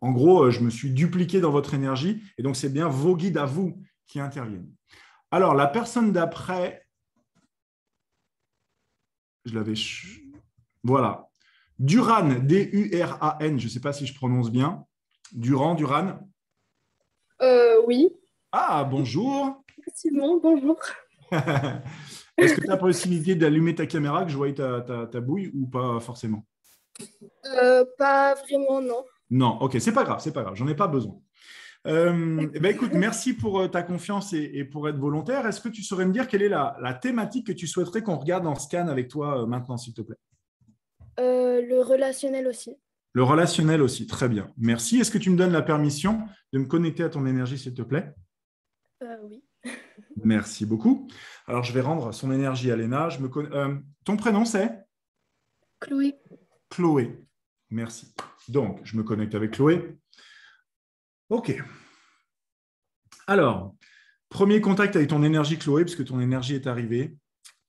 en 0.00 0.12
gros, 0.12 0.50
je 0.50 0.60
me 0.60 0.70
suis 0.70 0.90
dupliqué 0.90 1.40
dans 1.40 1.50
votre 1.50 1.74
énergie, 1.74 2.22
et 2.38 2.42
donc 2.42 2.56
c'est 2.56 2.72
bien 2.72 2.88
vos 2.88 3.14
guides 3.14 3.36
à 3.36 3.44
vous 3.44 3.78
qui 4.06 4.20
interviennent. 4.20 4.70
Alors, 5.32 5.54
la 5.54 5.66
personne 5.66 6.12
d'après, 6.12 6.86
je 9.46 9.54
l'avais. 9.54 9.72
Voilà. 10.84 11.30
Duran, 11.78 12.34
D-U-R-A-N, 12.42 13.58
je 13.58 13.64
ne 13.64 13.70
sais 13.70 13.80
pas 13.80 13.94
si 13.94 14.06
je 14.06 14.14
prononce 14.14 14.50
bien. 14.50 14.84
Duran, 15.32 15.74
Duran 15.74 16.18
euh, 17.40 17.80
Oui. 17.86 18.10
Ah, 18.52 18.84
bonjour. 18.84 19.64
Simon, 19.94 20.38
bonjour. 20.38 20.78
Est-ce 22.36 22.54
que 22.54 22.60
tu 22.60 22.68
as 22.68 22.74
la 22.74 22.76
possibilité 22.76 23.34
d'allumer 23.34 23.74
ta 23.74 23.86
caméra, 23.86 24.26
que 24.26 24.30
je 24.30 24.36
voie 24.36 24.52
ta, 24.52 24.82
ta, 24.82 25.20
bouille 25.22 25.50
ou 25.54 25.66
pas 25.66 25.98
forcément? 26.00 26.44
Euh, 27.46 27.86
Pas 27.96 28.34
vraiment, 28.34 28.82
non. 28.82 29.02
Non, 29.30 29.56
ok, 29.62 29.80
c'est 29.80 29.94
pas 29.94 30.04
grave, 30.04 30.20
c'est 30.20 30.34
pas 30.34 30.42
grave, 30.42 30.56
j'en 30.56 30.68
ai 30.68 30.76
pas 30.76 30.88
besoin. 30.88 31.18
Euh, 31.86 32.48
eh 32.54 32.60
ben, 32.60 32.72
écoute, 32.74 32.92
merci 32.92 33.34
pour 33.34 33.60
euh, 33.60 33.68
ta 33.68 33.82
confiance 33.82 34.32
et, 34.32 34.64
pour 34.64 34.88
être 34.88 34.98
volontaire. 34.98 35.46
Est-ce 35.46 35.60
que 35.60 35.68
tu 35.68 35.82
saurais 35.82 36.06
me 36.06 36.12
dire 36.12 36.28
quelle 36.28 36.42
est 36.42 36.48
la, 36.48 36.98
thématique 37.00 37.48
que 37.48 37.52
tu 37.52 37.66
souhaiterais 37.66 38.02
qu'on 38.02 38.16
regarde 38.16 38.46
en 38.46 38.54
scan 38.54 38.88
avec 38.88 39.08
toi 39.08 39.46
maintenant, 39.46 39.76
s'il 39.76 39.94
te 39.94 40.02
plaît? 40.02 40.18
Le 41.18 41.80
relationnel 41.80 42.46
aussi. 42.46 42.76
Le 43.14 43.22
relationnel 43.22 43.82
aussi, 43.82 44.06
très 44.06 44.28
bien. 44.28 44.52
Merci. 44.56 44.98
Est-ce 44.98 45.10
que 45.10 45.18
tu 45.18 45.30
me 45.30 45.36
donnes 45.36 45.52
la 45.52 45.62
permission 45.62 46.20
de 46.52 46.58
me 46.58 46.66
connecter 46.66 47.02
à 47.02 47.08
ton 47.08 47.26
énergie, 47.26 47.58
s'il 47.58 47.74
te 47.74 47.82
plaît? 47.82 48.14
Oui. 49.22 49.44
Merci 50.24 50.64
beaucoup. 50.64 51.08
Alors, 51.46 51.62
je 51.64 51.72
vais 51.72 51.80
rendre 51.80 52.12
son 52.12 52.32
énergie 52.32 52.70
à 52.70 52.76
Léna. 52.76 53.08
Je 53.08 53.18
me 53.20 53.28
euh, 53.54 53.76
ton 54.04 54.16
prénom, 54.16 54.44
c'est? 54.44 54.70
Chloé. 55.80 56.14
Chloé. 56.70 57.26
Merci. 57.70 58.14
Donc, 58.48 58.80
je 58.84 58.96
me 58.96 59.02
connecte 59.02 59.34
avec 59.34 59.52
Chloé. 59.52 59.98
OK. 61.32 61.50
Alors, 63.26 63.74
premier 64.28 64.60
contact 64.60 64.96
avec 64.96 65.08
ton 65.08 65.22
énergie, 65.22 65.56
Chloé, 65.56 65.82
puisque 65.82 66.04
ton 66.04 66.20
énergie 66.20 66.54
est 66.54 66.66
arrivée. 66.66 67.16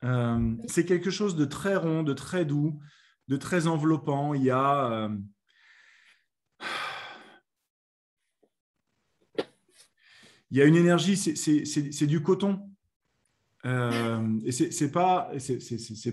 Euh, 0.03 0.53
c'est 0.67 0.83
quelque 0.85 1.09
chose 1.09 1.37
de 1.37 1.45
très 1.45 1.77
rond, 1.77 2.03
de 2.03 2.11
très 2.11 2.43
doux, 2.43 2.81
de 3.29 3.37
très 3.37 3.67
enveloppant. 3.67 4.33
Il 4.33 4.43
y 4.43 4.51
a... 4.51 4.91
Euh, 4.91 5.17
il 10.51 10.57
y 10.57 10.61
a 10.61 10.65
une 10.65 10.75
énergie, 10.75 11.15
c'est 11.15 12.07
du 12.07 12.21
coton. 12.21 12.69
Euh, 13.63 14.41
et 14.43 14.51
c'est 14.51 14.91
pas, 14.91 15.31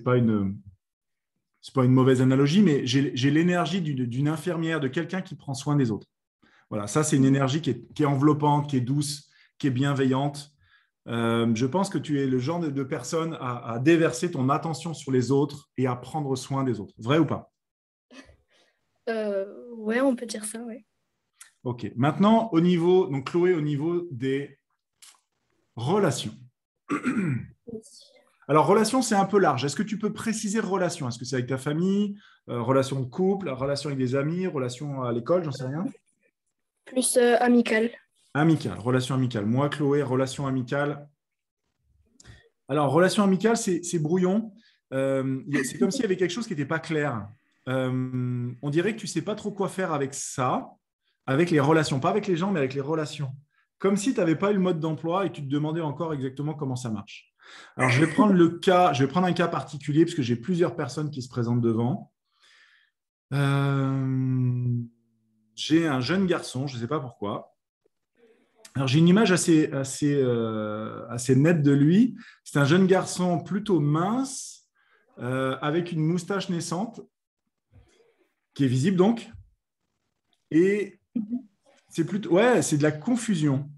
pas 0.04 0.16
une, 0.16 0.56
pas 1.74 1.84
une 1.84 1.92
mauvaise 1.94 2.22
analogie, 2.22 2.62
mais 2.62 2.86
j'ai 2.86 3.30
l'énergie 3.32 3.82
d'une 3.82 4.28
infirmière, 4.28 4.78
de 4.78 4.86
quelqu'un 4.86 5.20
qui 5.20 5.34
prend 5.34 5.54
soin 5.54 5.74
des 5.74 5.90
autres. 5.90 6.06
Voilà, 6.70 6.86
ça 6.86 7.02
c'est 7.02 7.16
une 7.16 7.24
énergie 7.24 7.60
qui 7.60 7.70
est, 7.70 8.06
enveloppante, 8.06 8.70
qui 8.70 8.76
est 8.76 8.80
douce, 8.80 9.28
qui 9.58 9.66
est 9.66 9.70
bienveillante. 9.70 10.52
Euh, 11.08 11.50
je 11.54 11.66
pense 11.66 11.90
que 11.90 11.98
tu 11.98 12.20
es 12.20 12.26
le 12.26 12.38
genre 12.38 12.60
de, 12.60 12.82
personne 12.84 13.36
à, 13.40 13.78
déverser 13.80 14.30
ton 14.30 14.48
attention 14.48 14.94
sur 14.94 15.10
les 15.10 15.32
autres 15.32 15.68
et 15.76 15.86
à 15.86 15.96
prendre 15.96 16.36
soin 16.36 16.62
des 16.62 16.78
autres. 16.78 16.94
Vrai 16.98 17.18
ou 17.18 17.26
pas? 17.26 17.50
Euh, 19.08 19.60
Ouais, 19.80 20.00
on 20.02 20.14
peut 20.14 20.26
dire 20.26 20.44
ça, 20.44 20.60
oui. 20.66 20.84
Ok. 21.64 21.90
Maintenant, 21.96 22.50
au 22.52 22.60
niveau, 22.60 23.06
donc 23.06 23.30
Chloé, 23.30 23.54
au 23.54 23.62
niveau 23.62 24.06
des 24.10 24.58
relations. 25.74 26.34
Alors, 28.46 28.66
relation, 28.66 29.00
c'est 29.00 29.14
un 29.14 29.24
peu 29.24 29.38
large. 29.38 29.64
Est-ce 29.64 29.76
que 29.76 29.82
tu 29.82 29.98
peux 29.98 30.12
préciser 30.12 30.60
relation? 30.60 31.08
Est-ce 31.08 31.18
que 31.18 31.24
c'est 31.24 31.36
avec 31.36 31.48
ta 31.48 31.56
famille, 31.56 32.18
euh, 32.50 32.60
relation 32.60 33.00
de 33.00 33.06
couple, 33.06 33.48
relation 33.48 33.88
avec 33.88 33.98
des 33.98 34.14
amis, 34.16 34.46
relation 34.46 35.02
à 35.02 35.12
l'école, 35.12 35.44
j'en 35.44 35.52
sais 35.52 35.66
rien 35.66 35.86
Plus 36.84 37.16
euh, 37.16 37.36
amicale. 37.40 37.90
Amicale, 38.34 38.78
relation 38.78 39.14
amicale. 39.14 39.46
Moi, 39.46 39.68
Chloé, 39.68 40.02
relation 40.02 40.46
amicale. 40.46 41.08
Alors, 42.68 42.92
relation 42.92 43.24
amicale, 43.24 43.56
c'est 43.56 43.98
brouillon. 43.98 44.52
Euh, 44.92 45.40
c'est 45.64 45.78
comme 45.78 45.90
s'il 45.90 46.02
y 46.02 46.04
avait 46.04 46.16
quelque 46.16 46.30
chose 46.30 46.46
qui 46.46 46.52
n'était 46.52 46.66
pas 46.66 46.78
clair. 46.78 47.28
on 47.66 48.70
dirait 48.70 48.94
que 48.94 49.00
tu 49.00 49.06
ne 49.06 49.10
sais 49.10 49.22
pas 49.22 49.34
trop 49.34 49.50
quoi 49.50 49.68
faire 49.68 49.92
avec 49.92 50.14
ça 50.14 50.70
avec 51.30 51.50
les 51.50 51.60
relations, 51.60 52.00
pas 52.00 52.10
avec 52.10 52.26
les 52.26 52.36
gens, 52.36 52.50
mais 52.50 52.58
avec 52.58 52.74
les 52.74 52.80
relations. 52.80 53.30
Comme 53.78 53.96
si 53.96 54.12
tu 54.12 54.20
n'avais 54.20 54.34
pas 54.34 54.50
eu 54.50 54.54
le 54.54 54.60
mode 54.60 54.80
d'emploi 54.80 55.26
et 55.26 55.32
tu 55.32 55.42
te 55.42 55.48
demandais 55.48 55.80
encore 55.80 56.12
exactement 56.12 56.54
comment 56.54 56.76
ça 56.76 56.90
marche. 56.90 57.32
Alors, 57.76 57.88
je 57.90 58.04
vais 58.04 58.12
prendre 58.12 58.32
le 58.32 58.58
cas, 58.58 58.92
je 58.92 59.04
vais 59.04 59.10
prendre 59.10 59.28
un 59.28 59.32
cas 59.32 59.46
particulier 59.46 60.04
parce 60.04 60.14
que 60.14 60.22
j'ai 60.22 60.36
plusieurs 60.36 60.74
personnes 60.74 61.10
qui 61.10 61.22
se 61.22 61.28
présentent 61.28 61.60
devant. 61.60 62.12
Euh, 63.32 64.76
j'ai 65.54 65.86
un 65.86 66.00
jeune 66.00 66.26
garçon, 66.26 66.66
je 66.66 66.76
ne 66.76 66.80
sais 66.80 66.88
pas 66.88 67.00
pourquoi. 67.00 67.54
Alors, 68.74 68.86
j'ai 68.86 69.00
une 69.00 69.08
image 69.08 69.32
assez, 69.32 69.70
assez, 69.72 70.14
euh, 70.14 71.06
assez 71.08 71.34
nette 71.34 71.62
de 71.62 71.72
lui. 71.72 72.16
C'est 72.44 72.58
un 72.58 72.64
jeune 72.64 72.86
garçon 72.86 73.42
plutôt 73.42 73.80
mince, 73.80 74.68
euh, 75.18 75.58
avec 75.60 75.92
une 75.92 76.04
moustache 76.04 76.48
naissante, 76.48 77.00
qui 78.54 78.64
est 78.64 78.68
visible 78.68 78.96
donc, 78.96 79.30
et 80.50 81.00
c'est 81.88 82.04
plutôt. 82.04 82.30
Ouais, 82.30 82.62
c'est 82.62 82.78
de 82.78 82.82
la 82.82 82.92
confusion. 82.92 83.70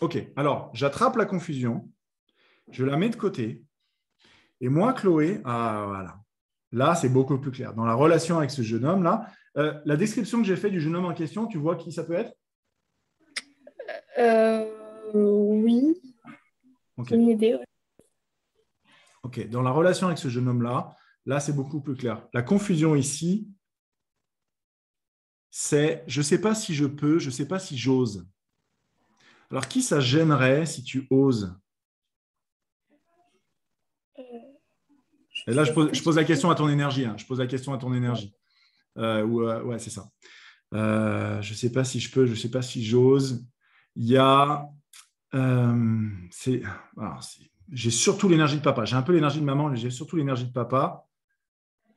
Ok, 0.00 0.18
alors 0.36 0.70
j'attrape 0.74 1.16
la 1.16 1.24
confusion, 1.24 1.90
je 2.70 2.84
la 2.84 2.96
mets 2.96 3.10
de 3.10 3.16
côté. 3.16 3.64
Et 4.60 4.68
moi, 4.68 4.92
Chloé, 4.92 5.40
ah 5.44 5.84
voilà. 5.86 6.23
Là, 6.74 6.96
c'est 6.96 7.08
beaucoup 7.08 7.38
plus 7.38 7.52
clair. 7.52 7.72
Dans 7.72 7.84
la 7.84 7.94
relation 7.94 8.38
avec 8.38 8.50
ce 8.50 8.62
jeune 8.62 8.84
homme-là, 8.84 9.30
euh, 9.56 9.80
la 9.84 9.96
description 9.96 10.38
que 10.38 10.44
j'ai 10.44 10.56
faite 10.56 10.72
du 10.72 10.80
jeune 10.80 10.96
homme 10.96 11.04
en 11.04 11.14
question, 11.14 11.46
tu 11.46 11.56
vois 11.56 11.76
qui 11.76 11.92
ça 11.92 12.02
peut 12.02 12.14
être? 12.14 12.34
Euh, 14.18 14.66
Oui. 15.14 16.02
Une 17.12 17.28
idée, 17.28 17.56
Ok, 19.22 19.48
dans 19.48 19.62
la 19.62 19.70
relation 19.70 20.08
avec 20.08 20.18
ce 20.18 20.28
jeune 20.28 20.48
homme-là, 20.48 20.96
là, 21.26 21.38
c'est 21.38 21.52
beaucoup 21.52 21.80
plus 21.80 21.94
clair. 21.94 22.26
La 22.32 22.42
confusion 22.42 22.96
ici, 22.96 23.48
c'est 25.50 26.02
je 26.08 26.20
ne 26.20 26.24
sais 26.24 26.40
pas 26.40 26.56
si 26.56 26.74
je 26.74 26.86
peux, 26.86 27.20
je 27.20 27.26
ne 27.26 27.32
sais 27.32 27.46
pas 27.46 27.60
si 27.60 27.78
j'ose. 27.78 28.26
Alors, 29.48 29.68
qui 29.68 29.80
ça 29.80 30.00
gênerait 30.00 30.66
si 30.66 30.82
tu 30.82 31.06
oses? 31.08 31.56
Et 35.46 35.52
là, 35.52 35.64
je 35.64 35.72
pose, 35.72 36.16
la 36.16 36.24
question 36.24 36.50
à 36.50 36.54
ton 36.54 36.68
énergie. 36.68 37.04
Hein. 37.04 37.16
Je 37.18 37.26
pose 37.26 37.38
la 37.38 37.46
question 37.46 37.72
à 37.72 37.78
ton 37.78 37.92
énergie. 37.92 38.34
Euh, 38.96 39.26
euh, 39.26 39.62
ouais, 39.62 39.78
c'est 39.78 39.90
ça. 39.90 40.08
Euh, 40.72 41.40
je 41.42 41.52
ne 41.52 41.56
sais 41.56 41.70
pas 41.70 41.84
si 41.84 42.00
je 42.00 42.10
peux, 42.10 42.26
je 42.26 42.32
ne 42.32 42.36
sais 42.36 42.50
pas 42.50 42.62
si 42.62 42.84
j'ose. 42.84 43.46
Il 43.96 44.06
y 44.06 44.16
a. 44.16 44.68
j'ai 47.70 47.90
surtout 47.90 48.28
l'énergie 48.28 48.56
de 48.56 48.62
papa. 48.62 48.84
J'ai 48.84 48.96
un 48.96 49.02
peu 49.02 49.12
l'énergie 49.12 49.40
de 49.40 49.44
maman, 49.44 49.68
mais 49.68 49.76
j'ai 49.76 49.90
surtout 49.90 50.16
l'énergie 50.16 50.46
de 50.46 50.52
papa. 50.52 51.06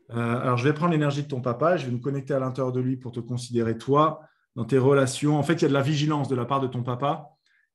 Alors, 0.09 0.57
je 0.57 0.63
vais 0.63 0.73
prendre 0.73 0.91
l'énergie 0.91 1.23
de 1.23 1.27
ton 1.27 1.41
papa, 1.41 1.75
je 1.75 1.85
vais 1.85 1.91
me 1.91 1.99
connecter 1.99 2.33
à 2.33 2.39
l'intérieur 2.39 2.71
de 2.71 2.79
lui 2.79 2.95
pour 2.95 3.11
te 3.11 3.19
considérer 3.19 3.77
toi 3.77 4.21
dans 4.55 4.63
tes 4.63 4.77
relations. 4.77 5.37
En 5.37 5.43
fait, 5.43 5.55
il 5.55 5.61
y 5.63 5.65
a 5.65 5.67
de 5.69 5.73
la 5.73 5.81
vigilance 5.81 6.29
de 6.29 6.35
la 6.35 6.45
part 6.45 6.61
de 6.61 6.67
ton 6.67 6.81
papa. 6.81 7.29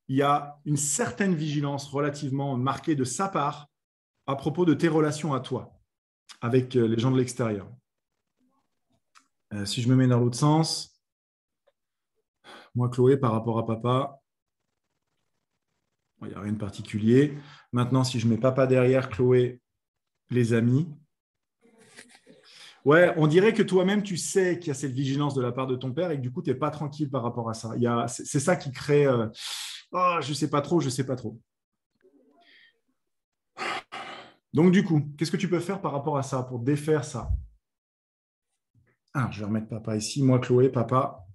Il 0.09 0.17
y 0.17 0.23
a 0.23 0.57
une 0.65 0.79
certaine 0.79 1.35
vigilance 1.35 1.89
relativement 1.89 2.57
marquée 2.57 2.95
de 2.95 3.05
sa 3.05 3.29
part 3.29 3.69
à 4.33 4.37
propos 4.37 4.65
de 4.65 4.75
tes 4.75 4.89
relations 4.89 5.35
à 5.35 5.41
toi 5.41 5.79
avec 6.41 6.75
euh, 6.77 6.87
les 6.87 6.99
gens 6.99 7.11
de 7.11 7.19
l'extérieur. 7.19 7.71
Euh, 9.53 9.65
si 9.67 9.83
je 9.83 9.89
me 9.89 9.95
mets 9.95 10.07
dans 10.07 10.19
l'autre 10.19 10.39
sens, 10.39 11.01
moi, 12.75 12.89
Chloé, 12.89 13.19
par 13.19 13.33
rapport 13.33 13.59
à 13.59 13.67
papa, 13.67 14.19
il 16.23 16.29
n'y 16.29 16.35
a 16.35 16.41
rien 16.41 16.53
de 16.53 16.59
particulier. 16.59 17.37
Maintenant, 17.73 18.05
si 18.05 18.19
je 18.19 18.27
mets 18.27 18.39
papa 18.39 18.67
derrière, 18.67 19.11
Chloé, 19.11 19.61
les 20.31 20.55
amis, 20.55 20.89
Ouais, 22.85 23.15
on 23.17 23.29
dirait 23.29 23.53
que 23.53 23.63
toi-même, 23.63 24.03
tu 24.03 24.17
sais 24.17 24.59
qu'il 24.59 24.67
y 24.67 24.71
a 24.73 24.75
cette 24.75 24.91
vigilance 24.91 25.35
de 25.35 25.41
la 25.41 25.53
part 25.53 25.69
de 25.69 25.77
ton 25.77 25.93
père 25.93 26.11
et 26.11 26.17
que 26.17 26.21
du 26.21 26.33
coup, 26.33 26.43
tu 26.43 26.51
n'es 26.51 26.57
pas 26.57 26.71
tranquille 26.71 27.09
par 27.09 27.23
rapport 27.23 27.49
à 27.49 27.55
ça. 27.55 27.71
C'est 28.09 28.41
ça 28.41 28.57
qui 28.57 28.73
crée 28.73 29.07
euh, 29.07 29.29
oh, 29.93 30.17
je 30.21 30.31
ne 30.31 30.35
sais 30.35 30.51
pas 30.51 30.61
trop, 30.63 30.81
je 30.81 30.87
ne 30.87 30.91
sais 30.91 31.07
pas 31.07 31.15
trop. 31.15 31.39
Donc, 34.53 34.73
du 34.73 34.85
coup, 34.85 35.01
qu'est-ce 35.17 35.31
que 35.31 35.37
tu 35.37 35.49
peux 35.49 35.61
faire 35.61 35.81
par 35.81 35.93
rapport 35.93 36.19
à 36.19 36.23
ça 36.23 36.43
pour 36.43 36.59
défaire 36.59 37.05
ça? 37.05 37.31
Ah, 39.15 39.29
Je 39.33 39.39
vais 39.41 39.47
remettre 39.47 39.69
papa 39.69 39.97
ici. 39.97 40.23
Moi, 40.23 40.39
Chloé, 40.39 40.69
papa. 40.69 41.27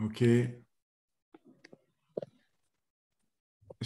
OK. 0.00 0.22
Est-ce 0.22 0.62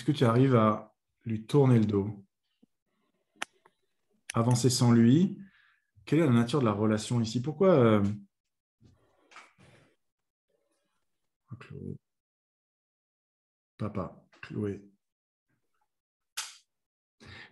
que 0.04 0.12
tu 0.12 0.24
arrives 0.24 0.54
à 0.54 0.94
lui 1.24 1.46
tourner 1.46 1.78
le 1.78 1.86
dos? 1.86 2.24
Avancer 4.34 4.70
sans 4.70 4.92
lui. 4.92 5.38
Quelle 6.04 6.20
est 6.20 6.26
la 6.26 6.32
nature 6.32 6.60
de 6.60 6.64
la 6.66 6.72
relation 6.72 7.20
ici? 7.20 7.42
Pourquoi 7.42 7.70
euh, 7.70 8.04
Papa, 13.78 14.22
Chloé. 14.42 14.82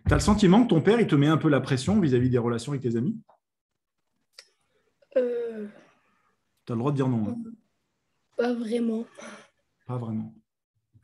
Tu 0.07 0.13
as 0.13 0.17
le 0.17 0.21
sentiment 0.21 0.63
que 0.63 0.69
ton 0.69 0.81
père, 0.81 0.99
il 0.99 1.07
te 1.07 1.15
met 1.15 1.27
un 1.27 1.37
peu 1.37 1.49
la 1.49 1.61
pression 1.61 1.99
vis-à-vis 1.99 2.29
des 2.29 2.37
relations 2.37 2.71
avec 2.73 2.83
tes 2.83 2.95
amis? 2.95 3.19
Euh, 5.17 5.67
Tu 6.65 6.71
as 6.71 6.75
le 6.75 6.79
droit 6.79 6.91
de 6.91 6.97
dire 6.97 7.07
non. 7.07 7.27
hein. 7.29 7.35
pas 8.37 8.53
vraiment. 8.53 9.05
Pas 9.87 9.97
vraiment. 9.97 10.33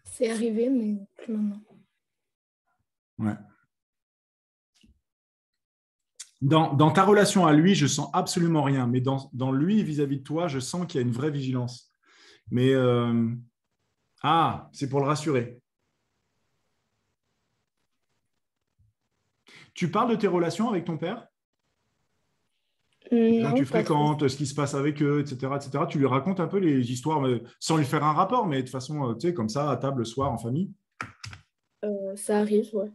C'est 0.06 0.30
arrivé, 0.30 0.70
mais 0.70 0.98
plus 1.18 1.34
maintenant. 1.34 1.62
Ouais. 3.18 3.36
Dans, 6.42 6.74
dans 6.74 6.92
ta 6.92 7.04
relation 7.04 7.46
à 7.46 7.54
lui, 7.54 7.76
je 7.76 7.86
sens 7.86 8.10
absolument 8.14 8.64
rien, 8.64 8.88
mais 8.88 9.00
dans, 9.00 9.30
dans 9.34 9.52
lui 9.52 9.84
vis-à-vis 9.84 10.18
de 10.18 10.24
toi, 10.24 10.48
je 10.48 10.60
sens 10.60 10.88
qu'il 10.88 11.00
y 11.00 11.04
a 11.04 11.08
une 11.08 11.14
vraie 11.14 11.30
vigilance. 11.32 11.92
Mais 12.50 12.74
euh, 12.74 13.30
ah, 14.24 14.70
c'est 14.74 14.90
pour 14.90 15.00
le 15.00 15.06
rassurer. 15.06 15.61
Tu 19.74 19.90
parles 19.90 20.12
de 20.12 20.16
tes 20.16 20.28
relations 20.28 20.70
avec 20.70 20.86
ton 20.86 20.98
père? 20.98 21.28
Là, 23.10 23.50
Non, 23.50 23.54
tu 23.54 23.66
fréquentes, 23.66 24.28
ce 24.28 24.38
qui 24.38 24.46
se 24.46 24.56
passe 24.56 24.74
avec 24.74 25.02
eux, 25.02 25.20
etc., 25.20 25.54
etc. 25.56 25.84
Tu 25.90 26.00
lui 26.00 26.06
racontes 26.06 26.40
un 26.40 26.48
peu 26.48 26.60
les 26.60 26.92
histoires, 26.92 27.20
mais 27.20 27.42
sans 27.60 27.76
lui 27.78 27.86
faire 27.86 28.04
un 28.04 28.14
rapport, 28.14 28.48
mais 28.48 28.64
de 28.64 28.70
façon, 28.70 29.10
euh, 29.10 29.14
tu 29.16 29.28
sais, 29.28 29.34
comme 29.34 29.50
ça, 29.50 29.70
à 29.70 29.78
table 29.78 30.00
le 30.00 30.06
soir, 30.06 30.32
en 30.32 30.38
famille? 30.38 30.72
Euh, 31.84 32.16
ça 32.16 32.40
arrive, 32.40 32.74
ouais. 32.74 32.92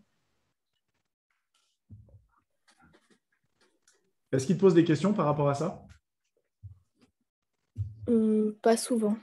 Est-ce 4.33 4.47
qu'il 4.47 4.57
te 4.57 4.61
pose 4.61 4.75
des 4.75 4.85
questions 4.85 5.13
par 5.13 5.27
rapport 5.27 5.49
à 5.49 5.55
ça? 5.55 5.83
Pas 8.63 8.77
souvent. 8.77 9.17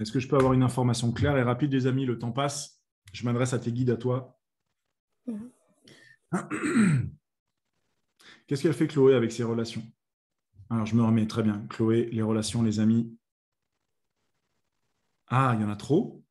Est-ce 0.00 0.12
que 0.12 0.20
je 0.20 0.28
peux 0.28 0.36
avoir 0.36 0.52
une 0.52 0.62
information 0.62 1.12
claire 1.12 1.36
et 1.36 1.42
rapide, 1.42 1.72
les 1.72 1.86
amis? 1.86 2.04
Le 2.04 2.18
temps 2.18 2.32
passe. 2.32 2.82
Je 3.12 3.24
m'adresse 3.24 3.52
à 3.52 3.58
tes 3.58 3.72
guides, 3.72 3.90
à 3.90 3.96
toi. 3.96 4.38
Mhm. 5.26 5.50
Qu'est-ce 8.46 8.62
qu'elle 8.62 8.74
fait, 8.74 8.88
Chloé, 8.88 9.14
avec 9.14 9.30
ses 9.32 9.44
relations? 9.44 9.82
Alors, 10.68 10.86
je 10.86 10.96
me 10.96 11.02
remets 11.02 11.26
très 11.26 11.42
bien. 11.42 11.66
Chloé, 11.68 12.08
les 12.10 12.22
relations, 12.22 12.62
les 12.62 12.80
amis. 12.80 13.16
Ah, 15.28 15.54
il 15.56 15.62
y 15.62 15.64
en 15.64 15.70
a 15.70 15.76
trop 15.76 16.24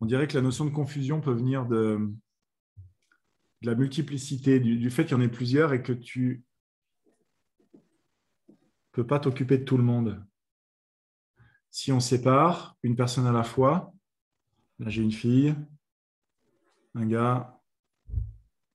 On 0.00 0.06
dirait 0.06 0.28
que 0.28 0.34
la 0.34 0.42
notion 0.42 0.64
de 0.64 0.70
confusion 0.70 1.20
peut 1.20 1.32
venir 1.32 1.66
de, 1.66 1.98
de 3.62 3.66
la 3.66 3.74
multiplicité, 3.74 4.60
du, 4.60 4.78
du 4.78 4.90
fait 4.90 5.04
qu'il 5.04 5.16
y 5.16 5.20
en 5.20 5.20
ait 5.20 5.28
plusieurs 5.28 5.72
et 5.72 5.82
que 5.82 5.92
tu 5.92 6.44
peux 8.98 9.06
pas 9.06 9.20
t'occuper 9.20 9.58
de 9.58 9.64
tout 9.64 9.76
le 9.76 9.84
monde. 9.84 10.26
Si 11.70 11.92
on 11.92 12.00
sépare 12.00 12.76
une 12.82 12.96
personne 12.96 13.28
à 13.28 13.32
la 13.32 13.44
fois, 13.44 13.94
là 14.80 14.90
j'ai 14.90 15.04
une 15.04 15.12
fille, 15.12 15.54
un 16.96 17.06
gars, 17.06 17.62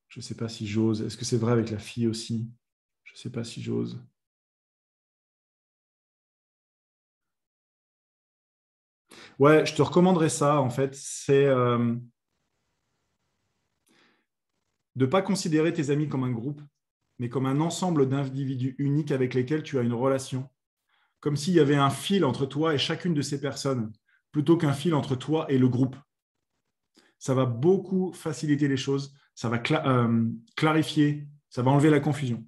je 0.07 0.19
ne 0.19 0.23
sais 0.23 0.35
pas 0.35 0.47
si 0.47 0.65
j'ose. 0.65 1.01
Est-ce 1.01 1.17
que 1.17 1.25
c'est 1.25 1.35
vrai 1.35 1.51
avec 1.51 1.71
la 1.71 1.77
fille 1.77 2.07
aussi? 2.07 2.49
Je 3.03 3.11
ne 3.11 3.17
sais 3.17 3.31
pas 3.31 3.43
si 3.43 3.61
j'ose. 3.61 4.01
Ouais, 9.39 9.65
je 9.65 9.75
te 9.75 9.81
recommanderais 9.81 10.29
ça, 10.29 10.61
en 10.61 10.69
fait. 10.69 10.95
C'est 10.95 11.47
euh, 11.47 11.97
de 14.95 15.05
ne 15.05 15.11
pas 15.11 15.21
considérer 15.21 15.73
tes 15.73 15.89
amis 15.89 16.07
comme 16.07 16.23
un 16.23 16.31
groupe, 16.31 16.61
mais 17.19 17.29
comme 17.29 17.45
un 17.45 17.59
ensemble 17.59 18.09
d'individus 18.09 18.75
uniques 18.77 19.11
avec 19.11 19.33
lesquels 19.33 19.63
tu 19.63 19.79
as 19.79 19.83
une 19.83 19.93
relation. 19.93 20.49
Comme 21.19 21.37
s'il 21.37 21.53
y 21.53 21.59
avait 21.59 21.75
un 21.75 21.89
fil 21.89 22.25
entre 22.25 22.45
toi 22.45 22.73
et 22.73 22.77
chacune 22.77 23.13
de 23.13 23.21
ces 23.21 23.39
personnes, 23.39 23.91
plutôt 24.31 24.57
qu'un 24.57 24.73
fil 24.73 24.93
entre 24.93 25.15
toi 25.15 25.45
et 25.49 25.57
le 25.57 25.69
groupe. 25.69 25.95
Ça 27.17 27.33
va 27.33 27.45
beaucoup 27.45 28.11
faciliter 28.13 28.67
les 28.67 28.77
choses, 28.77 29.15
ça 29.33 29.49
va 29.49 29.57
cla- 29.57 29.87
euh, 29.87 30.29
clarifier, 30.55 31.27
ça 31.49 31.61
va 31.61 31.71
enlever 31.71 31.89
la 31.89 31.99
confusion. 31.99 32.45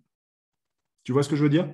Tu 1.03 1.13
vois 1.13 1.23
ce 1.23 1.29
que 1.29 1.35
je 1.35 1.43
veux 1.43 1.49
dire? 1.49 1.73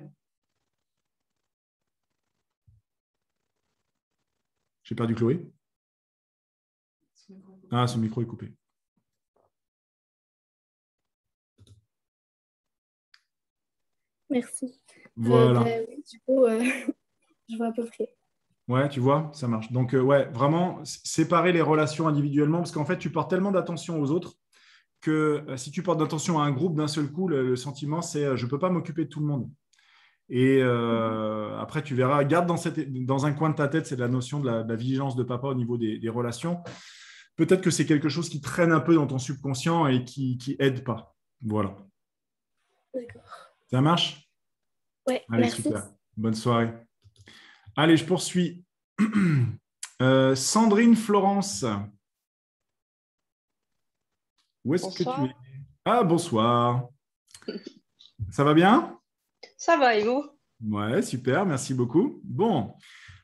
J'ai 4.84 4.94
perdu 4.94 5.14
Chloé? 5.16 5.50
Ah, 7.72 7.86
son 7.88 7.98
micro 7.98 8.22
est 8.22 8.26
coupé. 8.26 8.52
Merci. 14.32 14.80
Voilà. 15.16 15.60
Euh, 15.60 15.64
bah 15.64 15.70
oui, 15.88 16.04
du 16.10 16.20
coup, 16.20 16.44
euh, 16.44 16.60
je 17.48 17.56
vois 17.56 17.66
à 17.68 17.72
peu 17.72 17.84
près. 17.84 18.08
Ouais, 18.68 18.88
tu 18.88 19.00
vois, 19.00 19.30
ça 19.34 19.46
marche. 19.46 19.70
Donc, 19.70 19.94
euh, 19.94 20.00
ouais, 20.00 20.24
vraiment, 20.32 20.80
séparer 20.84 21.52
les 21.52 21.62
relations 21.62 22.08
individuellement, 22.08 22.58
parce 22.58 22.72
qu'en 22.72 22.84
fait, 22.84 22.98
tu 22.98 23.10
portes 23.10 23.30
tellement 23.30 23.52
d'attention 23.52 24.00
aux 24.00 24.10
autres 24.10 24.34
que 25.00 25.44
si 25.56 25.70
tu 25.70 25.82
portes 25.82 25.98
d'attention 25.98 26.40
à 26.40 26.44
un 26.44 26.52
groupe 26.52 26.76
d'un 26.76 26.86
seul 26.86 27.10
coup, 27.10 27.28
le, 27.28 27.44
le 27.44 27.56
sentiment, 27.56 28.02
c'est 28.02 28.36
je 28.36 28.44
ne 28.44 28.50
peux 28.50 28.58
pas 28.58 28.70
m'occuper 28.70 29.04
de 29.04 29.08
tout 29.08 29.20
le 29.20 29.26
monde. 29.26 29.50
Et 30.34 30.60
euh, 30.62 31.58
après, 31.58 31.82
tu 31.82 31.94
verras, 31.94 32.24
garde 32.24 32.46
dans, 32.46 32.56
cette, 32.56 32.90
dans 33.04 33.26
un 33.26 33.32
coin 33.32 33.50
de 33.50 33.56
ta 33.56 33.68
tête, 33.68 33.86
c'est 33.86 33.98
la 33.98 34.08
notion 34.08 34.40
de 34.40 34.48
la, 34.48 34.62
de 34.62 34.68
la 34.68 34.76
vigilance 34.76 35.16
de 35.16 35.22
papa 35.22 35.48
au 35.48 35.54
niveau 35.54 35.76
des, 35.76 35.98
des 35.98 36.08
relations. 36.08 36.62
Peut-être 37.36 37.60
que 37.60 37.70
c'est 37.70 37.84
quelque 37.84 38.08
chose 38.08 38.28
qui 38.28 38.40
traîne 38.40 38.72
un 38.72 38.80
peu 38.80 38.94
dans 38.94 39.06
ton 39.06 39.18
subconscient 39.18 39.86
et 39.88 40.04
qui 40.04 40.38
qui 40.38 40.56
aide 40.58 40.84
pas. 40.84 41.14
Voilà. 41.42 41.76
D'accord. 42.94 43.22
Ça 43.70 43.80
marche? 43.80 44.21
Ouais, 45.06 45.24
Allez, 45.30 45.42
merci. 45.42 45.62
super. 45.62 45.88
Bonne 46.16 46.34
soirée. 46.34 46.72
Allez, 47.76 47.96
je 47.96 48.04
poursuis. 48.04 48.64
Euh, 50.00 50.34
Sandrine 50.34 50.96
Florence. 50.96 51.64
Où 54.64 54.74
est-ce 54.74 54.86
que 54.98 55.04
tu 55.04 55.08
es? 55.30 55.34
Ah, 55.84 56.02
bonsoir. 56.02 56.88
Ça 58.32 58.42
va 58.42 58.52
bien? 58.52 58.98
Ça 59.56 59.76
va, 59.76 59.94
et 59.94 60.02
vous? 60.02 60.24
Ouais, 60.64 61.02
super, 61.02 61.46
merci 61.46 61.72
beaucoup. 61.72 62.20
Bon. 62.24 62.74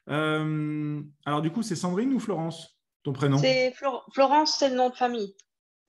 Euh, 0.08 1.02
alors, 1.24 1.42
du 1.42 1.50
coup, 1.50 1.62
c'est 1.64 1.74
Sandrine 1.74 2.12
ou 2.14 2.20
Florence, 2.20 2.78
ton 3.02 3.12
prénom? 3.12 3.38
C'est 3.38 3.72
Flor- 3.72 4.08
Florence, 4.14 4.56
c'est 4.58 4.68
le 4.68 4.76
nom 4.76 4.90
de 4.90 4.94
famille. 4.94 5.34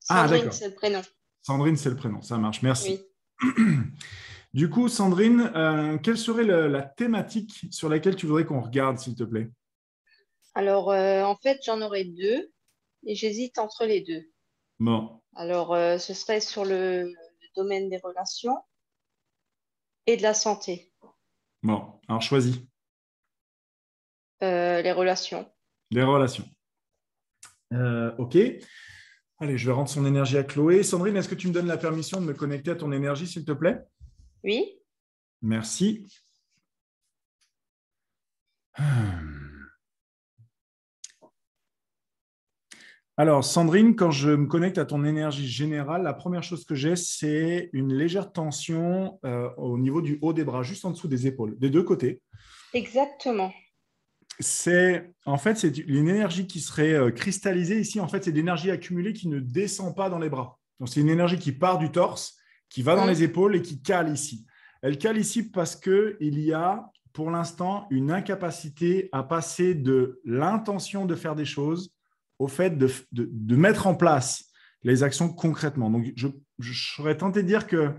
Ah, 0.10 0.28
Sandrine, 0.28 0.52
c'est 0.52 0.70
le 0.70 0.74
prénom. 0.76 1.02
Sandrine, 1.44 1.78
c'est 1.78 1.90
le 1.92 1.96
prénom, 1.98 2.22
ça 2.24 2.38
marche, 2.40 2.64
merci. 2.64 3.00
Oui. 3.44 3.52
Du 4.54 4.70
coup, 4.70 4.88
Sandrine, 4.89 5.52
euh, 5.56 5.97
quelle 6.00 6.18
serait 6.18 6.43
le- 6.43 6.68
la 6.68 6.82
thématique 6.82 7.66
sur 7.72 7.88
laquelle 7.88 8.16
tu 8.16 8.26
voudrais 8.26 8.45
qu'on 8.45 8.62
regarde, 8.62 8.97
s'il 8.97 9.16
te 9.16 9.24
plaît? 9.24 9.50
Alors, 10.56 10.91
euh, 10.91 11.24
en 11.24 11.36
fait, 11.36 11.60
j'en 11.64 11.82
aurai 11.82 12.04
deux 12.06 12.52
et 13.06 13.16
j'hésite 13.16 13.60
entre 13.60 13.86
les 13.86 14.02
deux. 14.02 14.24
Bon, 14.80 15.22
Alors, 15.36 15.74
euh, 15.76 15.97
ce 16.00 16.14
serait 16.14 16.41
sur 16.41 16.66
le, 16.66 17.04
le 17.04 17.47
domaine 17.56 17.89
des 17.89 17.97
relations 17.97 18.58
et 20.08 20.18
de 20.18 20.24
la 20.24 20.34
santé. 20.34 20.91
bon, 21.62 22.00
alors 22.08 22.22
choisis. 22.22 22.58
Les 24.41 24.91
relations. 24.93 25.47
Les 25.91 26.04
relations. 26.04 26.45
Ok. 28.18 28.38
Allez, 29.41 29.58
je 29.58 29.68
vais 29.68 29.74
rendre 29.74 29.89
son 29.89 30.06
énergie 30.06 30.38
à 30.38 30.43
Chloé. 30.43 30.82
Sandrine, 30.82 31.16
est-ce 31.18 31.30
que 31.30 31.36
tu 31.36 31.47
me 31.47 31.54
donnes 31.54 31.68
la 31.68 31.78
permission 31.78 32.20
de 32.20 32.26
me 32.26 32.34
connecter 32.34 32.72
à 32.72 32.76
ton 32.76 32.91
énergie, 32.91 33.28
s'il 33.28 33.45
te 33.45 33.52
plaît? 33.52 33.80
Oui? 34.44 34.80
Merci. 35.41 36.07
Alors, 43.18 43.44
Sandrine, 43.44 43.98
quand 43.98 44.11
je 44.11 44.30
me 44.30 44.48
connecte 44.48 44.78
à 44.78 44.86
ton 44.86 45.03
énergie 45.03 45.48
générale, 45.48 46.03
la 46.03 46.14
première 46.14 46.41
chose 46.41 46.64
que 46.64 46.74
j'ai, 46.74 46.95
c'est 46.95 47.70
une 47.74 47.94
légère 47.94 48.32
tension 48.32 49.20
euh, 49.26 49.49
au 49.57 49.78
niveau 49.78 50.02
du 50.02 50.20
haut 50.22 50.32
des 50.32 50.45
bras, 50.45 50.64
juste 50.64 50.86
en 50.86 50.91
dessous 50.91 51.10
des 51.10 51.28
épaules, 51.28 51.57
des 51.60 51.70
deux 51.70 51.84
côtés. 51.84 52.22
Exactement. 52.74 53.52
c'est 54.40 55.11
en 55.26 55.38
fait 55.38 55.57
c'est 55.57 55.78
une 55.80 56.07
énergie 56.07 56.48
qui 56.48 56.61
serait 56.61 56.94
euh, 56.94 57.11
cristallisée 57.11 57.82
ici. 57.82 57.99
En 57.99 58.07
fait, 58.07 58.24
c'est 58.24 58.32
de 58.32 58.38
l'énergie 58.38 58.72
accumulée 58.72 59.11
qui 59.11 59.28
ne 59.28 59.40
descend 59.40 59.94
pas 59.95 60.10
dans 60.10 60.20
les 60.20 60.30
bras. 60.30 60.57
Donc 60.80 60.88
c'est 60.88 61.02
une 61.02 61.10
énergie 61.10 61.38
qui 61.40 61.52
part 61.52 61.78
du 61.78 61.91
torse, 61.91 62.38
qui 62.70 62.82
va 62.84 62.96
dans 62.96 63.04
Mhm. 63.04 63.10
les 63.10 63.24
épaules 63.24 63.56
et 63.56 63.62
qui 63.62 63.82
cale 63.82 64.12
ici. 64.12 64.46
Elle 64.82 64.98
cale 64.98 65.18
ici 65.18 65.44
parce 65.50 65.76
que 65.76 66.18
il 66.20 66.40
y 66.40 66.54
a 66.54 66.90
pour 67.14 67.32
l'instant 67.32 67.88
une 67.90 68.12
incapacité 68.12 69.10
à 69.12 69.24
passer 69.24 69.74
de 69.76 70.22
l'intention 70.24 71.06
de 71.06 71.16
faire 71.16 71.36
des 71.36 71.46
choses 71.46 71.91
au 72.38 72.48
fait 72.48 72.78
de, 72.78 72.90
de- 73.12 73.28
de 73.32 73.56
mettre 73.56 73.88
en 73.88 73.96
place 73.96 74.46
les 74.84 75.04
actions 75.04 75.28
concrètement. 75.28 75.90
Donc 75.90 76.06
je, 76.16 76.28
je 76.60 76.74
serais 76.96 77.18
tenté 77.18 77.41
de 77.44 77.48
dire 77.48 77.68
que 77.68 77.94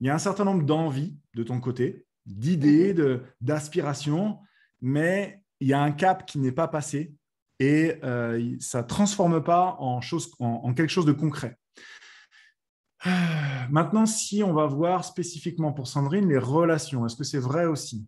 il 0.00 0.06
y 0.06 0.10
a 0.10 0.14
un 0.14 0.18
certain 0.18 0.44
nombre 0.44 0.64
d'envies 0.64 1.16
de 1.34 1.42
ton 1.42 1.60
côté, 1.60 2.04
d'idées, 2.26 2.92
de- 2.94 3.22
d'aspirations, 3.40 4.38
mais 4.80 5.42
il 5.60 5.68
y 5.68 5.72
a 5.72 5.80
un 5.80 5.92
cap 5.92 6.26
qui 6.26 6.38
n'est 6.38 6.52
pas 6.52 6.68
passé 6.68 7.14
et 7.60 7.94
euh, 8.04 8.56
ça 8.60 8.82
ne 8.82 8.86
transforme 8.86 9.42
pas 9.42 9.76
en, 9.78 10.00
chose, 10.00 10.30
en, 10.40 10.46
en 10.64 10.74
quelque 10.74 10.90
chose 10.90 11.06
de 11.06 11.12
concret. 11.12 11.56
Maintenant, 13.70 14.06
si 14.06 14.42
on 14.42 14.52
va 14.52 14.66
voir 14.66 15.04
spécifiquement 15.04 15.72
pour 15.72 15.86
Sandrine 15.86 16.28
les 16.28 16.38
relations, 16.38 17.06
est-ce 17.06 17.16
que 17.16 17.24
c'est 17.24 17.38
vrai 17.38 17.66
aussi? 17.66 18.06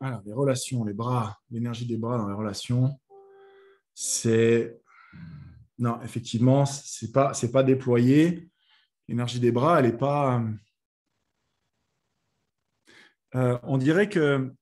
Alors, 0.00 0.22
les 0.26 0.32
relations, 0.32 0.84
les 0.84 0.92
bras, 0.92 1.40
l'énergie 1.50 1.86
des 1.86 1.96
bras 1.96 2.18
dans 2.18 2.28
les 2.28 2.34
relations, 2.34 3.00
c'est. 3.94 4.78
Non, 5.78 6.00
effectivement, 6.02 6.64
ce 6.66 7.04
n'est 7.06 7.12
pas, 7.12 7.32
pas 7.52 7.62
déployé. 7.62 8.50
L'énergie 9.08 9.40
des 9.40 9.52
bras, 9.52 9.78
elle 9.78 9.86
n'est 9.86 9.96
pas. 9.96 10.42
Euh, 13.34 13.58
on 13.62 13.78
dirait 13.78 14.08
que 14.08 14.52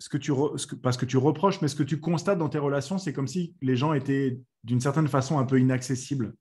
ce 0.00 0.08
que 0.08 0.16
tu 0.16 0.32
que 0.32 1.04
tu 1.04 1.16
reproches, 1.18 1.60
mais 1.60 1.68
ce 1.68 1.76
que 1.76 1.82
tu 1.82 2.00
constates 2.00 2.38
dans 2.38 2.48
tes 2.48 2.58
relations, 2.58 2.98
c'est 2.98 3.12
comme 3.12 3.28
si 3.28 3.54
les 3.60 3.76
gens 3.76 3.92
étaient 3.92 4.40
d'une 4.64 4.80
certaine 4.80 5.08
façon 5.08 5.38
un 5.38 5.44
peu 5.44 5.60
inaccessibles. 5.60 6.34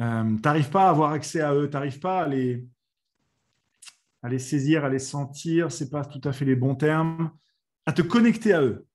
Euh, 0.00 0.36
tu 0.36 0.42
n'arrives 0.42 0.68
pas 0.68 0.86
à 0.86 0.90
avoir 0.90 1.12
accès 1.12 1.40
à 1.40 1.54
eux, 1.54 1.66
tu 1.66 1.72
n'arrives 1.72 1.98
pas 1.98 2.22
à 2.22 2.28
les, 2.28 2.68
saisir, 4.38 4.84
à 4.84 4.90
les 4.90 4.98
sentir, 4.98 5.72
ce 5.72 5.84
n'est 5.84 5.90
pas 5.90 6.04
tout 6.04 6.20
à 6.24 6.32
fait 6.32 6.44
les 6.44 6.56
bons 6.56 6.74
termes, 6.74 7.30
à 7.86 7.92
te 7.92 8.02
connecter 8.02 8.52
à 8.52 8.62
eux. 8.62 8.86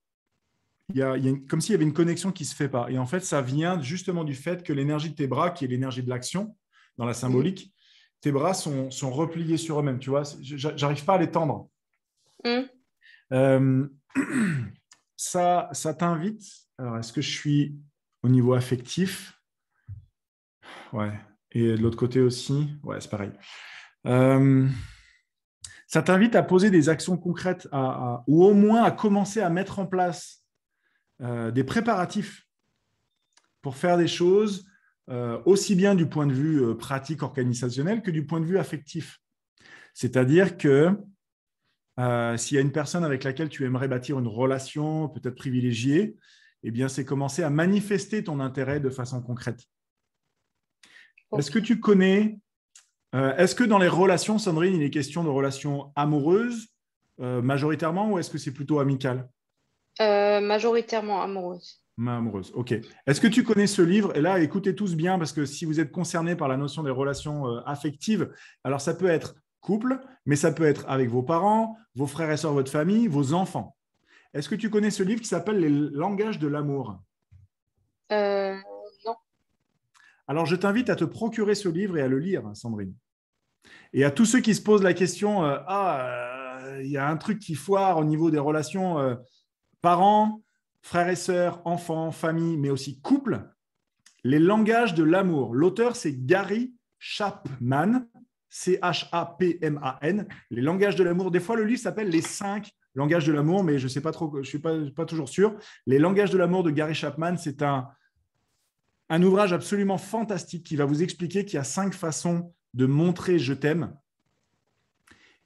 Il 0.90 0.96
y 0.98 1.02
a, 1.02 1.16
comme 1.48 1.60
s'il 1.60 1.72
y 1.72 1.74
avait 1.74 1.84
une 1.84 1.92
connexion 1.92 2.30
qui 2.30 2.44
se 2.44 2.54
fait 2.54 2.68
pas. 2.68 2.90
Et 2.90 2.98
en 2.98 3.06
fait, 3.06 3.20
ça 3.20 3.42
vient 3.42 3.80
justement 3.80 4.22
du 4.22 4.34
fait 4.34 4.62
que 4.62 4.72
l'énergie 4.72 5.10
de 5.10 5.16
tes 5.16 5.26
bras, 5.26 5.50
qui 5.50 5.64
est 5.64 5.68
l'énergie 5.68 6.02
de 6.02 6.08
l'action 6.08 6.56
dans 6.96 7.06
la 7.06 7.14
symbolique, 7.14 7.72
tes 8.20 8.30
bras 8.30 8.54
sont, 8.54 8.90
sont 8.90 9.10
repliés 9.10 9.56
sur 9.56 9.80
eux-mêmes. 9.80 9.98
Tu 9.98 10.10
vois, 10.10 10.22
j'arrive 10.42 11.04
pas 11.04 11.14
à 11.14 11.18
les 11.18 11.30
tendre. 11.30 11.70
Mm. 12.44 12.62
Euh, 13.32 13.86
ça, 15.16 15.68
ça 15.72 15.94
t'invite? 15.94 16.42
Alors, 16.78 16.98
est-ce 16.98 17.12
que 17.12 17.20
je 17.20 17.30
suis 17.30 17.76
au 18.22 18.28
niveau 18.28 18.54
affectif? 18.54 19.38
Ouais. 20.92 21.12
Et 21.52 21.72
de 21.72 21.76
l'autre 21.76 21.96
côté 21.96 22.20
aussi? 22.20 22.68
Ouais, 22.82 23.00
c'est 23.00 23.10
pareil. 23.10 23.32
Euh, 24.06 24.66
ça 25.86 26.02
t'invite 26.02 26.36
à 26.36 26.42
poser 26.42 26.70
des 26.70 26.88
actions 26.88 27.16
concrètes 27.16 27.68
ou 28.26 28.44
au 28.44 28.54
moins 28.54 28.84
à 28.84 28.90
commencer 28.90 29.40
à 29.40 29.50
mettre 29.50 29.78
en 29.78 29.86
place 29.86 30.44
euh, 31.20 31.50
des 31.50 31.64
préparatifs 31.64 32.46
pour 33.60 33.76
faire 33.76 33.98
des 33.98 34.08
choses 34.08 34.66
aussi 35.44 35.74
bien 35.74 35.96
du 35.96 36.08
point 36.08 36.28
de 36.28 36.32
vue 36.32 36.76
pratique 36.76 37.24
organisationnel 37.24 38.00
que 38.00 38.12
du 38.12 38.24
point 38.24 38.38
de 38.38 38.44
vue 38.44 38.60
affectif. 38.60 39.18
C'est-à-dire 39.92 40.56
que 40.56 40.96
euh, 42.00 42.36
s'il 42.38 42.54
y 42.54 42.58
a 42.58 42.62
une 42.62 42.72
personne 42.72 43.04
avec 43.04 43.24
laquelle 43.24 43.50
tu 43.50 43.64
aimerais 43.66 43.88
bâtir 43.88 44.18
une 44.18 44.26
relation 44.26 45.08
peut-être 45.08 45.34
privilégiée, 45.34 46.16
eh 46.62 46.70
bien, 46.70 46.88
c'est 46.88 47.04
commencer 47.04 47.42
à 47.42 47.50
manifester 47.50 48.24
ton 48.24 48.40
intérêt 48.40 48.80
de 48.80 48.90
façon 48.90 49.20
concrète. 49.20 49.60
Est-ce 51.36 51.50
que 51.50 51.58
tu 51.58 51.78
connais, 51.78 52.38
euh, 53.14 53.36
est-ce 53.36 53.54
que 53.54 53.64
dans 53.64 53.78
les 53.78 53.88
relations, 53.88 54.38
Sandrine, 54.38 54.74
il 54.74 54.82
est 54.82 54.90
question 54.90 55.22
de 55.22 55.28
relations 55.28 55.92
amoureuses 55.94 56.68
euh, 57.20 57.42
majoritairement 57.42 58.10
ou 58.10 58.18
est-ce 58.18 58.30
que 58.30 58.38
c'est 58.38 58.52
plutôt 58.52 58.80
amical? 58.80 59.28
Majoritairement 59.98 61.20
amoureuse. 61.20 61.84
Amoureuse, 61.98 62.50
ok. 62.54 62.72
Est-ce 63.06 63.20
que 63.20 63.26
tu 63.26 63.44
connais 63.44 63.66
ce 63.66 63.82
livre? 63.82 64.16
Et 64.16 64.22
là, 64.22 64.40
écoutez 64.40 64.74
tous 64.74 64.96
bien 64.96 65.18
parce 65.18 65.34
que 65.34 65.44
si 65.44 65.66
vous 65.66 65.80
êtes 65.80 65.92
concerné 65.92 66.34
par 66.34 66.48
la 66.48 66.56
notion 66.56 66.82
des 66.82 66.90
relations 66.90 67.58
affectives, 67.66 68.32
alors 68.64 68.80
ça 68.80 68.94
peut 68.94 69.10
être 69.10 69.34
couple, 69.60 70.00
mais 70.26 70.36
ça 70.36 70.52
peut 70.52 70.64
être 70.64 70.84
avec 70.88 71.08
vos 71.08 71.22
parents, 71.22 71.76
vos 71.94 72.06
frères 72.06 72.30
et 72.30 72.36
sœurs, 72.36 72.52
votre 72.52 72.70
famille, 72.70 73.08
vos 73.08 73.32
enfants. 73.32 73.76
Est-ce 74.32 74.48
que 74.48 74.54
tu 74.54 74.70
connais 74.70 74.90
ce 74.90 75.02
livre 75.02 75.20
qui 75.20 75.28
s'appelle 75.28 75.58
Les 75.58 75.68
langages 75.68 76.38
de 76.38 76.48
l'amour? 76.48 76.98
Euh, 78.12 78.56
Non. 79.04 79.14
Alors, 80.28 80.46
je 80.46 80.56
t'invite 80.56 80.90
à 80.90 80.96
te 80.96 81.04
procurer 81.04 81.54
ce 81.54 81.68
livre 81.68 81.98
et 81.98 82.02
à 82.02 82.08
le 82.08 82.18
lire, 82.18 82.44
Sandrine. 82.54 82.94
Et 83.92 84.04
à 84.04 84.10
tous 84.10 84.24
ceux 84.24 84.40
qui 84.40 84.54
se 84.54 84.62
posent 84.62 84.82
la 84.82 84.94
question, 84.94 85.44
euh, 85.44 85.58
ah, 85.66 86.06
euh, 86.62 86.82
il 86.82 86.90
y 86.90 86.96
a 86.96 87.08
un 87.08 87.16
truc 87.16 87.40
qui 87.40 87.54
foire 87.54 87.98
au 87.98 88.04
niveau 88.04 88.30
des 88.30 88.38
relations 88.38 89.16
parents, 89.82 90.42
frères 90.82 91.08
et 91.08 91.16
sœurs, 91.16 91.60
enfants, 91.64 92.10
famille, 92.10 92.56
mais 92.56 92.70
aussi 92.70 93.00
couple, 93.00 93.48
les 94.24 94.38
langages 94.38 94.94
de 94.94 95.04
l'amour. 95.04 95.54
L'auteur, 95.54 95.96
c'est 95.96 96.24
Gary 96.24 96.74
Chapman. 96.98 98.06
C-H-A-P-M-A-N, 98.50 100.26
les 100.50 100.62
langages 100.62 100.96
de 100.96 101.04
l'amour. 101.04 101.30
Des 101.30 101.40
fois, 101.40 101.56
le 101.56 101.64
livre 101.64 101.80
s'appelle 101.80 102.10
Les 102.10 102.22
cinq 102.22 102.70
langages 102.94 103.26
de 103.26 103.32
l'amour, 103.32 103.64
mais 103.64 103.78
je 103.78 103.84
ne 103.84 103.88
sais 103.88 104.00
pas 104.00 104.12
trop, 104.12 104.42
je 104.42 104.48
suis 104.48 104.58
pas, 104.58 104.74
pas 104.94 105.06
toujours 105.06 105.28
sûr. 105.28 105.56
Les 105.86 105.98
langages 105.98 106.30
de 106.30 106.38
l'amour 106.38 106.64
de 106.64 106.70
Gary 106.70 106.94
Chapman, 106.94 107.36
c'est 107.36 107.62
un, 107.62 107.88
un 109.08 109.22
ouvrage 109.22 109.52
absolument 109.52 109.98
fantastique 109.98 110.66
qui 110.66 110.76
va 110.76 110.84
vous 110.84 111.02
expliquer 111.02 111.44
qu'il 111.44 111.54
y 111.54 111.60
a 111.60 111.64
cinq 111.64 111.94
façons 111.94 112.52
de 112.74 112.86
montrer 112.86 113.38
je 113.38 113.54
t'aime 113.54 113.94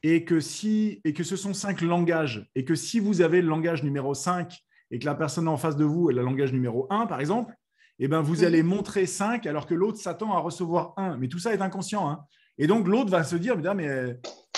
et 0.03 0.25
que, 0.25 0.39
si, 0.39 1.01
et 1.05 1.15
que 1.15 1.25
ce 1.25 1.35
sont 1.35 1.55
cinq 1.55 1.81
langages 1.81 2.51
et 2.55 2.67
que 2.67 2.75
si 2.75 3.01
vous 3.01 3.23
avez 3.23 3.41
le 3.41 3.49
langage 3.49 3.83
numéro 3.83 4.13
5 4.13 4.55
et 4.91 4.99
que 4.99 5.07
la 5.07 5.15
personne 5.15 5.49
en 5.49 5.57
face 5.57 5.77
de 5.77 5.85
vous 5.85 6.11
est 6.11 6.13
le 6.13 6.23
langage 6.23 6.53
numéro 6.53 6.87
1, 6.91 7.07
par 7.07 7.21
exemple, 7.21 7.55
eh 7.99 8.07
ben 8.07 8.21
vous 8.21 8.45
allez 8.45 8.63
montrer 8.63 9.07
5 9.07 9.47
alors 9.47 9.67
que 9.67 9.75
l'autre 9.75 9.99
s'attend 9.99 10.35
à 10.35 10.41
recevoir 10.41 10.93
1. 10.99 11.17
Mais 11.17 11.29
tout 11.29 11.39
ça 11.39 11.55
est 11.55 11.63
inconscient. 11.63 12.09
Hein. 12.09 12.21
Et 12.59 12.67
donc, 12.67 12.87
l'autre 12.87 13.11
va 13.11 13.25
se 13.25 13.37
dire, 13.37 13.57
mais 13.75 13.85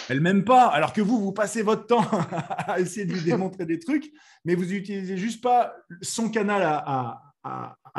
elle 0.09 0.19
ne 0.19 0.23
m'aime 0.23 0.45
pas, 0.45 0.67
alors 0.67 0.93
que 0.93 1.01
vous, 1.01 1.21
vous 1.21 1.33
passez 1.33 1.63
votre 1.63 1.87
temps 1.87 2.07
à 2.31 2.79
essayer 2.81 3.07
de 3.07 3.13
lui 3.13 3.23
démontrer 3.23 3.67
des 3.67 3.79
trucs, 3.79 4.11
mais 4.45 4.55
vous 4.55 4.67
n'utilisez 4.67 5.17
juste 5.17 5.43
pas 5.43 5.75
son 6.03 6.31
canal 6.31 6.63
à, 6.63 7.23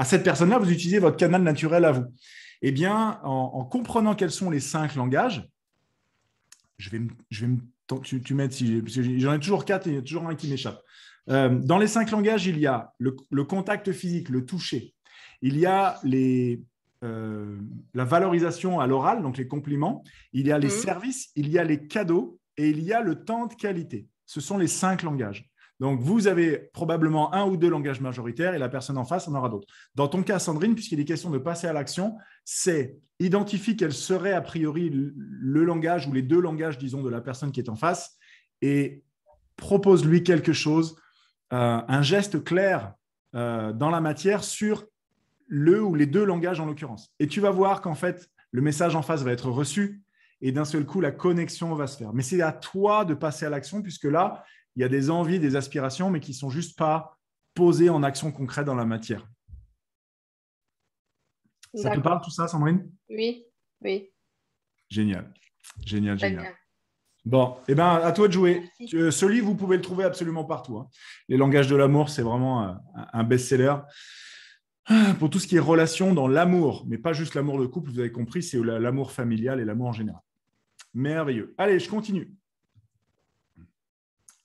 cette 0.06 0.24
personne-là, 0.24 0.60
vous 0.60 0.72
utilisez 0.72 1.00
votre 1.00 1.18
canal 1.18 1.42
naturel 1.42 1.86
à 1.86 1.92
vous. 1.92 2.06
Eh 2.62 2.72
bien, 2.72 3.20
en, 3.24 3.64
comprenant 3.66 4.16
quels 4.16 4.32
sont 4.32 4.50
les 4.50 4.60
cinq 4.60 4.96
langages, 4.96 5.48
je 6.78 6.90
vais, 6.92 7.02
je 7.32 7.42
vais 7.42 7.54
me, 7.54 7.58
tu, 8.04 8.22
tu 8.22 8.34
m'aides 8.36 8.52
si 8.52 8.84
j'en 9.20 9.34
ai 9.34 9.40
toujours 9.40 9.66
quatre 9.66 9.88
et 9.88 9.92
il 9.92 9.96
y 9.96 10.00
a 10.00 10.02
toujours 10.02 10.28
un 10.28 10.36
qui 10.36 10.50
m'échappe. 10.50 10.82
Euh, 11.30 11.50
dans 11.50 11.78
les 11.78 11.88
cinq 11.88 12.12
langages, 12.12 12.46
il 12.46 12.60
y 12.60 12.68
a 12.68 12.94
le 13.00 13.44
contact 13.44 13.92
physique, 13.92 14.30
le 14.30 14.46
toucher. 14.46 14.94
Il 15.42 15.58
y 15.58 15.66
a 15.66 16.00
les, 16.04 16.62
euh, 17.04 17.58
la 17.94 18.06
valorisation 18.06 18.80
à 18.80 18.88
l'oral, 18.88 19.22
donc 19.22 19.38
les 19.38 19.48
compliments, 19.48 20.04
il 20.34 20.48
y 20.48 20.52
a 20.52 20.60
les 20.60 20.68
mhm. 20.68 20.74
services, 20.74 21.32
il 21.36 21.50
y 21.50 21.60
a 21.60 21.64
les 21.64 21.88
cadeaux 21.88 22.40
et 22.58 22.70
il 22.70 22.82
y 22.82 22.94
a 22.94 23.02
le 23.02 23.24
temps 23.24 23.46
de 23.46 23.54
qualité. 23.54 24.08
Ce 24.26 24.42
sont 24.42 24.58
les 24.58 24.68
cinq 24.68 25.04
langages. 25.04 25.50
Donc, 25.80 26.02
vous 26.02 26.26
avez 26.26 26.58
probablement 26.74 27.34
un 27.36 27.46
ou 27.46 27.56
deux 27.56 27.70
langages 27.70 28.02
majoritaires 28.02 28.56
et 28.56 28.58
la 28.58 28.68
personne 28.68 28.98
en 28.98 29.06
face 29.06 29.28
en 29.28 29.36
aura 29.36 29.48
d'autres. 29.48 29.68
Dans 29.94 30.08
ton 30.08 30.24
cas, 30.24 30.40
Sandrine, 30.40 30.74
puisqu'il 30.74 31.00
est 31.00 31.06
question 31.06 31.30
de 31.30 31.38
passer 31.38 31.68
à 31.68 31.74
l'action, 31.74 32.18
c'est 32.46 32.98
identifier 33.20 33.76
quel 33.76 33.94
serait 33.94 34.34
a 34.34 34.42
priori 34.42 34.90
le 34.92 35.64
langage 35.64 36.08
ou 36.08 36.14
les 36.14 36.24
deux 36.24 36.42
langages, 36.42 36.80
disons, 36.80 37.04
de 37.04 37.10
la 37.10 37.22
personne 37.22 37.52
qui 37.52 37.60
est 37.60 37.70
en 37.70 37.76
face 37.76 38.18
et 38.62 39.04
propose-lui 39.56 40.24
quelque 40.24 40.54
chose, 40.54 40.96
euh, 41.54 41.82
un 41.88 42.02
geste 42.02 42.44
clair 42.44 42.94
euh, 43.36 43.74
dans 43.74 43.90
la 43.90 44.02
matière 44.02 44.44
sur 44.44 44.86
le 45.48 45.82
ou 45.82 45.96
les 45.96 46.06
deux 46.06 46.24
langages 46.24 46.60
en 46.60 46.66
l'occurrence. 46.66 47.14
Et 47.20 47.28
tu 47.28 47.40
vas 47.40 47.52
voir 47.52 47.82
qu'en 47.82 47.96
fait, 47.96 48.30
le 48.52 48.62
message 48.62 48.96
en 48.96 49.02
face 49.02 49.24
va 49.24 49.32
être 49.32 49.50
reçu 49.50 50.04
et 50.42 50.52
d'un 50.52 50.66
seul 50.66 50.86
coup, 50.86 51.02
la 51.02 51.12
connexion 51.12 51.74
va 51.74 51.88
se 51.88 51.98
faire. 51.98 52.14
Mais 52.14 52.24
c'est 52.24 52.42
à 52.42 52.52
toi 52.52 53.06
de 53.06 53.14
passer 53.14 53.46
à 53.46 53.50
l'action 53.50 53.82
puisque 53.82 54.04
là, 54.04 54.44
il 54.76 54.82
y 54.82 54.84
a 54.84 54.90
des 54.90 55.10
envies, 55.10 55.40
des 55.40 55.56
aspirations, 55.56 56.10
mais 56.12 56.20
qui 56.20 56.32
ne 56.32 56.38
sont 56.38 56.50
juste 56.50 56.78
pas 56.78 57.18
posées 57.56 57.90
en 57.90 58.04
action 58.04 58.32
concrète 58.32 58.66
dans 58.66 58.76
la 58.76 58.86
matière. 58.86 59.28
Ça 61.74 61.92
te 61.92 62.00
parle 62.00 62.22
tout 62.22 62.30
ça, 62.30 62.48
Sandrine? 62.48 62.90
Oui, 63.10 63.46
oui. 63.82 64.12
Génial, 64.90 65.34
génial, 65.86 66.18
génial. 66.18 66.54
Bon, 67.26 67.58
eh 67.68 67.76
ben, 67.76 67.96
à 67.96 68.12
toi 68.14 68.28
de 68.28 68.34
jouer. 68.34 68.70
Ce 68.80 69.26
livre, 69.26 69.48
vous 69.48 69.56
pouvez 69.56 69.76
le 69.76 69.82
trouver 69.82 70.06
absolument 70.06 70.46
partout. 70.46 70.78
Hein. 70.78 70.88
Les 71.28 71.36
langages 71.36 71.68
de 71.68 71.76
l'amour, 71.76 72.10
c'est 72.10 72.22
vraiment 72.22 72.78
un 72.96 73.24
best-seller. 73.24 73.76
Pour 75.20 75.30
tout 75.30 75.40
ce 75.40 75.48
qui 75.48 75.56
est 75.56 75.60
relation 75.60 76.14
dans 76.14 76.28
l'amour, 76.28 76.86
mais 76.88 76.98
pas 76.98 77.14
juste 77.14 77.36
l'amour 77.36 77.60
de 77.60 77.66
couple, 77.66 77.92
vous 77.92 78.00
avez 78.00 78.12
compris, 78.12 78.42
c'est 78.42 78.62
l'amour 78.62 79.12
familial 79.12 79.60
et 79.60 79.66
l'amour 79.66 79.88
en 79.88 79.94
général. 79.94 80.22
Merveilleux. 80.94 81.54
Allez, 81.58 81.80
je 81.80 81.90
continue. 81.90 82.34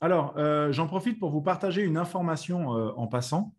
Alors, 0.00 0.34
euh, 0.36 0.72
j'en 0.72 0.88
profite 0.88 1.20
pour 1.20 1.30
vous 1.30 1.42
partager 1.42 1.82
une 1.82 1.96
information 1.96 2.76
euh, 2.76 2.90
en 2.96 3.06
passant. 3.06 3.54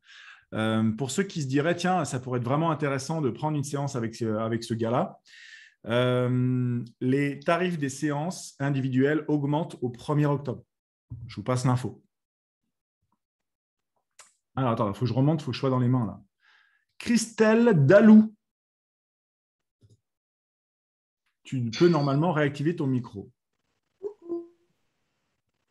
Euh, 0.54 0.92
pour 0.92 1.10
ceux 1.10 1.24
qui 1.24 1.42
se 1.42 1.48
diraient, 1.48 1.76
tiens, 1.76 2.04
ça 2.04 2.20
pourrait 2.20 2.40
être 2.40 2.46
vraiment 2.46 2.70
intéressant 2.70 3.22
de 3.22 3.30
prendre 3.30 3.56
une 3.56 3.64
séance 3.64 3.96
avec, 3.96 4.22
avec 4.22 4.64
ce 4.64 4.74
gars-là, 4.74 5.20
les 7.02 7.40
tarifs 7.40 7.78
des 7.78 7.90
séances 7.90 8.56
individuelles 8.60 9.24
augmentent 9.28 9.78
au 9.82 9.90
1er 9.90 10.26
octobre. 10.26 10.64
Je 11.28 11.38
vous 11.38 11.44
passe 11.44 11.66
l'info. 11.66 12.02
Alors, 14.56 14.72
attends, 14.72 14.90
il 14.90 14.94
faut 14.94 15.02
que 15.02 15.10
je 15.10 15.14
remonte, 15.14 15.42
il 15.42 15.46
faut 15.46 15.52
que 15.52 15.56
je 15.56 15.60
sois 15.60 15.70
dans 15.70 15.80
les 15.80 15.88
mains 15.88 16.06
là. 16.06 16.22
Christelle 17.04 17.86
Dalou. 17.86 18.34
Tu 21.44 21.70
peux 21.70 21.90
normalement 21.90 22.32
réactiver 22.32 22.78
ton 22.78 22.88
micro. 22.88 23.30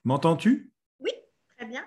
M'entends-tu? 0.04 0.74
Oui, 1.00 1.10
très 1.56 1.64
bien. 1.64 1.86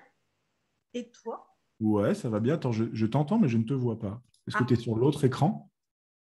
Et 0.95 1.11
toi? 1.11 1.55
Ouais, 1.79 2.15
ça 2.15 2.27
va 2.27 2.39
bien. 2.39 2.55
Attends, 2.55 2.71
je, 2.71 3.05
t'entends, 3.05 3.37
mais 3.37 3.47
je 3.47 3.57
ne 3.57 3.65
te 3.65 3.73
vois 3.73 3.99
pas. 3.99 4.19
Est-ce 4.47 4.57
que 4.57 4.63
ah. 4.63 4.65
tu 4.67 4.73
es 4.73 4.77
sur 4.77 4.95
l'autre 4.95 5.23
écran? 5.25 5.71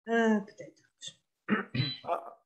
Euh, 0.08 0.40
Peut-être. 0.40 0.82
Ah. 2.04 2.42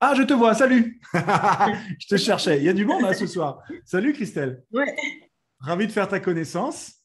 Ah, 0.00 0.14
je 0.16 0.24
te 0.24 0.32
vois, 0.32 0.54
salut. 0.54 1.00
je 1.14 2.06
te 2.08 2.16
cherchais. 2.16 2.58
Il 2.58 2.64
y 2.64 2.68
a 2.68 2.72
du 2.72 2.84
monde 2.84 3.02
là 3.02 3.14
ce 3.14 3.28
soir. 3.28 3.62
Salut 3.84 4.12
Christelle. 4.12 4.64
Ouais. 4.72 4.96
Ravi 5.60 5.86
de 5.86 5.92
faire 5.92 6.08
ta 6.08 6.18
connaissance. 6.18 7.00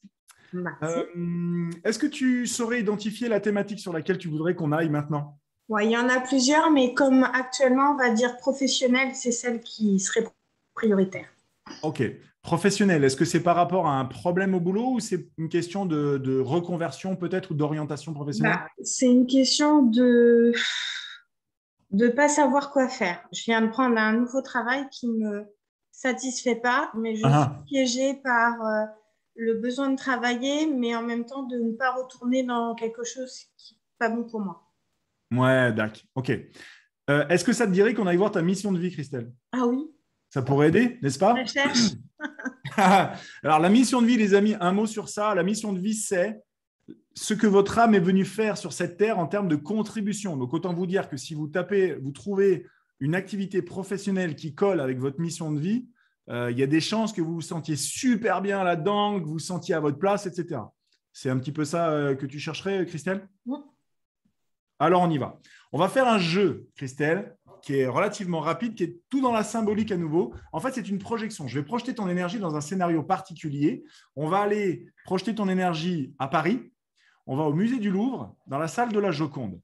Euh, 0.84 1.70
Est-ce 1.84 2.00
que 2.00 2.08
tu 2.08 2.48
saurais 2.48 2.80
identifier 2.82 3.28
la 3.30 3.40
thématique 3.40 3.80
sur 3.80 3.94
laquelle 3.94 4.18
tu 4.18 4.28
voudrais 4.30 4.56
qu'on 4.56 4.72
aille 4.72 4.90
maintenant? 4.90 5.40
Ouais, 5.68 5.86
il 5.86 5.92
y 5.92 5.98
en 5.98 6.08
a 6.10 6.20
plusieurs, 6.20 6.70
mais 6.72 6.94
comme 6.94 7.24
actuellement, 7.24 7.92
on 7.94 7.98
va 7.98 8.12
dire 8.12 8.38
professionnelle, 8.38 9.16
c'est 9.16 9.32
celle 9.32 9.62
qui 9.62 10.00
serait 10.00 10.26
prioritaire. 10.76 11.28
Ok. 11.82 12.04
Professionnel, 12.44 13.04
est-ce 13.04 13.16
que 13.16 13.26
c'est 13.26 13.42
par 13.42 13.56
rapport 13.56 13.88
à 13.88 13.98
un 14.00 14.06
problème 14.06 14.54
au 14.54 14.60
boulot 14.60 14.92
ou 14.94 15.00
c'est 15.00 15.28
une 15.40 15.50
question 15.50 15.88
de, 15.88 16.20
de 16.20 16.40
reconversion 16.40 17.16
peut-être 17.16 17.52
ou 17.52 17.54
d'orientation 17.56 18.14
professionnelle? 18.14 18.54
Bah, 18.54 18.68
c'est 18.84 19.08
une 19.08 19.26
question 19.26 19.82
de 19.82 20.54
de 21.92 22.08
pas 22.10 22.28
savoir 22.28 22.72
quoi 22.72 22.88
faire. 22.88 23.26
Je 23.32 23.44
viens 23.46 23.62
de 23.62 23.68
prendre 23.70 23.98
un 23.98 24.14
nouveau 24.14 24.42
travail 24.42 24.86
qui 24.92 25.08
me 25.08 25.46
satisfait 25.92 26.56
pas, 26.58 26.92
mais 26.94 27.16
je 27.16 27.24
Ah. 27.26 27.56
suis 27.56 27.66
piégée 27.66 28.14
par 28.24 28.62
euh, 28.64 28.86
le 29.36 29.56
besoin 29.56 29.90
de 29.90 29.98
travailler, 29.98 30.68
mais 30.68 30.96
en 30.96 31.04
même 31.04 31.26
temps 31.26 31.44
de 31.44 31.58
ne 31.58 31.74
pas 31.74 31.92
retourner 31.92 32.44
dans 32.44 32.74
quelque 32.76 33.04
chose 33.04 33.38
qui 33.58 33.76
n'est 33.76 34.08
pas 34.08 34.10
bon 34.10 34.24
pour 34.24 34.40
moi. 34.40 34.72
Ouais, 35.32 35.74
d'accord. 35.74 36.04
Ok. 36.16 36.32
Euh, 37.10 37.28
est-ce 37.28 37.44
que 37.44 37.54
ça 37.54 37.68
te 37.68 37.72
dirait 37.72 37.94
qu'on 37.94 38.08
aille 38.08 38.18
voir 38.18 38.32
ta 38.32 38.42
mission 38.42 38.72
de 38.72 38.80
vie, 38.80 38.92
Christelle? 38.92 39.32
Ah 39.52 39.66
oui, 39.68 39.92
Ça 40.30 40.42
pourrait 40.42 40.70
aider, 40.70 40.98
n'est-ce 41.02 41.20
pas? 41.20 41.36
Je 41.44 41.52
cherche. 41.52 41.80
Alors, 43.44 43.60
la 43.60 43.70
mission 43.70 44.02
de 44.02 44.08
vie, 44.08 44.18
les 44.18 44.34
amis, 44.34 44.56
un 44.60 44.72
mot 44.72 44.88
sur 44.88 45.10
ça. 45.10 45.36
La 45.36 45.44
mission 45.44 45.72
de 45.74 45.80
vie, 45.80 45.94
c'est 45.94 46.42
ce 47.14 47.34
que 47.34 47.48
votre 47.48 47.80
âme 47.80 47.96
est 47.96 48.00
venue 48.00 48.26
faire 48.26 48.58
sur 48.58 48.74
cette 48.74 48.98
terre 48.98 49.20
en 49.20 49.28
termes 49.28 49.48
de 49.48 49.56
contribution. 49.56 50.36
Donc, 50.38 50.54
autant 50.54 50.74
vous 50.74 50.88
dire 50.88 51.10
que 51.10 51.18
si 51.18 51.34
vous 51.34 51.48
tapez, 51.48 51.94
vous 51.96 52.12
trouvez 52.12 52.66
une 53.00 53.16
activité 53.16 53.62
professionnelle 53.62 54.36
qui 54.36 54.56
colle 54.56 54.80
avec 54.80 55.00
votre 55.00 55.20
mission 55.20 55.52
de 55.52 55.60
vie, 55.60 55.88
il 56.28 56.58
y 56.58 56.64
a 56.64 56.68
des 56.68 56.82
chances 56.82 57.14
que 57.14 57.22
vous 57.22 57.36
vous 57.36 57.42
sentiez 57.42 57.76
super 57.76 58.42
bien 58.42 58.64
là-dedans, 58.64 59.20
que 59.20 59.26
vous 59.26 59.34
vous 59.34 59.40
sentiez 59.40 59.76
à 59.76 59.80
votre 59.80 60.00
place, 60.00 60.26
etc. 60.26 60.62
C'est 61.16 61.30
un 61.30 61.40
petit 61.40 61.54
peu 61.54 61.64
ça 61.64 61.92
euh, 61.92 62.14
que 62.14 62.26
tu 62.26 62.40
chercherais, 62.40 62.86
Christelle? 62.86 63.30
Oui. 63.46 63.58
Alors, 64.80 65.02
on 65.02 65.10
y 65.10 65.18
va. 65.18 65.40
On 65.72 65.80
va 65.80 65.88
faire 65.88 66.10
un 66.10 66.20
jeu, 66.20 66.68
Christelle, 66.76 67.38
qui 67.62 67.78
est 67.78 67.88
relativement 67.88 68.42
rapide, 68.42 68.76
qui 68.76 68.84
est 68.84 69.00
tout 69.10 69.22
dans 69.22 69.32
la 69.32 69.46
symbolique 69.46 69.94
à 69.94 69.98
nouveau. 69.98 70.34
En 70.52 70.60
fait, 70.60 70.74
c'est 70.74 70.90
une 70.90 71.00
projection. 71.00 71.48
Je 71.48 71.58
vais 71.58 71.66
projeter 71.66 71.96
ton 71.96 72.10
énergie 72.10 72.38
dans 72.38 72.58
un 72.58 72.62
scénario 72.62 73.02
particulier. 73.02 73.86
On 74.18 74.28
va 74.28 74.40
aller 74.40 74.88
projeter 75.06 75.34
ton 75.34 75.48
énergie 75.48 76.14
à 76.20 76.28
Paris. 76.28 76.70
On 77.26 77.38
va 77.38 77.44
au 77.44 77.54
musée 77.54 77.80
du 77.80 77.92
Louvre, 77.92 78.36
dans 78.48 78.60
la 78.60 78.68
salle 78.68 78.92
de 78.92 79.00
la 79.00 79.12
Joconde. 79.12 79.62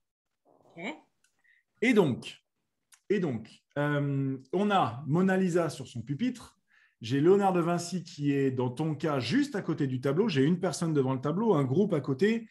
Et 1.82 1.94
donc, 1.94 2.41
et 3.12 3.20
donc 3.20 3.62
euh, 3.78 4.38
on 4.54 4.72
a 4.72 5.04
Mona 5.08 5.38
Lisa 5.38 5.70
sur 5.70 5.88
son 5.88 6.02
pupitre. 6.02 6.58
J'ai 7.02 7.20
Léonard 7.20 7.54
de 7.54 7.60
Vinci 7.60 8.04
qui 8.04 8.32
est, 8.32 8.52
dans 8.52 8.70
ton 8.70 8.96
cas, 8.96 9.20
juste 9.20 9.56
à 9.56 9.62
côté 9.62 9.88
du 9.88 10.02
tableau. 10.02 10.30
J'ai 10.30 10.44
une 10.44 10.60
personne 10.60 10.94
devant 10.94 11.14
le 11.14 11.20
tableau, 11.20 11.56
un 11.56 11.64
groupe 11.64 11.94
à 11.94 12.00
côté, 12.00 12.48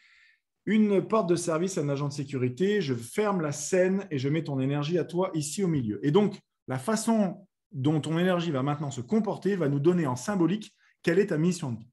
une 0.67 1.07
porte 1.07 1.29
de 1.29 1.37
service, 1.37 1.79
un 1.79 1.89
agent 1.89 2.09
de 2.09 2.13
sécurité. 2.13 2.81
Je 2.81 2.95
ferme 2.95 3.41
la 3.41 3.53
scène 3.53 4.07
et 4.11 4.19
je 4.19 4.29
mets 4.29 4.45
ton 4.45 4.59
énergie 4.59 4.99
à 4.99 5.05
toi 5.05 5.31
ici 5.35 5.63
au 5.63 5.69
milieu. 5.69 6.05
Et 6.05 6.11
donc, 6.11 6.39
la 6.67 6.79
façon 6.79 7.47
dont 7.71 8.01
ton 8.01 8.19
énergie 8.19 8.51
va 8.51 8.63
maintenant 8.63 8.91
se 8.91 9.01
comporter 9.01 9.55
va 9.55 9.69
nous 9.69 9.79
donner 9.79 10.07
en 10.07 10.17
symbolique 10.17 10.75
quelle 11.03 11.21
est 11.21 11.29
ta 11.29 11.39
mission 11.39 11.73
de 11.73 11.79
vie. 11.79 11.91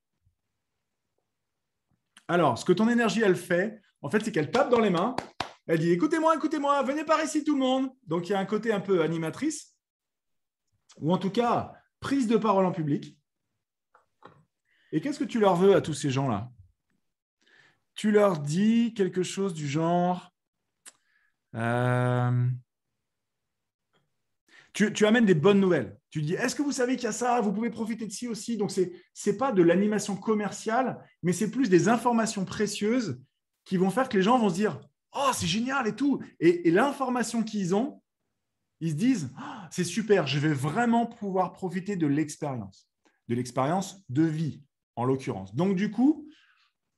Alors, 2.28 2.58
ce 2.58 2.66
que 2.66 2.74
ton 2.74 2.90
énergie, 2.90 3.22
elle 3.22 3.36
fait, 3.36 3.80
en 4.02 4.10
fait, 4.10 4.26
c'est 4.26 4.32
qu'elle 4.32 4.52
tape 4.52 4.70
dans 4.70 4.82
les 4.82 4.90
mains. 4.90 5.16
Elle 5.68 5.80
dit 5.80 5.92
écoutez-moi, 5.92 6.36
écoutez-moi, 6.36 6.82
venez 6.84 7.04
par 7.04 7.22
ici 7.24 7.44
tout 7.44 7.54
le 7.54 7.60
monde. 7.60 7.90
Donc, 8.06 8.30
il 8.30 8.32
y 8.32 8.36
a 8.36 8.40
un 8.40 8.46
côté 8.46 8.72
un 8.72 8.80
peu 8.80 9.02
animatrice, 9.02 9.76
ou 10.98 11.14
en 11.14 11.18
tout 11.18 11.30
cas, 11.30 11.74
prise 12.00 12.28
de 12.28 12.38
parole 12.38 12.66
en 12.66 12.72
public. 12.72 13.18
Et 14.92 15.02
qu'est-ce 15.02 15.20
que 15.20 15.26
tu 15.26 15.40
leur 15.40 15.58
veux 15.58 15.76
à 15.76 15.82
tous 15.82 15.94
ces 15.94 16.10
gens-là? 16.10 16.50
Tu 17.96 18.12
leur 18.12 18.40
dis 18.40 18.94
quelque 18.94 19.24
chose 19.24 19.54
du 19.54 19.68
genre 19.68 20.34
euh, 21.56 22.48
tu, 24.74 24.94
tu 24.94 25.06
amènes 25.06 25.26
des 25.26 25.34
bonnes 25.34 25.60
nouvelles. 25.60 25.98
Tu 26.12 26.22
dis 26.22 26.36
est-ce 26.36 26.56
que 26.56 26.62
vous 26.62 26.72
savez 26.72 26.96
qu'il 26.96 27.06
y 27.06 27.08
a 27.08 27.12
ça? 27.12 27.42
Vous 27.42 27.52
pouvez 27.52 27.72
profiter 27.72 28.06
de 28.06 28.12
ci 28.12 28.28
aussi. 28.28 28.58
Donc, 28.58 28.72
ce 28.72 28.82
n'est 29.26 29.36
pas 29.36 29.52
de 29.52 29.64
l'animation 29.64 30.16
commerciale, 30.16 31.04
mais 31.24 31.34
c'est 31.34 31.52
plus 31.52 31.70
des 31.70 31.90
informations 31.90 32.46
précieuses 32.46 33.20
qui 33.66 33.76
vont 33.76 33.90
faire 33.90 34.08
que 34.08 34.16
les 34.16 34.24
gens 34.24 34.38
vont 34.38 34.50
se 34.50 34.54
dire 34.54 34.80
Oh, 35.18 35.32
c'est 35.34 35.48
génial 35.48 35.88
et 35.88 35.96
tout. 35.96 36.22
Et, 36.40 36.70
l'information 36.70 37.44
qu'ils 37.44 37.74
ont, 37.74 38.02
ils 38.80 38.92
se 38.92 38.96
disent 38.96 39.32
Oh, 39.38 39.66
C'est 39.72 39.84
super, 39.84 40.28
je 40.28 40.40
vais 40.40 40.54
vraiment 40.54 41.06
pouvoir 41.06 41.54
profiter 41.54 41.96
de 41.96 42.08
l'expérience, 42.08 42.88
de 43.28 43.36
l'expérience 43.36 44.04
de 44.10 44.24
vie, 44.24 44.62
en 44.96 45.06
l'occurrence. 45.06 45.56
Donc, 45.56 45.76
du 45.76 45.90
coup, 45.90 46.28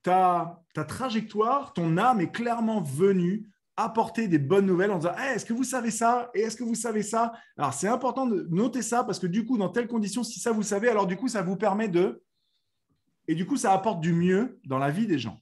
ta, 0.04 0.62
ta 0.74 0.84
trajectoire, 0.84 1.74
ton 1.74 1.98
âme 1.98 2.20
est 2.20 2.32
clairement 2.32 2.82
venue 2.82 3.50
apporter 3.84 4.28
des 4.28 4.40
bonnes 4.40 4.66
nouvelles 4.66 4.92
en 4.92 4.98
disant 4.98 5.16
hey, 5.18 5.36
est-ce 5.36 5.46
que 5.46 5.54
vous 5.54 5.64
savez 5.64 5.92
ça? 5.92 6.30
Et 6.34 6.42
est-ce 6.42 6.58
que 6.58 6.64
vous 6.64 6.76
savez 6.76 7.02
ça? 7.02 7.32
Alors 7.58 7.74
c'est 7.74 7.88
important 7.88 8.26
de 8.28 8.48
noter 8.50 8.82
ça 8.82 9.04
parce 9.04 9.20
que 9.20 9.28
du 9.28 9.46
coup 9.46 9.58
dans 9.58 9.70
telles 9.70 9.88
conditions 9.88 10.24
si 10.24 10.40
ça 10.40 10.52
vous 10.52 10.64
savez 10.64 10.90
alors 10.90 11.08
du 11.08 11.16
coup 11.16 11.28
ça 11.28 11.42
vous 11.42 11.56
permet 11.56 11.88
de 11.88 12.22
et 13.28 13.36
du 13.36 13.46
coup 13.46 13.58
ça 13.58 13.72
apporte 13.72 14.02
du 14.02 14.14
mieux 14.14 14.60
dans 14.66 14.80
la 14.80 14.92
vie 14.92 15.08
des 15.08 15.20
gens 15.20 15.40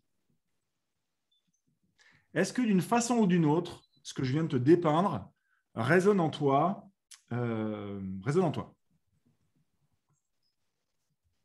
est-ce 2.38 2.54
que 2.54 2.62
d'une 2.62 2.82
façon 2.82 3.18
ou 3.18 3.28
d'une 3.28 3.46
autre 3.46 3.82
ce 4.04 4.14
que 4.14 4.24
je 4.24 4.32
viens 4.32 4.44
de 4.44 4.50
te 4.50 4.56
dépeindre 4.56 5.30
résonne 5.76 6.20
en 6.20 6.30
toi 6.30 6.88
euh, 7.34 8.00
résonne 8.24 8.46
en 8.46 8.52
toi? 8.52 8.74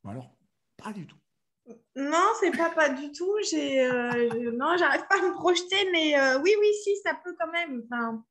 Alors 0.05 0.37
pas 0.77 0.93
du 0.93 1.07
tout 1.07 1.17
Non, 1.97 2.27
c'est 2.41 2.57
pas 2.57 2.71
pas 2.71 2.89
du 2.91 3.11
tout. 3.13 3.33
J'ai, 3.51 3.81
euh, 3.85 4.29
je- 4.31 4.51
non, 4.51 4.77
j'arrive 4.77 5.07
pas 5.09 5.19
à 5.19 5.23
me 5.29 5.33
projeter, 5.33 5.91
mais 5.93 6.19
euh, 6.19 6.41
oui, 6.43 6.51
oui, 6.61 6.67
si, 6.83 6.97
ça 7.05 7.15
peut 7.25 7.35
quand 7.39 7.51
même. 7.51 7.83
Enfin, 7.85 8.25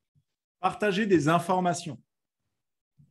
partager 0.59 1.05
des 1.05 1.29
informations, 1.29 1.97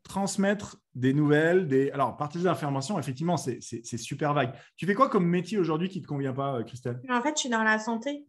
transmettre 0.03 0.77
des 0.95 1.15
nouvelles. 1.15 1.67
Des... 1.69 1.91
Alors, 1.91 2.17
partager 2.17 2.45
des 2.45 2.49
informations, 2.51 2.99
effectivement, 2.99 3.37
c'est 3.37 3.83
super 3.97 4.35
vague. 4.35 4.55
Tu 4.77 4.87
fais 4.87 4.95
quoi 4.95 5.09
comme 5.09 5.27
métier 5.27 5.59
aujourd'hui 5.59 5.89
qui 5.89 5.99
ne 5.99 6.05
te 6.05 6.09
convient 6.09 6.35
pas, 6.35 6.57
euh, 6.59 6.65
Christelle? 6.65 7.01
En 7.09 7.23
fait, 7.23 7.37
je 7.37 7.41
suis 7.41 7.49
dans 7.49 7.63
la 7.65 7.79
santé 7.79 8.27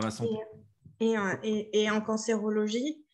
La 0.00 0.10
santé. 0.10 0.30
et, 1.00 1.16
en- 1.18 1.38
et, 1.42 1.82
et 1.82 1.90
en 1.90 2.00
cancérologie. 2.00 3.04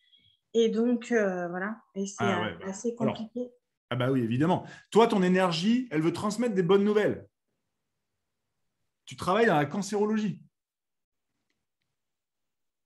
Et 0.54 0.68
donc, 0.68 1.12
euh, 1.12 1.48
voilà. 1.48 1.80
Et 1.94 2.06
c'est 2.06 2.16
Ah 2.20 2.40
euh, 2.44 2.56
ouais. 2.58 2.64
assez 2.64 2.94
Alors, 2.98 3.14
compliqué. 3.14 3.50
Ah 3.90 3.96
bah 3.96 4.10
oui, 4.10 4.20
évidemment. 4.22 4.64
Toi, 4.90 5.06
ton 5.06 5.22
énergie, 5.22 5.88
elle 5.90 6.00
veut 6.02 6.12
transmettre 6.12 6.54
des 6.54 6.62
bonnes 6.62 6.84
nouvelles. 6.84 7.26
Tu 9.04 9.16
travailles 9.16 9.46
dans 9.46 9.56
la 9.56 9.66
cancérologie. 9.66 10.40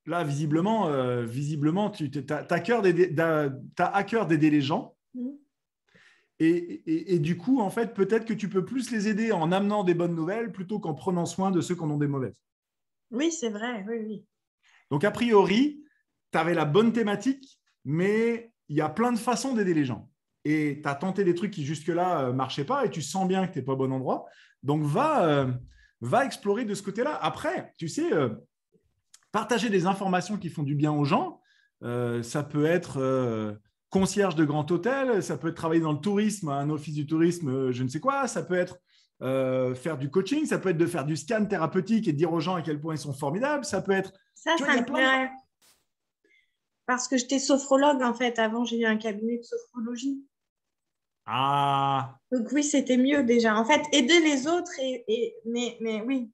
Là, 0.06 0.22
visiblement, 0.24 0.88
euh, 0.88 1.24
visiblement 1.24 1.90
tu 1.90 2.10
as, 2.28 2.46
à 2.52 2.60
cœur 2.60 2.82
d'aider 2.82 3.14
t'as- 3.14 3.50
t'as 3.74 3.86
à 3.86 4.04
cœur 4.04 4.26
d'aider 4.26 4.50
les 4.50 4.60
gens. 4.60 4.96
Et, 6.40 6.48
et- 6.48 7.14
et 7.14 7.18
du 7.18 7.38
coup, 7.38 7.60
en 7.60 7.70
fait, 7.70 7.94
peut-être 7.94 8.26
que 8.26 8.34
tu 8.34 8.48
peux 8.50 8.64
plus 8.64 8.90
les 8.90 9.08
aider 9.08 9.32
en 9.32 9.52
amenant 9.52 9.84
des 9.84 9.94
bonnes 9.94 10.14
nouvelles 10.14 10.52
plutôt 10.52 10.78
qu'en 10.80 10.92
prenant 10.94 11.24
soin 11.26 11.50
de 11.50 11.60
ceux 11.60 11.74
qui 11.74 11.80
en 11.82 11.90
ont 11.90 11.96
des 11.98 12.08
mauvaises. 12.08 12.34
Oui, 13.10 13.32
c'est 13.32 13.50
vrai. 13.50 13.84
Oui, 13.88 13.96
oui. 14.06 14.24
Donc, 14.90 15.04
a 15.04 15.10
priori, 15.10 15.82
tu 16.32 16.38
avais 16.38 16.54
la 16.54 16.64
bonne 16.64 16.92
thématique, 16.92 17.58
mais 17.84 18.52
il 18.68 18.76
y 18.76 18.80
a 18.80 18.88
plein 18.88 19.12
de 19.12 19.18
façons 19.18 19.54
d'aider 19.54 19.74
les 19.74 19.84
gens. 19.84 20.08
Et 20.44 20.80
tu 20.82 20.88
as 20.88 20.94
tenté 20.94 21.24
des 21.24 21.34
trucs 21.34 21.52
qui 21.52 21.64
jusque-là 21.64 22.28
ne 22.28 22.32
marchaient 22.32 22.64
pas 22.64 22.84
et 22.84 22.90
tu 22.90 23.02
sens 23.02 23.26
bien 23.26 23.46
que 23.46 23.52
tu 23.52 23.58
n'es 23.58 23.64
pas 23.64 23.72
au 23.72 23.76
bon 23.76 23.92
endroit. 23.92 24.26
Donc, 24.62 24.82
va, 24.82 25.24
euh, 25.26 25.52
va 26.00 26.24
explorer 26.24 26.64
de 26.64 26.74
ce 26.74 26.82
côté-là. 26.82 27.16
Après, 27.22 27.72
tu 27.78 27.88
sais, 27.88 28.12
euh, 28.12 28.30
partager 29.32 29.68
des 29.68 29.86
informations 29.86 30.36
qui 30.36 30.48
font 30.48 30.62
du 30.62 30.74
bien 30.74 30.92
aux 30.92 31.04
gens, 31.04 31.40
euh, 31.82 32.22
ça 32.22 32.42
peut 32.42 32.66
être 32.66 32.98
euh, 32.98 33.54
concierge 33.90 34.36
de 34.36 34.44
grand 34.44 34.70
hôtel, 34.70 35.22
ça 35.22 35.36
peut 35.36 35.48
être 35.48 35.56
travailler 35.56 35.80
dans 35.80 35.92
le 35.92 35.98
tourisme, 35.98 36.48
un 36.48 36.70
office 36.70 36.94
du 36.94 37.06
tourisme, 37.06 37.48
euh, 37.48 37.72
je 37.72 37.82
ne 37.82 37.88
sais 37.88 38.00
quoi, 38.00 38.28
ça 38.28 38.42
peut 38.42 38.54
être 38.54 38.78
euh, 39.24 39.74
faire 39.74 39.96
du 39.98 40.10
coaching, 40.10 40.44
ça 40.46 40.58
peut 40.58 40.68
être 40.68 40.76
de 40.78 40.86
faire 40.86 41.04
du 41.04 41.16
scan 41.16 41.46
thérapeutique 41.46 42.06
et 42.08 42.12
de 42.12 42.16
dire 42.18 42.32
aux 42.32 42.40
gens 42.40 42.54
à 42.56 42.62
quel 42.62 42.78
point 42.80 42.94
ils 42.94 42.98
sont 42.98 43.12
formidables, 43.14 43.64
ça 43.64 43.80
peut 43.82 43.92
être 43.92 44.12
Ça, 44.34 44.54
vois, 44.58 44.76
me 44.76 44.84
plairait. 44.84 45.30
Parce 46.86 47.08
que 47.08 47.16
j'étais 47.16 47.38
sophrologue, 47.38 48.02
en 48.02 48.12
fait. 48.12 48.38
Avant, 48.38 48.64
j'ai 48.66 48.78
eu 48.80 48.84
un 48.84 48.96
cabinet 48.98 49.38
de 49.38 49.42
sophrologie. 49.42 50.22
Ah, 51.26 52.18
Donc, 52.30 52.48
oui, 52.52 52.62
c'était 52.62 52.98
mieux 52.98 53.22
déjà. 53.24 53.56
En 53.56 53.64
fait, 53.64 53.80
aider 53.92 54.20
les 54.20 54.46
autres, 54.46 54.70
et, 54.82 55.04
et- 55.08 55.34
mais, 55.46 55.78
mais 55.80 56.02
oui. 56.02 56.30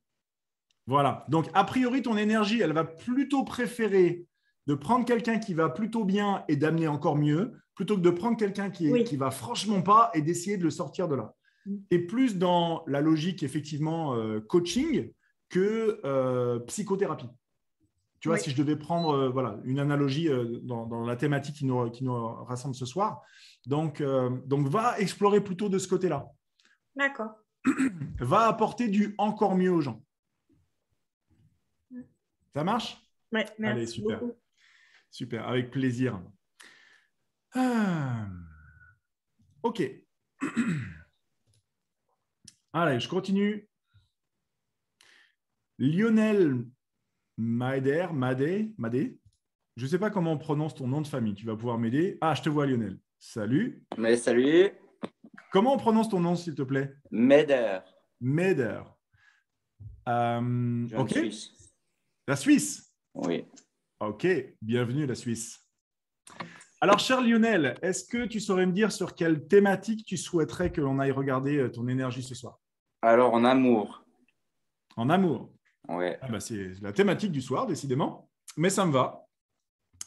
voilà. 0.86 1.24
Donc, 1.28 1.46
a 1.54 1.62
priori, 1.62 2.02
ton 2.02 2.16
énergie, 2.16 2.60
elle 2.60 2.72
va 2.72 2.84
plutôt 2.84 3.44
préférer 3.44 4.26
de 4.66 4.74
prendre 4.74 5.04
quelqu'un 5.04 5.38
qui 5.38 5.54
va 5.54 5.68
plutôt 5.68 6.04
bien 6.04 6.44
et 6.48 6.56
d'amener 6.56 6.88
encore 6.88 7.16
mieux, 7.16 7.52
plutôt 7.76 7.94
que 7.96 8.00
de 8.02 8.10
prendre 8.10 8.36
quelqu'un 8.36 8.70
qui, 8.70 8.88
est- 8.88 8.92
Oui. 8.92 9.04
qui 9.04 9.16
va 9.16 9.30
franchement 9.30 9.80
pas 9.82 10.10
et 10.14 10.22
d'essayer 10.22 10.56
de 10.56 10.64
le 10.64 10.70
sortir 10.70 11.06
de 11.06 11.14
là. 11.14 11.34
Mm. 11.70 11.76
Et 11.90 11.98
plus 12.00 12.36
dans 12.36 12.84
la 12.86 13.00
logique, 13.00 13.42
effectivement, 13.42 14.14
euh, 14.14 14.40
coaching 14.40 15.12
que 15.48 16.00
euh, 16.04 16.58
psychothérapie. 16.60 17.28
Tu 18.20 18.28
vois, 18.28 18.36
Oui. 18.36 18.42
si 18.42 18.50
je 18.50 18.56
devais 18.56 18.76
prendre 18.76 19.14
euh, 19.14 19.28
voilà, 19.30 19.58
une 19.64 19.78
analogie 19.78 20.28
dans, 20.62 20.86
dans 20.86 21.06
la 21.06 21.16
thématique 21.16 21.56
qui 21.56 21.64
nous, 21.64 21.90
qui 21.90 22.04
nous 22.04 22.14
rassemble 22.44 22.74
ce 22.74 22.84
soir. 22.84 23.22
Donc, 23.66 24.02
donc, 24.46 24.68
va 24.68 24.98
explorer 24.98 25.42
plutôt 25.42 25.68
de 25.68 25.78
ce 25.78 25.88
côté-là. 25.88 26.26
D'accord. 26.96 27.30
Va 28.20 28.46
apporter 28.46 28.88
du 28.88 29.14
encore 29.18 29.54
mieux 29.54 29.70
aux 29.70 29.82
gens. 29.82 30.02
Ça 32.54 32.64
marche? 32.64 32.96
Ouais, 33.32 33.46
merci 33.58 33.78
Allez, 33.78 33.86
super. 33.86 34.20
beaucoup. 34.20 34.32
Super, 35.10 35.46
avec 35.46 35.70
plaisir. 35.70 36.20
Ah. 37.54 38.28
Ok. 39.62 39.82
Allez, 42.72 43.00
je 43.00 43.08
continue. 43.08 43.68
Lionel 45.78 46.64
Maeder, 47.36 48.08
Madé, 48.12 48.72
Madé. 48.76 49.18
Je 49.76 49.84
ne 49.84 49.88
sais 49.88 49.98
pas 49.98 50.10
comment 50.10 50.32
on 50.32 50.38
prononce 50.38 50.74
ton 50.74 50.86
nom 50.86 51.00
de 51.00 51.06
famille. 51.06 51.34
Tu 51.34 51.46
vas 51.46 51.56
pouvoir 51.56 51.78
m'aider. 51.78 52.18
Ah, 52.20 52.34
je 52.34 52.42
te 52.42 52.48
vois, 52.48 52.66
Lionel. 52.66 52.98
Salut. 53.18 53.82
Mais 53.96 54.16
salut, 54.16 54.70
Comment 55.50 55.74
on 55.74 55.78
prononce 55.78 56.08
ton 56.08 56.20
nom, 56.20 56.36
s'il 56.36 56.54
te 56.54 56.62
plaît? 56.62 56.94
Meder, 57.10 57.80
Meder. 58.20 58.82
Euh, 60.08 60.86
ok. 60.96 61.10
Suisse. 61.10 61.52
La 62.28 62.36
Suisse? 62.36 62.94
Oui. 63.14 63.44
Ok, 63.98 64.26
bienvenue 64.62 65.06
la 65.06 65.16
Suisse. 65.16 65.66
Alors, 66.80 67.00
cher 67.00 67.20
Lionel, 67.20 67.74
est-ce 67.82 68.04
que 68.04 68.26
tu 68.26 68.38
saurais 68.38 68.64
me 68.64 68.72
dire 68.72 68.92
sur 68.92 69.14
quelle 69.14 69.48
thématique 69.48 70.06
tu 70.06 70.16
souhaiterais 70.16 70.70
que 70.70 70.80
l'on 70.80 71.00
aille 71.00 71.10
regarder 71.10 71.58
euh, 71.58 71.68
ton 71.68 71.88
énergie 71.88 72.22
ce 72.22 72.34
soir? 72.34 72.59
Alors, 73.02 73.34
en 73.34 73.44
amour. 73.44 74.04
En 74.96 75.08
amour. 75.08 75.52
Ouais. 75.88 76.18
Ah 76.20 76.28
bah, 76.28 76.40
c'est 76.40 76.72
la 76.80 76.92
thématique 76.92 77.32
du 77.32 77.40
soir, 77.40 77.66
décidément. 77.66 78.30
Mais 78.56 78.70
ça 78.70 78.84
me 78.84 78.92
va. 78.92 79.26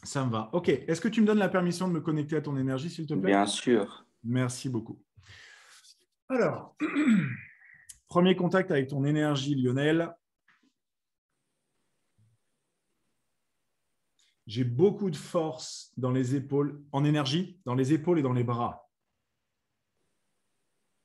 Ça 0.03 0.25
me 0.25 0.31
va. 0.31 0.49
Ok, 0.53 0.69
est-ce 0.69 1.01
que 1.01 1.07
tu 1.07 1.21
me 1.21 1.25
donnes 1.25 1.39
la 1.39 1.49
permission 1.49 1.87
de 1.87 1.93
me 1.93 2.01
connecter 2.01 2.35
à 2.35 2.41
ton 2.41 2.57
énergie, 2.57 2.89
s'il 2.89 3.07
te 3.07 3.13
plaît? 3.13 3.31
Bien 3.31 3.45
sûr. 3.45 4.05
Merci 4.23 4.69
beaucoup. 4.69 5.01
Alors, 6.29 6.75
premier 8.07 8.35
contact 8.35 8.71
avec 8.71 8.87
ton 8.89 9.05
énergie, 9.05 9.55
Lionel. 9.55 10.13
J'ai 14.45 14.65
beaucoup 14.65 15.09
de 15.09 15.15
force 15.15 15.93
dans 15.95 16.11
les 16.11 16.35
épaules, 16.35 16.83
en 16.91 17.05
énergie, 17.05 17.59
dans 17.65 17.75
les 17.75 17.93
épaules 17.93 18.19
et 18.19 18.21
dans 18.21 18.33
les 18.33 18.43
bras. 18.43 18.82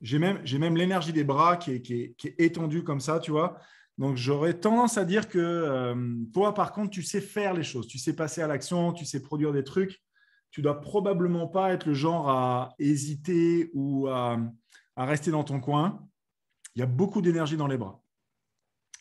J'ai 0.01 0.19
même, 0.19 0.43
même 0.59 0.77
l'énergie 0.77 1.13
des 1.13 1.25
bras 1.25 1.57
qui 1.57 1.73
est, 1.73 1.83
qui 1.83 1.95
est- 2.03 2.15
qui 2.17 2.29
est 2.29 2.35
étendue 2.39 2.85
comme 2.85 3.01
ça, 3.01 3.19
tu 3.19 3.31
vois. 3.31 3.59
Donc, 3.99 4.17
j'aurais 4.17 4.55
tendance 4.55 4.97
à 4.97 5.05
dire 5.05 5.29
que 5.29 5.39
euh, 5.39 6.15
toi, 6.33 6.55
par 6.55 6.73
contre, 6.73 6.91
tu 6.91 7.03
sais 7.03 7.21
faire 7.21 7.53
les 7.53 7.65
choses, 7.65 7.89
tu 7.89 7.99
sais 7.99 8.15
passer 8.15 8.41
à 8.43 8.47
l'action, 8.47 8.93
tu 8.93 9.05
sais 9.05 9.21
produire 9.21 9.53
des 9.53 9.65
trucs. 9.65 10.01
Tu 10.51 10.63
dois 10.63 10.81
probablement 10.81 11.49
pas 11.49 11.73
être 11.73 11.87
le 11.87 11.95
genre 11.95 12.31
à 12.31 12.75
hésiter 12.79 13.71
ou 13.75 14.07
à, 14.07 14.39
à 14.97 15.05
rester 15.05 15.31
dans 15.33 15.45
ton 15.45 15.61
coin. 15.61 16.09
Il 16.75 16.79
y 16.79 16.83
a 16.83 16.87
beaucoup 16.87 17.21
d'énergie 17.21 17.57
dans 17.57 17.67
les 17.67 17.77
bras, 17.77 18.01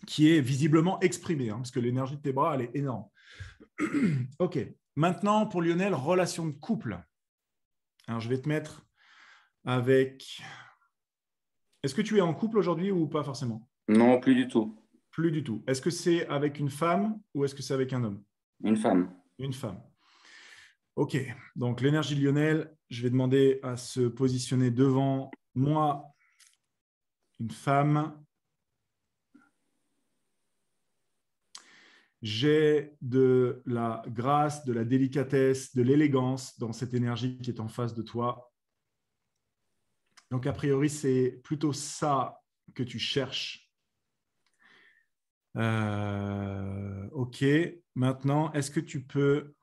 qui 0.08 0.32
est 0.34 0.42
visiblement 0.42 1.00
exprimée, 1.02 1.52
hein, 1.52 1.58
parce 1.58 1.72
que 1.72 1.80
l'énergie 1.80 2.18
de 2.18 2.22
tes 2.22 2.34
bras, 2.34 2.56
elle 2.56 2.62
est 2.62 2.72
énorme. 2.76 3.06
ok. 4.40 4.58
Maintenant, 4.96 5.46
pour 5.46 5.62
Lionel, 5.62 5.94
relation 5.94 6.48
de 6.48 6.54
couple. 6.54 7.00
Alors, 8.08 8.20
je 8.20 8.30
vais 8.30 8.42
te 8.42 8.50
mettre 8.50 8.88
avec. 9.64 10.42
Est-ce 11.84 11.96
que 11.96 12.02
tu 12.02 12.18
es 12.18 12.22
en 12.22 12.34
couple 12.34 12.58
aujourd'hui 12.58 12.92
ou 12.92 13.08
pas 13.08 13.24
forcément? 13.24 13.68
Non, 13.88 14.20
plus 14.20 14.36
du 14.36 14.48
tout. 14.48 14.76
Plus 15.12 15.32
du 15.32 15.44
tout. 15.44 15.64
Est-ce 15.68 15.82
que 15.82 15.90
c'est 15.90 16.28
avec 16.28 16.60
une 16.60 16.70
femme 16.70 17.20
ou 17.34 17.46
est-ce 17.46 17.56
que 17.56 17.62
c'est 17.62 17.74
avec 17.74 17.94
un 17.94 18.04
homme? 18.04 18.24
Une 18.64 18.78
femme. 18.78 19.14
Une 19.40 19.54
femme. 19.54 19.82
Ok, 20.96 21.18
donc 21.56 21.82
l'énergie 21.82 22.16
de 22.16 22.26
Lionel, 22.26 22.76
je 22.90 23.04
vais 23.04 23.12
demander 23.12 23.60
à 23.62 23.78
se 23.78 24.02
positionner 24.02 24.72
devant 24.72 25.30
moi, 25.54 26.04
une 27.40 27.52
femme. 27.52 28.20
J'ai 32.24 32.96
de 33.02 33.62
la 33.68 34.02
grâce, 34.08 34.66
de 34.66 34.74
la 34.74 34.84
délicatesse, 34.84 35.76
de 35.76 35.84
l'élégance 35.84 36.58
dans 36.58 36.74
cette 36.74 36.96
énergie 36.96 37.38
qui 37.38 37.52
est 37.52 37.60
en 37.60 37.68
face 37.68 37.94
de 37.94 38.02
toi. 38.02 38.52
Donc, 40.32 40.46
a 40.46 40.54
priori, 40.54 40.90
c'est 40.90 41.40
plutôt 41.44 41.74
ça 41.74 42.42
que 42.74 42.84
tu 42.84 43.00
cherches. 43.00 43.72
Euh, 45.56 47.10
ok, 47.12 47.44
maintenant, 47.96 48.52
est-ce 48.54 48.70
que 48.70 48.80
tu 48.80 49.04
peux 49.04 49.56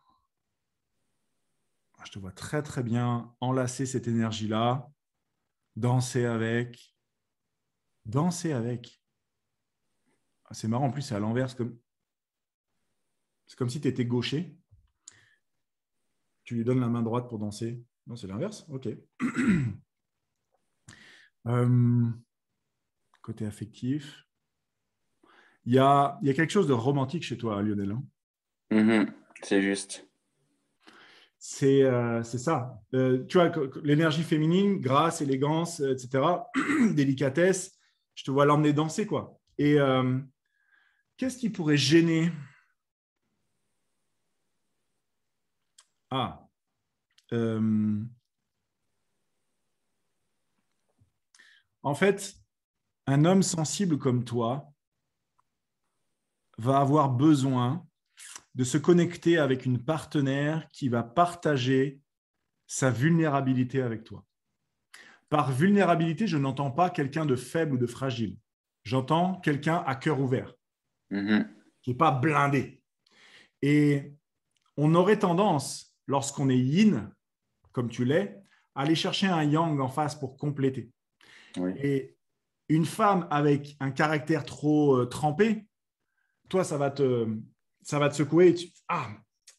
je 2.04 2.12
te 2.12 2.18
vois 2.18 2.32
très 2.32 2.62
très 2.62 2.82
bien 2.82 3.34
enlacer 3.40 3.86
cette 3.86 4.08
énergie-là, 4.08 4.90
danser 5.76 6.24
avec, 6.24 6.94
danser 8.04 8.52
avec. 8.52 9.02
Ah, 10.44 10.54
C'est 10.54 10.68
marrant, 10.68 10.86
en 10.86 10.90
plus 10.90 11.02
c'est 11.02 11.14
à 11.14 11.18
l'envers, 11.18 11.48
c'est 11.50 11.56
comme, 11.56 11.78
c'est 13.46 13.58
comme 13.58 13.70
si 13.70 13.80
tu 13.80 13.88
étais 13.88 14.04
gaucher. 14.04 14.56
Tu 16.44 16.56
lui 16.56 16.64
donnes 16.64 16.80
la 16.80 16.88
main 16.88 17.02
droite 17.02 17.28
pour 17.28 17.38
danser. 17.38 17.82
Non, 18.06 18.16
c'est 18.16 18.26
l'inverse, 18.26 18.66
ok. 18.68 18.88
Euh, 21.46 22.06
côté 23.22 23.46
affectif. 23.46 24.24
Il 25.66 25.72
y, 25.74 25.78
a, 25.78 26.18
il 26.20 26.28
y 26.28 26.30
a 26.30 26.34
quelque 26.34 26.50
chose 26.52 26.68
de 26.68 26.74
romantique 26.74 27.22
chez 27.22 27.38
toi, 27.38 27.62
Lionel. 27.62 27.92
hein 27.92 28.04
Mhm, 28.70 29.12
C'est 29.42 29.62
juste. 29.62 30.06
c'est 31.38 31.82
euh, 31.84 32.22
ça. 32.22 32.82
Euh, 32.94 33.24
tu 33.26 33.38
vois, 33.38 33.50
l'énergie 33.82 34.22
féminine, 34.22 34.78
grâce, 34.78 35.22
élégance, 35.22 35.80
etc., 35.80 36.24
délicatesse, 36.94 37.78
je 38.14 38.24
te 38.24 38.30
vois 38.30 38.44
l'emmener 38.44 38.72
danser, 38.72 39.06
quoi. 39.06 39.38
Et 39.58 39.76
qu'est-ce 41.16 41.38
qui 41.38 41.48
pourrait 41.50 41.76
gêner? 41.76 42.30
Ah. 46.10 46.46
En 51.84 51.94
fait, 51.94 52.34
un 53.06 53.24
homme 53.24 53.42
sensible 53.42 53.98
comme 53.98 54.24
toi 54.24 54.72
va 56.56 56.78
avoir 56.78 57.10
besoin 57.10 57.86
de 58.54 58.64
se 58.64 58.78
connecter 58.78 59.38
avec 59.38 59.66
une 59.66 59.84
partenaire 59.84 60.68
qui 60.72 60.88
va 60.88 61.02
partager 61.02 62.00
sa 62.66 62.90
vulnérabilité 62.90 63.82
avec 63.82 64.04
toi. 64.04 64.24
Par 65.28 65.52
vulnérabilité, 65.52 66.26
je 66.26 66.38
n'entends 66.38 66.70
pas 66.70 66.90
quelqu'un 66.90 67.26
de 67.26 67.36
faible 67.36 67.74
ou 67.74 67.78
de 67.78 67.86
fragile. 67.86 68.38
J'entends 68.84 69.40
quelqu'un 69.40 69.82
à 69.86 69.94
cœur 69.94 70.20
ouvert, 70.20 70.54
qui 71.10 71.90
n'est 71.90 71.96
pas 71.96 72.12
blindé. 72.12 72.82
Et 73.62 74.14
on 74.76 74.94
aurait 74.94 75.18
tendance, 75.18 75.94
lorsqu'on 76.06 76.48
est 76.48 76.58
yin, 76.58 77.12
comme 77.72 77.88
tu 77.90 78.04
l'es, 78.04 78.40
à 78.74 78.82
aller 78.82 78.94
chercher 78.94 79.26
un 79.26 79.42
yang 79.42 79.80
en 79.80 79.88
face 79.88 80.14
pour 80.14 80.36
compléter. 80.36 80.90
Et 81.78 82.16
une 82.68 82.86
femme 82.86 83.26
avec 83.30 83.76
un 83.80 83.90
caractère 83.90 84.44
trop 84.44 84.96
euh, 84.96 85.06
trempé, 85.06 85.66
toi, 86.48 86.64
ça 86.64 86.78
va 86.78 86.90
te, 86.90 87.26
ça 87.82 87.98
va 87.98 88.08
te 88.08 88.14
secouer. 88.14 88.54
ah, 88.88 89.08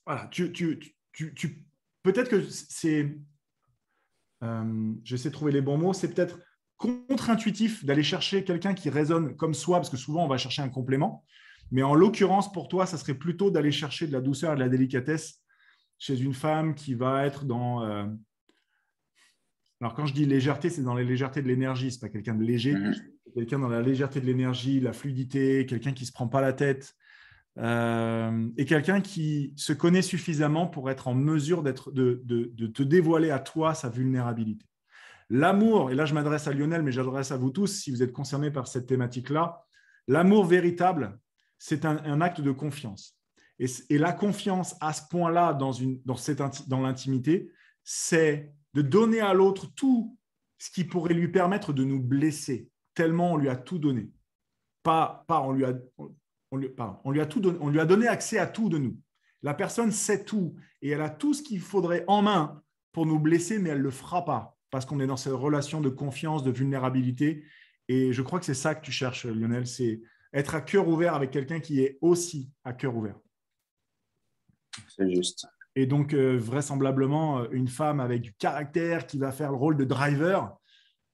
voilà, 0.05 0.27
tu- 0.27 0.51
tu- 0.51 1.65
peut-être 2.03 2.29
que 2.29 2.41
c'est, 2.41 3.17
euh, 4.43 4.93
j'essaie 5.03 5.29
de 5.29 5.33
trouver 5.33 5.51
les 5.51 5.61
bons 5.61 5.77
mots, 5.77 5.93
c'est 5.93 6.13
peut-être 6.13 6.39
contre-intuitif 6.77 7.85
d'aller 7.85 8.03
chercher 8.03 8.43
quelqu'un 8.43 8.73
qui 8.73 8.89
résonne 8.89 9.35
comme 9.35 9.53
soi, 9.53 9.77
parce 9.77 9.89
que 9.89 9.97
souvent 9.97 10.25
on 10.25 10.27
va 10.27 10.37
chercher 10.37 10.61
un 10.61 10.69
complément. 10.69 11.25
Mais 11.71 11.81
en 11.83 11.95
l'occurrence, 11.95 12.51
pour 12.51 12.67
toi, 12.67 12.85
ça 12.85 12.97
serait 12.97 13.15
plutôt 13.15 13.49
d'aller 13.49 13.71
chercher 13.71 14.07
de 14.07 14.11
la 14.11 14.21
douceur 14.21 14.51
et 14.53 14.55
de 14.55 14.59
la 14.59 14.69
délicatesse 14.69 15.41
chez 15.97 16.19
une 16.19 16.33
femme 16.33 16.75
qui 16.75 16.93
va 16.93 17.25
être 17.25 17.45
dans. 17.45 17.83
euh, 17.83 18.05
Alors, 19.81 19.93
quand 19.93 20.05
je 20.05 20.13
dis 20.13 20.25
légèreté, 20.25 20.69
c'est 20.69 20.81
dans 20.83 20.93
la 20.93 21.03
légèreté 21.03 21.41
de 21.41 21.47
l'énergie, 21.47 21.91
c'est 21.91 21.99
pas 21.99 22.09
quelqu'un 22.09 22.35
de 22.35 22.43
léger 22.43 22.73
mhm. 22.73 22.95
quelqu'un 23.33 23.59
dans 23.59 23.67
la 23.67 23.81
légèreté 23.81 24.21
de 24.21 24.25
l'énergie, 24.25 24.79
la 24.79 24.93
fluidité, 24.93 25.65
quelqu'un 25.65 25.91
qui 25.91 26.03
ne 26.03 26.07
se 26.07 26.13
prend 26.13 26.27
pas 26.27 26.41
la 26.41 26.53
tête, 26.53 26.95
euh, 27.57 28.47
et 28.57 28.65
quelqu'un 28.65 29.01
qui 29.01 29.53
se 29.55 29.73
connaît 29.73 30.01
suffisamment 30.01 30.67
pour 30.67 30.89
être 30.89 31.07
en 31.07 31.13
mesure 31.15 31.63
d'être, 31.63 31.91
de, 31.91 32.21
de- 32.25 32.51
de 32.53 32.67
te 32.67 32.83
dévoiler 32.83 33.31
à 33.31 33.39
toi 33.39 33.73
sa 33.73 33.89
vulnérabilité. 33.89 34.65
L'amour, 35.29 35.89
et 35.91 35.95
là 35.95 36.05
je 36.05 36.13
m'adresse 36.13 36.47
à 36.47 36.53
Lionel, 36.53 36.83
mais 36.83 36.91
j'adresse 36.91 37.31
à 37.31 37.37
vous 37.37 37.49
tous 37.51 37.67
si 37.67 37.91
vous 37.91 38.03
êtes 38.03 38.11
concernés 38.11 38.51
par 38.51 38.67
cette 38.67 38.85
thématique-là, 38.87 39.63
l'amour 40.07 40.45
véritable, 40.45 41.17
c'est 41.57 41.85
un, 41.85 41.97
un 42.05 42.21
acte 42.21 42.41
de 42.41 42.51
confiance. 42.51 43.17
Et, 43.57 43.67
et 43.89 43.97
la 43.97 44.11
confiance 44.11 44.75
à 44.81 44.91
ce 44.93 45.01
point-là 45.09 45.53
dans, 45.53 45.71
une, 45.71 46.01
dans, 46.05 46.17
cette 46.17 46.41
dans 46.67 46.81
l'intimité, 46.81 47.49
c'est 47.83 48.53
de 48.75 48.81
donner 48.81 49.21
à 49.21 49.33
l'autre 49.33 49.67
tout 49.73 50.17
ce 50.57 50.69
qui 50.69 50.83
pourrait 50.83 51.13
lui 51.13 51.29
permettre 51.29 51.73
de 51.73 51.83
nous 51.83 52.01
blesser, 52.01 52.69
tellement 52.93 53.33
on 53.33 53.37
lui 53.37 53.49
a 53.49 53.55
tout 53.55 53.79
donné. 53.79 54.11
Pas, 54.83 55.23
pas 55.27 55.41
on 55.41 55.53
lui 55.53 55.65
a, 55.65 55.73
on 56.51 56.57
lui, 56.57 56.69
pardon, 56.69 56.99
on 57.05 57.11
lui 57.11 57.21
a 57.21 57.25
tout 57.25 57.39
donné, 57.39 57.57
on 57.61 57.69
lui 57.69 57.79
a 57.79 57.85
donné 57.85 58.07
accès 58.07 58.37
à 58.37 58.45
tout 58.45 58.69
de 58.69 58.77
nous. 58.77 58.99
La 59.41 59.53
personne 59.53 59.91
sait 59.91 60.25
tout 60.25 60.55
et 60.81 60.89
elle 60.89 61.01
a 61.01 61.09
tout 61.09 61.33
ce 61.33 61.41
qu'il 61.41 61.61
faudrait 61.61 62.03
en 62.07 62.21
main 62.21 62.61
pour 62.91 63.05
nous 63.05 63.19
blesser, 63.19 63.59
mais 63.59 63.69
elle 63.69 63.79
ne 63.79 63.83
le 63.83 63.91
fera 63.91 64.25
pas 64.25 64.57
parce 64.71 64.85
qu'on 64.85 64.99
est 64.99 65.07
dans 65.07 65.17
cette 65.17 65.33
relation 65.33 65.79
de 65.79 65.89
confiance, 65.89 66.43
de 66.43 66.51
vulnérabilité. 66.51 67.45
Et 67.87 68.11
je 68.11 68.21
crois 68.21 68.39
que 68.39 68.45
c'est 68.45 68.53
ça 68.53 68.75
que 68.75 68.83
tu 68.83 68.91
cherches, 68.91 69.25
Lionel, 69.25 69.67
c'est 69.67 70.01
être 70.33 70.53
à 70.53 70.61
cœur 70.61 70.87
ouvert 70.89 71.13
avec 71.15 71.31
quelqu'un 71.31 71.61
qui 71.61 71.79
est 71.79 71.97
aussi 72.01 72.51
à 72.65 72.73
cœur 72.73 72.95
ouvert. 72.95 73.15
C'est 74.89 75.09
juste. 75.09 75.47
Et 75.75 75.85
donc, 75.85 76.13
euh, 76.13 76.37
vraisemblablement, 76.37 77.39
euh, 77.39 77.47
une 77.51 77.67
femme 77.67 77.99
avec 77.99 78.21
du 78.21 78.33
caractère 78.33 79.07
qui 79.07 79.17
va 79.17 79.31
faire 79.31 79.51
le 79.51 79.57
rôle 79.57 79.75
de 79.77 79.83
driver, 79.83 80.57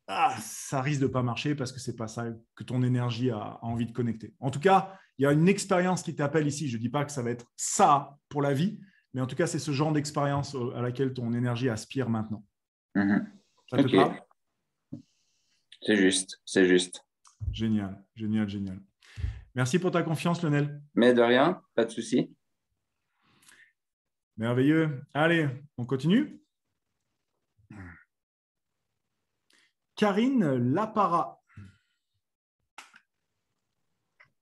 ah, 0.07 0.35
ça 0.39 0.81
risque 0.81 1.01
de 1.01 1.07
pas 1.07 1.23
marcher 1.23 1.55
parce 1.55 1.71
que 1.71 1.79
c'est 1.79 1.95
pas 1.95 2.07
ça 2.07 2.27
que 2.55 2.63
ton 2.63 2.83
énergie 2.83 3.31
a, 3.31 3.37
a 3.37 3.59
envie 3.63 3.85
de 3.85 3.91
connecter. 3.91 4.33
En 4.39 4.51
tout 4.51 4.59
cas, 4.59 4.97
il 5.17 5.23
y 5.23 5.25
a 5.25 5.31
une 5.31 5.47
expérience 5.47 6.03
qui 6.03 6.15
t'appelle 6.15 6.47
ici. 6.47 6.67
Je 6.67 6.77
ne 6.77 6.81
dis 6.81 6.89
pas 6.89 7.05
que 7.05 7.11
ça 7.11 7.23
va 7.23 7.31
être 7.31 7.45
ça 7.55 8.17
pour 8.29 8.41
la 8.41 8.53
vie, 8.53 8.79
mais 9.13 9.21
en 9.21 9.27
tout 9.27 9.35
cas, 9.35 9.47
c'est 9.47 9.59
ce 9.59 9.71
genre 9.71 9.91
d'expérience 9.91 10.53
euh, 10.55 10.75
à 10.75 10.81
laquelle 10.81 11.13
ton 11.13 11.33
énergie 11.33 11.69
aspire 11.69 12.09
maintenant. 12.09 12.43
Mhm. 12.95 13.27
Ça 13.69 13.77
te 13.77 13.83
Ok. 13.83 13.95
parle? 13.95 14.21
C'est 15.81 15.95
juste, 15.97 16.39
c'est 16.45 16.65
juste. 16.67 17.03
Génial, 17.51 18.03
génial, 18.15 18.47
génial. 18.47 18.79
Merci 19.55 19.79
pour 19.79 19.91
ta 19.91 20.03
confiance, 20.03 20.43
Lionel. 20.43 20.81
Mais 20.93 21.13
de 21.13 21.21
rien, 21.21 21.61
pas 21.73 21.85
de 21.85 21.89
souci. 21.89 22.35
Merveilleux. 24.45 25.03
Allez, 25.13 25.47
on 25.77 25.85
continue. 25.85 26.41
Karine 29.95 30.55
Lapara. 30.73 31.39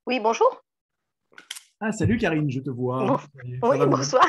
Oui, 0.06 0.22
bonjour. 0.22 0.64
Ah, 1.82 1.92
salut 1.92 2.18
Karine, 2.18 2.50
je 2.50 2.62
te 2.62 2.70
vois. 2.70 3.06
Bon- 3.06 3.70
Oui, 3.70 3.78
bonsoir. 3.88 4.26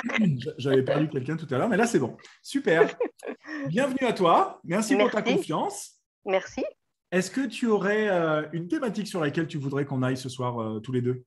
J'avais 0.59 0.83
perdu 0.83 1.09
quelqu'un 1.09 1.37
tout 1.37 1.47
à 1.55 1.59
l'heure, 1.59 1.69
mais 1.69 1.77
là 1.77 1.87
c'est 1.87 2.01
bon. 2.01 2.17
Super. 2.43 2.93
Bienvenue 3.69 4.09
à 4.09 4.13
toi. 4.13 4.61
Merci, 4.65 4.97
pour 4.97 5.09
ta 5.13 5.23
confiance. 5.23 6.01
Merci. 6.25 6.65
Est-ce 7.13 7.31
que 7.31 7.47
tu 7.47 7.69
aurais 7.69 8.09
euh, 8.09 8.49
une 8.53 8.67
thématique 8.67 9.07
sur 9.07 9.21
laquelle 9.21 9.47
tu 9.47 9.59
voudrais 9.59 9.85
qu'on 9.85 10.03
aille 10.03 10.17
ce 10.17 10.29
soir 10.29 10.61
euh, 10.61 10.81
tous 10.81 10.91
les 10.91 11.01
deux? 11.01 11.25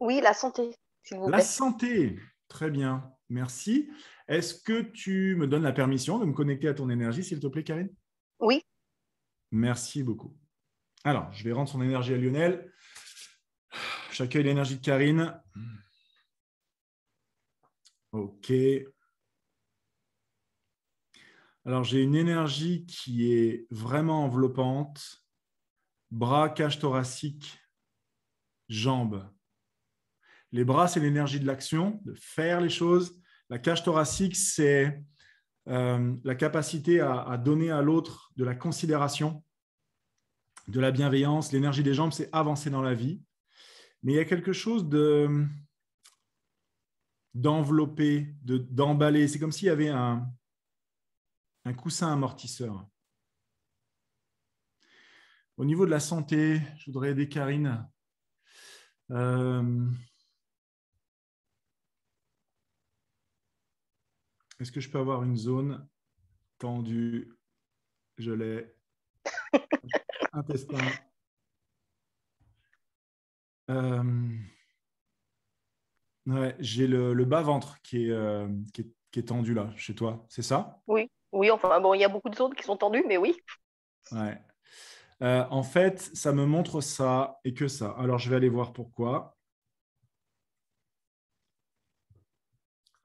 Oui, 0.00 0.20
la 0.22 0.34
santé, 0.34 0.76
s'il 1.02 1.16
vous 1.16 1.30
La 1.30 1.40
santé. 1.40 2.20
Très 2.48 2.70
bien. 2.70 3.10
Merci. 3.28 3.90
Est-ce 4.28 4.54
que 4.54 4.82
tu 4.82 5.36
me 5.36 5.46
donnes 5.46 5.62
la 5.62 5.72
permission 5.72 6.18
de 6.18 6.24
me 6.24 6.32
connecter 6.32 6.68
à 6.68 6.74
ton 6.74 6.90
énergie, 6.90 7.24
s'il 7.24 7.40
te 7.40 7.46
plaît, 7.46 7.64
Karine? 7.64 7.90
Oui. 8.40 8.62
Merci 9.50 10.02
beaucoup. 10.02 10.36
Alors, 11.04 11.32
je 11.32 11.44
vais 11.44 11.52
rendre 11.52 11.68
son 11.68 11.82
énergie 11.82 12.14
à 12.14 12.16
Lionel. 12.16 12.72
J'accueille 14.12 14.44
l'énergie 14.44 14.76
de 14.76 14.84
Karine. 14.84 15.40
OK. 18.12 18.52
Alors, 21.64 21.84
j'ai 21.84 22.02
une 22.02 22.14
énergie 22.14 22.86
qui 22.86 23.32
est 23.32 23.66
vraiment 23.70 24.24
enveloppante. 24.24 25.24
Bras, 26.10 26.48
cage 26.48 26.78
thoracique, 26.78 27.58
jambes. 28.68 29.28
Les 30.52 30.64
bras, 30.64 30.88
c'est 30.88 31.00
l'énergie 31.00 31.40
de 31.40 31.46
l'action, 31.46 32.00
de 32.04 32.14
faire 32.14 32.60
les 32.60 32.70
choses. 32.70 33.20
La 33.50 33.58
cage 33.58 33.82
thoracique, 33.82 34.36
c'est 34.36 35.02
euh, 35.68 36.14
la 36.24 36.34
capacité 36.34 37.00
à, 37.00 37.36
donner 37.36 37.70
à 37.70 37.82
l'autre 37.82 38.32
de 38.36 38.44
la 38.44 38.54
considération, 38.54 39.44
de 40.68 40.80
la 40.80 40.90
bienveillance. 40.90 41.52
L'énergie 41.52 41.82
des 41.82 41.94
jambes, 41.94 42.12
c'est 42.12 42.28
avancer 42.32 42.70
dans 42.70 42.82
la 42.82 42.94
vie. 42.94 43.22
Mais 44.02 44.12
il 44.12 44.16
y 44.16 44.20
a 44.20 44.24
quelque 44.24 44.52
chose 44.52 44.88
de 44.88 45.46
d'envelopper, 47.34 48.34
de, 48.44 48.56
d'emballer. 48.56 49.28
C'est 49.28 49.38
comme 49.38 49.52
s'il 49.52 49.66
y 49.66 49.70
avait 49.70 49.88
un, 49.88 50.26
un 51.66 51.74
coussin 51.74 52.10
amortisseur. 52.10 52.86
Au 55.58 55.64
niveau 55.64 55.84
de 55.84 55.90
la 55.90 56.00
santé, 56.00 56.60
je 56.78 56.86
voudrais 56.86 57.10
aider 57.10 57.28
Karine. 57.28 57.86
Euh, 59.10 59.86
Est-ce 64.60 64.72
que 64.72 64.80
je 64.80 64.90
peux 64.90 64.98
avoir 64.98 65.22
une 65.22 65.36
zone 65.36 65.86
tendue? 66.58 67.32
Je 68.18 68.32
l'ai. 68.32 68.74
Intestin. 70.32 70.78
Euh, 73.70 74.02
ouais, 76.26 76.56
j'ai 76.58 76.86
le, 76.86 77.12
le 77.14 77.24
bas-ventre 77.24 77.80
qui 77.82 78.06
est, 78.06 78.10
euh, 78.10 78.48
qui, 78.72 78.82
est, 78.82 78.88
qui 79.10 79.18
est 79.20 79.24
tendu 79.24 79.54
là, 79.54 79.70
chez 79.76 79.94
toi. 79.94 80.24
C'est 80.28 80.42
ça? 80.42 80.80
Oui, 80.86 81.10
oui, 81.32 81.50
enfin, 81.50 81.80
bon, 81.80 81.94
il 81.94 82.00
y 82.00 82.04
a 82.04 82.08
beaucoup 82.08 82.30
de 82.30 82.36
zones 82.36 82.54
qui 82.54 82.62
sont 82.62 82.76
tendues, 82.76 83.04
mais 83.06 83.16
oui. 83.16 83.36
Ouais. 84.12 84.40
Euh, 85.22 85.44
en 85.50 85.62
fait, 85.62 86.00
ça 86.00 86.32
me 86.32 86.44
montre 86.44 86.80
ça 86.80 87.38
et 87.44 87.54
que 87.54 87.68
ça. 87.68 87.90
Alors, 87.98 88.18
je 88.18 88.30
vais 88.30 88.36
aller 88.36 88.48
voir 88.48 88.72
pourquoi. 88.72 89.35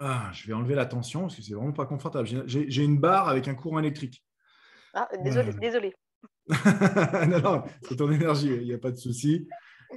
Ah, 0.03 0.31
je 0.33 0.47
vais 0.47 0.53
enlever 0.53 0.73
la 0.73 0.87
tension 0.87 1.21
parce 1.21 1.35
que 1.35 1.43
c'est 1.43 1.53
vraiment 1.53 1.73
pas 1.73 1.85
confortable. 1.85 2.27
J'ai- 2.47 2.83
une 2.83 2.99
barre 2.99 3.29
avec 3.29 3.47
un 3.47 3.53
courant 3.53 3.77
électrique. 3.77 4.25
Ah, 4.95 5.07
désolé, 5.23 5.53
désolé. 5.53 5.93
non, 7.29 7.39
non, 7.39 7.63
c'est 7.83 7.95
ton 7.97 8.11
énergie, 8.11 8.47
il 8.47 8.63
n'y 8.63 8.73
a 8.73 8.79
pas 8.79 8.91
de 8.91 8.97
souci. 8.97 9.47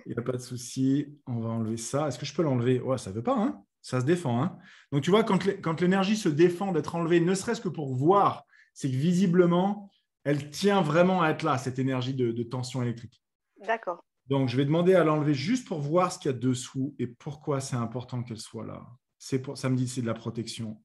Il 0.05 0.13
n'y 0.13 0.19
a 0.19 0.23
pas 0.23 0.33
de 0.33 0.39
souci. 0.43 1.19
On 1.27 1.41
va 1.41 1.49
enlever 1.49 1.79
ça. 1.79 2.07
Est-ce 2.09 2.19
que 2.19 2.27
je 2.27 2.35
peux 2.35 2.43
l'enlever? 2.43 2.81
Ouais, 2.81 2.99
ça 2.99 3.11
ne 3.11 3.15
veut 3.17 3.23
pas, 3.23 3.37
hein 3.37 3.63
ça 3.81 4.01
se 4.01 4.07
défend. 4.07 4.43
Hein 4.43 4.59
Donc, 4.93 5.03
tu 5.03 5.11
vois, 5.11 5.25
quand 5.25 5.45
l'é- 5.45 5.61
quand 5.61 5.81
l'énergie 5.81 6.17
se 6.17 6.29
défend 6.29 6.73
d'être 6.73 6.95
enlevée, 6.95 7.21
ne 7.21 7.35
serait-ce 7.35 7.61
que 7.61 7.69
pour 7.69 7.95
voir, 7.95 8.45
c'est 8.73 8.91
que 8.91 8.97
visiblement, 8.97 9.91
elle 10.25 10.51
tient 10.51 10.81
vraiment 10.81 11.21
à 11.23 11.31
être 11.31 11.43
là, 11.43 11.59
cette 11.59 11.79
énergie 11.79 12.15
de, 12.15 12.31
de 12.33 12.43
tension 12.43 12.83
électrique. 12.83 13.23
D'accord. 13.67 14.03
Donc, 14.27 14.49
je 14.49 14.57
vais 14.57 14.65
demander 14.65 14.95
à 14.95 15.05
l'enlever 15.05 15.35
juste 15.35 15.69
pour 15.69 15.81
voir 15.81 16.13
ce 16.13 16.19
qu'il 16.19 16.31
y 16.31 16.35
a 16.35 16.39
dessous 16.39 16.95
et 16.99 17.07
pourquoi 17.07 17.61
c'est 17.61 17.77
important 17.77 18.23
qu'elle 18.23 18.41
soit 18.41 18.65
là. 18.67 18.87
C'est 19.27 19.39
pour, 19.39 19.57
ça 19.57 19.71
me 19.71 19.77
dit 19.77 19.87
que 19.87 19.91
c'est 19.91 20.03
de 20.03 20.07
la 20.07 20.13
protection. 20.13 20.85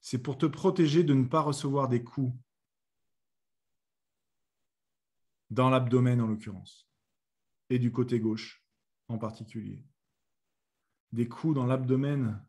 C'est 0.00 0.22
pour 0.22 0.38
te 0.38 0.46
protéger 0.46 1.02
de 1.02 1.12
ne 1.12 1.24
pas 1.24 1.40
recevoir 1.40 1.88
des 1.88 2.04
coups 2.04 2.32
dans 5.50 5.70
l'abdomen 5.70 6.20
en 6.20 6.28
l'occurrence, 6.28 6.88
et 7.68 7.80
du 7.80 7.90
côté 7.90 8.20
gauche 8.20 8.64
en 9.08 9.18
particulier. 9.18 9.84
Des 11.10 11.26
coups 11.26 11.56
dans 11.56 11.66
l'abdomen. 11.66 12.46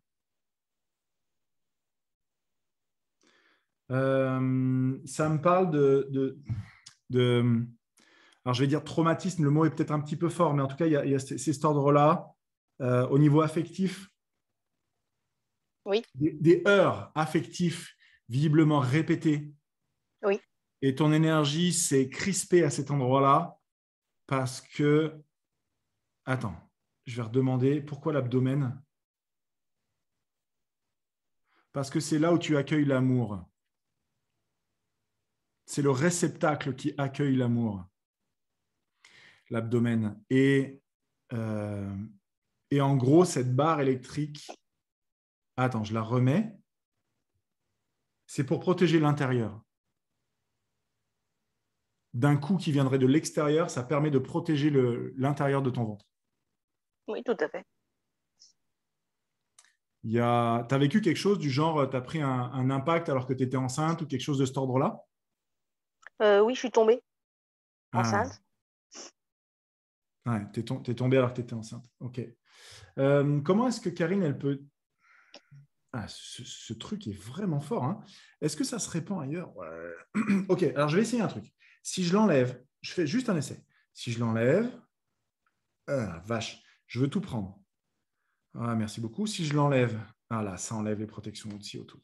Euh, 3.89 4.99
ça 5.05 5.27
me 5.27 5.41
parle 5.41 5.71
de, 5.71 6.37
alors 8.45 8.53
je 8.53 8.61
vais 8.61 8.67
dire 8.67 8.83
traumatisme, 8.83 9.43
le 9.43 9.49
mot 9.49 9.65
est 9.65 9.71
peut-être 9.71 9.89
un 9.89 10.01
petit 10.01 10.17
peu 10.17 10.29
fort, 10.29 10.53
mais 10.53 10.61
en 10.61 10.67
tout 10.67 10.77
cas, 10.77 10.85
il 10.85 10.91
y 10.91 10.97
a, 10.97 11.03
il 11.03 11.11
y 11.13 11.15
a 11.15 11.19
cet 11.19 11.65
ordre-là. 11.65 12.35
Euh, 12.81 13.07
au 13.09 13.19
niveau 13.19 13.41
affectif, 13.41 14.09
Oui. 15.85 16.01
des, 16.15 16.31
des 16.33 16.63
heurts 16.65 17.11
affectifs 17.13 17.93
visiblement 18.29 18.79
répétés. 18.79 19.53
Oui. 20.21 20.39
Et 20.81 20.95
ton 20.95 21.11
énergie 21.11 21.73
s'est 21.73 22.09
crispée 22.09 22.63
à 22.63 22.69
cet 22.69 22.89
endroit-là 22.89 23.59
parce 24.27 24.61
que... 24.61 25.21
Attends, 26.25 26.55
je 27.05 27.17
vais 27.17 27.23
redemander 27.23 27.81
pourquoi 27.81 28.13
l'abdomen? 28.13 28.81
Parce 31.73 31.89
que 31.89 31.99
c'est 31.99 32.19
là 32.19 32.33
où 32.33 32.39
tu 32.39 32.55
accueilles 32.55 32.85
l'amour. 32.85 33.43
C'est 35.65 35.81
le 35.81 35.91
réceptacle 35.91 36.75
qui 36.75 36.93
accueille 36.97 37.35
l'amour, 37.35 37.83
l'abdomen. 39.49 40.23
Et, 40.29 40.81
euh, 41.33 41.95
et 42.71 42.81
en 42.81 42.95
gros, 42.95 43.25
cette 43.25 43.55
barre 43.55 43.81
électrique, 43.81 44.51
attends, 45.57 45.83
je 45.83 45.93
la 45.93 46.01
remets, 46.01 46.55
c'est 48.27 48.45
pour 48.45 48.59
protéger 48.59 48.99
l'intérieur. 48.99 49.61
D'un 52.13 52.37
coup 52.37 52.57
qui 52.57 52.71
viendrait 52.71 52.99
de 52.99 53.07
l'extérieur, 53.07 53.69
ça 53.69 53.83
permet 53.83 54.11
de 54.11 54.19
protéger 54.19 54.71
l'intérieur 55.15 55.61
de 55.61 55.69
ton 55.69 55.83
ventre. 55.83 56.05
Oui, 57.07 57.23
tout 57.23 57.37
à 57.39 57.49
fait. 57.49 57.65
Tu 60.03 60.19
as 60.19 60.77
vécu 60.79 61.01
quelque 61.01 61.17
chose 61.17 61.39
du 61.39 61.49
genre, 61.49 61.89
tu 61.89 61.95
as 61.95 62.01
pris 62.01 62.21
un, 62.21 62.29
un 62.29 62.69
impact 62.69 63.09
alors 63.09 63.25
que 63.25 63.33
tu 63.33 63.43
étais 63.43 63.57
enceinte 63.57 64.01
ou 64.01 64.07
quelque 64.07 64.21
chose 64.21 64.39
de 64.39 64.45
cet 64.45 64.57
ordre-là? 64.57 65.03
Euh, 66.21 66.41
oui, 66.41 66.53
je 66.53 66.59
suis 66.59 66.71
tombée 66.71 67.01
Ah. 67.91 67.99
enceinte. 68.01 68.41
Ouais, 70.25 70.41
tu 70.53 70.59
es, 70.59 70.95
tombée 70.95 71.17
alors 71.17 71.31
que 71.31 71.35
tu 71.35 71.41
étais 71.41 71.53
enceinte. 71.53 71.85
OK. 71.99 72.21
Euh, 72.99 73.41
comment 73.41 73.67
est-ce 73.67 73.81
que 73.81 73.89
Karine, 73.89 74.23
elle 74.23 74.37
peut. 74.37 74.61
Ah, 75.91 76.05
ce, 76.07 76.73
truc 76.73 77.07
est 77.07 77.17
vraiment 77.17 77.59
fort. 77.59 77.83
hein. 77.83 78.03
Est-ce 78.41 78.55
que 78.55 78.63
ça 78.63 78.77
se 78.77 78.89
répand 78.89 79.21
ailleurs? 79.23 79.55
Ouais. 79.57 79.67
OK, 80.49 80.63
alors 80.63 80.89
je 80.89 80.97
vais 80.97 81.01
essayer 81.01 81.21
un 81.21 81.27
truc. 81.27 81.51
Si 81.81 82.03
je 82.03 82.13
l'enlève, 82.13 82.63
je 82.81 82.93
fais 82.93 83.07
juste 83.07 83.29
un 83.29 83.35
essai. 83.35 83.63
Si 83.93 84.11
je 84.11 84.19
l'enlève, 84.19 84.69
Ah, 85.87 86.21
vache, 86.25 86.61
je 86.85 86.99
veux 86.99 87.09
tout 87.09 87.21
prendre. 87.21 87.59
Ah, 88.53 88.75
merci 88.75 89.01
beaucoup. 89.01 89.25
Si 89.25 89.45
je 89.45 89.55
l'enlève, 89.55 89.99
ah 90.29 90.43
là, 90.43 90.57
ça 90.57 90.75
enlève 90.75 90.99
les 90.99 91.07
protections 91.07 91.49
aussi 91.57 91.79
autour. 91.79 92.01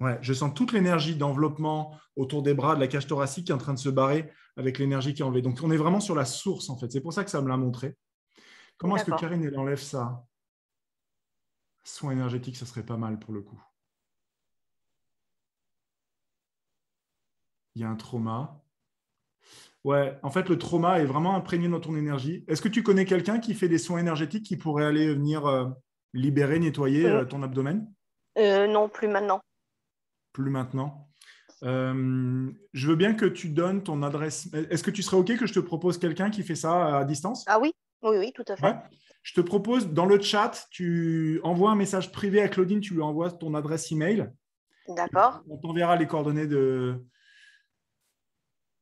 Ouais, 0.00 0.18
je 0.22 0.32
sens 0.32 0.52
toute 0.54 0.72
l'énergie 0.72 1.16
d'enveloppement 1.16 1.98
autour 2.16 2.42
des 2.42 2.54
bras, 2.54 2.74
de 2.76 2.80
la 2.80 2.86
cage 2.86 3.06
thoracique 3.06 3.46
qui 3.46 3.52
est 3.52 3.54
en 3.54 3.58
train 3.58 3.74
de 3.74 3.78
se 3.78 3.88
barrer 3.88 4.30
avec 4.56 4.78
l'énergie 4.78 5.12
qui 5.14 5.22
est 5.22 5.24
enlevée. 5.24 5.42
Donc, 5.42 5.58
on 5.62 5.70
est 5.70 5.76
vraiment 5.76 6.00
sur 6.00 6.14
la 6.14 6.24
source, 6.24 6.70
en 6.70 6.78
fait. 6.78 6.90
C'est 6.90 7.00
pour 7.00 7.12
ça 7.12 7.24
que 7.24 7.30
ça 7.30 7.40
me 7.42 7.48
l'a 7.48 7.56
montré. 7.56 7.96
Comment 8.78 8.96
est-ce 8.96 9.04
que. 9.04 9.18
Karine, 9.18 9.42
elle 9.44 9.58
enlève 9.58 9.80
ça? 9.80 10.26
Soin 11.84 12.12
énergétique, 12.12 12.56
ça 12.56 12.66
serait 12.66 12.84
pas 12.84 12.96
mal 12.96 13.18
pour 13.18 13.32
le 13.32 13.42
coup. 13.42 13.60
Il 17.74 17.82
y 17.82 17.84
a 17.84 17.88
un 17.88 17.96
trauma. 17.96 18.62
Ouais, 19.84 20.18
en 20.22 20.30
fait, 20.30 20.48
le 20.48 20.58
trauma 20.58 20.98
est 20.98 21.04
vraiment 21.04 21.36
imprégné 21.36 21.68
dans 21.68 21.78
ton 21.78 21.94
énergie. 21.94 22.44
Est-ce 22.48 22.60
que 22.60 22.68
tu 22.68 22.82
connais 22.82 23.04
quelqu'un 23.04 23.38
qui 23.38 23.54
fait 23.54 23.68
des 23.68 23.78
soins 23.78 24.00
énergétiques 24.00 24.44
qui 24.44 24.56
pourrait 24.56 24.84
aller 24.84 25.14
venir 25.14 25.46
euh, 25.46 25.68
libérer, 26.12 26.58
nettoyer 26.58 27.06
Euh. 27.06 27.20
euh, 27.20 27.24
ton 27.24 27.42
abdomen? 27.42 27.86
Euh, 28.36 28.66
non, 28.66 28.88
plus 28.88 29.06
maintenant. 29.06 29.40
Plus 30.32 30.50
maintenant. 30.50 31.08
Je 31.62 32.86
veux 32.88 32.96
bien 32.96 33.14
que 33.14 33.26
tu 33.26 33.48
donnes 33.50 33.82
ton 33.82 34.02
adresse. 34.02 34.48
Est-ce 34.52 34.82
que 34.82 34.90
tu 34.90 35.02
serais 35.02 35.16
OK 35.18 35.36
que 35.36 35.46
je 35.46 35.54
te 35.54 35.60
propose 35.60 35.98
quelqu'un 35.98 36.30
qui 36.30 36.42
fait 36.42 36.56
ça 36.56 36.98
à 36.98 37.04
distance? 37.04 37.44
Ah 37.46 37.60
oui, 37.60 37.72
oui, 38.02 38.16
oui, 38.18 38.32
tout 38.34 38.44
à 38.48 38.56
fait. 38.56 38.66
Ouais. 38.66 38.76
Je 39.22 39.34
te 39.34 39.40
propose, 39.40 39.88
dans 39.92 40.06
le 40.06 40.20
chat, 40.20 40.66
tu 40.70 41.40
envoies 41.42 41.70
un 41.70 41.74
message 41.76 42.12
privé 42.12 42.40
à 42.40 42.48
Claudine, 42.48 42.80
tu 42.80 42.94
lui 42.94 43.02
envoies 43.02 43.32
ton 43.32 43.54
adresse 43.54 43.90
email. 43.90 44.30
D'accord. 44.88 45.42
On 45.50 45.56
t'enverra 45.58 45.96
les 45.96 46.06
coordonnées 46.06 46.46
de 46.46 47.04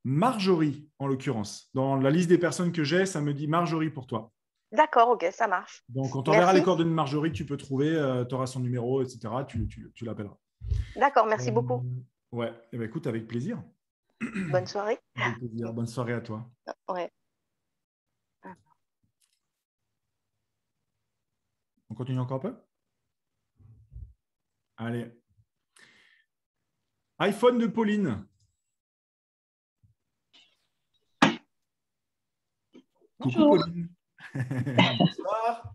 Marjorie, 0.04 0.88
en 0.98 1.06
l'occurrence. 1.06 1.70
Dans 1.72 1.96
la 1.96 2.10
liste 2.10 2.28
des 2.28 2.36
personnes 2.38 2.72
que 2.72 2.84
j'ai, 2.84 3.06
ça 3.06 3.20
me 3.22 3.32
dit 3.32 3.46
Marjorie 3.48 3.88
pour 3.90 4.06
toi. 4.06 4.30
D'accord, 4.70 5.08
ok, 5.10 5.26
ça 5.32 5.46
marche. 5.46 5.82
Donc, 5.88 6.14
on 6.14 6.22
t'enverra 6.22 6.52
les 6.52 6.62
coordonnées 6.62 6.90
de 6.90 6.94
Marjorie 6.94 7.30
que 7.30 7.36
tu 7.36 7.46
peux 7.46 7.56
trouver, 7.56 7.92
tu 8.28 8.34
auras 8.34 8.46
son 8.46 8.60
numéro, 8.60 9.02
etc. 9.02 9.18
Tu, 9.48 9.66
tu- 9.68 9.90
tu 9.94 10.04
l'appelleras. 10.04 10.36
D'accord, 10.96 11.26
merci 11.26 11.48
Euh, 11.50 11.52
beaucoup. 11.52 11.82
Ouais, 12.32 12.52
eh 12.72 12.76
ben, 12.78 12.84
écoute, 12.86 13.06
avec 13.06 13.26
plaisir. 13.28 13.62
Bonne 14.50 14.66
soirée. 14.66 14.98
Avec 15.16 15.38
plaisir. 15.38 15.72
Bonne 15.72 15.86
soirée 15.86 16.14
à 16.14 16.20
toi. 16.20 16.50
Ouais. 16.88 17.10
On 21.94 21.96
continue 21.96 22.18
encore 22.18 22.38
un 22.38 22.50
peu? 22.50 22.56
Allez. 24.78 25.12
iPhone 27.20 27.58
de 27.58 27.68
Pauline. 27.68 28.26
Coucou 31.20 31.38
Bonjour. 33.20 33.58
Pauline. 33.58 33.88
Bonsoir. 34.98 35.74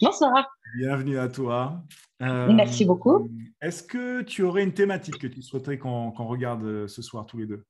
Bonsoir. 0.00 0.56
Bienvenue 0.78 1.18
à 1.18 1.28
toi. 1.28 1.84
Euh, 2.22 2.50
Merci 2.50 2.86
beaucoup. 2.86 3.28
Est-ce 3.60 3.82
que 3.82 4.22
tu 4.22 4.44
aurais 4.44 4.62
une 4.62 4.72
thématique 4.72 5.18
que 5.18 5.26
tu 5.26 5.42
souhaiterais 5.42 5.76
qu'on 5.76 6.10
qu'on 6.10 6.26
regarde 6.26 6.64
euh, 6.64 6.88
ce 6.88 7.02
soir 7.02 7.26
tous 7.26 7.36
les 7.36 7.46
deux? 7.46 7.66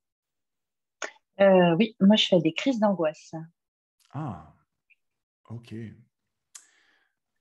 Euh, 1.40 1.74
oui, 1.76 1.96
moi 1.98 2.14
je 2.14 2.26
fais 2.26 2.40
des 2.40 2.54
crises 2.54 2.78
d'angoisse. 2.78 3.34
Ah, 4.10 4.54
ok. 5.50 5.74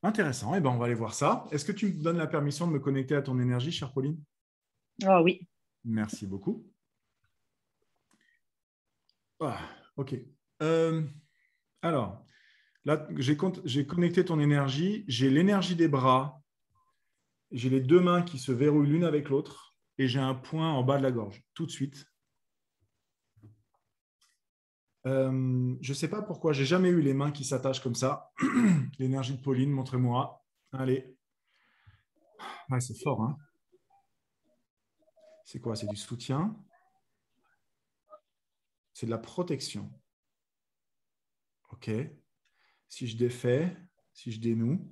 Intéressant. 0.04 0.54
Eh 0.56 0.60
ben, 0.60 0.70
on 0.70 0.78
va 0.78 0.86
aller 0.86 0.94
voir 0.94 1.14
ça. 1.14 1.48
Est-ce 1.52 1.64
que 1.64 1.72
tu 1.72 1.88
me 1.88 2.04
donnes 2.04 2.18
la 2.18 2.28
permission 2.28 2.68
de 2.68 2.74
me 2.74 2.80
connecter 2.80 3.16
à 3.16 3.22
ton 3.22 3.40
énergie, 3.40 3.72
chère 3.72 3.94
Pauline? 3.94 4.22
Ah 5.06 5.22
oui. 5.24 5.48
Merci 5.86 6.28
beaucoup. 6.28 6.66
Ah, 9.40 9.60
ok. 9.98 10.16
Euh, 10.62 11.02
alors, 11.82 12.26
là, 12.86 13.08
j'ai 13.18 13.38
con- 13.38 13.54
j'ai 13.66 13.86
connecté 13.88 14.24
ton 14.26 14.40
énergie. 14.40 15.06
J'ai 15.08 15.30
l'énergie 15.30 15.76
des 15.76 15.88
bras. 15.88 16.42
J'ai 17.52 17.70
les 17.70 17.82
deux 17.82 18.00
mains 18.00 18.24
qui 18.24 18.40
se 18.40 18.52
verrouillent 18.52 18.90
l'une 18.90 19.04
avec 19.06 19.30
l'autre. 19.30 19.76
Et 19.98 20.08
j'ai 20.08 20.20
un 20.20 20.34
point 20.34 20.72
en 20.72 20.84
bas 20.84 20.98
de 20.98 21.04
la 21.04 21.12
gorge, 21.12 21.44
tout 21.54 21.66
de 21.66 21.72
suite. 21.72 22.06
Euh, 25.06 25.76
je 25.82 25.92
ne 25.92 25.96
sais 25.96 26.08
pas 26.08 26.22
pourquoi, 26.22 26.54
j'ai 26.54 26.66
jamais 26.66 26.90
eu 26.90 27.02
les 27.02 27.14
mains 27.14 27.32
qui 27.32 27.44
s'attachent 27.44 27.82
comme 27.82 27.96
ça. 27.96 28.32
L'énergie 29.00 29.36
de 29.36 29.42
Pauline, 29.42 29.72
montrez-moi. 29.72 30.46
Allez. 30.72 31.18
C'est 32.80 32.98
fort, 33.02 33.22
hein 33.22 33.38
C'est 35.44 35.60
quoi? 35.60 35.76
C'est 35.76 35.88
du 35.88 35.96
soutien? 35.96 36.56
C'est 38.94 39.06
de 39.06 39.12
la 39.12 39.18
protection. 39.18 39.92
OK. 41.72 41.92
Si 42.88 43.08
je 43.08 43.18
défais, 43.18 43.76
si 44.14 44.32
je 44.32 44.40
dénoue, 44.40 44.90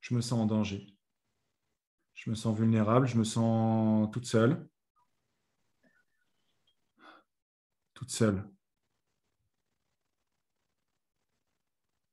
je 0.00 0.14
me 0.14 0.20
sens 0.20 0.40
en 0.40 0.46
danger. 0.46 0.86
Je 2.14 2.30
me 2.30 2.34
sens 2.34 2.56
vulnérable, 2.56 3.06
je 3.06 3.18
me 3.18 3.24
sens 3.24 4.10
toute 4.12 4.26
seule. 4.26 4.68
Toute 7.96 8.10
seule. 8.10 8.44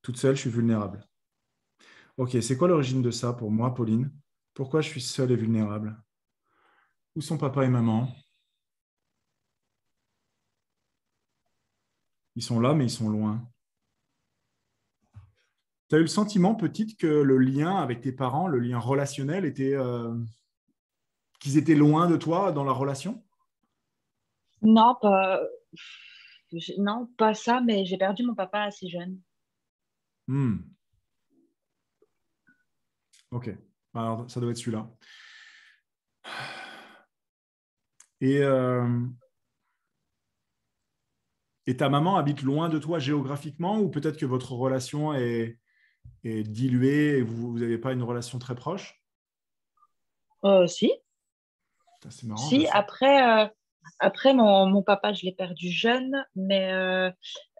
Toute 0.01 0.15
seule, 0.15 0.35
je 0.35 0.41
suis 0.41 0.49
vulnérable. 0.49 1.05
Ok, 2.15 2.37
c'est 2.41 2.55
quoi 2.55 2.69
l'origine 2.69 3.01
de 3.01 3.11
ça 3.11 3.33
pour 3.33 3.51
moi, 3.51 3.73
Pauline? 3.73 4.09
Pourquoi 4.53 4.79
je 4.79 4.87
suis 4.87 5.01
seule 5.01 5.31
et 5.31 5.35
vulnérable? 5.35 6.01
Où 7.15 7.21
sont 7.21 7.37
papa 7.37 7.65
et 7.65 7.67
maman? 7.67 8.07
Ils 12.37 12.43
sont 12.43 12.61
là, 12.61 12.73
mais 12.73 12.85
ils 12.85 12.89
sont 12.89 13.09
loin. 13.09 13.45
Tu 15.89 15.95
as 15.95 15.99
eu 15.99 16.03
le 16.03 16.07
sentiment, 16.07 16.55
petite, 16.55 16.97
que 16.97 17.07
le 17.07 17.37
lien 17.37 17.75
avec 17.75 17.99
tes 17.99 18.13
parents, 18.13 18.47
le 18.47 18.59
lien 18.59 18.79
relationnel, 18.79 19.43
était 19.43 19.75
euh, 19.75 20.17
qu'ils 21.41 21.57
étaient 21.57 21.75
loin 21.75 22.07
de 22.07 22.15
toi 22.15 22.53
dans 22.53 22.63
la 22.63 22.71
relation? 22.71 23.21
Non, 24.63 24.95
pas, 25.01 25.41
non, 26.77 27.07
pas 27.17 27.33
ça, 27.33 27.61
mais 27.61 27.85
j'ai 27.85 27.97
perdu 27.97 28.23
mon 28.23 28.33
papa 28.33 28.61
assez 28.61 28.87
jeune. 28.87 29.19
Hmm. 30.27 30.57
Ok, 33.31 33.49
alors 33.93 34.29
ça 34.29 34.39
doit 34.39 34.51
être 34.51 34.57
celui-là. 34.57 34.89
Et, 38.21 38.41
euh, 38.41 39.05
et 41.65 41.75
ta 41.75 41.89
maman 41.89 42.15
habite 42.15 42.41
loin 42.41 42.69
de 42.69 42.79
toi 42.79 42.99
géographiquement 42.99 43.79
ou 43.79 43.89
peut-être 43.89 44.17
que 44.17 44.25
votre 44.25 44.53
relation 44.53 45.13
est, 45.13 45.59
est 46.23 46.43
diluée 46.43 47.17
et 47.17 47.21
vous 47.21 47.59
n'avez 47.59 47.77
pas 47.77 47.91
une 47.91 48.03
relation 48.03 48.39
très 48.39 48.55
proche? 48.55 49.03
Euh, 50.45 50.67
si, 50.67 50.91
C'est 52.09 52.23
marrant. 52.23 52.41
si. 52.41 52.67
Après, 52.67 53.43
euh, 53.43 53.47
après 53.99 54.33
mon, 54.33 54.67
mon 54.67 54.81
papa, 54.83 55.13
je 55.13 55.25
l'ai 55.25 55.31
perdu 55.31 55.69
jeune, 55.69 56.25
mais 56.35 56.71
euh, 56.73 57.11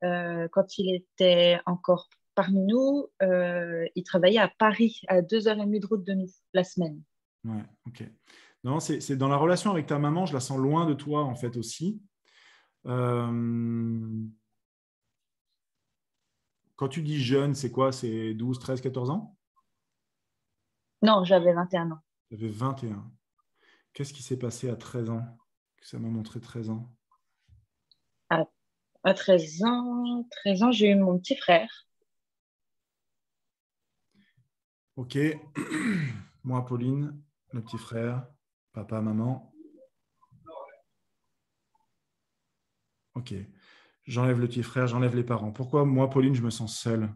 euh, 0.04 0.48
quand 0.52 0.78
il 0.78 0.94
était 0.94 1.60
encore 1.66 2.10
parmi 2.36 2.62
nous, 2.66 3.08
euh, 3.22 3.86
il 3.96 4.04
travaillait 4.04 4.40
à 4.40 4.48
Paris, 4.48 5.02
à 5.08 5.22
deux 5.22 5.48
heures 5.48 5.58
et 5.58 5.66
demie 5.66 5.80
de 5.80 5.88
route 5.88 6.04
de 6.04 6.14
nous, 6.14 6.30
la 6.54 6.64
semaine. 6.64 7.02
Ouais, 7.44 7.64
ok. 7.88 8.04
Non, 8.64 8.80
c'est 8.80 9.02
c'est 9.02 9.18
dans 9.18 9.28
la 9.28 9.38
relation 9.38 9.72
avec 9.72 9.88
ta 9.88 10.00
maman, 10.00 10.26
je 10.26 10.34
la 10.34 10.40
sens 10.40 10.58
loin 10.58 10.86
de 10.86 10.94
toi 10.94 11.24
en 11.24 11.36
fait 11.36 11.58
aussi. 11.58 12.02
Quand 16.76 16.88
tu 16.90 17.02
dis 17.02 17.22
jeune, 17.22 17.54
c'est 17.56 17.72
quoi? 17.72 17.92
C'est 17.92 18.34
12, 18.34 18.60
13, 18.60 18.82
14 18.82 19.10
ans? 19.10 19.38
Non, 21.02 21.24
j'avais 21.24 21.54
21 21.54 21.92
ans. 21.92 22.00
J'avais 22.32 22.50
21. 22.50 23.12
Qu'est-ce 23.94 24.14
qui 24.14 24.24
s'est 24.24 24.40
passé 24.40 24.70
à 24.70 24.76
13 24.76 25.10
ans? 25.12 25.38
Que 25.84 25.90
ça 25.90 26.00
m'a 26.00 26.08
montré 26.08 26.40
13 26.40 26.70
ans. 26.70 26.90
À 28.30 29.14
13 29.14 29.64
ans, 29.66 30.26
13 30.32 30.64
ans, 30.64 30.72
j'ai 30.72 30.92
eu 30.92 30.96
mon 30.96 31.20
petit 31.20 31.36
frère. 31.36 31.90
Ok. 34.96 35.18
Moi, 36.46 36.66
Pauline, 36.66 37.22
le 37.52 37.62
petit 37.62 37.78
frère, 37.78 38.26
papa, 38.72 39.02
maman. 39.02 39.54
Ok. 43.16 43.34
J'enlève 44.06 44.40
le 44.40 44.48
petit 44.48 44.64
frère, 44.64 44.88
j'enlève 44.88 45.18
les 45.18 45.24
parents. 45.26 45.52
Pourquoi 45.52 45.84
moi, 45.84 46.10
Pauline, 46.10 46.34
je 46.34 46.42
me 46.42 46.50
sens 46.50 46.78
seule? 46.78 47.14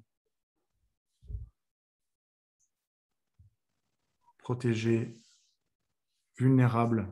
Protégée, 4.37 5.13
vulnérable. 6.37 7.07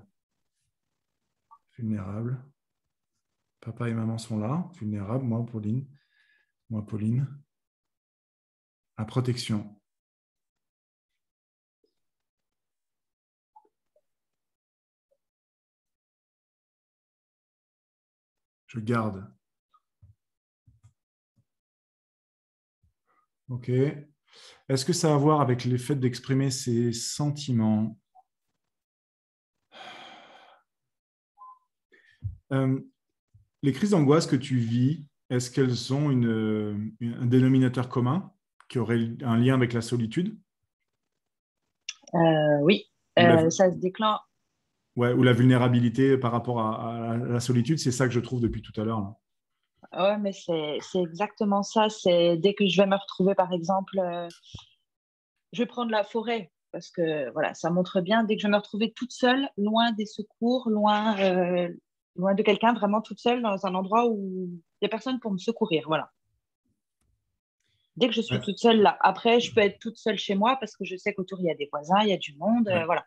Vulnérable. 1.77 2.43
Papa 3.60 3.89
et 3.89 3.93
maman 3.93 4.18
sont 4.18 4.38
là, 4.38 4.69
vulnérables. 4.77 5.26
Moi, 5.26 5.45
Pauline. 5.45 5.88
Moi, 6.69 6.85
Pauline. 6.85 7.27
La 8.97 9.06
protection. 9.06 9.80
Je 18.68 18.80
garde. 18.80 19.34
Ok. 23.49 23.69
Est-ce 23.69 24.85
que 24.85 24.93
ça 24.93 25.11
a 25.11 25.15
à 25.15 25.18
voir 25.18 25.41
avec 25.41 25.65
le 25.65 25.77
fait 25.77 25.95
d'exprimer 25.95 26.52
ses 26.52 26.91
sentiments? 26.91 27.97
Euh, 32.54 32.80
Les 33.64 33.72
crises 33.74 33.92
d'angoisse 33.92 34.28
que 34.28 34.36
tu 34.36 34.58
vis, 34.58 35.06
est-ce 35.32 35.50
qu'elles 35.50 35.92
ont 35.94 36.12
une- 36.12 36.94
une- 37.00 37.16
un 37.16 37.26
dénominateur 37.26 37.90
commun 37.90 38.32
qui 38.70 38.78
aurait 38.78 39.10
un 39.24 39.38
lien 39.38 39.56
avec 39.56 39.74
la 39.74 39.82
solitude? 39.82 40.38
Euh, 42.14 42.60
oui, 42.62 42.86
La- 43.18 43.46
Euh, 43.46 43.50
ça 43.50 43.72
se 43.72 43.78
déclenche. 43.78 44.20
ouais, 44.96 45.14
ou 45.14 45.24
la 45.24 45.34
vulnérabilité 45.34 46.18
par 46.18 46.32
rapport 46.32 46.60
à, 46.60 47.12
à 47.14 47.18
la 47.18 47.40
solitude 47.40 47.80
C'est 47.80 47.92
ça 47.92 48.08
que 48.08 48.14
je 48.14 48.20
trouve 48.20 48.40
depuis 48.42 48.62
tout 48.62 48.80
à 48.80 48.84
l'heure. 48.84 49.14
Ouais, 49.94 50.18
mais 50.18 50.34
c'est 50.34 50.78
c'est 50.82 51.02
exactement 51.02 51.64
ça. 51.64 51.90
C'est 51.90 52.38
dès 52.38 52.54
que 52.54 52.68
je 52.68 52.82
vais 52.82 52.88
me 52.88 52.96
retrouver, 52.98 53.34
par 53.36 53.52
exemple, 53.54 53.98
euh, 54.00 54.28
je 55.54 55.62
vais 55.64 55.66
prendre 55.68 55.92
la 55.92 56.04
forêt 56.04 56.52
parce 56.72 56.92
que 56.92 57.32
voilà, 57.32 57.54
ça 57.54 57.70
montre 57.70 58.02
bien. 58.02 58.24
Dès 58.24 58.36
que 58.36 58.42
je 58.42 58.48
vais 58.48 58.52
me 58.52 58.58
retrouver 58.58 58.92
toute 58.92 59.12
seule, 59.12 59.48
loin 59.58 59.92
des 59.94 60.06
secours, 60.06 60.70
loin, 60.70 61.18
euh, 61.20 61.70
loin 62.16 62.34
de 62.34 62.44
quelqu'un, 62.44 62.74
vraiment 62.74 63.02
toute 63.02 63.20
seule 63.20 63.42
dans 63.42 63.66
un 63.66 63.76
endroit 63.76 64.08
où 64.08 64.50
il 64.50 64.62
n'y 64.82 64.86
a 64.86 64.90
personne 64.90 65.20
pour 65.20 65.32
me 65.32 65.38
secourir. 65.38 65.84
Voilà. 65.88 66.12
Dès 67.98 68.08
que 68.10 68.14
je 68.14 68.20
suis 68.22 68.36
Ouais. 68.36 68.42
toute 68.42 68.58
seule 68.58 68.82
là. 68.82 68.98
Après, 69.00 69.40
je 69.40 69.54
peux 69.54 69.62
être 69.62 69.80
toute 69.80 69.98
seule 69.98 70.18
chez 70.18 70.36
moi 70.36 70.58
parce 70.60 70.76
que 70.76 70.84
je 70.84 70.98
sais 70.98 71.14
qu'autour 71.14 71.40
il 71.40 71.46
y 71.46 71.50
a 71.52 71.56
des 71.56 71.70
voisins, 71.72 72.02
il 72.02 72.10
y 72.10 72.14
a 72.14 72.18
du 72.18 72.36
monde. 72.38 72.68
euh, 72.68 72.84
voilà. 72.86 73.06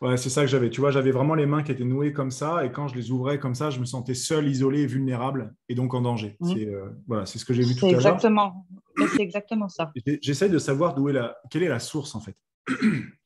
Ouais, 0.00 0.16
c'est 0.16 0.30
ça 0.30 0.42
que 0.42 0.46
j'avais. 0.46 0.70
Tu 0.70 0.80
vois, 0.80 0.92
j'avais 0.92 1.10
vraiment 1.10 1.34
les 1.34 1.46
mains 1.46 1.64
qui 1.64 1.72
étaient 1.72 1.84
nouées 1.84 2.12
comme 2.12 2.30
ça, 2.30 2.64
et 2.64 2.70
quand 2.70 2.86
je 2.86 2.94
les 2.94 3.10
ouvrais 3.10 3.40
comme 3.40 3.56
ça, 3.56 3.70
je 3.70 3.80
me 3.80 3.86
sentais 3.86 4.14
seul, 4.14 4.46
isolé, 4.48 4.82
et 4.82 4.86
vulnérable, 4.86 5.52
et 5.68 5.74
donc 5.74 5.94
en 5.94 6.00
danger. 6.00 6.36
Mhm. 6.40 6.54
C'est 6.54 6.66
euh, 6.68 6.90
voilà, 7.08 7.26
ce 7.26 7.44
que 7.44 7.52
j'ai 7.54 7.64
vu 7.64 7.74
tout 7.74 7.86
à 7.86 7.90
l'heure. 7.90 8.20
c'est 8.20 9.22
exactement 9.22 9.68
ça. 9.68 9.92
J'essaie 10.22 10.48
de 10.48 10.58
savoir 10.58 10.94
d'où 10.94 11.08
est 11.08 11.12
la, 11.12 11.36
quelle 11.50 11.64
est 11.64 11.68
la 11.68 11.80
source 11.80 12.14
en 12.14 12.20
fait. 12.20 12.36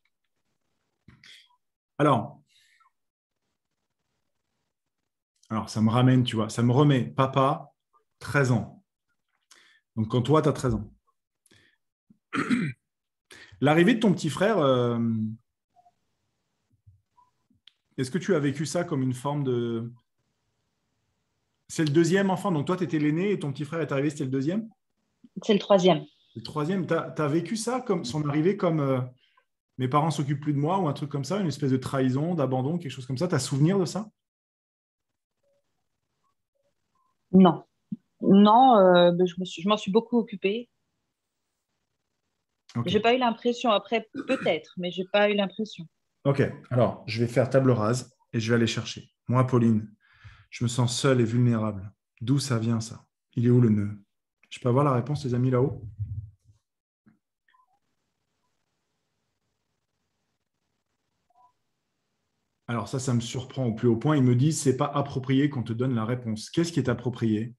Alors, 1.99 2.38
alors 5.51 5.70
ça 5.70 5.81
me 5.81 5.91
ramène, 5.91 6.25
tu 6.25 6.37
vois, 6.37 6.49
ça 6.51 6.62
me 6.62 6.73
remet 6.73 7.05
papa, 7.05 7.73
13 8.19 8.53
ans. 8.53 8.85
Donc 9.97 10.09
quand 10.09 10.23
toi, 10.23 10.43
tu 10.43 10.49
as 10.49 10.53
13 10.53 10.75
ans. 10.75 10.91
L'arrivée 13.61 13.95
de 13.95 14.01
ton 14.01 14.12
petit 14.12 14.31
frère, 14.31 14.59
euh, 14.59 14.99
est-ce 17.97 18.11
que 18.11 18.19
tu 18.19 18.35
as 18.35 18.39
vécu 18.39 18.66
ça 18.66 18.85
comme 18.85 19.03
une 19.03 19.15
forme 19.15 19.43
de... 19.43 19.93
C'est 21.66 21.85
le 21.85 21.91
deuxième 21.91 22.31
enfant, 22.31 22.53
donc 22.53 22.66
toi, 22.66 22.77
tu 22.77 22.85
étais 22.85 22.99
l'aîné 22.99 23.33
et 23.33 23.39
ton 23.39 23.53
petit 23.53 23.65
frère 23.65 23.81
est 23.81 23.93
arrivé, 23.93 24.11
c'était 24.11 24.25
le 24.25 24.31
deuxième? 24.31 24.69
C'est 25.43 25.53
le 25.53 25.59
troisième. 25.59 26.05
le 26.35 26.43
troisième, 26.43 26.87
tu 26.87 26.95
as, 26.95 27.29
vécu 27.29 27.57
ça 27.57 27.81
comme 27.81 28.05
son 28.05 28.27
arrivée 28.29 28.57
comme 28.57 28.81
euh, 28.81 29.01
mes 29.79 29.89
parents 29.89 30.11
s'occupent 30.11 30.41
plus 30.41 30.53
de 30.53 30.59
moi 30.59 30.79
ou 30.79 30.89
un 30.89 30.93
truc 30.93 31.11
comme 31.11 31.25
ça, 31.25 31.41
une 31.41 31.47
espèce 31.47 31.70
de 31.70 31.77
trahison, 31.77 32.35
d'abandon, 32.35 32.79
quelque 32.79 32.93
chose 32.93 33.07
comme 33.07 33.19
ça. 33.19 33.29
Tu 33.29 33.35
as 33.35 33.39
souvenir 33.39 33.79
de 33.79 33.85
ça? 33.85 34.09
Non. 37.33 37.65
Non, 38.21 38.77
euh, 38.77 39.13
ben, 39.13 39.27
je 39.27 39.35
me 39.39 39.45
suis- 39.45 39.63
je 39.63 39.69
m'en 39.69 39.77
suis 39.77 39.93
beaucoup 39.93 40.19
occupée. 40.19 40.69
J'ai 42.87 43.01
pas 43.01 43.15
eu 43.15 43.19
l'impression, 43.19 43.71
après 43.71 44.09
peut-être, 44.27 44.75
mais 44.77 44.91
j'ai 44.91 45.05
pas 45.13 45.31
eu 45.31 45.35
l'impression. 45.35 45.87
Ok, 46.25 46.43
alors 46.71 47.03
je 47.07 47.21
vais 47.21 47.27
faire 47.31 47.49
table 47.49 47.71
rase 47.71 48.15
et 48.33 48.41
je 48.41 48.51
vais 48.51 48.57
aller 48.57 48.67
chercher. 48.67 49.11
Moi, 49.29 49.47
Pauline, 49.47 49.91
je 50.51 50.65
me 50.65 50.69
sens 50.69 50.99
seule 50.99 51.21
et 51.21 51.25
vulnérable. 51.25 51.93
D'où 52.21 52.39
ça 52.39 52.59
vient 52.59 52.81
ça? 52.81 53.07
Il 53.35 53.47
est 53.47 53.51
où 53.51 53.61
le 53.61 53.71
nœud? 53.71 53.99
Je 54.51 54.59
peux 54.61 54.69
avoir 54.69 54.85
la 54.85 54.93
réponse, 54.93 55.25
les 55.25 55.35
amis, 55.35 55.51
là-haut? 55.51 55.83
Alors 62.69 62.86
ça, 62.89 62.99
ça 62.99 63.15
me 63.15 63.20
surprend 63.20 63.65
au 63.66 63.74
plus 63.74 63.89
haut 63.89 63.97
point. 63.97 64.16
Ils 64.16 64.23
me 64.23 64.36
disent, 64.36 64.61
c'est 64.61 64.77
pas 64.77 64.86
approprié 64.86 65.49
qu'on 65.51 65.62
te 65.62 65.73
donne 65.73 65.95
la 65.95 66.05
réponse. 66.05 66.51
Qu'est-ce 66.51 66.73
qui 66.73 66.81
est 66.81 66.89
approprié? 66.89 67.55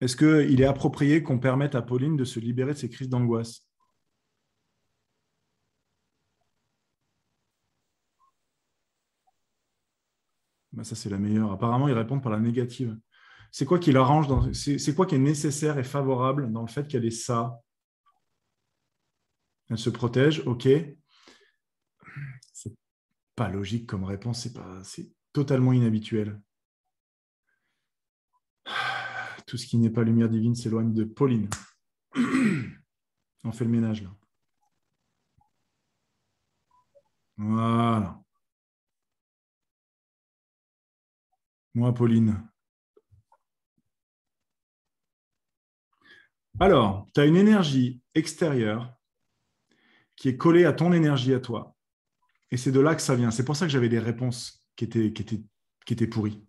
Est-ce 0.00 0.16
qu'il 0.16 0.60
est 0.60 0.66
approprié 0.66 1.22
qu'on 1.22 1.38
permette 1.38 1.74
à 1.74 1.82
Pauline 1.82 2.16
de 2.16 2.24
se 2.24 2.40
libérer 2.40 2.74
de 2.74 2.78
ses 2.78 2.90
crises 2.90 3.08
d'angoisse? 3.08 3.66
Bah, 10.72 10.84
ça, 10.84 10.94
c'est 10.96 11.10
la 11.10 11.18
meilleure. 11.18 11.52
Apparemment, 11.52 11.88
ils 11.88 11.94
répondent 11.94 12.22
par 12.22 12.32
la 12.32 12.40
négative. 12.40 12.98
C'est 13.50 13.64
quoi 13.64 13.78
qui 13.78 13.92
l'arrange 13.92 14.26
c'est 14.52 14.94
quoi 14.94 15.06
qui 15.06 15.14
est 15.14 15.18
nécessaire 15.18 15.78
et 15.78 15.84
favorable 15.84 16.50
dans 16.52 16.62
le 16.62 16.66
fait 16.66 16.88
qu'elle 16.88 17.04
ait 17.04 17.10
ça? 17.10 17.60
Elle 19.68 19.76
se 19.76 19.90
protège, 19.90 20.42
ok. 20.46 20.66
Pas 23.36 23.48
logique 23.48 23.86
comme 23.86 24.04
réponse, 24.04 24.42
c'est 24.42 24.52
pas... 24.52 24.82
c'est 24.84 25.12
totalement 25.32 25.72
inhabituel. 25.72 26.40
Tout 29.46 29.56
ce 29.56 29.66
qui 29.66 29.76
n'est 29.78 29.90
pas 29.90 30.02
lumière 30.02 30.28
divine 30.28 30.54
s'éloigne 30.54 30.92
de 30.92 31.04
Pauline. 31.04 31.48
On 33.44 33.52
fait 33.52 33.64
le 33.64 33.70
ménage 33.70 34.02
là. 34.02 34.10
Voilà. 37.36 38.20
Moi, 41.74 41.92
Pauline. 41.92 42.48
Alors, 46.60 47.08
tu 47.12 47.20
as 47.20 47.26
une 47.26 47.36
énergie 47.36 48.00
extérieure 48.14 48.94
qui 50.14 50.28
est 50.28 50.36
collée 50.36 50.64
à 50.64 50.72
ton 50.72 50.92
énergie 50.92 51.34
à 51.34 51.40
toi. 51.40 51.73
Et 52.54 52.56
c'est 52.56 52.70
de 52.70 52.78
là 52.78 52.94
que 52.94 53.02
ça 53.02 53.16
vient. 53.16 53.32
C'est 53.32 53.44
pour 53.44 53.56
ça 53.56 53.66
que 53.66 53.72
j'avais 53.72 53.88
des 53.88 53.98
réponses 53.98 54.64
qui 54.76 54.84
étaient, 54.84 55.12
qui 55.12 55.22
étaient, 55.22 55.42
qui 55.84 55.92
étaient 55.92 56.06
pourries. 56.06 56.40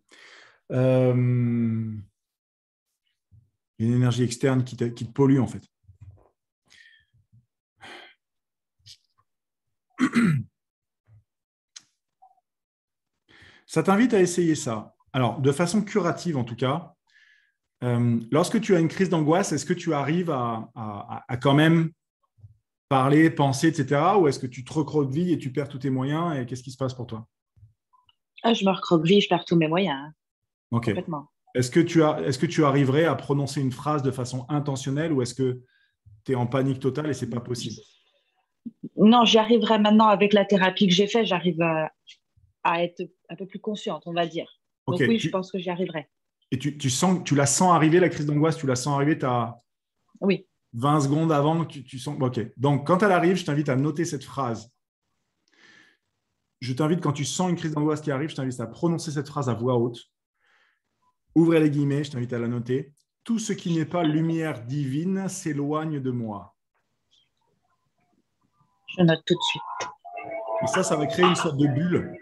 Euh, 0.72 1.12
une 1.16 2.00
énergie 3.80 4.22
externe 4.22 4.64
qui 4.64 4.78
te, 4.78 4.84
qui 4.84 5.08
te 5.08 5.12
pollue, 5.12 5.40
en 5.40 5.48
fait. 5.48 5.64
Ça 13.66 13.82
t'invite 13.82 14.14
à 14.14 14.22
essayer 14.22 14.54
ça. 14.54 14.94
Alors, 15.12 15.42
de 15.42 15.52
façon 15.52 15.82
curative 15.82 16.38
en 16.38 16.44
tout 16.44 16.56
cas, 16.56 16.94
euh, 17.84 18.20
lorsque 18.32 18.62
tu 18.62 18.76
as 18.76 18.80
une 18.80 18.90
crise 18.90 19.10
d'angoisse, 19.10 19.54
est-ce 19.54 19.66
que 19.66 19.74
tu 19.74 19.92
arrives 19.96 20.30
à, 20.30 20.70
à- 20.76 21.26
à 21.28 21.38
quand 21.38 21.56
même 21.56 21.90
parler, 22.90 23.30
penser, 23.30 23.68
etc. 23.68 24.18
Ou 24.20 24.28
est-ce 24.28 24.40
que 24.40 24.48
tu 24.48 24.64
te 24.64 24.74
recroquevilles 24.74 25.34
et 25.34 25.38
tu 25.38 25.52
perds 25.52 25.70
tous 25.70 25.80
tes 25.80 25.90
moyens 25.90 26.38
Et 26.38 26.46
qu'est-ce 26.46 26.64
qui 26.64 26.72
se 26.72 26.78
passe 26.78 26.94
pour 26.94 27.08
toi? 27.08 27.28
Ah, 28.44 28.54
je 28.54 28.66
me 28.66 28.72
recroqueville, 28.72 29.22
je 29.22 29.28
perds 29.28 29.46
tous 29.46 29.56
mes 29.56 29.68
moyens, 29.68 29.98
hein, 30.00 30.14
Ok. 30.72 30.92
Est-ce 31.56 31.72
que, 31.72 31.80
tu 31.80 32.04
as, 32.04 32.20
est-ce 32.22 32.38
que 32.38 32.46
tu 32.46 32.66
arriverais 32.66 33.06
à 33.06 33.16
prononcer 33.16 33.62
une 33.62 33.72
phrase 33.72 34.04
de 34.04 34.12
façon 34.12 34.46
intentionnelle 34.50 35.14
ou 35.14 35.22
est-ce 35.22 35.34
que 35.34 35.62
tu 36.26 36.34
es 36.34 36.36
en 36.36 36.48
panique 36.48 36.80
totale 36.82 37.10
et 37.10 37.14
c'est 37.14 37.30
pas 37.30 37.40
possible? 37.40 37.82
Non, 38.98 39.24
j'y 39.26 39.38
arriverai 39.38 39.80
maintenant 39.80 40.08
avec 40.08 40.34
la 40.34 40.44
thérapie 40.44 40.88
que 40.88 40.94
j'ai 40.94 41.08
faite, 41.08 41.26
j'arrive 41.26 41.62
à, 41.62 41.92
à 42.64 42.84
être 42.84 43.02
un 43.30 43.36
peu 43.36 43.46
plus 43.46 43.60
consciente, 43.60 44.04
on 44.06 44.14
va 44.14 44.28
dire. 44.28 44.60
Donc 44.88 45.00
oui, 45.00 45.18
tu- 45.18 45.28
je 45.28 45.30
pense 45.30 45.52
que 45.52 45.60
j'y 45.60 45.70
arriverai. 45.70 46.10
Et 46.52 46.60
tu, 46.60 46.78
tu 46.78 46.90
sens, 46.90 47.24
tu 47.24 47.36
la 47.36 47.46
sens 47.46 47.74
arriver, 47.74 48.00
la 48.00 48.10
crise 48.10 48.26
d'angoisse, 48.26 48.58
tu 48.58 48.68
la 48.68 48.76
sens 48.76 48.96
arriver, 48.96 49.18
tu 49.18 49.26
as 49.26 49.56
Oui, 50.20 50.46
20 50.76 51.02
secondes 51.02 51.32
avant, 51.32 51.66
tu, 51.66 51.84
tu 51.84 52.00
sens. 52.00 52.18
Ok. 52.20 52.40
Donc, 52.58 52.86
quand 52.86 53.02
elle 53.02 53.12
arrive, 53.12 53.36
je 53.38 53.46
t'invite 53.46 53.70
à 53.70 53.76
noter 53.76 54.06
cette 54.06 54.24
phrase. 54.24 54.72
Je 56.60 56.74
t'invite, 56.74 57.02
quand 57.02 57.14
tu 57.14 57.26
sens 57.26 57.50
une 57.50 57.56
crise 57.56 57.74
d'angoisse 57.74 58.02
qui 58.02 58.12
arrive, 58.12 58.30
je 58.30 58.36
t'invite 58.36 58.60
à 58.60 58.68
prononcer 58.68 59.12
cette 59.12 59.28
phrase 59.28 59.50
à 59.50 59.54
voix 59.54 59.78
haute. 59.78 60.00
Ouvrez 61.34 61.60
les 61.60 61.70
guillemets, 61.70 62.04
je 62.04 62.12
t'invite 62.12 62.34
à 62.34 62.40
la 62.40 62.48
noter. 62.48 62.94
Tout 63.24 63.40
ce 63.40 63.54
qui 63.54 63.74
n'est 63.76 63.86
pas 63.86 64.04
lumière 64.04 64.64
divine 64.66 65.28
s'éloigne 65.28 66.00
de 66.00 66.12
moi. 66.12 66.56
je 68.98 69.04
note 69.04 69.22
tout 69.26 69.34
de 69.34 69.44
suite. 69.50 69.62
Et 70.64 70.68
ça, 70.68 70.84
ça 70.84 70.96
va 70.96 71.06
créer 71.08 71.26
une 71.26 71.36
sorte 71.36 71.58
de 71.58 71.68
bulle. 71.68 72.14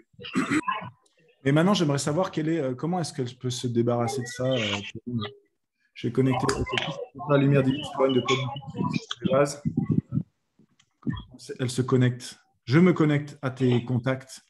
Et 1.44 1.52
maintenant, 1.52 1.74
j'aimerais 1.74 1.98
savoir 1.98 2.30
quelle 2.30 2.48
est, 2.48 2.58
euh, 2.58 2.74
comment 2.74 3.00
est-ce 3.00 3.12
qu'elle 3.12 3.32
peut 3.36 3.50
se 3.50 3.66
débarrasser 3.66 4.22
de 4.22 4.26
ça. 4.26 4.54
Vais 6.02 6.12
connecter 6.12 6.46
la 7.28 7.38
lumière 7.38 7.62
divine 7.62 7.84
s'éloigne 7.84 8.14
de 8.14 9.30
base. 9.30 9.62
Elle 11.58 11.70
se 11.70 11.82
connecte. 11.82 12.38
Je 12.64 12.78
me 12.78 12.92
connecte 12.92 13.38
à 13.42 13.50
tes 13.50 13.84
contacts. 13.84 14.42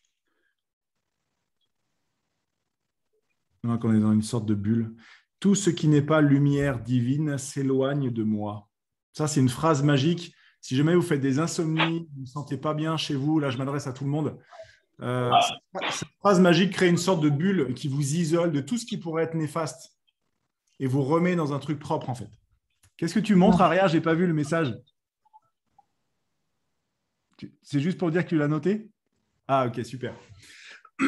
Maintenant 3.63 3.79
qu'on 3.79 3.95
est 3.95 4.01
dans 4.01 4.13
une 4.13 4.23
sorte 4.23 4.47
de 4.47 4.55
bulle. 4.55 4.95
Tout 5.41 5.55
ce 5.55 5.71
qui 5.71 5.89
n'est 5.89 6.03
pas 6.03 6.21
lumière 6.21 6.81
divine 6.81 7.39
s'éloigne 7.39 8.11
de 8.11 8.23
moi. 8.23 8.69
Ça, 9.13 9.29
c'est 9.29 9.41
une 9.41 9.49
phrase 9.49 9.83
magique. 9.83 10.35
Si 10.61 10.77
jamais 10.77 10.95
vous 10.95 11.03
faites 11.03 11.21
des 11.21 11.39
insomnies, 11.39 12.09
vous 12.15 12.21
ne 12.21 12.21
vous 12.21 12.27
sentez 12.27 12.57
pas 12.57 12.75
bien 12.75 12.97
chez 12.97 13.15
vous, 13.15 13.39
là, 13.39 13.51
je 13.51 13.59
m'adresse 13.59 13.87
à 13.87 13.93
tout 13.93 14.05
le 14.05 14.11
monde. 14.11 14.39
Euh, 15.01 15.31
cette 15.91 16.09
phrase 16.21 16.41
magique 16.41 16.73
crée 16.73 16.89
une 16.89 16.97
sorte 16.97 17.21
de 17.21 17.29
bulle 17.29 17.75
qui 17.75 17.89
vous 17.89 18.15
isole 18.15 18.53
de 18.53 18.61
tout 18.61 18.79
ce 18.79 18.87
qui 18.87 18.97
pourrait 18.97 19.25
être 19.25 19.35
néfaste 19.35 19.94
et 20.81 20.87
vous 20.87 21.03
remet 21.03 21.37
dans 21.37 21.53
un 21.53 21.59
truc 21.59 21.79
propre, 21.79 22.11
en 22.11 22.15
fait. 22.15 22.31
Qu'est-ce 22.97 23.15
que 23.15 23.21
tu 23.21 23.35
montres, 23.35 23.61
Aria 23.61 23.87
Je 23.87 23.95
n'ai 23.95 24.01
pas 24.01 24.15
vu 24.15 24.27
le 24.27 24.35
message. 24.35 24.75
C'est 27.63 27.81
juste 27.81 27.99
pour 27.99 28.11
dire 28.11 28.25
que 28.25 28.29
tu 28.29 28.37
l'as 28.37 28.49
noté? 28.49 28.91
Ah, 29.49 29.67
ok, 29.67 29.85
super. 29.85 30.15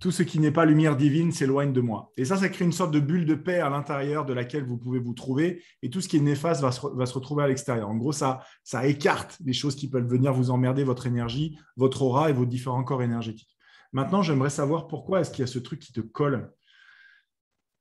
Tout 0.00 0.10
ce 0.10 0.22
qui 0.22 0.38
n'est 0.38 0.52
pas 0.52 0.64
lumière 0.64 0.96
divine 0.96 1.30
s'éloigne 1.30 1.72
de 1.72 1.80
moi. 1.80 2.10
Et 2.16 2.24
ça, 2.24 2.36
ça 2.36 2.48
crée 2.48 2.64
une 2.64 2.72
sorte 2.72 2.92
de 2.92 3.00
bulle 3.00 3.26
de 3.26 3.34
paix 3.34 3.58
à 3.58 3.68
l'intérieur 3.68 4.24
de 4.24 4.32
laquelle 4.32 4.64
vous 4.64 4.78
pouvez 4.78 4.98
vous 4.98 5.12
trouver. 5.12 5.62
Et 5.82 5.90
tout 5.90 6.00
ce 6.00 6.08
qui 6.08 6.16
est 6.16 6.20
néfaste 6.20 6.62
va 6.62 6.72
se, 6.72 6.86
va 6.86 7.04
se 7.04 7.12
retrouver 7.12 7.44
à 7.44 7.48
l'extérieur. 7.48 7.90
En 7.90 7.96
gros, 7.96 8.12
ça, 8.12 8.40
ça 8.64 8.86
écarte 8.86 9.36
les 9.44 9.52
choses 9.52 9.76
qui 9.76 9.90
peuvent 9.90 10.06
venir 10.06 10.32
vous 10.32 10.50
emmerder, 10.50 10.84
votre 10.84 11.06
énergie, 11.06 11.58
votre 11.76 12.00
aura 12.02 12.30
et 12.30 12.32
vos 12.32 12.46
différents 12.46 12.84
corps 12.84 13.02
énergétiques. 13.02 13.54
Maintenant, 13.92 14.22
j'aimerais 14.22 14.50
savoir 14.50 14.86
pourquoi 14.86 15.20
est-ce 15.20 15.30
qu'il 15.30 15.40
y 15.40 15.44
a 15.44 15.48
ce 15.48 15.58
truc 15.58 15.80
qui 15.80 15.92
te 15.92 16.00
colle? 16.00 16.50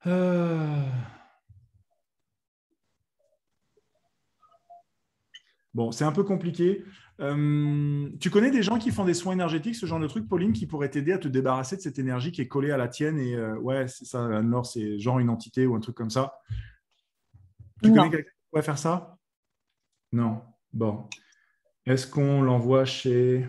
Euh, 0.08 0.84
Bon, 5.76 5.92
c'est 5.92 6.04
un 6.04 6.12
peu 6.12 6.24
compliqué. 6.24 6.84
Euh, 7.20 8.10
tu 8.20 8.30
connais 8.32 8.50
des 8.50 8.64
gens 8.64 8.80
qui 8.80 8.92
font 8.92 9.06
des 9.06 9.14
soins 9.14 9.34
énergétiques, 9.34 9.76
ce 9.76 9.86
genre 9.86 10.00
de 10.00 10.08
truc, 10.08 10.28
Pauline, 10.28 10.52
qui 10.52 10.66
pourraient 10.66 10.90
t'aider 10.90 11.12
à 11.14 11.20
te 11.20 11.28
débarrasser 11.28 11.76
de 11.76 11.82
cette 11.82 12.00
énergie 12.00 12.32
qui 12.32 12.42
est 12.42 12.48
collée 12.48 12.72
à 12.72 12.78
la 12.78 12.88
tienne 12.88 13.20
et 13.20 13.36
euh, 13.36 13.56
ouais, 13.60 13.88
c'est 13.88 14.06
ça, 14.06 14.26
Anne-Laure, 14.26 14.66
c'est 14.66 15.00
genre 15.00 15.20
une 15.20 15.30
entité 15.30 15.68
ou 15.68 15.76
un 15.76 15.80
truc 15.80 15.96
comme 15.96 16.10
ça. 16.10 16.34
Tu 17.84 17.92
Non. 17.92 17.98
connais 17.98 18.10
quelqu'un 18.10 18.32
qui 18.32 18.38
pourrait 18.50 18.64
faire 18.64 18.78
ça? 18.80 19.18
Non. 20.12 20.42
Bon. 20.74 21.08
Est-ce 21.86 22.08
qu'on 22.08 22.42
l'envoie 22.42 22.86
chez 22.86 23.48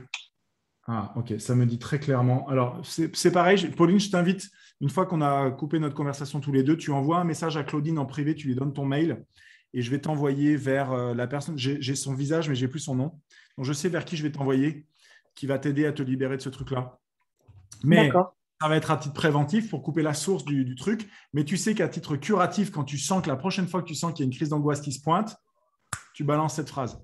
Ah, 0.87 1.13
ok, 1.17 1.35
ça 1.39 1.55
me 1.55 1.65
dit 1.65 1.79
très 1.79 1.99
clairement. 1.99 2.47
Alors, 2.49 2.83
c'est 2.85 3.33
pareil, 3.33 3.67
Pauline, 3.71 3.99
je 3.99 4.11
t'invite, 4.11 4.51
une 4.81 4.89
fois 4.89 5.07
qu'on 5.07 5.21
a 5.21 5.51
coupé 5.51 5.79
notre 5.79 5.95
conversation 5.95 6.41
tous 6.41 6.53
les 6.53 6.63
deux, 6.63 6.77
tu 6.77 6.91
envoies 6.91 7.19
un 7.19 7.25
message 7.25 7.57
à 7.57 7.65
Claudine 7.65 7.99
en 7.99 8.07
privé, 8.07 8.35
tu 8.35 8.49
lui 8.49 8.55
donnes 8.55 8.73
ton 8.73 8.87
mail 8.87 9.25
et 9.73 9.83
je 9.83 9.91
vais 9.91 10.01
t'envoyer 10.01 10.57
vers 10.57 10.93
euh, 10.93 11.15
la 11.15 11.27
personne. 11.27 11.57
J'ai 11.59 11.95
son 11.95 12.15
visage, 12.15 12.49
mais 12.49 12.55
j'ai 12.55 12.69
plus 12.69 12.81
son 12.81 12.95
nom. 12.95 13.21
Donc, 13.57 13.67
je 13.67 13.73
sais 13.73 13.89
vers 13.89 14.05
qui 14.05 14.17
je 14.17 14.23
vais 14.23 14.33
t'envoyer, 14.33 14.87
qui 15.35 15.47
va 15.47 15.59
t'aider 15.59 15.87
à 15.87 15.93
te 15.93 16.03
libérer 16.03 16.37
de 16.37 16.43
ce 16.43 16.49
truc-là. 16.49 16.99
Mais 17.85 18.11
ça 18.61 18.69
va 18.69 18.77
être 18.77 18.91
à 18.91 18.97
titre 18.97 19.15
préventif 19.15 19.71
pour 19.71 19.83
couper 19.83 20.03
la 20.03 20.15
source 20.15 20.45
du, 20.45 20.65
du 20.65 20.75
truc. 20.75 21.09
Mais 21.33 21.45
tu 21.45 21.57
sais 21.57 21.75
qu'à 21.75 21.89
titre 21.89 22.17
curatif, 22.17 22.71
quand 22.71 22.85
tu 22.85 22.99
sens 22.99 23.23
que 23.23 23.29
la 23.29 23.37
prochaine 23.37 23.69
fois 23.69 23.83
que 23.83 23.89
tu 23.89 23.95
sens 23.95 24.13
qu'il 24.13 24.25
y 24.25 24.27
a 24.27 24.31
une 24.31 24.35
crise 24.35 24.49
d'angoisse 24.49 24.81
qui 24.81 24.93
se 24.93 25.01
pointe, 25.01 25.37
tu 26.15 26.25
balances 26.25 26.55
cette 26.55 26.69
phrase. 26.69 27.01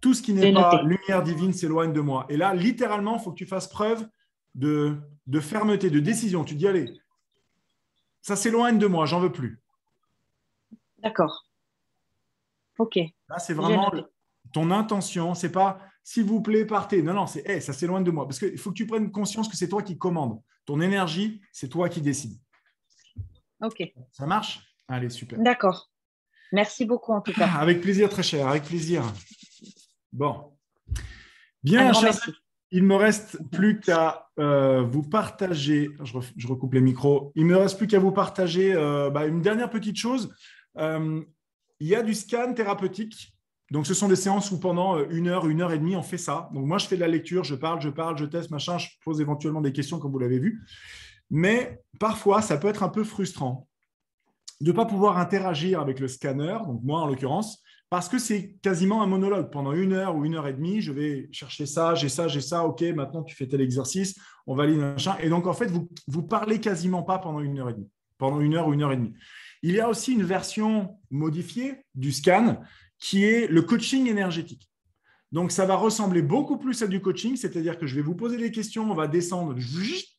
Tout 0.00 0.14
ce 0.14 0.22
qui 0.22 0.34
n'est 0.34 0.52
pas 0.52 0.82
lumière 0.82 1.22
divine 1.22 1.52
s'éloigne 1.52 1.92
de 1.92 2.00
moi. 2.00 2.26
Et 2.28 2.36
là, 2.36 2.54
littéralement, 2.54 3.16
il 3.16 3.22
faut 3.22 3.32
que 3.32 3.38
tu 3.38 3.46
fasses 3.46 3.68
preuve 3.68 4.06
de, 4.54 4.96
de 5.26 5.40
fermeté, 5.40 5.90
de 5.90 6.00
décision. 6.00 6.44
Tu 6.44 6.54
dis, 6.54 6.66
allez, 6.66 6.92
ça 8.24 8.36
s'éloigne 8.36 8.78
de 8.78 8.86
moi, 8.86 9.04
j'en 9.04 9.20
veux 9.20 9.30
plus. 9.30 9.60
D'accord. 10.98 11.44
Ok. 12.78 12.96
Là, 13.28 13.38
c'est 13.38 13.52
vraiment 13.52 13.92
ton 14.50 14.70
intention. 14.70 15.34
C'est 15.34 15.52
pas 15.52 15.78
s'il 16.02 16.24
vous 16.24 16.40
plaît, 16.40 16.64
partez. 16.64 17.02
Non, 17.02 17.12
non, 17.12 17.26
c'est 17.26 17.46
hey, 17.46 17.60
ça 17.60 17.74
s'éloigne 17.74 18.02
de 18.02 18.10
moi. 18.10 18.26
Parce 18.26 18.38
qu'il 18.38 18.56
faut 18.56 18.70
que 18.70 18.76
tu 18.76 18.86
prennes 18.86 19.12
conscience 19.12 19.46
que 19.46 19.56
c'est 19.56 19.68
toi 19.68 19.82
qui 19.82 19.98
commande. 19.98 20.40
Ton 20.64 20.80
énergie, 20.80 21.42
c'est 21.52 21.68
toi 21.68 21.90
qui 21.90 22.00
décides. 22.00 22.40
Ok. 23.60 23.82
Ça 24.10 24.24
marche? 24.26 24.60
Allez, 24.88 25.10
super. 25.10 25.38
D'accord. 25.38 25.90
Merci 26.50 26.86
beaucoup 26.86 27.12
en 27.12 27.20
tout 27.20 27.34
cas. 27.34 27.50
Avec 27.58 27.82
plaisir, 27.82 28.08
très 28.08 28.22
cher, 28.22 28.48
avec 28.48 28.64
plaisir. 28.64 29.02
Bon. 30.12 30.56
Bien, 31.62 31.92
chers. 31.92 32.18
Il 32.74 32.82
me 32.82 32.96
reste 32.96 33.38
plus 33.52 33.78
qu'à 33.78 34.26
euh, 34.40 34.82
vous 34.82 35.04
partager. 35.04 35.90
Je, 36.02 36.48
recoupe 36.48 36.74
les 36.74 36.80
micros. 36.80 37.30
Il 37.36 37.46
me 37.46 37.56
reste 37.56 37.78
plus 37.78 37.86
qu'à 37.86 38.00
vous 38.00 38.10
partager 38.10 38.74
euh, 38.74 39.10
bah, 39.10 39.26
une 39.26 39.40
dernière 39.40 39.70
petite 39.70 39.96
chose. 39.96 40.34
Euh, 40.78 41.22
il 41.78 41.86
y 41.86 41.94
a 41.94 42.02
du 42.02 42.14
scan 42.14 42.52
thérapeutique. 42.52 43.32
Donc, 43.70 43.86
ce 43.86 43.94
sont 43.94 44.08
des 44.08 44.16
séances 44.16 44.50
où 44.50 44.58
pendant 44.58 44.98
une 45.08 45.28
heure, 45.28 45.46
une 45.46 45.60
heure 45.60 45.70
et 45.70 45.78
demie, 45.78 45.94
on 45.94 46.02
fait 46.02 46.18
ça. 46.18 46.50
Donc, 46.52 46.66
moi, 46.66 46.78
je 46.78 46.86
fais 46.86 46.96
de 46.96 47.00
la 47.00 47.06
lecture, 47.06 47.44
je 47.44 47.54
parle, 47.54 47.80
je 47.80 47.90
parle, 47.90 48.18
je 48.18 48.24
teste, 48.24 48.50
machin. 48.50 48.76
Je 48.76 48.88
pose 49.04 49.20
éventuellement 49.20 49.60
des 49.60 49.72
questions, 49.72 50.00
comme 50.00 50.10
vous 50.10 50.18
l'avez 50.18 50.40
vu. 50.40 50.60
Mais 51.30 51.80
parfois, 52.00 52.42
ça 52.42 52.56
peut 52.56 52.68
être 52.68 52.82
un 52.82 52.88
peu 52.88 53.04
frustrant 53.04 53.68
de 54.60 54.72
ne 54.72 54.76
pas 54.76 54.84
pouvoir 54.84 55.18
interagir 55.18 55.80
avec 55.80 56.00
le 56.00 56.08
scanner, 56.08 56.58
donc 56.66 56.80
moi 56.82 57.00
en 57.00 57.06
l'occurrence, 57.06 57.62
parce 57.90 58.08
que 58.08 58.18
c'est 58.18 58.56
quasiment 58.62 59.02
un 59.02 59.06
monologue. 59.06 59.50
Pendant 59.50 59.72
une 59.72 59.92
heure 59.92 60.16
ou 60.16 60.24
une 60.24 60.34
heure 60.34 60.48
et 60.48 60.52
demie, 60.52 60.80
je 60.80 60.92
vais 60.92 61.28
chercher 61.32 61.66
ça, 61.66 61.94
j'ai 61.94 62.08
ça, 62.08 62.28
j'ai 62.28 62.40
ça, 62.40 62.64
ok, 62.64 62.82
maintenant 62.94 63.22
tu 63.22 63.36
fais 63.36 63.46
tel 63.46 63.60
exercice, 63.60 64.18
on 64.46 64.54
valide 64.54 64.78
machin. 64.78 65.16
Et 65.20 65.28
donc 65.28 65.46
en 65.46 65.52
fait, 65.52 65.66
vous 65.66 65.88
vous 66.06 66.22
parlez 66.22 66.60
quasiment 66.60 67.02
pas 67.02 67.18
pendant 67.18 67.40
une 67.40 67.58
heure 67.58 67.70
et 67.70 67.74
demie, 67.74 67.90
pendant 68.18 68.40
une 68.40 68.54
heure 68.54 68.68
ou 68.68 68.74
une 68.74 68.82
heure 68.82 68.92
et 68.92 68.96
demie. 68.96 69.14
Il 69.62 69.72
y 69.72 69.80
a 69.80 69.88
aussi 69.88 70.12
une 70.12 70.24
version 70.24 70.98
modifiée 71.10 71.84
du 71.94 72.12
scan 72.12 72.60
qui 72.98 73.24
est 73.24 73.46
le 73.46 73.62
coaching 73.62 74.08
énergétique. 74.08 74.68
Donc 75.32 75.50
ça 75.50 75.66
va 75.66 75.74
ressembler 75.74 76.22
beaucoup 76.22 76.58
plus 76.58 76.82
à 76.82 76.86
du 76.86 77.00
coaching, 77.00 77.36
c'est-à-dire 77.36 77.78
que 77.78 77.86
je 77.86 77.96
vais 77.96 78.02
vous 78.02 78.14
poser 78.14 78.36
des 78.36 78.50
questions, 78.50 78.90
on 78.90 78.94
va 78.94 79.08
descendre 79.08 79.56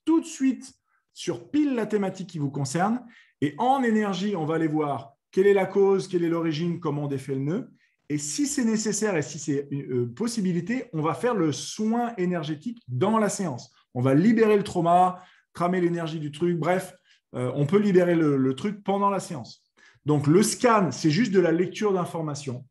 tout 0.04 0.20
de 0.20 0.26
suite 0.26 0.74
sur 1.14 1.50
pile 1.50 1.74
la 1.74 1.86
thématique 1.86 2.30
qui 2.30 2.40
vous 2.40 2.52
concerne. 2.52 3.02
Et 3.42 3.56
en 3.58 3.82
énergie, 3.82 4.36
on 4.36 4.46
va 4.46 4.56
aller 4.56 4.68
voir 4.68 5.15
quelle 5.36 5.48
est 5.48 5.54
la 5.54 5.66
cause, 5.66 6.08
quelle 6.08 6.24
est 6.24 6.30
l'origine, 6.30 6.80
comment 6.80 7.04
on 7.04 7.08
défait 7.08 7.34
le 7.34 7.42
nœud. 7.42 7.70
Et 8.08 8.18
si 8.18 8.48
c'est 8.48 8.64
nécessaire 8.64 9.18
et 9.18 9.22
si 9.22 9.38
c'est 9.38 9.68
une 9.70 9.92
euh, 9.92 10.06
possibilité, 10.06 10.86
on 10.94 11.02
va 11.02 11.14
faire 11.14 11.36
le 11.36 11.52
soin 11.52 12.14
énergétique 12.16 12.82
dans 12.88 13.18
la 13.18 13.28
séance. 13.28 13.70
On 13.94 14.02
va 14.02 14.14
libérer 14.14 14.56
le 14.56 14.64
trauma, 14.64 15.22
cramer 15.52 15.82
l'énergie 15.82 16.22
du 16.22 16.32
truc. 16.32 16.58
Bref, 16.58 16.96
euh, 17.36 17.52
on 17.54 17.66
peut 17.66 17.80
libérer 17.80 18.16
le, 18.16 18.38
le 18.38 18.56
truc 18.56 18.82
pendant 18.82 19.10
la 19.10 19.20
séance. 19.20 19.62
Donc, 20.06 20.26
le 20.26 20.42
scan, 20.42 20.92
c'est 20.94 21.12
juste 21.12 21.34
de 21.34 21.42
la 21.42 21.52
lecture 21.52 21.92
d'informations. 21.92 22.66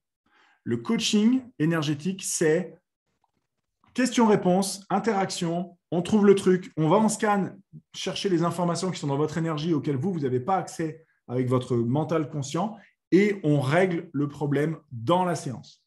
Le 0.63 0.79
coaching 0.79 1.43
énergétique, 1.59 2.23
c'est 2.25 2.75
question-réponse, 3.93 4.87
interaction. 4.89 5.77
On 5.91 6.01
trouve 6.01 6.25
le 6.25 6.35
truc, 6.35 6.73
on 6.79 6.89
va 6.89 6.97
en 6.97 7.11
scan 7.11 7.51
chercher 7.95 8.31
les 8.31 8.43
informations 8.43 8.91
qui 8.91 8.99
sont 8.99 9.09
dans 9.09 9.19
votre 9.19 9.37
énergie 9.37 9.75
auxquelles 9.75 9.99
vous, 9.99 10.15
vous 10.15 10.21
n'avez 10.21 10.41
pas 10.41 10.57
accès 10.57 11.05
avec 11.29 11.49
votre 11.49 11.77
mental 11.77 12.29
conscient 12.29 12.77
et 13.13 13.41
on 13.45 13.61
règle 13.61 14.11
le 14.13 14.29
problème 14.29 14.77
dans 14.93 15.25
la 15.25 15.35
séance. 15.35 15.85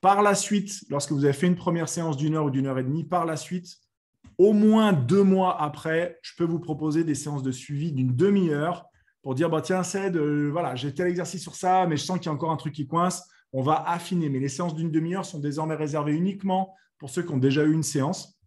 Par 0.00 0.22
la 0.22 0.34
suite, 0.34 0.84
lorsque 0.90 1.12
vous 1.12 1.24
avez 1.24 1.32
fait 1.32 1.46
une 1.46 1.56
première 1.56 1.88
séance 1.88 2.16
d'une 2.16 2.34
heure 2.34 2.44
ou 2.44 2.50
d'une 2.50 2.66
heure 2.66 2.78
et 2.78 2.84
demie, 2.84 3.04
par 3.04 3.24
la 3.24 3.36
suite, 3.36 3.76
au 4.38 4.52
moins 4.52 4.92
deux 4.92 5.22
mois 5.22 5.60
après, 5.60 6.18
je 6.22 6.32
peux 6.36 6.44
vous 6.44 6.60
proposer 6.60 7.04
des 7.04 7.14
séances 7.14 7.42
de 7.42 7.52
suivi 7.52 7.92
d'une 7.92 8.14
demi-heure 8.14 8.86
pour 9.22 9.34
dire 9.34 9.50
bah, 9.50 9.62
tiens, 9.62 9.82
Ced, 9.82 10.16
euh, 10.16 10.50
voilà, 10.52 10.76
j'ai 10.76 10.94
tel 10.94 11.08
exercice 11.08 11.42
sur 11.42 11.54
ça, 11.54 11.86
mais 11.86 11.96
je 11.96 12.04
sens 12.04 12.18
qu'il 12.18 12.26
y 12.26 12.28
a 12.28 12.32
encore 12.32 12.50
un 12.52 12.56
truc 12.56 12.74
qui 12.74 12.86
coince. 12.86 13.28
On 13.52 13.62
va 13.62 13.82
affiner. 13.88 14.28
Mais 14.28 14.38
les 14.38 14.48
séances 14.48 14.74
d'une 14.74 14.90
demi-heure 14.90 15.24
sont 15.24 15.40
désormais 15.40 15.74
réservées 15.74 16.12
uniquement 16.12 16.74
pour 16.98 17.10
ceux 17.10 17.22
qui 17.22 17.32
ont 17.32 17.38
déjà 17.38 17.64
eu 17.64 17.72
une 17.72 17.82
séance. 17.82 18.38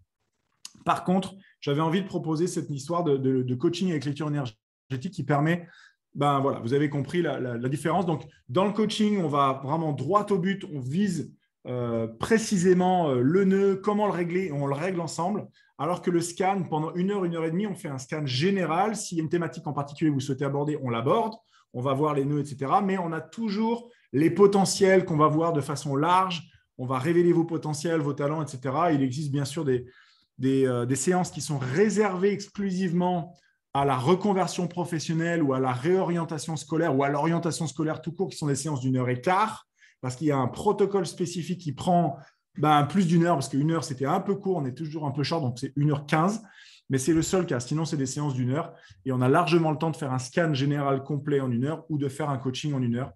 Par 0.86 1.04
contre, 1.04 1.36
j'avais 1.60 1.82
envie 1.82 2.02
de 2.02 2.08
proposer 2.08 2.48
cette 2.48 2.70
histoire 2.70 3.04
de, 3.04 3.18
de- 3.18 3.56
coaching 3.56 3.90
avec 3.90 4.06
lecture 4.06 4.28
énergétique 4.28 5.14
qui 5.14 5.24
permet, 5.24 5.68
ben 6.16 6.40
voilà, 6.40 6.60
vous 6.60 6.74
avez 6.74 6.90
compris 6.90 7.22
la, 7.22 7.58
différence. 7.70 8.06
Donc, 8.06 8.24
dans 8.48 8.66
le 8.66 8.74
coaching, 8.74 9.22
on 9.22 9.28
va 9.28 9.62
vraiment 9.64 9.94
droit 9.94 10.26
au 10.32 10.38
but, 10.38 10.66
on 10.74 10.80
vise 10.80 11.32
euh, 11.68 12.08
précisément 12.08 13.10
euh, 13.10 13.22
le 13.22 13.44
nœud, 13.44 13.76
comment 13.76 14.08
le 14.08 14.14
régler, 14.14 14.46
et 14.46 14.52
on 14.52 14.66
le 14.66 14.74
règle 14.74 15.02
ensemble. 15.02 15.48
Alors 15.78 16.02
que 16.02 16.10
le 16.10 16.22
scan, 16.22 16.64
pendant 16.70 16.94
une 16.96 17.12
heure, 17.12 17.26
une 17.26 17.36
heure 17.36 17.46
et 17.46 17.52
demie, 17.52 17.68
on 17.68 17.76
fait 17.76 17.90
un 17.90 17.98
scan 17.98 18.26
général. 18.26 18.96
S'il 18.96 19.18
y 19.18 19.22
a 19.22 19.24
une 19.24 19.30
thématique 19.30 19.68
en 19.68 19.74
particulier 19.74 20.10
que 20.10 20.16
vous 20.16 20.20
souhaitez 20.20 20.46
aborder, 20.46 20.78
on 20.82 20.90
l'aborde. 20.90 21.36
On 21.74 21.82
va 21.82 21.94
voir 21.94 22.16
les 22.16 22.26
nœuds, 22.26 22.40
etc. 22.40 22.72
Mais 22.84 22.98
on 22.98 23.12
a 23.12 23.22
toujours 23.22 23.90
les 24.12 24.32
potentiels 24.32 25.06
qu'on 25.06 25.18
va 25.18 25.28
voir 25.28 25.54
de 25.54 25.62
façon 25.62 25.96
large. 25.96 26.50
On 26.78 26.86
va 26.86 26.98
révéler 26.98 27.32
vos 27.34 27.46
potentiels, 27.46 28.02
vos 28.02 28.14
talents, 28.14 28.42
etc. 28.42 28.74
Il 28.94 29.04
existe 29.04 29.32
bien 29.32 29.46
sûr 29.46 29.66
euh, 29.68 30.86
des 30.86 30.96
séances 30.96 31.30
qui 31.30 31.42
sont 31.42 31.60
réservées 31.60 32.32
exclusivement 32.32 33.36
à 33.74 33.86
la 33.86 33.98
reconversion 33.98 34.68
professionnelle 34.68 35.44
ou 35.44 35.54
à 35.54 35.60
la 35.60 35.72
réorientation 35.72 36.56
scolaire 36.56 36.96
ou 36.96 37.04
à 37.04 37.10
l'orientation 37.10 37.68
scolaire 37.68 38.02
tout 38.02 38.12
court, 38.12 38.30
qui 38.30 38.38
sont 38.38 38.48
des 38.48 38.56
séances 38.56 38.82
d'une 38.82 38.98
heure 38.98 39.10
et 39.10 39.22
quart, 39.22 39.68
parce 40.02 40.16
qu'il 40.16 40.28
y 40.28 40.32
a 40.32 40.38
un 40.38 40.48
protocole 40.48 41.06
spécifique 41.06 41.62
qui 41.62 41.74
prend 41.74 42.18
ben, 42.58 42.84
plus 42.86 43.06
d'une 43.08 43.26
heure, 43.26 43.36
parce 43.36 43.50
qu'une 43.50 43.72
heure, 43.72 43.84
c'était 43.84 44.06
un 44.06 44.20
peu 44.20 44.36
court, 44.36 44.58
on 44.58 44.66
est 44.66 44.74
toujours 44.74 45.06
un 45.06 45.12
peu 45.12 45.24
short, 45.24 45.44
donc 45.44 45.60
c'est 45.60 45.72
une 45.76 45.92
heure 45.92 46.06
quinze, 46.06 46.42
mais 46.90 46.98
c'est 46.98 47.14
le 47.14 47.22
seul 47.22 47.46
cas. 47.46 47.60
Sinon, 47.60 47.86
c'est 47.86 47.98
des 47.98 48.08
séances 48.08 48.34
d'une 48.34 48.52
heure, 48.52 48.74
et 49.06 49.12
on 49.12 49.22
a 49.22 49.30
largement 49.30 49.72
le 49.72 49.78
temps 49.78 49.92
de 49.92 49.96
faire 49.96 50.12
un 50.12 50.20
scan 50.20 50.54
général 50.54 51.04
complet 51.04 51.40
en 51.40 51.52
une 51.52 51.66
heure 51.66 51.86
ou 51.90 51.98
de 51.98 52.10
faire 52.10 52.30
un 52.30 52.38
coaching 52.38 52.74
en 52.74 52.82
une 52.82 52.96
heure. 52.96 53.14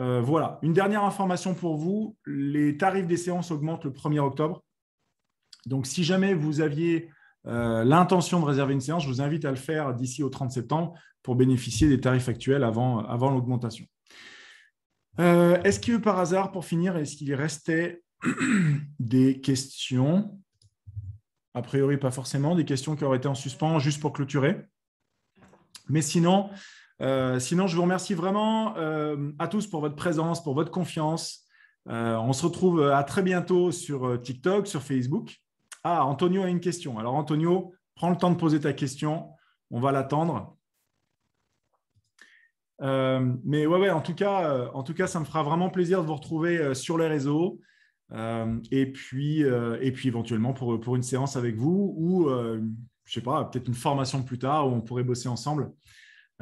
Euh, 0.00 0.20
voilà. 0.20 0.58
Une 0.62 0.72
dernière 0.72 1.04
information 1.04 1.54
pour 1.54 1.76
vous, 1.76 2.16
les 2.26 2.76
tarifs 2.76 3.06
des 3.06 3.16
séances 3.16 3.50
augmentent 3.50 3.84
le 3.84 3.90
1er 3.90 4.18
octobre. 4.18 4.64
Donc, 5.66 5.86
si 5.86 6.02
jamais 6.04 6.34
vous 6.34 6.60
aviez 6.60 7.10
euh, 7.46 7.84
l'intention 7.84 8.40
de 8.40 8.44
réserver 8.44 8.72
une 8.72 8.80
séance, 8.80 9.02
je 9.02 9.08
vous 9.08 9.20
invite 9.20 9.44
à 9.44 9.50
le 9.50 9.56
faire 9.56 9.94
d'ici 9.94 10.22
au 10.22 10.30
30 10.30 10.50
septembre 10.50 10.94
pour 11.22 11.36
bénéficier 11.36 11.88
des 11.88 12.00
tarifs 12.00 12.28
actuels 12.28 12.64
avant, 12.64 13.30
l'augmentation. 13.30 13.86
Euh, 15.20 15.60
est-ce 15.62 15.80
que 15.80 15.96
par 15.96 16.18
hasard, 16.18 16.52
pour 16.52 16.64
finir, 16.64 16.96
est-ce 16.96 17.16
qu'il 17.16 17.32
restait 17.34 18.02
des 18.98 19.40
questions? 19.40 20.38
A 21.54 21.62
priori, 21.62 21.98
pas 21.98 22.10
forcément. 22.10 22.54
Des 22.54 22.64
questions 22.64 22.96
qui 22.96 23.04
auraient 23.04 23.18
été 23.18 23.28
en 23.28 23.34
suspens 23.34 23.78
juste 23.78 24.00
pour 24.00 24.12
clôturer. 24.12 24.56
Mais 25.88 26.02
sinon, 26.02 26.50
Euh, 27.00 27.40
sinon, 27.40 27.66
je 27.66 27.74
vous 27.74 27.82
remercie 27.82 28.14
vraiment 28.14 28.74
à 29.38 29.48
tous 29.48 29.66
pour 29.66 29.80
votre 29.80 29.96
présence, 29.96 30.42
pour 30.42 30.54
votre 30.54 30.70
confiance. 30.70 31.44
On 31.86 32.32
se 32.32 32.46
retrouve 32.46 32.82
à 32.82 33.02
très 33.02 33.22
bientôt 33.22 33.72
sur 33.72 34.20
TikTok, 34.22 34.68
sur 34.68 34.80
Facebook. 34.80 35.43
Ah, 35.84 36.04
Antonio 36.04 36.42
a 36.42 36.48
une 36.48 36.60
question. 36.60 36.98
Alors, 36.98 37.14
Antonio, 37.14 37.74
prends 37.94 38.10
le 38.10 38.16
temps 38.16 38.30
de 38.30 38.36
poser 38.36 38.60
ta 38.60 38.72
question. 38.72 39.30
On 39.70 39.80
va 39.80 39.92
l'attendre. 39.92 40.56
mais 42.80 43.66
ouais, 43.66 43.78
ouais, 43.78 43.90
en 43.90 44.00
tout 44.00 44.14
cas, 44.14 45.06
ça 45.06 45.20
me 45.20 45.24
fera 45.24 45.42
vraiment 45.42 45.70
plaisir 45.70 46.02
de 46.02 46.06
vous 46.06 46.14
retrouver 46.14 46.74
sur 46.74 46.98
les 46.98 47.06
réseaux. 47.06 47.60
et 48.12 48.92
puis, 48.92 49.40
et 49.40 49.92
puis 49.92 50.08
éventuellement 50.08 50.52
pour, 50.52 50.96
une 50.96 51.02
séance 51.02 51.36
avec 51.36 51.56
vous 51.56 51.94
ou 51.96 52.30
je 53.04 53.12
sais 53.12 53.20
pas, 53.20 53.44
peut-être 53.44 53.68
une 53.68 53.74
formation 53.74 54.22
plus 54.22 54.38
tard 54.38 54.68
où 54.68 54.72
on 54.72 54.80
pourrait 54.80 55.04
bosser 55.04 55.28
ensemble. 55.28 55.72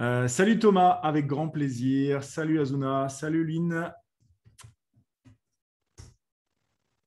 Euh, 0.01 0.28
salut 0.28 0.59
Thomas, 0.59 0.90
avec 0.90 1.27
grand 1.27 1.48
plaisir. 1.48 2.23
Salut 2.23 2.60
Azuna, 2.60 3.09
salut 3.09 3.44
Lynn. 3.44 3.93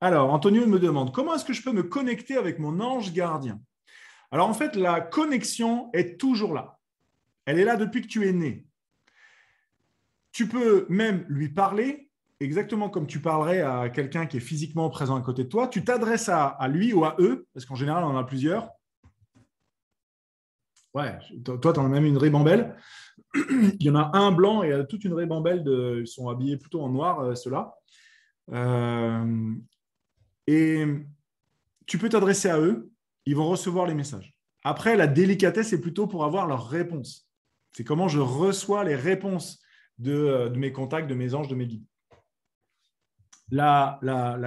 Alors, 0.02 0.32
Antonio 0.34 0.66
me 0.68 0.80
demande 0.80 1.14
comment 1.14 1.36
est-ce 1.36 1.46
que 1.46 1.54
je 1.54 1.64
peux 1.64 1.72
me 1.72 1.84
connecter 1.84 2.38
avec 2.38 2.60
mon 2.60 2.80
ange 2.80 3.14
gardien? 3.14 3.60
Alors, 4.32 4.50
en 4.50 4.54
fait, 4.54 4.76
la 4.76 5.02
connexion 5.02 5.90
est 5.94 6.20
toujours 6.20 6.54
là. 6.54 6.80
Elle 7.46 7.60
est 7.60 7.64
là 7.64 7.76
depuis 7.76 8.02
que 8.02 8.08
tu 8.08 8.28
es 8.28 8.34
né. 8.34 8.66
Tu 10.32 10.48
peux 10.48 10.86
même 10.90 11.26
lui 11.30 11.50
parler, 11.50 12.10
exactement 12.40 12.90
comme 12.90 13.08
tu 13.08 13.22
parlerais 13.22 13.62
à 13.62 13.90
quelqu'un 13.90 14.26
qui 14.26 14.38
est 14.38 14.42
physiquement 14.42 14.90
présent 14.90 15.16
à 15.16 15.22
côté 15.22 15.46
de 15.46 15.50
toi. 15.50 15.68
Tu 15.68 15.84
t'adresses 15.84 16.30
à, 16.30 16.58
lui 16.68 16.92
ou 16.92 17.06
à 17.06 17.16
eux, 17.20 17.48
parce 17.54 17.66
qu'en 17.66 17.76
général, 17.76 18.04
on 18.04 18.08
en 18.08 18.18
a 18.18 18.24
plusieurs. 18.26 18.70
Ouais, 20.94 21.18
toi, 21.44 21.74
tu 21.74 21.80
en 21.80 21.86
as 21.86 21.90
même 21.90 22.06
une 22.06 22.18
ribambelle. 22.18 22.76
Il 23.36 23.84
y 23.84 23.90
en 23.90 23.96
a 23.96 24.18
un 24.18 24.32
blanc 24.32 24.64
et 24.64 24.86
toute 24.90 25.04
une 25.06 25.14
ribambelle. 25.14 25.64
De, 25.64 26.02
ils 26.02 26.08
sont 26.08 26.30
habillés 26.30 26.58
plutôt 26.58 26.82
en 26.82 26.90
noir, 26.90 27.20
euh, 27.20 27.36
ceux-là. 27.36 27.74
Euh, 28.52 29.56
et 30.48 30.86
tu 31.86 31.98
peux 31.98 32.10
t'adresser 32.10 32.50
à 32.50 32.60
eux. 32.60 32.92
Ils 33.26 33.36
vont 33.36 33.48
recevoir 33.48 33.88
les 33.88 33.96
messages. 33.96 34.36
Après, 34.64 34.96
la 34.96 35.08
délicatesse 35.08 35.74
est 35.74 35.82
plutôt 35.82 36.08
pour 36.08 36.26
avoir 36.26 36.48
leurs 36.48 36.68
réponses. 36.68 37.28
C'est 37.72 37.84
comment 37.84 38.08
je 38.08 38.20
reçois 38.20 38.84
les 38.84 38.96
réponses 38.96 39.62
de, 39.98 40.14
euh, 40.14 40.50
mes 40.52 40.72
contacts, 40.72 41.10
de 41.10 41.16
mes 41.16 41.34
anges, 41.34 41.48
de 41.48 41.56
mes 41.56 41.68
guides. 41.68 41.86
La, 43.52 44.00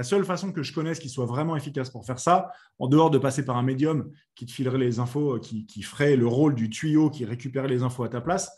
seule 0.03 0.25
façon 0.25 0.53
que 0.53 0.63
je 0.63 0.73
connaisse 0.73 0.99
qui 0.99 1.09
soit 1.09 1.27
vraiment 1.27 1.57
efficace 1.57 1.91
pour 1.91 2.05
faire 2.05 2.19
ça, 2.19 2.51
en 2.79 2.89
dehors 2.89 3.11
de 3.11 3.19
passer 3.19 3.45
par 3.45 3.57
un 3.57 3.63
médium 3.63 4.11
qui 4.35 4.45
te 4.45 4.51
filerait 4.51 4.79
les 4.79 4.99
infos, 4.99 5.39
qui, 5.39 5.83
ferait 5.83 6.17
le 6.17 6.27
rôle 6.27 6.55
du 6.55 6.69
tuyau 6.69 7.11
qui 7.11 7.25
récupérait 7.25 7.69
les 7.69 7.83
infos 7.83 8.03
à 8.03 8.09
ta 8.09 8.21
place, 8.21 8.51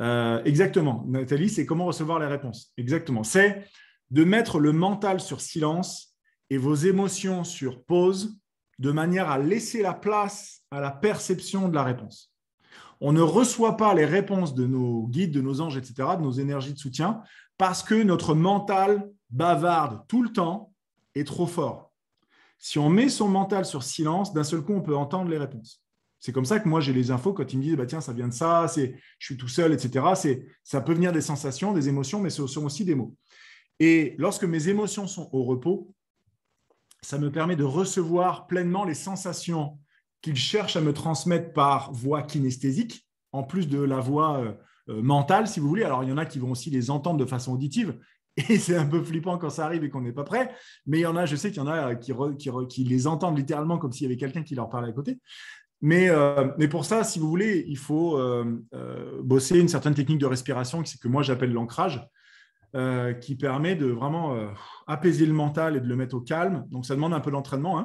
euh, 0.00 0.42
exactement, 0.44 1.04
Nathalie, 1.06 1.48
c'est 1.48 1.66
comment 1.66 1.86
recevoir 1.86 2.18
les 2.18 2.26
réponses. 2.26 2.72
Exactement. 2.76 3.24
C'est 3.24 3.64
de 4.10 4.24
mettre 4.24 4.58
le 4.58 4.72
mental 4.72 5.20
sur 5.20 5.40
silence 5.40 6.07
et 6.50 6.58
vos 6.58 6.74
émotions 6.74 7.44
sur 7.44 7.84
pause 7.84 8.38
de 8.78 8.92
manière 8.92 9.30
à 9.30 9.38
laisser 9.38 9.82
la 9.82 9.94
place 9.94 10.62
à 10.70 10.80
la 10.80 10.90
perception 10.90 11.68
de 11.68 11.74
la 11.74 11.82
réponse. 11.82 12.32
On 13.00 13.12
ne 13.12 13.20
reçoit 13.20 13.76
pas 13.76 13.94
les 13.94 14.04
réponses 14.04 14.54
de 14.54 14.66
nos 14.66 15.06
guides, 15.06 15.32
de 15.32 15.40
nos 15.40 15.60
anges, 15.60 15.76
etc., 15.76 16.16
de 16.16 16.22
nos 16.22 16.32
énergies 16.32 16.72
de 16.72 16.78
soutien, 16.78 17.22
parce 17.56 17.82
que 17.82 17.94
notre 17.94 18.34
mental 18.34 19.08
bavarde 19.30 20.02
tout 20.08 20.22
le 20.22 20.32
temps 20.32 20.72
est 21.14 21.26
trop 21.26 21.46
fort. 21.46 21.92
Si 22.58 22.78
on 22.78 22.90
met 22.90 23.08
son 23.08 23.28
mental 23.28 23.64
sur 23.64 23.82
silence, 23.84 24.32
d'un 24.32 24.42
seul 24.42 24.62
coup, 24.62 24.72
on 24.72 24.82
peut 24.82 24.96
entendre 24.96 25.30
les 25.30 25.38
réponses. 25.38 25.82
C'est 26.18 26.32
comme 26.32 26.44
ça 26.44 26.58
que 26.58 26.68
moi, 26.68 26.80
j'ai 26.80 26.92
les 26.92 27.12
infos 27.12 27.32
quand 27.32 27.52
ils 27.52 27.58
me 27.58 27.62
disent 27.62 27.76
bah, 27.76 27.86
tiens, 27.86 28.00
ça 28.00 28.12
vient 28.12 28.26
de 28.26 28.32
ça, 28.32 28.66
je 28.76 28.90
suis 29.20 29.36
tout 29.36 29.46
seul, 29.46 29.72
etc. 29.72 30.04
Ça 30.64 30.80
peut 30.80 30.94
venir 30.94 31.12
des 31.12 31.20
sensations, 31.20 31.72
des 31.72 31.88
émotions, 31.88 32.20
mais 32.20 32.30
ce 32.30 32.44
sont 32.48 32.64
aussi 32.64 32.84
des 32.84 32.96
mots. 32.96 33.14
Et 33.78 34.16
lorsque 34.18 34.42
mes 34.42 34.68
émotions 34.68 35.06
sont 35.06 35.28
au 35.32 35.44
repos, 35.44 35.94
ça 37.02 37.18
me 37.18 37.30
permet 37.30 37.56
de 37.56 37.64
recevoir 37.64 38.46
pleinement 38.46 38.84
les 38.84 38.94
sensations 38.94 39.78
qu'ils 40.22 40.36
cherchent 40.36 40.76
à 40.76 40.80
me 40.80 40.92
transmettre 40.92 41.52
par 41.52 41.92
voie 41.92 42.22
kinesthésique, 42.22 43.06
en 43.32 43.42
plus 43.42 43.68
de 43.68 43.80
la 43.80 44.00
voix 44.00 44.38
euh, 44.38 44.52
euh, 44.88 45.02
mentale, 45.02 45.46
si 45.46 45.60
vous 45.60 45.68
voulez. 45.68 45.84
Alors, 45.84 46.02
il 46.02 46.10
y 46.10 46.12
en 46.12 46.18
a 46.18 46.26
qui 46.26 46.38
vont 46.38 46.50
aussi 46.50 46.70
les 46.70 46.90
entendre 46.90 47.18
de 47.18 47.24
façon 47.24 47.52
auditive, 47.52 47.98
et 48.36 48.58
c'est 48.58 48.76
un 48.76 48.86
peu 48.86 49.02
flippant 49.02 49.38
quand 49.38 49.50
ça 49.50 49.64
arrive 49.64 49.84
et 49.84 49.90
qu'on 49.90 50.00
n'est 50.00 50.12
pas 50.12 50.24
prêt. 50.24 50.54
Mais 50.86 50.98
il 50.98 51.02
y 51.02 51.06
en 51.06 51.16
a, 51.16 51.26
je 51.26 51.36
sais 51.36 51.50
qu'il 51.50 51.58
y 51.58 51.66
en 51.66 51.68
a 51.68 51.94
qui, 51.94 52.84
les 52.84 53.06
entendent 53.06 53.38
littéralement 53.38 53.78
comme 53.78 53.92
s'il 53.92 54.04
y 54.04 54.06
avait 54.06 54.16
quelqu'un 54.16 54.42
qui 54.42 54.54
leur 54.54 54.68
parlait 54.68 54.88
à 54.88 54.92
côté. 54.92 55.18
Mais, 55.80 56.08
euh, 56.08 56.48
pour 56.68 56.84
ça, 56.84 57.04
si 57.04 57.20
vous 57.20 57.28
voulez, 57.28 57.64
il 57.68 57.78
faut 57.78 58.20
bosser 59.22 59.60
une 59.60 59.68
certaine 59.68 59.94
technique 59.94 60.18
de 60.18 60.26
respiration 60.26 60.82
que 60.82 61.08
moi 61.08 61.22
j'appelle 61.22 61.52
l'ancrage, 61.52 62.04
qui 63.20 63.34
permet 63.34 63.74
de 63.76 63.86
vraiment 63.86 64.36
apaiser 64.86 65.26
le 65.26 65.32
mental 65.32 65.76
et 65.76 65.80
de 65.80 65.86
le 65.86 65.96
mettre 65.96 66.16
au 66.16 66.20
calme. 66.20 66.66
Donc 66.70 66.84
ça 66.84 66.94
demande 66.94 67.14
un 67.14 67.20
peu 67.20 67.30
d'entraînement 67.30 67.78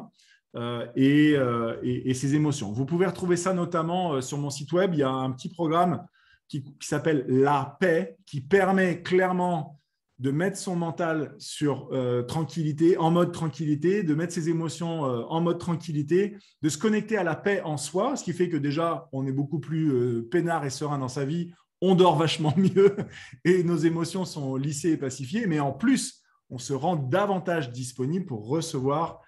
hein, 0.56 0.88
et, 0.96 1.36
et, 1.84 2.14
ses 2.14 2.36
émotions. 2.36 2.74
Vous 2.74 2.86
pouvez 2.86 3.06
retrouver 3.06 3.38
ça 3.38 3.54
notamment 3.54 4.20
sur 4.22 4.38
mon 4.38 4.50
site 4.50 4.72
web. 4.74 4.94
Il 4.94 5.00
y 5.00 5.04
a 5.04 5.10
un 5.10 5.32
petit 5.32 5.50
programme 5.50 6.06
qui, 6.48 6.64
s'appelle 6.82 7.26
La 7.28 7.78
paix, 7.80 8.18
qui 8.26 8.42
permet 8.42 9.02
clairement 9.02 9.80
de 10.20 10.32
mettre 10.32 10.58
son 10.58 10.76
mental 10.76 11.36
sur 11.40 11.90
euh, 11.92 12.22
tranquillité, 12.22 12.98
en 12.98 13.12
mode 13.12 13.34
tranquillité, 13.34 14.04
de 14.04 14.14
mettre 14.14 14.32
ses 14.32 14.50
émotions 14.50 15.06
euh, 15.06 15.24
en 15.28 15.42
mode 15.42 15.58
tranquillité, 15.58 16.38
de 16.62 16.70
se 16.70 16.78
connecter 16.78 17.18
à 17.18 17.24
la 17.24 17.36
paix 17.36 17.62
en 17.64 17.78
soi, 17.78 18.16
ce 18.16 18.24
qui 18.24 18.32
fait 18.32 18.48
que 18.48 18.58
déjà, 18.58 19.10
on 19.12 19.26
est 19.26 19.32
beaucoup 19.32 19.60
plus 19.60 19.92
euh, 19.92 20.28
peinard 20.30 20.66
et 20.66 20.70
serein 20.70 21.00
dans 21.00 21.08
sa 21.08 21.26
vie, 21.26 21.52
on 21.84 21.96
dort 21.96 22.18
vachement 22.18 22.54
mieux 22.56 22.96
et 23.46 23.64
nos 23.64 23.78
émotions 23.78 24.26
sont 24.26 24.56
lissées 24.56 24.92
et 24.92 24.98
pacifiées, 24.98 25.48
mais 25.48 25.60
en 25.60 25.72
plus, 25.72 26.24
on 26.50 26.58
se 26.58 26.74
rend 26.74 26.96
davantage 26.96 27.72
disponible 27.72 28.26
pour 28.26 28.48
recevoir 28.48 29.22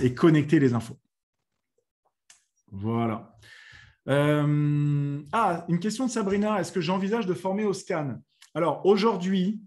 et 0.00 0.14
connecter 0.14 0.58
les 0.58 0.74
infos. 0.74 0.98
Voilà. 2.72 3.38
ah, 4.08 5.64
une 5.68 5.78
question 5.78 6.06
de 6.06 6.10
Sabrina, 6.10 6.60
est-ce 6.60 6.72
que 6.72 6.80
j'envisage 6.80 7.26
de 7.26 7.34
former 7.34 7.64
au 7.64 7.72
scan? 7.72 8.16
Alors 8.54 8.84
aujourd'hui, 8.84 9.60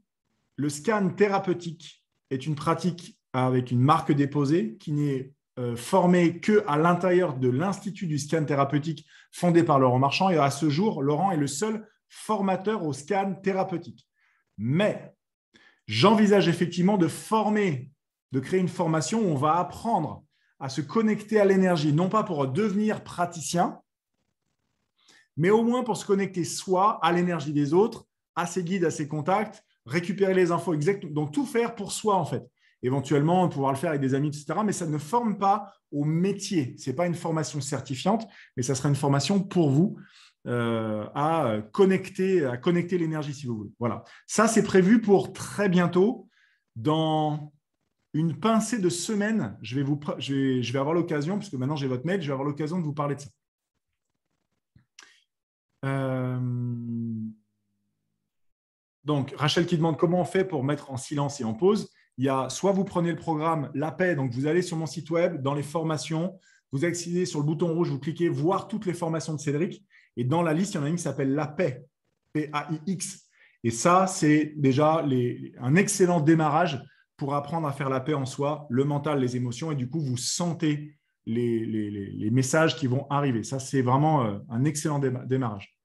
le 0.55 0.69
scan 0.69 1.09
thérapeutique 1.09 2.03
est 2.29 2.45
une 2.45 2.55
pratique 2.55 3.17
avec 3.33 3.71
une 3.71 3.79
marque 3.79 4.11
déposée 4.11 4.77
qui 4.79 4.91
n'est 4.91 5.33
euh, 5.59 5.75
formée 5.75 6.39
que 6.39 6.63
à 6.67 6.77
l'intérieur 6.77 7.35
de 7.35 7.49
l'Institut 7.49 8.07
du 8.07 8.17
scan 8.17 8.45
thérapeutique 8.45 9.05
fondé 9.31 9.63
par 9.63 9.79
Laurent 9.79 9.99
Marchand. 9.99 10.29
Et 10.29 10.37
à 10.37 10.49
ce 10.49 10.69
jour, 10.69 11.01
Laurent 11.01 11.31
est 11.31 11.37
le 11.37 11.47
seul 11.47 11.87
formateur 12.13 12.85
au 12.85 12.93
scan 12.93 13.35
thérapeutique. 13.41 14.07
Mais 14.57 15.13
j'envisage 15.87 16.47
effectivement 16.47 16.97
de 16.97 17.07
former, 17.07 17.91
de 18.31 18.39
créer 18.39 18.59
une 18.59 18.67
formation 18.67 19.19
où 19.19 19.25
on 19.25 19.35
va 19.35 19.55
apprendre 19.55 20.23
à 20.59 20.69
se 20.69 20.81
connecter 20.81 21.39
à 21.39 21.45
l'énergie, 21.45 21.91
non 21.91 22.09
pas 22.09 22.23
pour 22.23 22.47
devenir 22.47 23.03
praticien, 23.03 23.81
mais 25.35 25.49
au 25.49 25.63
moins 25.63 25.83
pour 25.83 25.97
se 25.97 26.05
connecter 26.05 26.43
soi 26.43 26.99
à 27.01 27.11
l'énergie 27.11 27.51
des 27.51 27.73
autres, 27.73 28.05
à 28.35 28.45
ses 28.45 28.63
guides, 28.63 28.85
à 28.85 28.91
ses 28.91 29.07
contacts, 29.07 29.63
récupérer 29.85 30.35
les 30.35 30.51
infos 30.51 30.75
exactes, 30.75 31.05
donc 31.05 31.31
tout 31.31 31.45
faire 31.45 31.73
pour 31.73 31.91
soi 31.91 32.15
en 32.15 32.25
fait. 32.25 32.43
Éventuellement, 32.83 33.47
pouvoir 33.49 33.71
le 33.71 33.77
faire 33.77 33.89
avec 33.89 34.01
des 34.01 34.13
amis, 34.13 34.27
etc. 34.27 34.59
Mais 34.63 34.73
ça 34.73 34.85
ne 34.85 34.97
forme 34.97 35.37
pas 35.37 35.73
au 35.91 36.03
métier. 36.03 36.75
Ce 36.77 36.89
n'est 36.89 36.95
pas 36.95 37.07
une 37.07 37.15
formation 37.15 37.59
certifiante, 37.61 38.27
mais 38.55 38.63
ça 38.63 38.75
sera 38.75 38.89
une 38.89 38.95
formation 38.95 39.41
pour 39.41 39.69
vous 39.69 39.97
euh, 40.45 41.05
à 41.15 41.61
connecter, 41.71 42.45
à 42.45 42.57
connecter 42.57 42.97
l'énergie 42.97 43.33
si 43.33 43.45
vous 43.45 43.57
voulez. 43.57 43.71
Voilà. 43.79 44.03
Ça, 44.27 44.47
c'est 44.47 44.63
prévu 44.63 45.01
pour 45.01 45.33
très 45.33 45.69
bientôt. 45.69 46.27
Dans 46.75 47.53
une 48.13 48.39
pincée 48.39 48.79
de 48.79 48.89
semaines, 48.89 49.57
je 49.61 49.79
vais, 49.79 50.79
avoir 50.79 50.93
l'occasion, 50.93 51.37
puisque 51.37 51.53
maintenant 51.53 51.75
j'ai 51.75 51.87
votre 51.87 52.05
mail, 52.05 52.21
je 52.21 52.27
vais 52.27 52.33
avoir 52.33 52.47
l'occasion 52.47 52.79
de 52.79 52.83
vous 52.83 52.93
parler 52.93 53.15
de 53.15 53.21
ça. 53.21 53.29
Euh, 55.85 56.39
donc, 59.03 59.33
Rachel 59.37 59.65
qui 59.65 59.77
demande 59.77 59.97
comment 59.97 60.21
on 60.21 60.25
fait 60.25 60.45
pour 60.45 60.63
mettre 60.63 60.91
en 60.91 60.97
silence 60.97 61.41
et 61.41 61.43
en 61.43 61.53
pause. 61.53 61.89
Il 62.17 62.25
y 62.25 62.29
a 62.29 62.49
soit 62.49 62.71
vous 62.71 62.83
prenez 62.83 63.11
le 63.11 63.17
programme 63.17 63.71
La 63.73 63.91
Paix, 63.91 64.15
donc 64.15 64.31
vous 64.31 64.45
allez 64.45 64.61
sur 64.61 64.77
mon 64.77 64.85
site 64.85 65.09
web, 65.09 65.41
dans 65.41 65.53
les 65.53 65.63
formations, 65.63 66.39
vous 66.71 66.85
accédez 66.85 67.25
sur 67.25 67.39
le 67.39 67.45
bouton 67.45 67.73
rouge, 67.73 67.89
vous 67.89 67.99
cliquez 67.99 68.29
voir 68.29 68.67
toutes 68.67 68.85
les 68.85 68.93
formations 68.93 69.33
de 69.33 69.39
Cédric. 69.39 69.83
Et 70.17 70.23
dans 70.23 70.41
la 70.41 70.53
liste, 70.53 70.73
il 70.73 70.77
y 70.77 70.79
en 70.79 70.83
a 70.83 70.89
une 70.89 70.95
qui 70.95 71.01
s'appelle 71.01 71.33
La 71.33 71.47
Paix, 71.47 71.85
P-A-I-X. 72.33 73.29
Et 73.63 73.71
ça, 73.71 74.07
c'est 74.07 74.53
déjà 74.57 75.05
un 75.59 75.75
excellent 75.75 76.19
démarrage 76.19 76.81
pour 77.17 77.35
apprendre 77.35 77.67
à 77.67 77.71
faire 77.71 77.89
la 77.89 78.01
paix 78.01 78.13
en 78.13 78.25
soi, 78.25 78.67
le 78.69 78.83
mental, 78.83 79.19
les 79.19 79.35
émotions, 79.37 79.71
et 79.71 79.75
du 79.75 79.89
coup, 79.89 80.01
vous 80.01 80.17
sentez 80.17 80.97
les, 81.25 82.29
messages 82.31 82.75
qui 82.75 82.87
vont 82.87 83.07
arriver. 83.09 83.43
Ça, 83.43 83.59
c'est 83.59 83.81
vraiment 83.81 84.25
euh, 84.25 84.39
un 84.49 84.65
excellent 84.65 84.99
démarrage. 84.99 85.77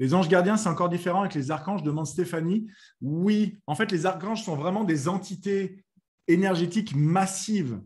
Les 0.00 0.12
anges 0.12 0.28
gardiens, 0.28 0.56
c'est 0.56 0.68
encore 0.68 0.88
différent 0.88 1.20
avec 1.20 1.34
les 1.34 1.50
archanges, 1.50 1.82
demande 1.82 2.06
Stéphanie. 2.06 2.68
Oui, 3.00 3.58
en 3.66 3.74
fait, 3.74 3.90
les 3.92 4.06
archanges 4.06 4.42
sont 4.42 4.56
vraiment 4.56 4.84
des 4.84 5.08
entités 5.08 5.84
énergétiques 6.26 6.94
massives 6.94 7.80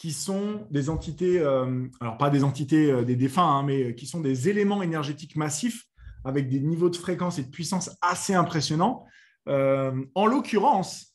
qui 0.00 0.12
sont 0.14 0.66
des 0.70 0.88
entités, 0.88 1.40
euh, 1.40 1.86
alors 2.00 2.16
pas 2.16 2.30
des 2.30 2.42
entités 2.42 2.90
euh, 2.90 3.04
des 3.04 3.16
défunts, 3.16 3.58
hein, 3.58 3.62
mais 3.62 3.94
qui 3.94 4.06
sont 4.06 4.22
des 4.22 4.48
éléments 4.48 4.82
énergétiques 4.82 5.36
massifs 5.36 5.84
avec 6.24 6.48
des 6.48 6.58
niveaux 6.58 6.88
de 6.88 6.96
fréquence 6.96 7.38
et 7.38 7.42
de 7.42 7.50
puissance 7.50 7.90
assez 8.00 8.32
impressionnants. 8.32 9.04
Euh, 9.46 9.92
en 10.14 10.24
l'occurrence, 10.24 11.14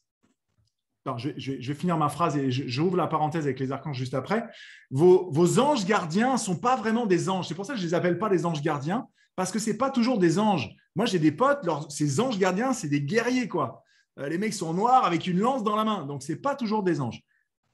je, 1.18 1.30
je, 1.36 1.54
vais 1.54 1.74
finir 1.74 1.98
ma 1.98 2.10
phrase 2.10 2.38
et 2.38 2.52
j'ouvre 2.52 2.96
la 2.96 3.08
parenthèse 3.08 3.46
avec 3.46 3.60
les 3.60 3.72
archanges 3.72 3.98
juste 3.98 4.14
après. 4.14 4.46
Vos, 4.92 5.60
anges 5.60 5.86
gardiens 5.88 6.34
ne 6.34 6.38
sont 6.38 6.60
pas 6.60 6.76
vraiment 6.76 7.08
des 7.08 7.28
anges. 7.28 7.48
C'est 7.48 7.56
pour 7.56 7.66
ça 7.66 7.74
que 7.74 7.80
je 7.80 7.86
ne 7.86 7.90
les 7.90 7.96
appelle 7.96 8.20
pas 8.20 8.30
les 8.30 8.46
anges 8.46 8.62
gardiens, 8.62 9.08
parce 9.36 9.52
que 9.52 9.58
ce 9.58 9.72
n'est 9.72 9.78
pas 9.78 9.90
toujours 9.90 10.20
des 10.20 10.38
anges. 10.38 10.70
Moi, 10.96 11.08
j'ai 11.08 11.18
des 11.18 11.32
potes, 11.32 11.68
ces 11.90 12.20
anges 12.20 12.38
gardiens, 12.38 12.72
c'est 12.72 12.90
des 12.90 13.02
guerriers, 13.02 13.48
quoi. 13.48 13.84
les 14.18 14.38
mecs 14.38 14.54
sont 14.54 14.76
noirs 14.76 15.06
avec 15.06 15.26
une 15.26 15.40
lance 15.40 15.64
dans 15.64 15.76
la 15.76 15.86
main, 15.86 16.06
donc 16.06 16.22
ce 16.22 16.34
n'est 16.34 16.40
pas 16.40 16.54
toujours 16.54 16.84
des 16.84 17.02
anges. 17.02 17.24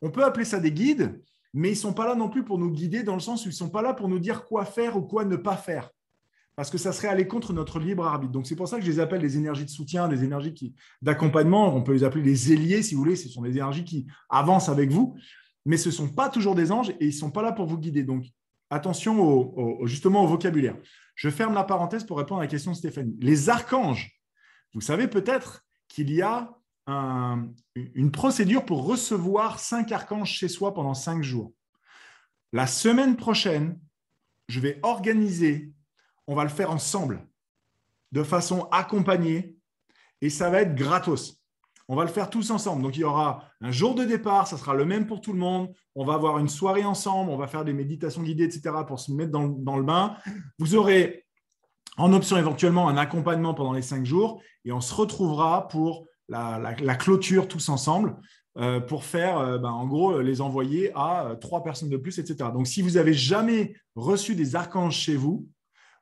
On 0.01 0.09
peut 0.09 0.23
appeler 0.23 0.45
ça 0.45 0.59
des 0.59 0.71
guides, 0.71 1.21
mais 1.53 1.69
ils 1.69 1.73
ne 1.73 1.77
sont 1.77 1.93
pas 1.93 2.07
là 2.07 2.15
non 2.15 2.29
plus 2.29 2.43
pour 2.43 2.57
nous 2.57 2.71
guider 2.71 3.03
dans 3.03 3.13
le 3.13 3.19
sens 3.19 3.45
où 3.45 3.49
ils 3.49 3.51
ne 3.51 3.55
sont 3.55 3.69
pas 3.69 3.81
là 3.81 3.93
pour 3.93 4.07
nous 4.07 4.19
dire 4.19 4.45
quoi 4.45 4.65
faire 4.65 4.97
ou 4.97 5.01
quoi 5.01 5.25
ne 5.25 5.35
pas 5.35 5.57
faire. 5.57 5.91
Parce 6.55 6.69
que 6.69 6.77
ça 6.77 6.91
serait 6.91 7.07
aller 7.07 7.27
contre 7.27 7.53
notre 7.53 7.79
libre 7.79 8.05
arbitre. 8.05 8.33
Donc 8.33 8.45
c'est 8.45 8.55
pour 8.55 8.67
ça 8.67 8.77
que 8.77 8.85
je 8.85 8.91
les 8.91 8.99
appelle 8.99 9.21
des 9.21 9.37
énergies 9.37 9.65
de 9.65 9.69
soutien, 9.69 10.07
des 10.07 10.23
énergies 10.23 10.75
d'accompagnement. 11.01 11.73
On 11.75 11.81
peut 11.81 11.93
les 11.93 12.03
appeler 12.03 12.23
les 12.23 12.51
ailiers 12.51 12.83
si 12.83 12.93
vous 12.93 13.01
voulez. 13.01 13.15
Ce 13.15 13.29
sont 13.29 13.41
des 13.41 13.51
énergies 13.51 13.83
qui 13.83 14.05
avancent 14.29 14.69
avec 14.69 14.91
vous, 14.91 15.15
mais 15.65 15.77
ce 15.77 15.89
ne 15.89 15.93
sont 15.93 16.09
pas 16.09 16.29
toujours 16.29 16.55
des 16.55 16.71
anges 16.71 16.89
et 16.89 17.05
ils 17.05 17.07
ne 17.07 17.11
sont 17.11 17.31
pas 17.31 17.41
là 17.41 17.51
pour 17.51 17.65
vous 17.67 17.77
guider. 17.77 18.03
Donc 18.03 18.25
attention 18.69 19.53
justement 19.85 20.23
au 20.23 20.27
vocabulaire. 20.27 20.77
Je 21.15 21.29
ferme 21.29 21.53
la 21.53 21.63
parenthèse 21.63 22.03
pour 22.03 22.17
répondre 22.17 22.41
à 22.41 22.43
la 22.43 22.49
question 22.49 22.71
de 22.71 22.77
Stéphanie. 22.77 23.17
Les 23.19 23.49
archanges, 23.49 24.11
vous 24.73 24.81
savez 24.81 25.07
peut-être 25.07 25.65
qu'il 25.87 26.11
y 26.11 26.21
a 26.21 26.53
une 26.87 28.11
procédure 28.11 28.65
pour 28.65 28.85
recevoir 28.85 29.59
cinq 29.59 29.91
archanges 29.91 30.31
chez 30.31 30.47
soi 30.47 30.73
pendant 30.73 30.93
cinq 30.93 31.23
jours. 31.23 31.53
La 32.53 32.67
semaine 32.67 33.15
prochaine, 33.15 33.79
je 34.47 34.59
vais 34.59 34.79
organiser, 34.83 35.71
on 36.27 36.35
va 36.35 36.43
le 36.43 36.49
faire 36.49 36.71
ensemble, 36.71 37.25
de 38.11 38.23
façon 38.23 38.67
accompagnée, 38.71 39.55
et 40.21 40.29
ça 40.29 40.49
va 40.49 40.61
être 40.61 40.75
gratos. 40.75 41.41
On 41.87 41.95
va 41.95 42.03
le 42.03 42.09
faire 42.09 42.29
tous 42.29 42.51
ensemble. 42.51 42.83
Donc, 42.83 42.95
il 42.95 43.01
y 43.01 43.03
aura 43.03 43.43
un 43.59 43.71
jour 43.71 43.95
de 43.95 44.05
départ, 44.05 44.47
ça 44.47 44.57
sera 44.57 44.73
le 44.73 44.85
même 44.85 45.07
pour 45.07 45.19
tout 45.19 45.33
le 45.33 45.39
monde. 45.39 45.73
On 45.95 46.05
va 46.05 46.13
avoir 46.13 46.39
une 46.39 46.47
soirée 46.47 46.85
ensemble, 46.85 47.31
on 47.31 47.37
va 47.37 47.47
faire 47.47 47.65
des 47.65 47.73
méditations 47.73 48.21
guidées, 48.21 48.45
etc., 48.45 48.75
pour 48.87 48.99
se 48.99 49.11
mettre 49.11 49.31
dans, 49.31 49.77
le 49.77 49.83
bain. 49.83 50.15
Vous 50.59 50.75
aurez 50.75 51.25
en 51.97 52.13
option 52.13 52.37
éventuellement 52.37 52.87
un 52.87 52.97
accompagnement 52.97 53.53
pendant 53.53 53.73
les 53.73 53.81
cinq 53.81 54.05
jours, 54.05 54.41
et 54.63 54.71
on 54.71 54.81
se 54.81 54.93
retrouvera 54.93 55.67
pour 55.67 56.05
la, 56.31 56.95
clôture 56.95 57.47
tous 57.47 57.69
ensemble 57.69 58.15
euh, 58.57 58.79
pour 58.79 59.03
faire, 59.03 59.37
euh, 59.37 59.57
ben, 59.57 59.69
en 59.69 59.87
gros, 59.87 60.19
les 60.21 60.41
envoyer 60.41 60.91
à 60.95 61.25
euh, 61.25 61.35
trois 61.35 61.63
personnes 61.63 61.89
de 61.89 61.97
plus, 61.97 62.19
etc. 62.19 62.49
Donc, 62.53 62.67
si 62.67 62.81
vous 62.81 62.97
avez 62.97 63.13
jamais 63.13 63.75
reçu 63.95 64.35
des 64.35 64.55
archanges 64.55 64.97
chez 64.97 65.15
vous, 65.15 65.47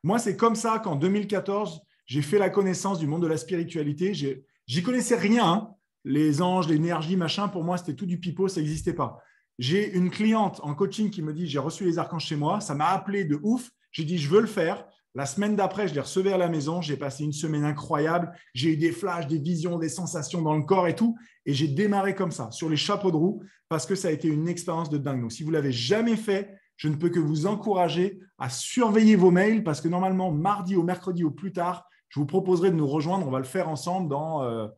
moi, 0.02 0.18
c'est 0.18 0.36
comme 0.36 0.56
ça 0.56 0.78
qu'en 0.78 0.96
2014, 0.96 1.80
j'ai 2.06 2.22
fait 2.22 2.38
la 2.38 2.50
connaissance 2.50 2.98
du 2.98 3.06
monde 3.06 3.22
de 3.22 3.26
la 3.26 3.36
spiritualité. 3.36 4.14
J'y 4.14 4.82
connaissais 4.82 5.16
rien. 5.16 5.46
Hein. 5.46 5.70
Les 6.04 6.40
anges, 6.42 6.68
l'énergie, 6.68 7.16
machin, 7.16 7.48
pour 7.48 7.62
moi, 7.62 7.76
c'était 7.76 7.94
tout 7.94 8.06
du 8.06 8.18
pipeau, 8.18 8.48
ça 8.48 8.60
n'existait 8.60 8.94
pas. 8.94 9.18
J'ai 9.58 9.92
une 9.92 10.10
cliente 10.10 10.58
en 10.62 10.74
coaching 10.74 11.10
qui 11.10 11.20
me 11.20 11.34
dit 11.34 11.46
J'ai 11.46 11.58
reçu 11.58 11.84
les 11.84 11.98
archanges 11.98 12.24
chez 12.24 12.36
moi. 12.36 12.60
Ça 12.60 12.74
m'a 12.74 12.88
appelé 12.88 13.24
de 13.24 13.38
ouf. 13.42 13.70
J'ai 13.92 14.04
dit 14.04 14.16
Je 14.16 14.30
veux 14.30 14.40
le 14.40 14.46
faire. 14.46 14.86
La 15.14 15.26
semaine 15.26 15.56
d'après, 15.56 15.88
je 15.88 15.94
les 15.94 16.00
recevais 16.00 16.32
à 16.32 16.38
la 16.38 16.48
maison. 16.48 16.80
J'ai 16.80 16.96
passé 16.96 17.24
une 17.24 17.32
semaine 17.32 17.64
incroyable. 17.64 18.32
J'ai 18.54 18.70
eu 18.70 18.76
des 18.76 18.92
flashs, 18.92 19.26
des 19.26 19.38
visions, 19.38 19.78
des 19.78 19.88
sensations 19.88 20.40
dans 20.40 20.56
le 20.56 20.62
corps 20.62 20.86
et 20.86 20.94
tout. 20.94 21.16
Et 21.46 21.52
j'ai 21.52 21.66
démarré 21.66 22.14
comme 22.14 22.30
ça, 22.30 22.50
sur 22.52 22.68
les 22.68 22.76
chapeaux 22.76 23.10
de 23.10 23.16
roue, 23.16 23.42
parce 23.68 23.86
que 23.86 23.96
ça 23.96 24.08
a 24.08 24.10
été 24.12 24.28
une 24.28 24.48
expérience 24.48 24.88
de 24.88 24.98
dingue. 24.98 25.22
Donc, 25.22 25.32
si 25.32 25.42
vous 25.42 25.50
l'avez 25.50 25.72
jamais 25.72 26.16
fait, 26.16 26.56
je 26.76 26.88
ne 26.88 26.94
peux 26.94 27.08
que 27.08 27.18
vous 27.18 27.46
encourager 27.46 28.20
à 28.38 28.48
surveiller 28.48 29.16
vos 29.16 29.30
mails, 29.30 29.64
parce 29.64 29.80
que 29.80 29.88
normalement, 29.88 30.30
mardi 30.30 30.76
ou 30.76 30.82
mercredi 30.82 31.24
ou 31.24 31.30
plus 31.32 31.52
tard, 31.52 31.84
je 32.08 32.20
vous 32.20 32.26
proposerai 32.26 32.70
de 32.70 32.76
nous 32.76 32.86
rejoindre. 32.86 33.26
On 33.26 33.30
va 33.30 33.38
le 33.38 33.44
faire 33.44 33.68
ensemble 33.68 34.08
dans 34.08 34.42
euh, 34.44 34.68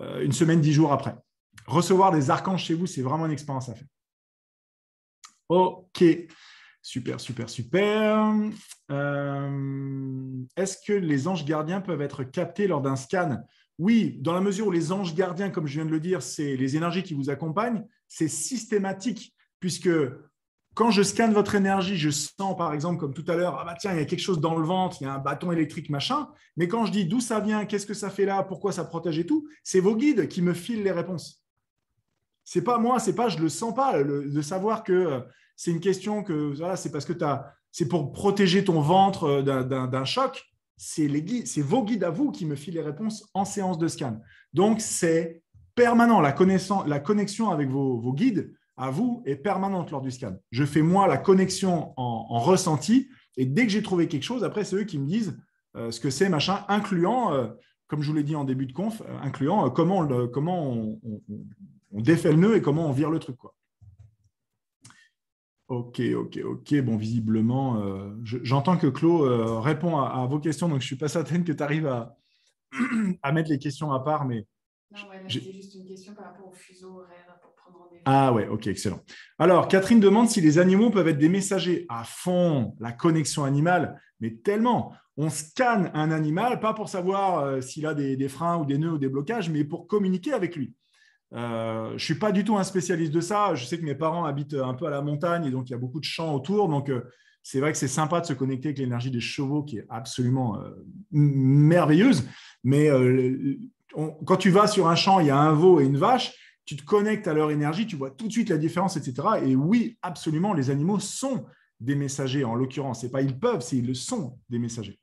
euh, 0.00 0.24
une 0.24 0.32
semaine, 0.32 0.60
dix 0.60 0.72
jours 0.72 0.92
après. 0.92 1.14
Recevoir 1.66 2.12
des 2.12 2.30
archanges 2.30 2.64
chez 2.64 2.74
vous, 2.74 2.86
c'est 2.86 3.02
vraiment 3.02 3.26
une 3.26 3.32
expérience 3.32 3.68
à 3.68 3.74
faire. 3.74 3.88
OK. 5.48 6.02
Super, 6.82 7.20
super, 7.20 7.48
super. 7.48 8.34
Euh, 8.90 10.44
est-ce 10.56 10.76
que 10.84 10.92
les 10.92 11.28
anges 11.28 11.44
gardiens 11.44 11.80
peuvent 11.80 12.02
être 12.02 12.24
captés 12.24 12.66
lors 12.66 12.80
d'un 12.80 12.96
scan? 12.96 13.38
Oui, 13.78 14.18
dans 14.20 14.32
la 14.32 14.40
mesure 14.40 14.66
où 14.66 14.72
les 14.72 14.90
anges 14.90 15.14
gardiens, 15.14 15.50
comme 15.50 15.68
je 15.68 15.74
viens 15.74 15.84
de 15.84 15.90
le 15.90 16.00
dire, 16.00 16.22
c'est 16.22 16.56
les 16.56 16.76
énergies 16.76 17.04
qui 17.04 17.14
vous 17.14 17.30
accompagnent, 17.30 17.84
c'est 18.08 18.26
systématique, 18.26 19.32
puisque 19.60 19.90
quand 20.74 20.90
je 20.90 21.02
scanne 21.02 21.32
votre 21.32 21.54
énergie, 21.54 21.96
je 21.96 22.10
sens 22.10 22.56
par 22.56 22.74
exemple, 22.74 22.98
comme 22.98 23.14
tout 23.14 23.24
à 23.28 23.36
l'heure, 23.36 23.58
ah 23.60 23.64
bah 23.64 23.76
tiens, 23.78 23.92
il 23.92 23.98
y 23.98 24.02
a 24.02 24.04
quelque 24.04 24.20
chose 24.20 24.40
dans 24.40 24.56
le 24.56 24.64
ventre, 24.64 24.96
il 25.00 25.04
y 25.04 25.06
a 25.06 25.14
un 25.14 25.18
bâton 25.18 25.52
électrique, 25.52 25.88
machin. 25.88 26.28
Mais 26.56 26.66
quand 26.66 26.84
je 26.86 26.90
dis 26.90 27.04
d'où 27.04 27.20
ça 27.20 27.38
vient, 27.38 27.64
qu'est-ce 27.64 27.86
que 27.86 27.94
ça 27.94 28.10
fait 28.10 28.24
là, 28.24 28.42
pourquoi 28.42 28.72
ça 28.72 28.84
protège 28.84 29.20
et 29.20 29.26
tout, 29.26 29.46
c'est 29.62 29.80
vos 29.80 29.94
guides 29.94 30.26
qui 30.26 30.42
me 30.42 30.52
filent 30.52 30.82
les 30.82 30.92
réponses. 30.92 31.44
C'est 32.42 32.62
pas 32.62 32.78
moi, 32.78 32.98
c'est 32.98 33.14
pas, 33.14 33.28
je 33.28 33.38
le 33.38 33.48
sens 33.48 33.72
pas, 33.72 34.02
de 34.02 34.42
savoir 34.42 34.82
que 34.82 35.22
c'est 35.62 35.70
une 35.70 35.78
question 35.78 36.24
que 36.24 36.56
voilà, 36.56 36.74
c'est 36.74 36.90
parce 36.90 37.04
que 37.04 37.12
c'est 37.70 37.86
pour 37.86 38.10
protéger 38.10 38.64
ton 38.64 38.80
ventre 38.80 39.44
euh, 39.46 39.86
d'un 39.86 40.04
choc. 40.04 40.44
C'est 40.76 41.06
vos 41.58 41.84
guides 41.84 42.02
à 42.02 42.10
vous 42.10 42.32
qui 42.32 42.46
me 42.46 42.56
filent 42.56 42.74
les 42.74 42.82
réponses 42.82 43.30
en 43.32 43.44
séance 43.44 43.78
de 43.78 43.86
scan. 43.86 44.18
Donc, 44.52 44.80
c'est 44.80 45.40
permanent. 45.76 46.20
La, 46.20 46.32
connexion 46.32 47.50
avec 47.50 47.68
vos, 47.68 48.12
guides 48.12 48.52
à 48.76 48.90
vous 48.90 49.22
est 49.24 49.36
permanente 49.36 49.92
lors 49.92 50.00
du 50.00 50.10
scan. 50.10 50.34
Je 50.50 50.64
fais 50.64 50.82
moi 50.82 51.06
la 51.06 51.16
connexion 51.16 51.92
en, 51.96 52.40
ressenti 52.40 53.08
et 53.36 53.46
dès 53.46 53.62
que 53.62 53.70
j'ai 53.70 53.84
trouvé 53.84 54.08
quelque 54.08 54.24
chose, 54.24 54.42
après, 54.42 54.64
c'est 54.64 54.74
eux 54.74 54.84
qui 54.84 54.98
me 54.98 55.06
disent 55.06 55.38
euh, 55.76 55.92
ce 55.92 56.00
que 56.00 56.10
c'est, 56.10 56.28
machin, 56.28 56.64
incluant, 56.66 57.34
euh, 57.34 57.46
comme 57.86 58.02
je 58.02 58.10
vous 58.10 58.16
l'ai 58.16 58.24
dit 58.24 58.34
en 58.34 58.42
début 58.42 58.66
de 58.66 58.72
conf, 58.72 59.00
incluant 59.22 59.70
comment, 59.70 60.00
on, 60.00 60.98
défait 61.92 62.32
le 62.32 62.38
nœud 62.38 62.56
et 62.56 62.62
comment 62.62 62.88
on 62.88 62.92
vire 62.92 63.10
le 63.10 63.20
truc. 63.20 63.36
Ok, 65.72 66.02
ok, 66.14 66.38
ok. 66.44 66.80
Bon, 66.82 66.98
visiblement, 66.98 67.80
euh, 67.80 68.10
j'entends 68.22 68.76
que 68.76 68.88
Claude 68.88 69.22
euh, 69.22 69.58
répond 69.58 69.96
à, 69.96 70.26
vos 70.26 70.38
questions, 70.38 70.68
donc 70.68 70.80
je 70.80 70.84
ne 70.84 70.86
suis 70.86 70.96
pas 70.96 71.08
certaine 71.08 71.44
que 71.44 71.52
tu 71.52 71.62
arrives 71.62 71.86
à, 71.86 72.14
à, 73.22 73.32
mettre 73.32 73.48
les 73.48 73.58
questions 73.58 73.90
à 73.90 74.00
part. 74.00 74.26
Mais 74.26 74.44
non, 74.90 74.98
ouais, 75.08 75.24
juste 75.28 75.74
une 75.74 75.86
question 75.86 76.12
par 76.14 76.26
rapport 76.26 76.48
au 76.48 76.52
fuseau 76.52 76.90
horaire 76.90 77.38
pour 77.40 77.54
prendre 77.54 77.78
rendez-vous. 77.78 78.02
Ah 78.04 78.34
ouais, 78.34 78.48
ok, 78.48 78.66
excellent. 78.66 79.00
Alors, 79.38 79.66
Catherine 79.66 79.98
demande 79.98 80.28
si 80.28 80.42
les 80.42 80.58
animaux 80.58 80.90
peuvent 80.90 81.08
être 81.08 81.16
des 81.16 81.30
messagers. 81.30 81.86
À 81.88 82.04
fond, 82.04 82.76
la 82.78 82.92
connexion 82.92 83.44
animale, 83.44 83.98
mais 84.20 84.34
tellement. 84.44 84.92
On 85.16 85.30
scanne 85.30 85.90
un 85.94 86.10
animal, 86.10 86.60
pas 86.60 86.74
pour 86.74 86.90
savoir 86.90 87.38
euh, 87.38 87.62
s'il 87.62 87.86
a 87.86 87.94
des, 87.94 88.18
des 88.18 88.28
freins 88.28 88.58
ou 88.58 88.66
des 88.66 88.76
nœuds 88.76 88.92
ou 88.92 88.98
des 88.98 89.08
blocages, 89.08 89.48
mais 89.48 89.64
pour 89.64 89.86
communiquer 89.86 90.34
avec 90.34 90.54
lui. 90.54 90.74
Euh, 91.34 91.88
je 91.90 91.94
ne 91.94 91.98
suis 91.98 92.14
pas 92.16 92.32
du 92.32 92.44
tout 92.44 92.56
un 92.56 92.64
spécialiste 92.64 93.12
de 93.12 93.20
ça. 93.20 93.54
Je 93.54 93.64
sais 93.64 93.78
que 93.78 93.84
mes 93.84 93.94
parents 93.94 94.24
habitent 94.24 94.54
un 94.54 94.74
peu 94.74 94.86
à 94.86 94.90
la 94.90 95.00
montagne 95.00 95.46
et 95.46 95.50
donc 95.50 95.70
il 95.70 95.72
y 95.72 95.74
a 95.74 95.78
beaucoup 95.78 96.00
de 96.00 96.04
champs 96.04 96.34
autour. 96.34 96.68
Donc 96.68 96.90
euh, 96.90 97.02
c'est 97.42 97.60
vrai 97.60 97.72
que 97.72 97.78
c'est 97.78 97.88
sympa 97.88 98.20
de 98.20 98.26
se 98.26 98.32
connecter 98.32 98.68
avec 98.68 98.78
l'énergie 98.78 99.10
des 99.10 99.20
chevaux 99.20 99.62
qui 99.62 99.78
est 99.78 99.86
absolument 99.88 100.60
euh, 100.60 100.70
merveilleuse. 101.10 102.24
Mais 102.64 102.88
quand 104.24 104.36
tu 104.36 104.50
vas 104.50 104.66
sur 104.66 104.88
un 104.88 104.94
champ, 104.94 105.20
il 105.20 105.26
y 105.26 105.30
a 105.30 105.38
un 105.38 105.52
veau 105.52 105.80
et 105.80 105.84
une 105.84 105.96
vache, 105.96 106.32
tu 106.64 106.76
te 106.76 106.84
connectes 106.84 107.26
à 107.26 107.34
leur 107.34 107.50
énergie, 107.50 107.86
tu 107.86 107.96
vois 107.96 108.10
tout 108.10 108.28
de 108.28 108.32
suite 108.32 108.48
la 108.50 108.58
différence, 108.58 108.96
etc. 108.96 109.28
Et 109.44 109.56
oui, 109.56 109.98
absolument, 110.02 110.54
les 110.54 110.70
animaux 110.70 111.00
sont 111.00 111.44
des 111.80 111.96
messagers 111.96 112.44
en 112.44 112.54
l'occurrence. 112.54 113.00
C'est 113.00 113.10
pas 113.10 113.22
ils 113.22 113.36
peuvent, 113.36 113.60
c'est 113.60 113.76
ils 113.76 113.86
le 113.86 113.94
sont 113.94 114.38
des 114.48 114.60
messagers. 114.60 115.00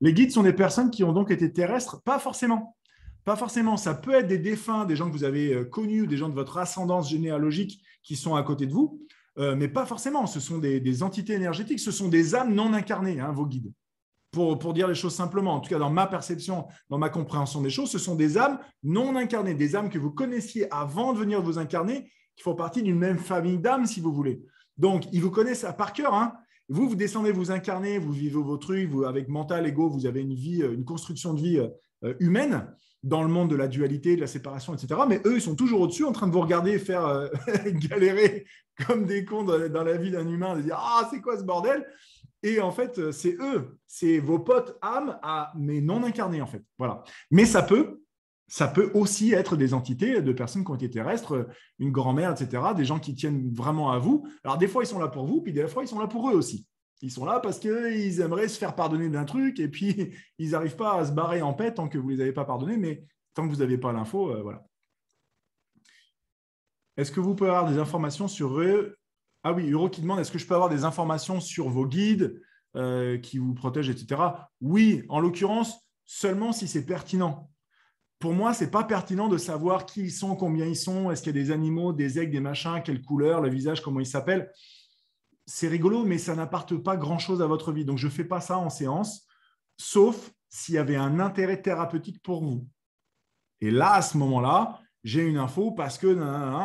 Les 0.00 0.12
guides 0.12 0.32
sont 0.32 0.42
des 0.42 0.52
personnes 0.52 0.90
qui 0.90 1.04
ont 1.04 1.12
donc 1.12 1.30
été 1.30 1.52
terrestres, 1.52 2.02
pas 2.02 2.18
forcément. 2.18 2.76
Pas 3.28 3.36
forcément, 3.36 3.76
ça 3.76 3.92
peut 3.92 4.14
être 4.14 4.26
des 4.26 4.38
défunts, 4.38 4.86
des 4.86 4.96
gens 4.96 5.06
que 5.06 5.12
vous 5.12 5.24
avez 5.24 5.52
euh, 5.52 5.62
connus, 5.62 6.06
des 6.06 6.16
gens 6.16 6.30
de 6.30 6.34
votre 6.34 6.56
ascendance 6.56 7.10
généalogique 7.10 7.82
qui 8.02 8.16
sont 8.16 8.36
à 8.36 8.42
côté 8.42 8.64
de 8.64 8.72
vous, 8.72 9.02
euh, 9.36 9.54
mais 9.54 9.68
pas 9.68 9.84
forcément. 9.84 10.26
Ce 10.26 10.40
sont 10.40 10.56
des, 10.56 11.02
entités 11.02 11.34
énergétiques, 11.34 11.78
ce 11.78 11.90
sont 11.90 12.08
des 12.08 12.34
âmes 12.34 12.54
non 12.54 12.72
incarnées, 12.72 13.20
hein, 13.20 13.30
vos 13.32 13.44
guides. 13.44 13.70
Pour, 14.30 14.58
pour, 14.58 14.72
dire 14.72 14.88
les 14.88 14.94
choses 14.94 15.14
simplement, 15.14 15.52
en 15.52 15.60
tout 15.60 15.68
cas 15.68 15.78
dans 15.78 15.90
ma 15.90 16.06
perception, 16.06 16.68
dans 16.88 16.96
ma 16.96 17.10
compréhension 17.10 17.60
des 17.60 17.68
choses, 17.68 17.90
ce 17.90 17.98
sont 17.98 18.14
des 18.14 18.38
âmes 18.38 18.60
non 18.82 19.14
incarnées, 19.14 19.52
des 19.52 19.76
âmes 19.76 19.90
que 19.90 19.98
vous 19.98 20.10
connaissiez 20.10 20.66
avant 20.72 21.12
de 21.12 21.18
venir 21.18 21.42
vous 21.42 21.58
incarner, 21.58 22.10
qui 22.34 22.42
font 22.42 22.54
partie 22.54 22.82
d'une 22.82 22.98
même 22.98 23.18
famille 23.18 23.58
d'âmes, 23.58 23.84
si 23.84 24.00
vous 24.00 24.14
voulez. 24.14 24.40
Donc, 24.78 25.04
ils 25.12 25.20
vous 25.20 25.30
connaissent 25.30 25.66
par 25.76 25.92
cœur. 25.92 26.14
Hein. 26.14 26.32
Vous, 26.70 26.88
vous 26.88 26.96
descendez 26.96 27.32
vous 27.32 27.50
incarner, 27.50 27.98
vous 27.98 28.10
vivez 28.12 28.40
vos 28.40 28.56
trucs, 28.56 28.88
vous, 28.88 29.04
avec 29.04 29.28
mental, 29.28 29.66
ego, 29.66 29.90
vous 29.90 30.06
avez 30.06 30.22
une 30.22 30.34
vie, 30.34 30.62
euh, 30.62 30.72
une 30.72 30.86
construction 30.86 31.34
de 31.34 31.40
vie 31.42 31.60
humaine 32.20 32.64
dans 33.02 33.22
le 33.22 33.28
monde 33.28 33.50
de 33.50 33.56
la 33.56 33.68
dualité, 33.68 34.16
de 34.16 34.20
la 34.20 34.26
séparation, 34.26 34.74
etc. 34.74 35.00
Mais 35.08 35.20
eux, 35.24 35.36
ils 35.36 35.42
sont 35.42 35.54
toujours 35.54 35.82
au-dessus, 35.82 36.04
en 36.04 36.12
train 36.12 36.26
de 36.26 36.32
vous 36.32 36.40
regarder 36.40 36.78
faire 36.78 37.06
euh, 37.06 37.28
galérer 37.66 38.46
comme 38.86 39.06
des 39.06 39.24
cons 39.24 39.44
dans, 39.44 39.84
la 39.84 39.96
vie 39.96 40.10
d'un 40.10 40.28
humain, 40.28 40.56
de 40.56 40.62
dire 40.62 40.78
Ah, 40.78 41.08
c'est 41.10 41.20
quoi 41.20 41.38
ce 41.38 41.44
bordel? 41.44 41.86
Et 42.42 42.60
en 42.60 42.70
fait, 42.70 42.98
euh, 42.98 43.12
c'est 43.12 43.36
eux, 43.40 43.78
c'est 43.86 44.18
vos 44.18 44.38
potes 44.38 44.78
âmes, 44.82 45.18
mais 45.56 45.80
non 45.80 46.04
incarnés, 46.04 46.40
en 46.40 46.46
fait. 46.46 46.62
Voilà. 46.78 47.02
Mais 47.30 47.44
ça 47.44 47.62
peut, 47.62 48.00
Ça 48.46 48.66
peut 48.66 48.90
aussi 48.94 49.32
être 49.32 49.56
des 49.56 49.74
entités 49.74 50.22
de 50.22 50.32
personnes 50.32 50.64
qui 50.64 50.70
ont 50.70 50.76
été 50.76 50.88
terrestres, 50.88 51.48
une 51.78 51.90
grand-mère, 51.90 52.32
etc., 52.32 52.62
des 52.76 52.84
gens 52.84 52.98
qui 52.98 53.14
tiennent 53.14 53.52
vraiment 53.52 53.90
à 53.90 53.98
vous. 53.98 54.26
Alors, 54.42 54.56
des 54.58 54.68
fois, 54.68 54.82
ils 54.82 54.86
sont 54.86 54.98
là 54.98 55.08
pour 55.08 55.26
vous, 55.26 55.42
puis 55.42 55.52
des 55.52 55.68
fois, 55.68 55.82
ils 55.84 55.88
sont 55.88 56.00
là 56.00 56.06
pour 56.06 56.30
eux 56.30 56.34
aussi. 56.34 56.66
Ils 57.00 57.12
sont 57.12 57.24
là 57.24 57.40
parce 57.40 57.58
qu'ils 57.58 58.20
aimeraient 58.20 58.48
se 58.48 58.58
faire 58.58 58.74
pardonner 58.74 59.08
d'un 59.08 59.24
truc, 59.24 59.60
et 59.60 59.68
puis 59.68 60.12
ils 60.38 60.50
n'arrivent 60.50 60.76
pas 60.76 60.98
à 60.98 61.04
se 61.04 61.12
barrer 61.12 61.42
en 61.42 61.54
paix 61.54 61.72
tant 61.72 61.88
que 61.88 61.98
vous 61.98 62.10
ne 62.10 62.16
les 62.16 62.22
avez 62.22 62.32
pas 62.32 62.44
pardonnés, 62.44 62.76
mais 62.76 63.04
tant 63.34 63.46
que 63.46 63.52
vous 63.52 63.60
n'avez 63.60 63.78
pas 63.78 63.92
l'info, 63.92 64.30
euh, 64.30 64.42
voilà. 64.42 64.64
Est-ce 66.96 67.12
que 67.12 67.20
vous 67.20 67.34
pouvez 67.34 67.50
avoir 67.50 67.70
des 67.70 67.78
informations 67.78 68.26
sur 68.26 68.60
eux? 68.60 68.96
Ah 69.44 69.52
oui, 69.52 69.70
Euro 69.70 69.88
qui 69.88 70.00
demande 70.00 70.18
est-ce 70.18 70.32
que 70.32 70.38
je 70.38 70.46
peux 70.46 70.54
avoir 70.54 70.68
des 70.68 70.84
informations 70.84 71.40
sur 71.40 71.68
vos 71.68 71.86
guides 71.86 72.40
euh, 72.74 73.18
qui 73.18 73.38
vous 73.38 73.54
protègent, 73.54 73.90
etc. 73.90 74.20
Oui, 74.60 75.04
en 75.08 75.20
l'occurrence, 75.20 75.78
seulement 76.04 76.52
si 76.52 76.66
c'est 76.66 76.84
pertinent 76.84 77.48
pour 78.18 78.32
moi, 78.32 78.52
ce 78.52 78.64
n'est 78.64 78.70
pas 78.70 78.84
pertinent 78.84 79.28
de 79.28 79.38
savoir 79.38 79.86
qui 79.86 80.02
ils 80.02 80.10
sont, 80.10 80.34
combien 80.34 80.66
ils 80.66 80.76
sont, 80.76 81.10
est-ce 81.10 81.22
qu'il 81.22 81.36
y 81.36 81.38
a 81.38 81.42
des 81.42 81.50
animaux, 81.52 81.92
des 81.92 82.18
aigles, 82.18 82.32
des 82.32 82.40
machins, 82.40 82.82
quelle 82.84 83.00
couleur, 83.00 83.40
le 83.40 83.48
visage, 83.48 83.80
comment 83.80 84.00
ils 84.00 84.06
s'appellent. 84.06 84.50
C'est 85.50 85.68
rigolo, 85.68 86.04
mais 86.04 86.18
ça 86.18 86.34
n'apporte 86.34 86.76
pas 86.76 86.98
grand-chose 86.98 87.40
à 87.40 87.46
votre 87.46 87.72
vie. 87.72 87.86
Donc, 87.86 87.96
je 87.96 88.06
ne 88.06 88.12
fais 88.12 88.24
pas 88.24 88.40
ça 88.40 88.58
en 88.58 88.68
séance, 88.68 89.26
sauf 89.78 90.30
s'il 90.50 90.74
y 90.74 90.78
avait 90.78 90.96
un 90.96 91.20
intérêt 91.20 91.62
thérapeutique 91.62 92.22
pour 92.22 92.44
vous. 92.44 92.68
Et 93.62 93.70
là, 93.70 93.94
à 93.94 94.02
ce 94.02 94.18
moment-là, 94.18 94.78
j'ai 95.04 95.22
une 95.22 95.38
info 95.38 95.72
parce 95.72 95.96
que, 95.96 96.08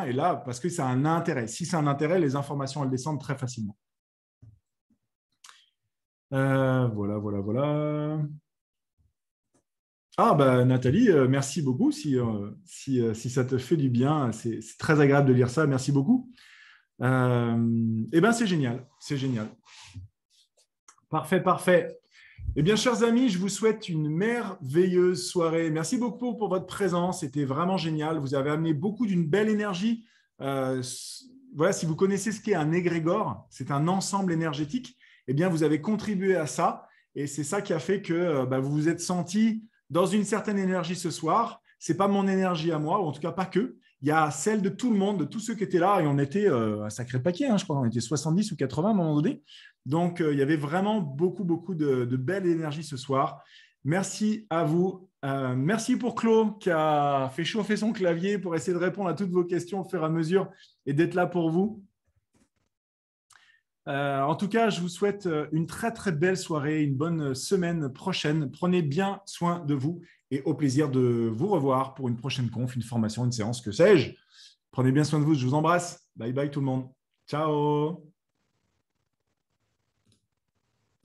et 0.06 0.14
là, 0.14 0.36
parce 0.36 0.60
que 0.60 0.68
ça 0.68 0.86
a 0.86 0.90
un 0.90 1.06
intérêt. 1.06 1.48
Si 1.48 1.66
c'est 1.66 1.78
un 1.78 1.88
intérêt, 1.88 2.20
les 2.20 2.36
informations, 2.36 2.84
elles 2.84 2.90
descendent 2.90 3.22
très 3.22 3.38
facilement. 3.38 3.78
Euh, 6.34 6.88
voilà, 6.88 7.18
voilà, 7.20 7.40
voilà. 7.40 8.20
Ah, 10.18 10.36
bah, 10.36 10.64
Nathalie, 10.64 11.10
euh, 11.10 11.28
merci 11.28 11.62
beaucoup. 11.62 11.92
Si, 11.92 12.18
euh, 12.18 12.52
euh, 12.90 13.14
si, 13.16 13.30
ça 13.30 13.46
te 13.46 13.58
fait 13.58 13.78
du 13.78 13.90
bien, 13.90 14.32
c'est 14.32 14.60
très 14.78 15.00
agréable 15.00 15.28
de 15.28 15.34
lire 15.34 15.50
ça. 15.50 15.66
Merci 15.66 15.92
beaucoup. 15.92 16.30
Eh 17.02 18.22
bien, 18.22 18.32
c'est 18.32 18.48
génial. 18.48 18.86
C'est 19.00 19.18
génial. 19.18 19.48
Parfait, 21.10 21.42
parfait. 21.42 22.00
Eh 22.56 22.62
bien, 22.62 22.76
chers 22.76 23.04
amis, 23.04 23.30
je 23.30 23.40
vous 23.40 23.50
souhaite 23.50 23.90
une 23.90 24.10
merveilleuse 24.10 25.28
soirée. 25.28 25.72
Merci 25.72 25.98
beaucoup 25.98 26.36
pour 26.36 26.50
votre 26.50 26.68
présence. 26.68 27.22
C'était 27.22 27.46
vraiment 27.46 27.78
génial. 27.78 28.20
Vous 28.20 28.36
avez 28.36 28.52
amené 28.52 28.74
beaucoup 28.74 29.06
d'une 29.06 29.26
belle 29.28 29.50
énergie. 29.50 30.06
voilà, 30.40 31.72
si 31.72 31.86
vous 31.86 31.96
connaissez 31.96 32.32
ce 32.32 32.42
qu'est 32.42 32.56
un 32.56 32.72
égrégore, 32.72 33.48
c'est 33.50 33.72
un 33.72 33.88
ensemble 33.88 34.32
énergétique. 34.32 34.98
Eh 35.28 35.34
bien, 35.34 35.50
vous 35.50 35.64
avez 35.64 35.82
contribué 35.82 36.36
à 36.36 36.48
ça. 36.48 36.88
Et 37.16 37.28
c'est 37.28 37.44
ça 37.44 37.62
qui 37.62 37.74
a 37.74 37.80
fait 37.80 38.02
que 38.02 38.46
bah, 38.46 38.60
vous 38.60 38.72
vous 38.72 38.90
êtes 38.90 39.02
senti 39.02 39.64
dans 39.90 40.06
une 40.06 40.24
certaine 40.24 40.58
énergie 40.58 40.96
ce 40.96 41.12
soir. 41.12 41.62
C'est 41.80 41.98
pas 41.98 42.08
mon 42.08 42.28
énergie 42.28 42.72
à 42.72 42.80
moi, 42.80 43.02
ou 43.02 43.06
en 43.06 43.12
tout 43.12 43.22
cas 43.22 43.32
pas 43.32 43.46
que. 43.46 43.78
Il 44.04 44.10
y 44.10 44.12
a 44.12 44.30
celle 44.32 44.62
de 44.62 44.68
tout 44.68 44.92
le 44.92 44.98
monde, 44.98 45.20
de 45.20 45.24
tous 45.24 45.40
ceux 45.40 45.56
qui 45.56 45.64
étaient 45.64 45.80
là, 45.80 46.02
et 46.02 46.08
on 46.08 46.20
était 46.20 46.46
euh, 46.46 46.84
un 46.84 46.90
sacré 46.90 47.24
paquet, 47.24 47.48
hein, 47.48 47.56
je 47.56 47.64
crois, 47.64 47.80
on 47.80 47.86
était 47.86 48.02
70 48.02 48.52
ou 48.52 48.58
80 48.58 48.90
à 48.90 48.92
un 48.92 48.94
moment 48.94 49.16
donné. 49.16 49.42
Donc, 49.86 50.20
euh, 50.20 50.34
il 50.34 50.40
y 50.40 50.42
avait 50.42 50.58
vraiment 50.58 51.00
beaucoup, 51.00 51.46
beaucoup 51.46 51.74
de, 51.74 52.04
belle 52.18 52.46
énergie 52.46 52.84
ce 52.84 52.98
soir. 52.98 53.42
Merci 53.86 54.46
à 54.50 54.66
vous. 54.66 55.10
Euh, 55.24 55.56
merci 55.56 55.96
pour 55.96 56.16
Claude 56.16 56.60
qui 56.60 56.70
a 56.70 57.32
fait 57.34 57.46
chauffer 57.46 57.78
son 57.78 57.94
clavier 57.94 58.38
pour 58.38 58.56
essayer 58.56 58.74
de 58.74 58.84
répondre 58.84 59.08
à 59.08 59.14
toutes 59.14 59.32
vos 59.32 59.46
questions 59.46 59.80
au 59.80 59.90
fur 59.90 60.02
et 60.02 60.06
à 60.06 60.10
mesure 60.10 60.50
et 60.86 60.92
d'être 60.92 61.14
là 61.14 61.26
pour 61.26 61.50
vous. 61.50 61.82
Euh, 63.88 64.22
en 64.22 64.36
tout 64.36 64.48
cas, 64.48 64.70
je 64.70 64.80
vous 64.80 64.88
souhaite 64.88 65.26
euh, 65.26 65.48
une 65.52 65.68
très 65.68 65.92
très 65.92 66.12
belle 66.12 66.38
soirée, 66.38 66.84
une 66.84 66.96
bonne 66.96 67.36
semaine 67.36 67.92
prochaine. 67.92 68.50
Prenez 68.52 68.82
bien 68.82 69.22
soin 69.26 69.60
de 69.60 69.74
vous 69.74 70.02
et 70.32 70.42
au 70.44 70.54
plaisir 70.54 70.90
de 70.90 71.30
vous 71.34 71.48
revoir 71.48 71.94
pour 71.94 72.08
une 72.08 72.16
prochaine 72.16 72.50
conf, 72.50 72.76
une 72.76 72.82
formation, 72.82 73.26
une 73.26 73.32
séance, 73.32 73.62
que 73.62 73.72
sais-je. 73.72 74.14
Prenez 74.72 74.92
bien 74.92 75.04
soin 75.04 75.20
de 75.20 75.26
vous, 75.26 75.36
je 75.36 75.46
vous 75.46 75.54
embrasse. 75.54 76.08
Bye 76.16 76.34
bye 76.34 76.50
tout 76.50 76.60
le 76.60 76.66
monde. 76.66 76.90
Ciao 77.30 78.13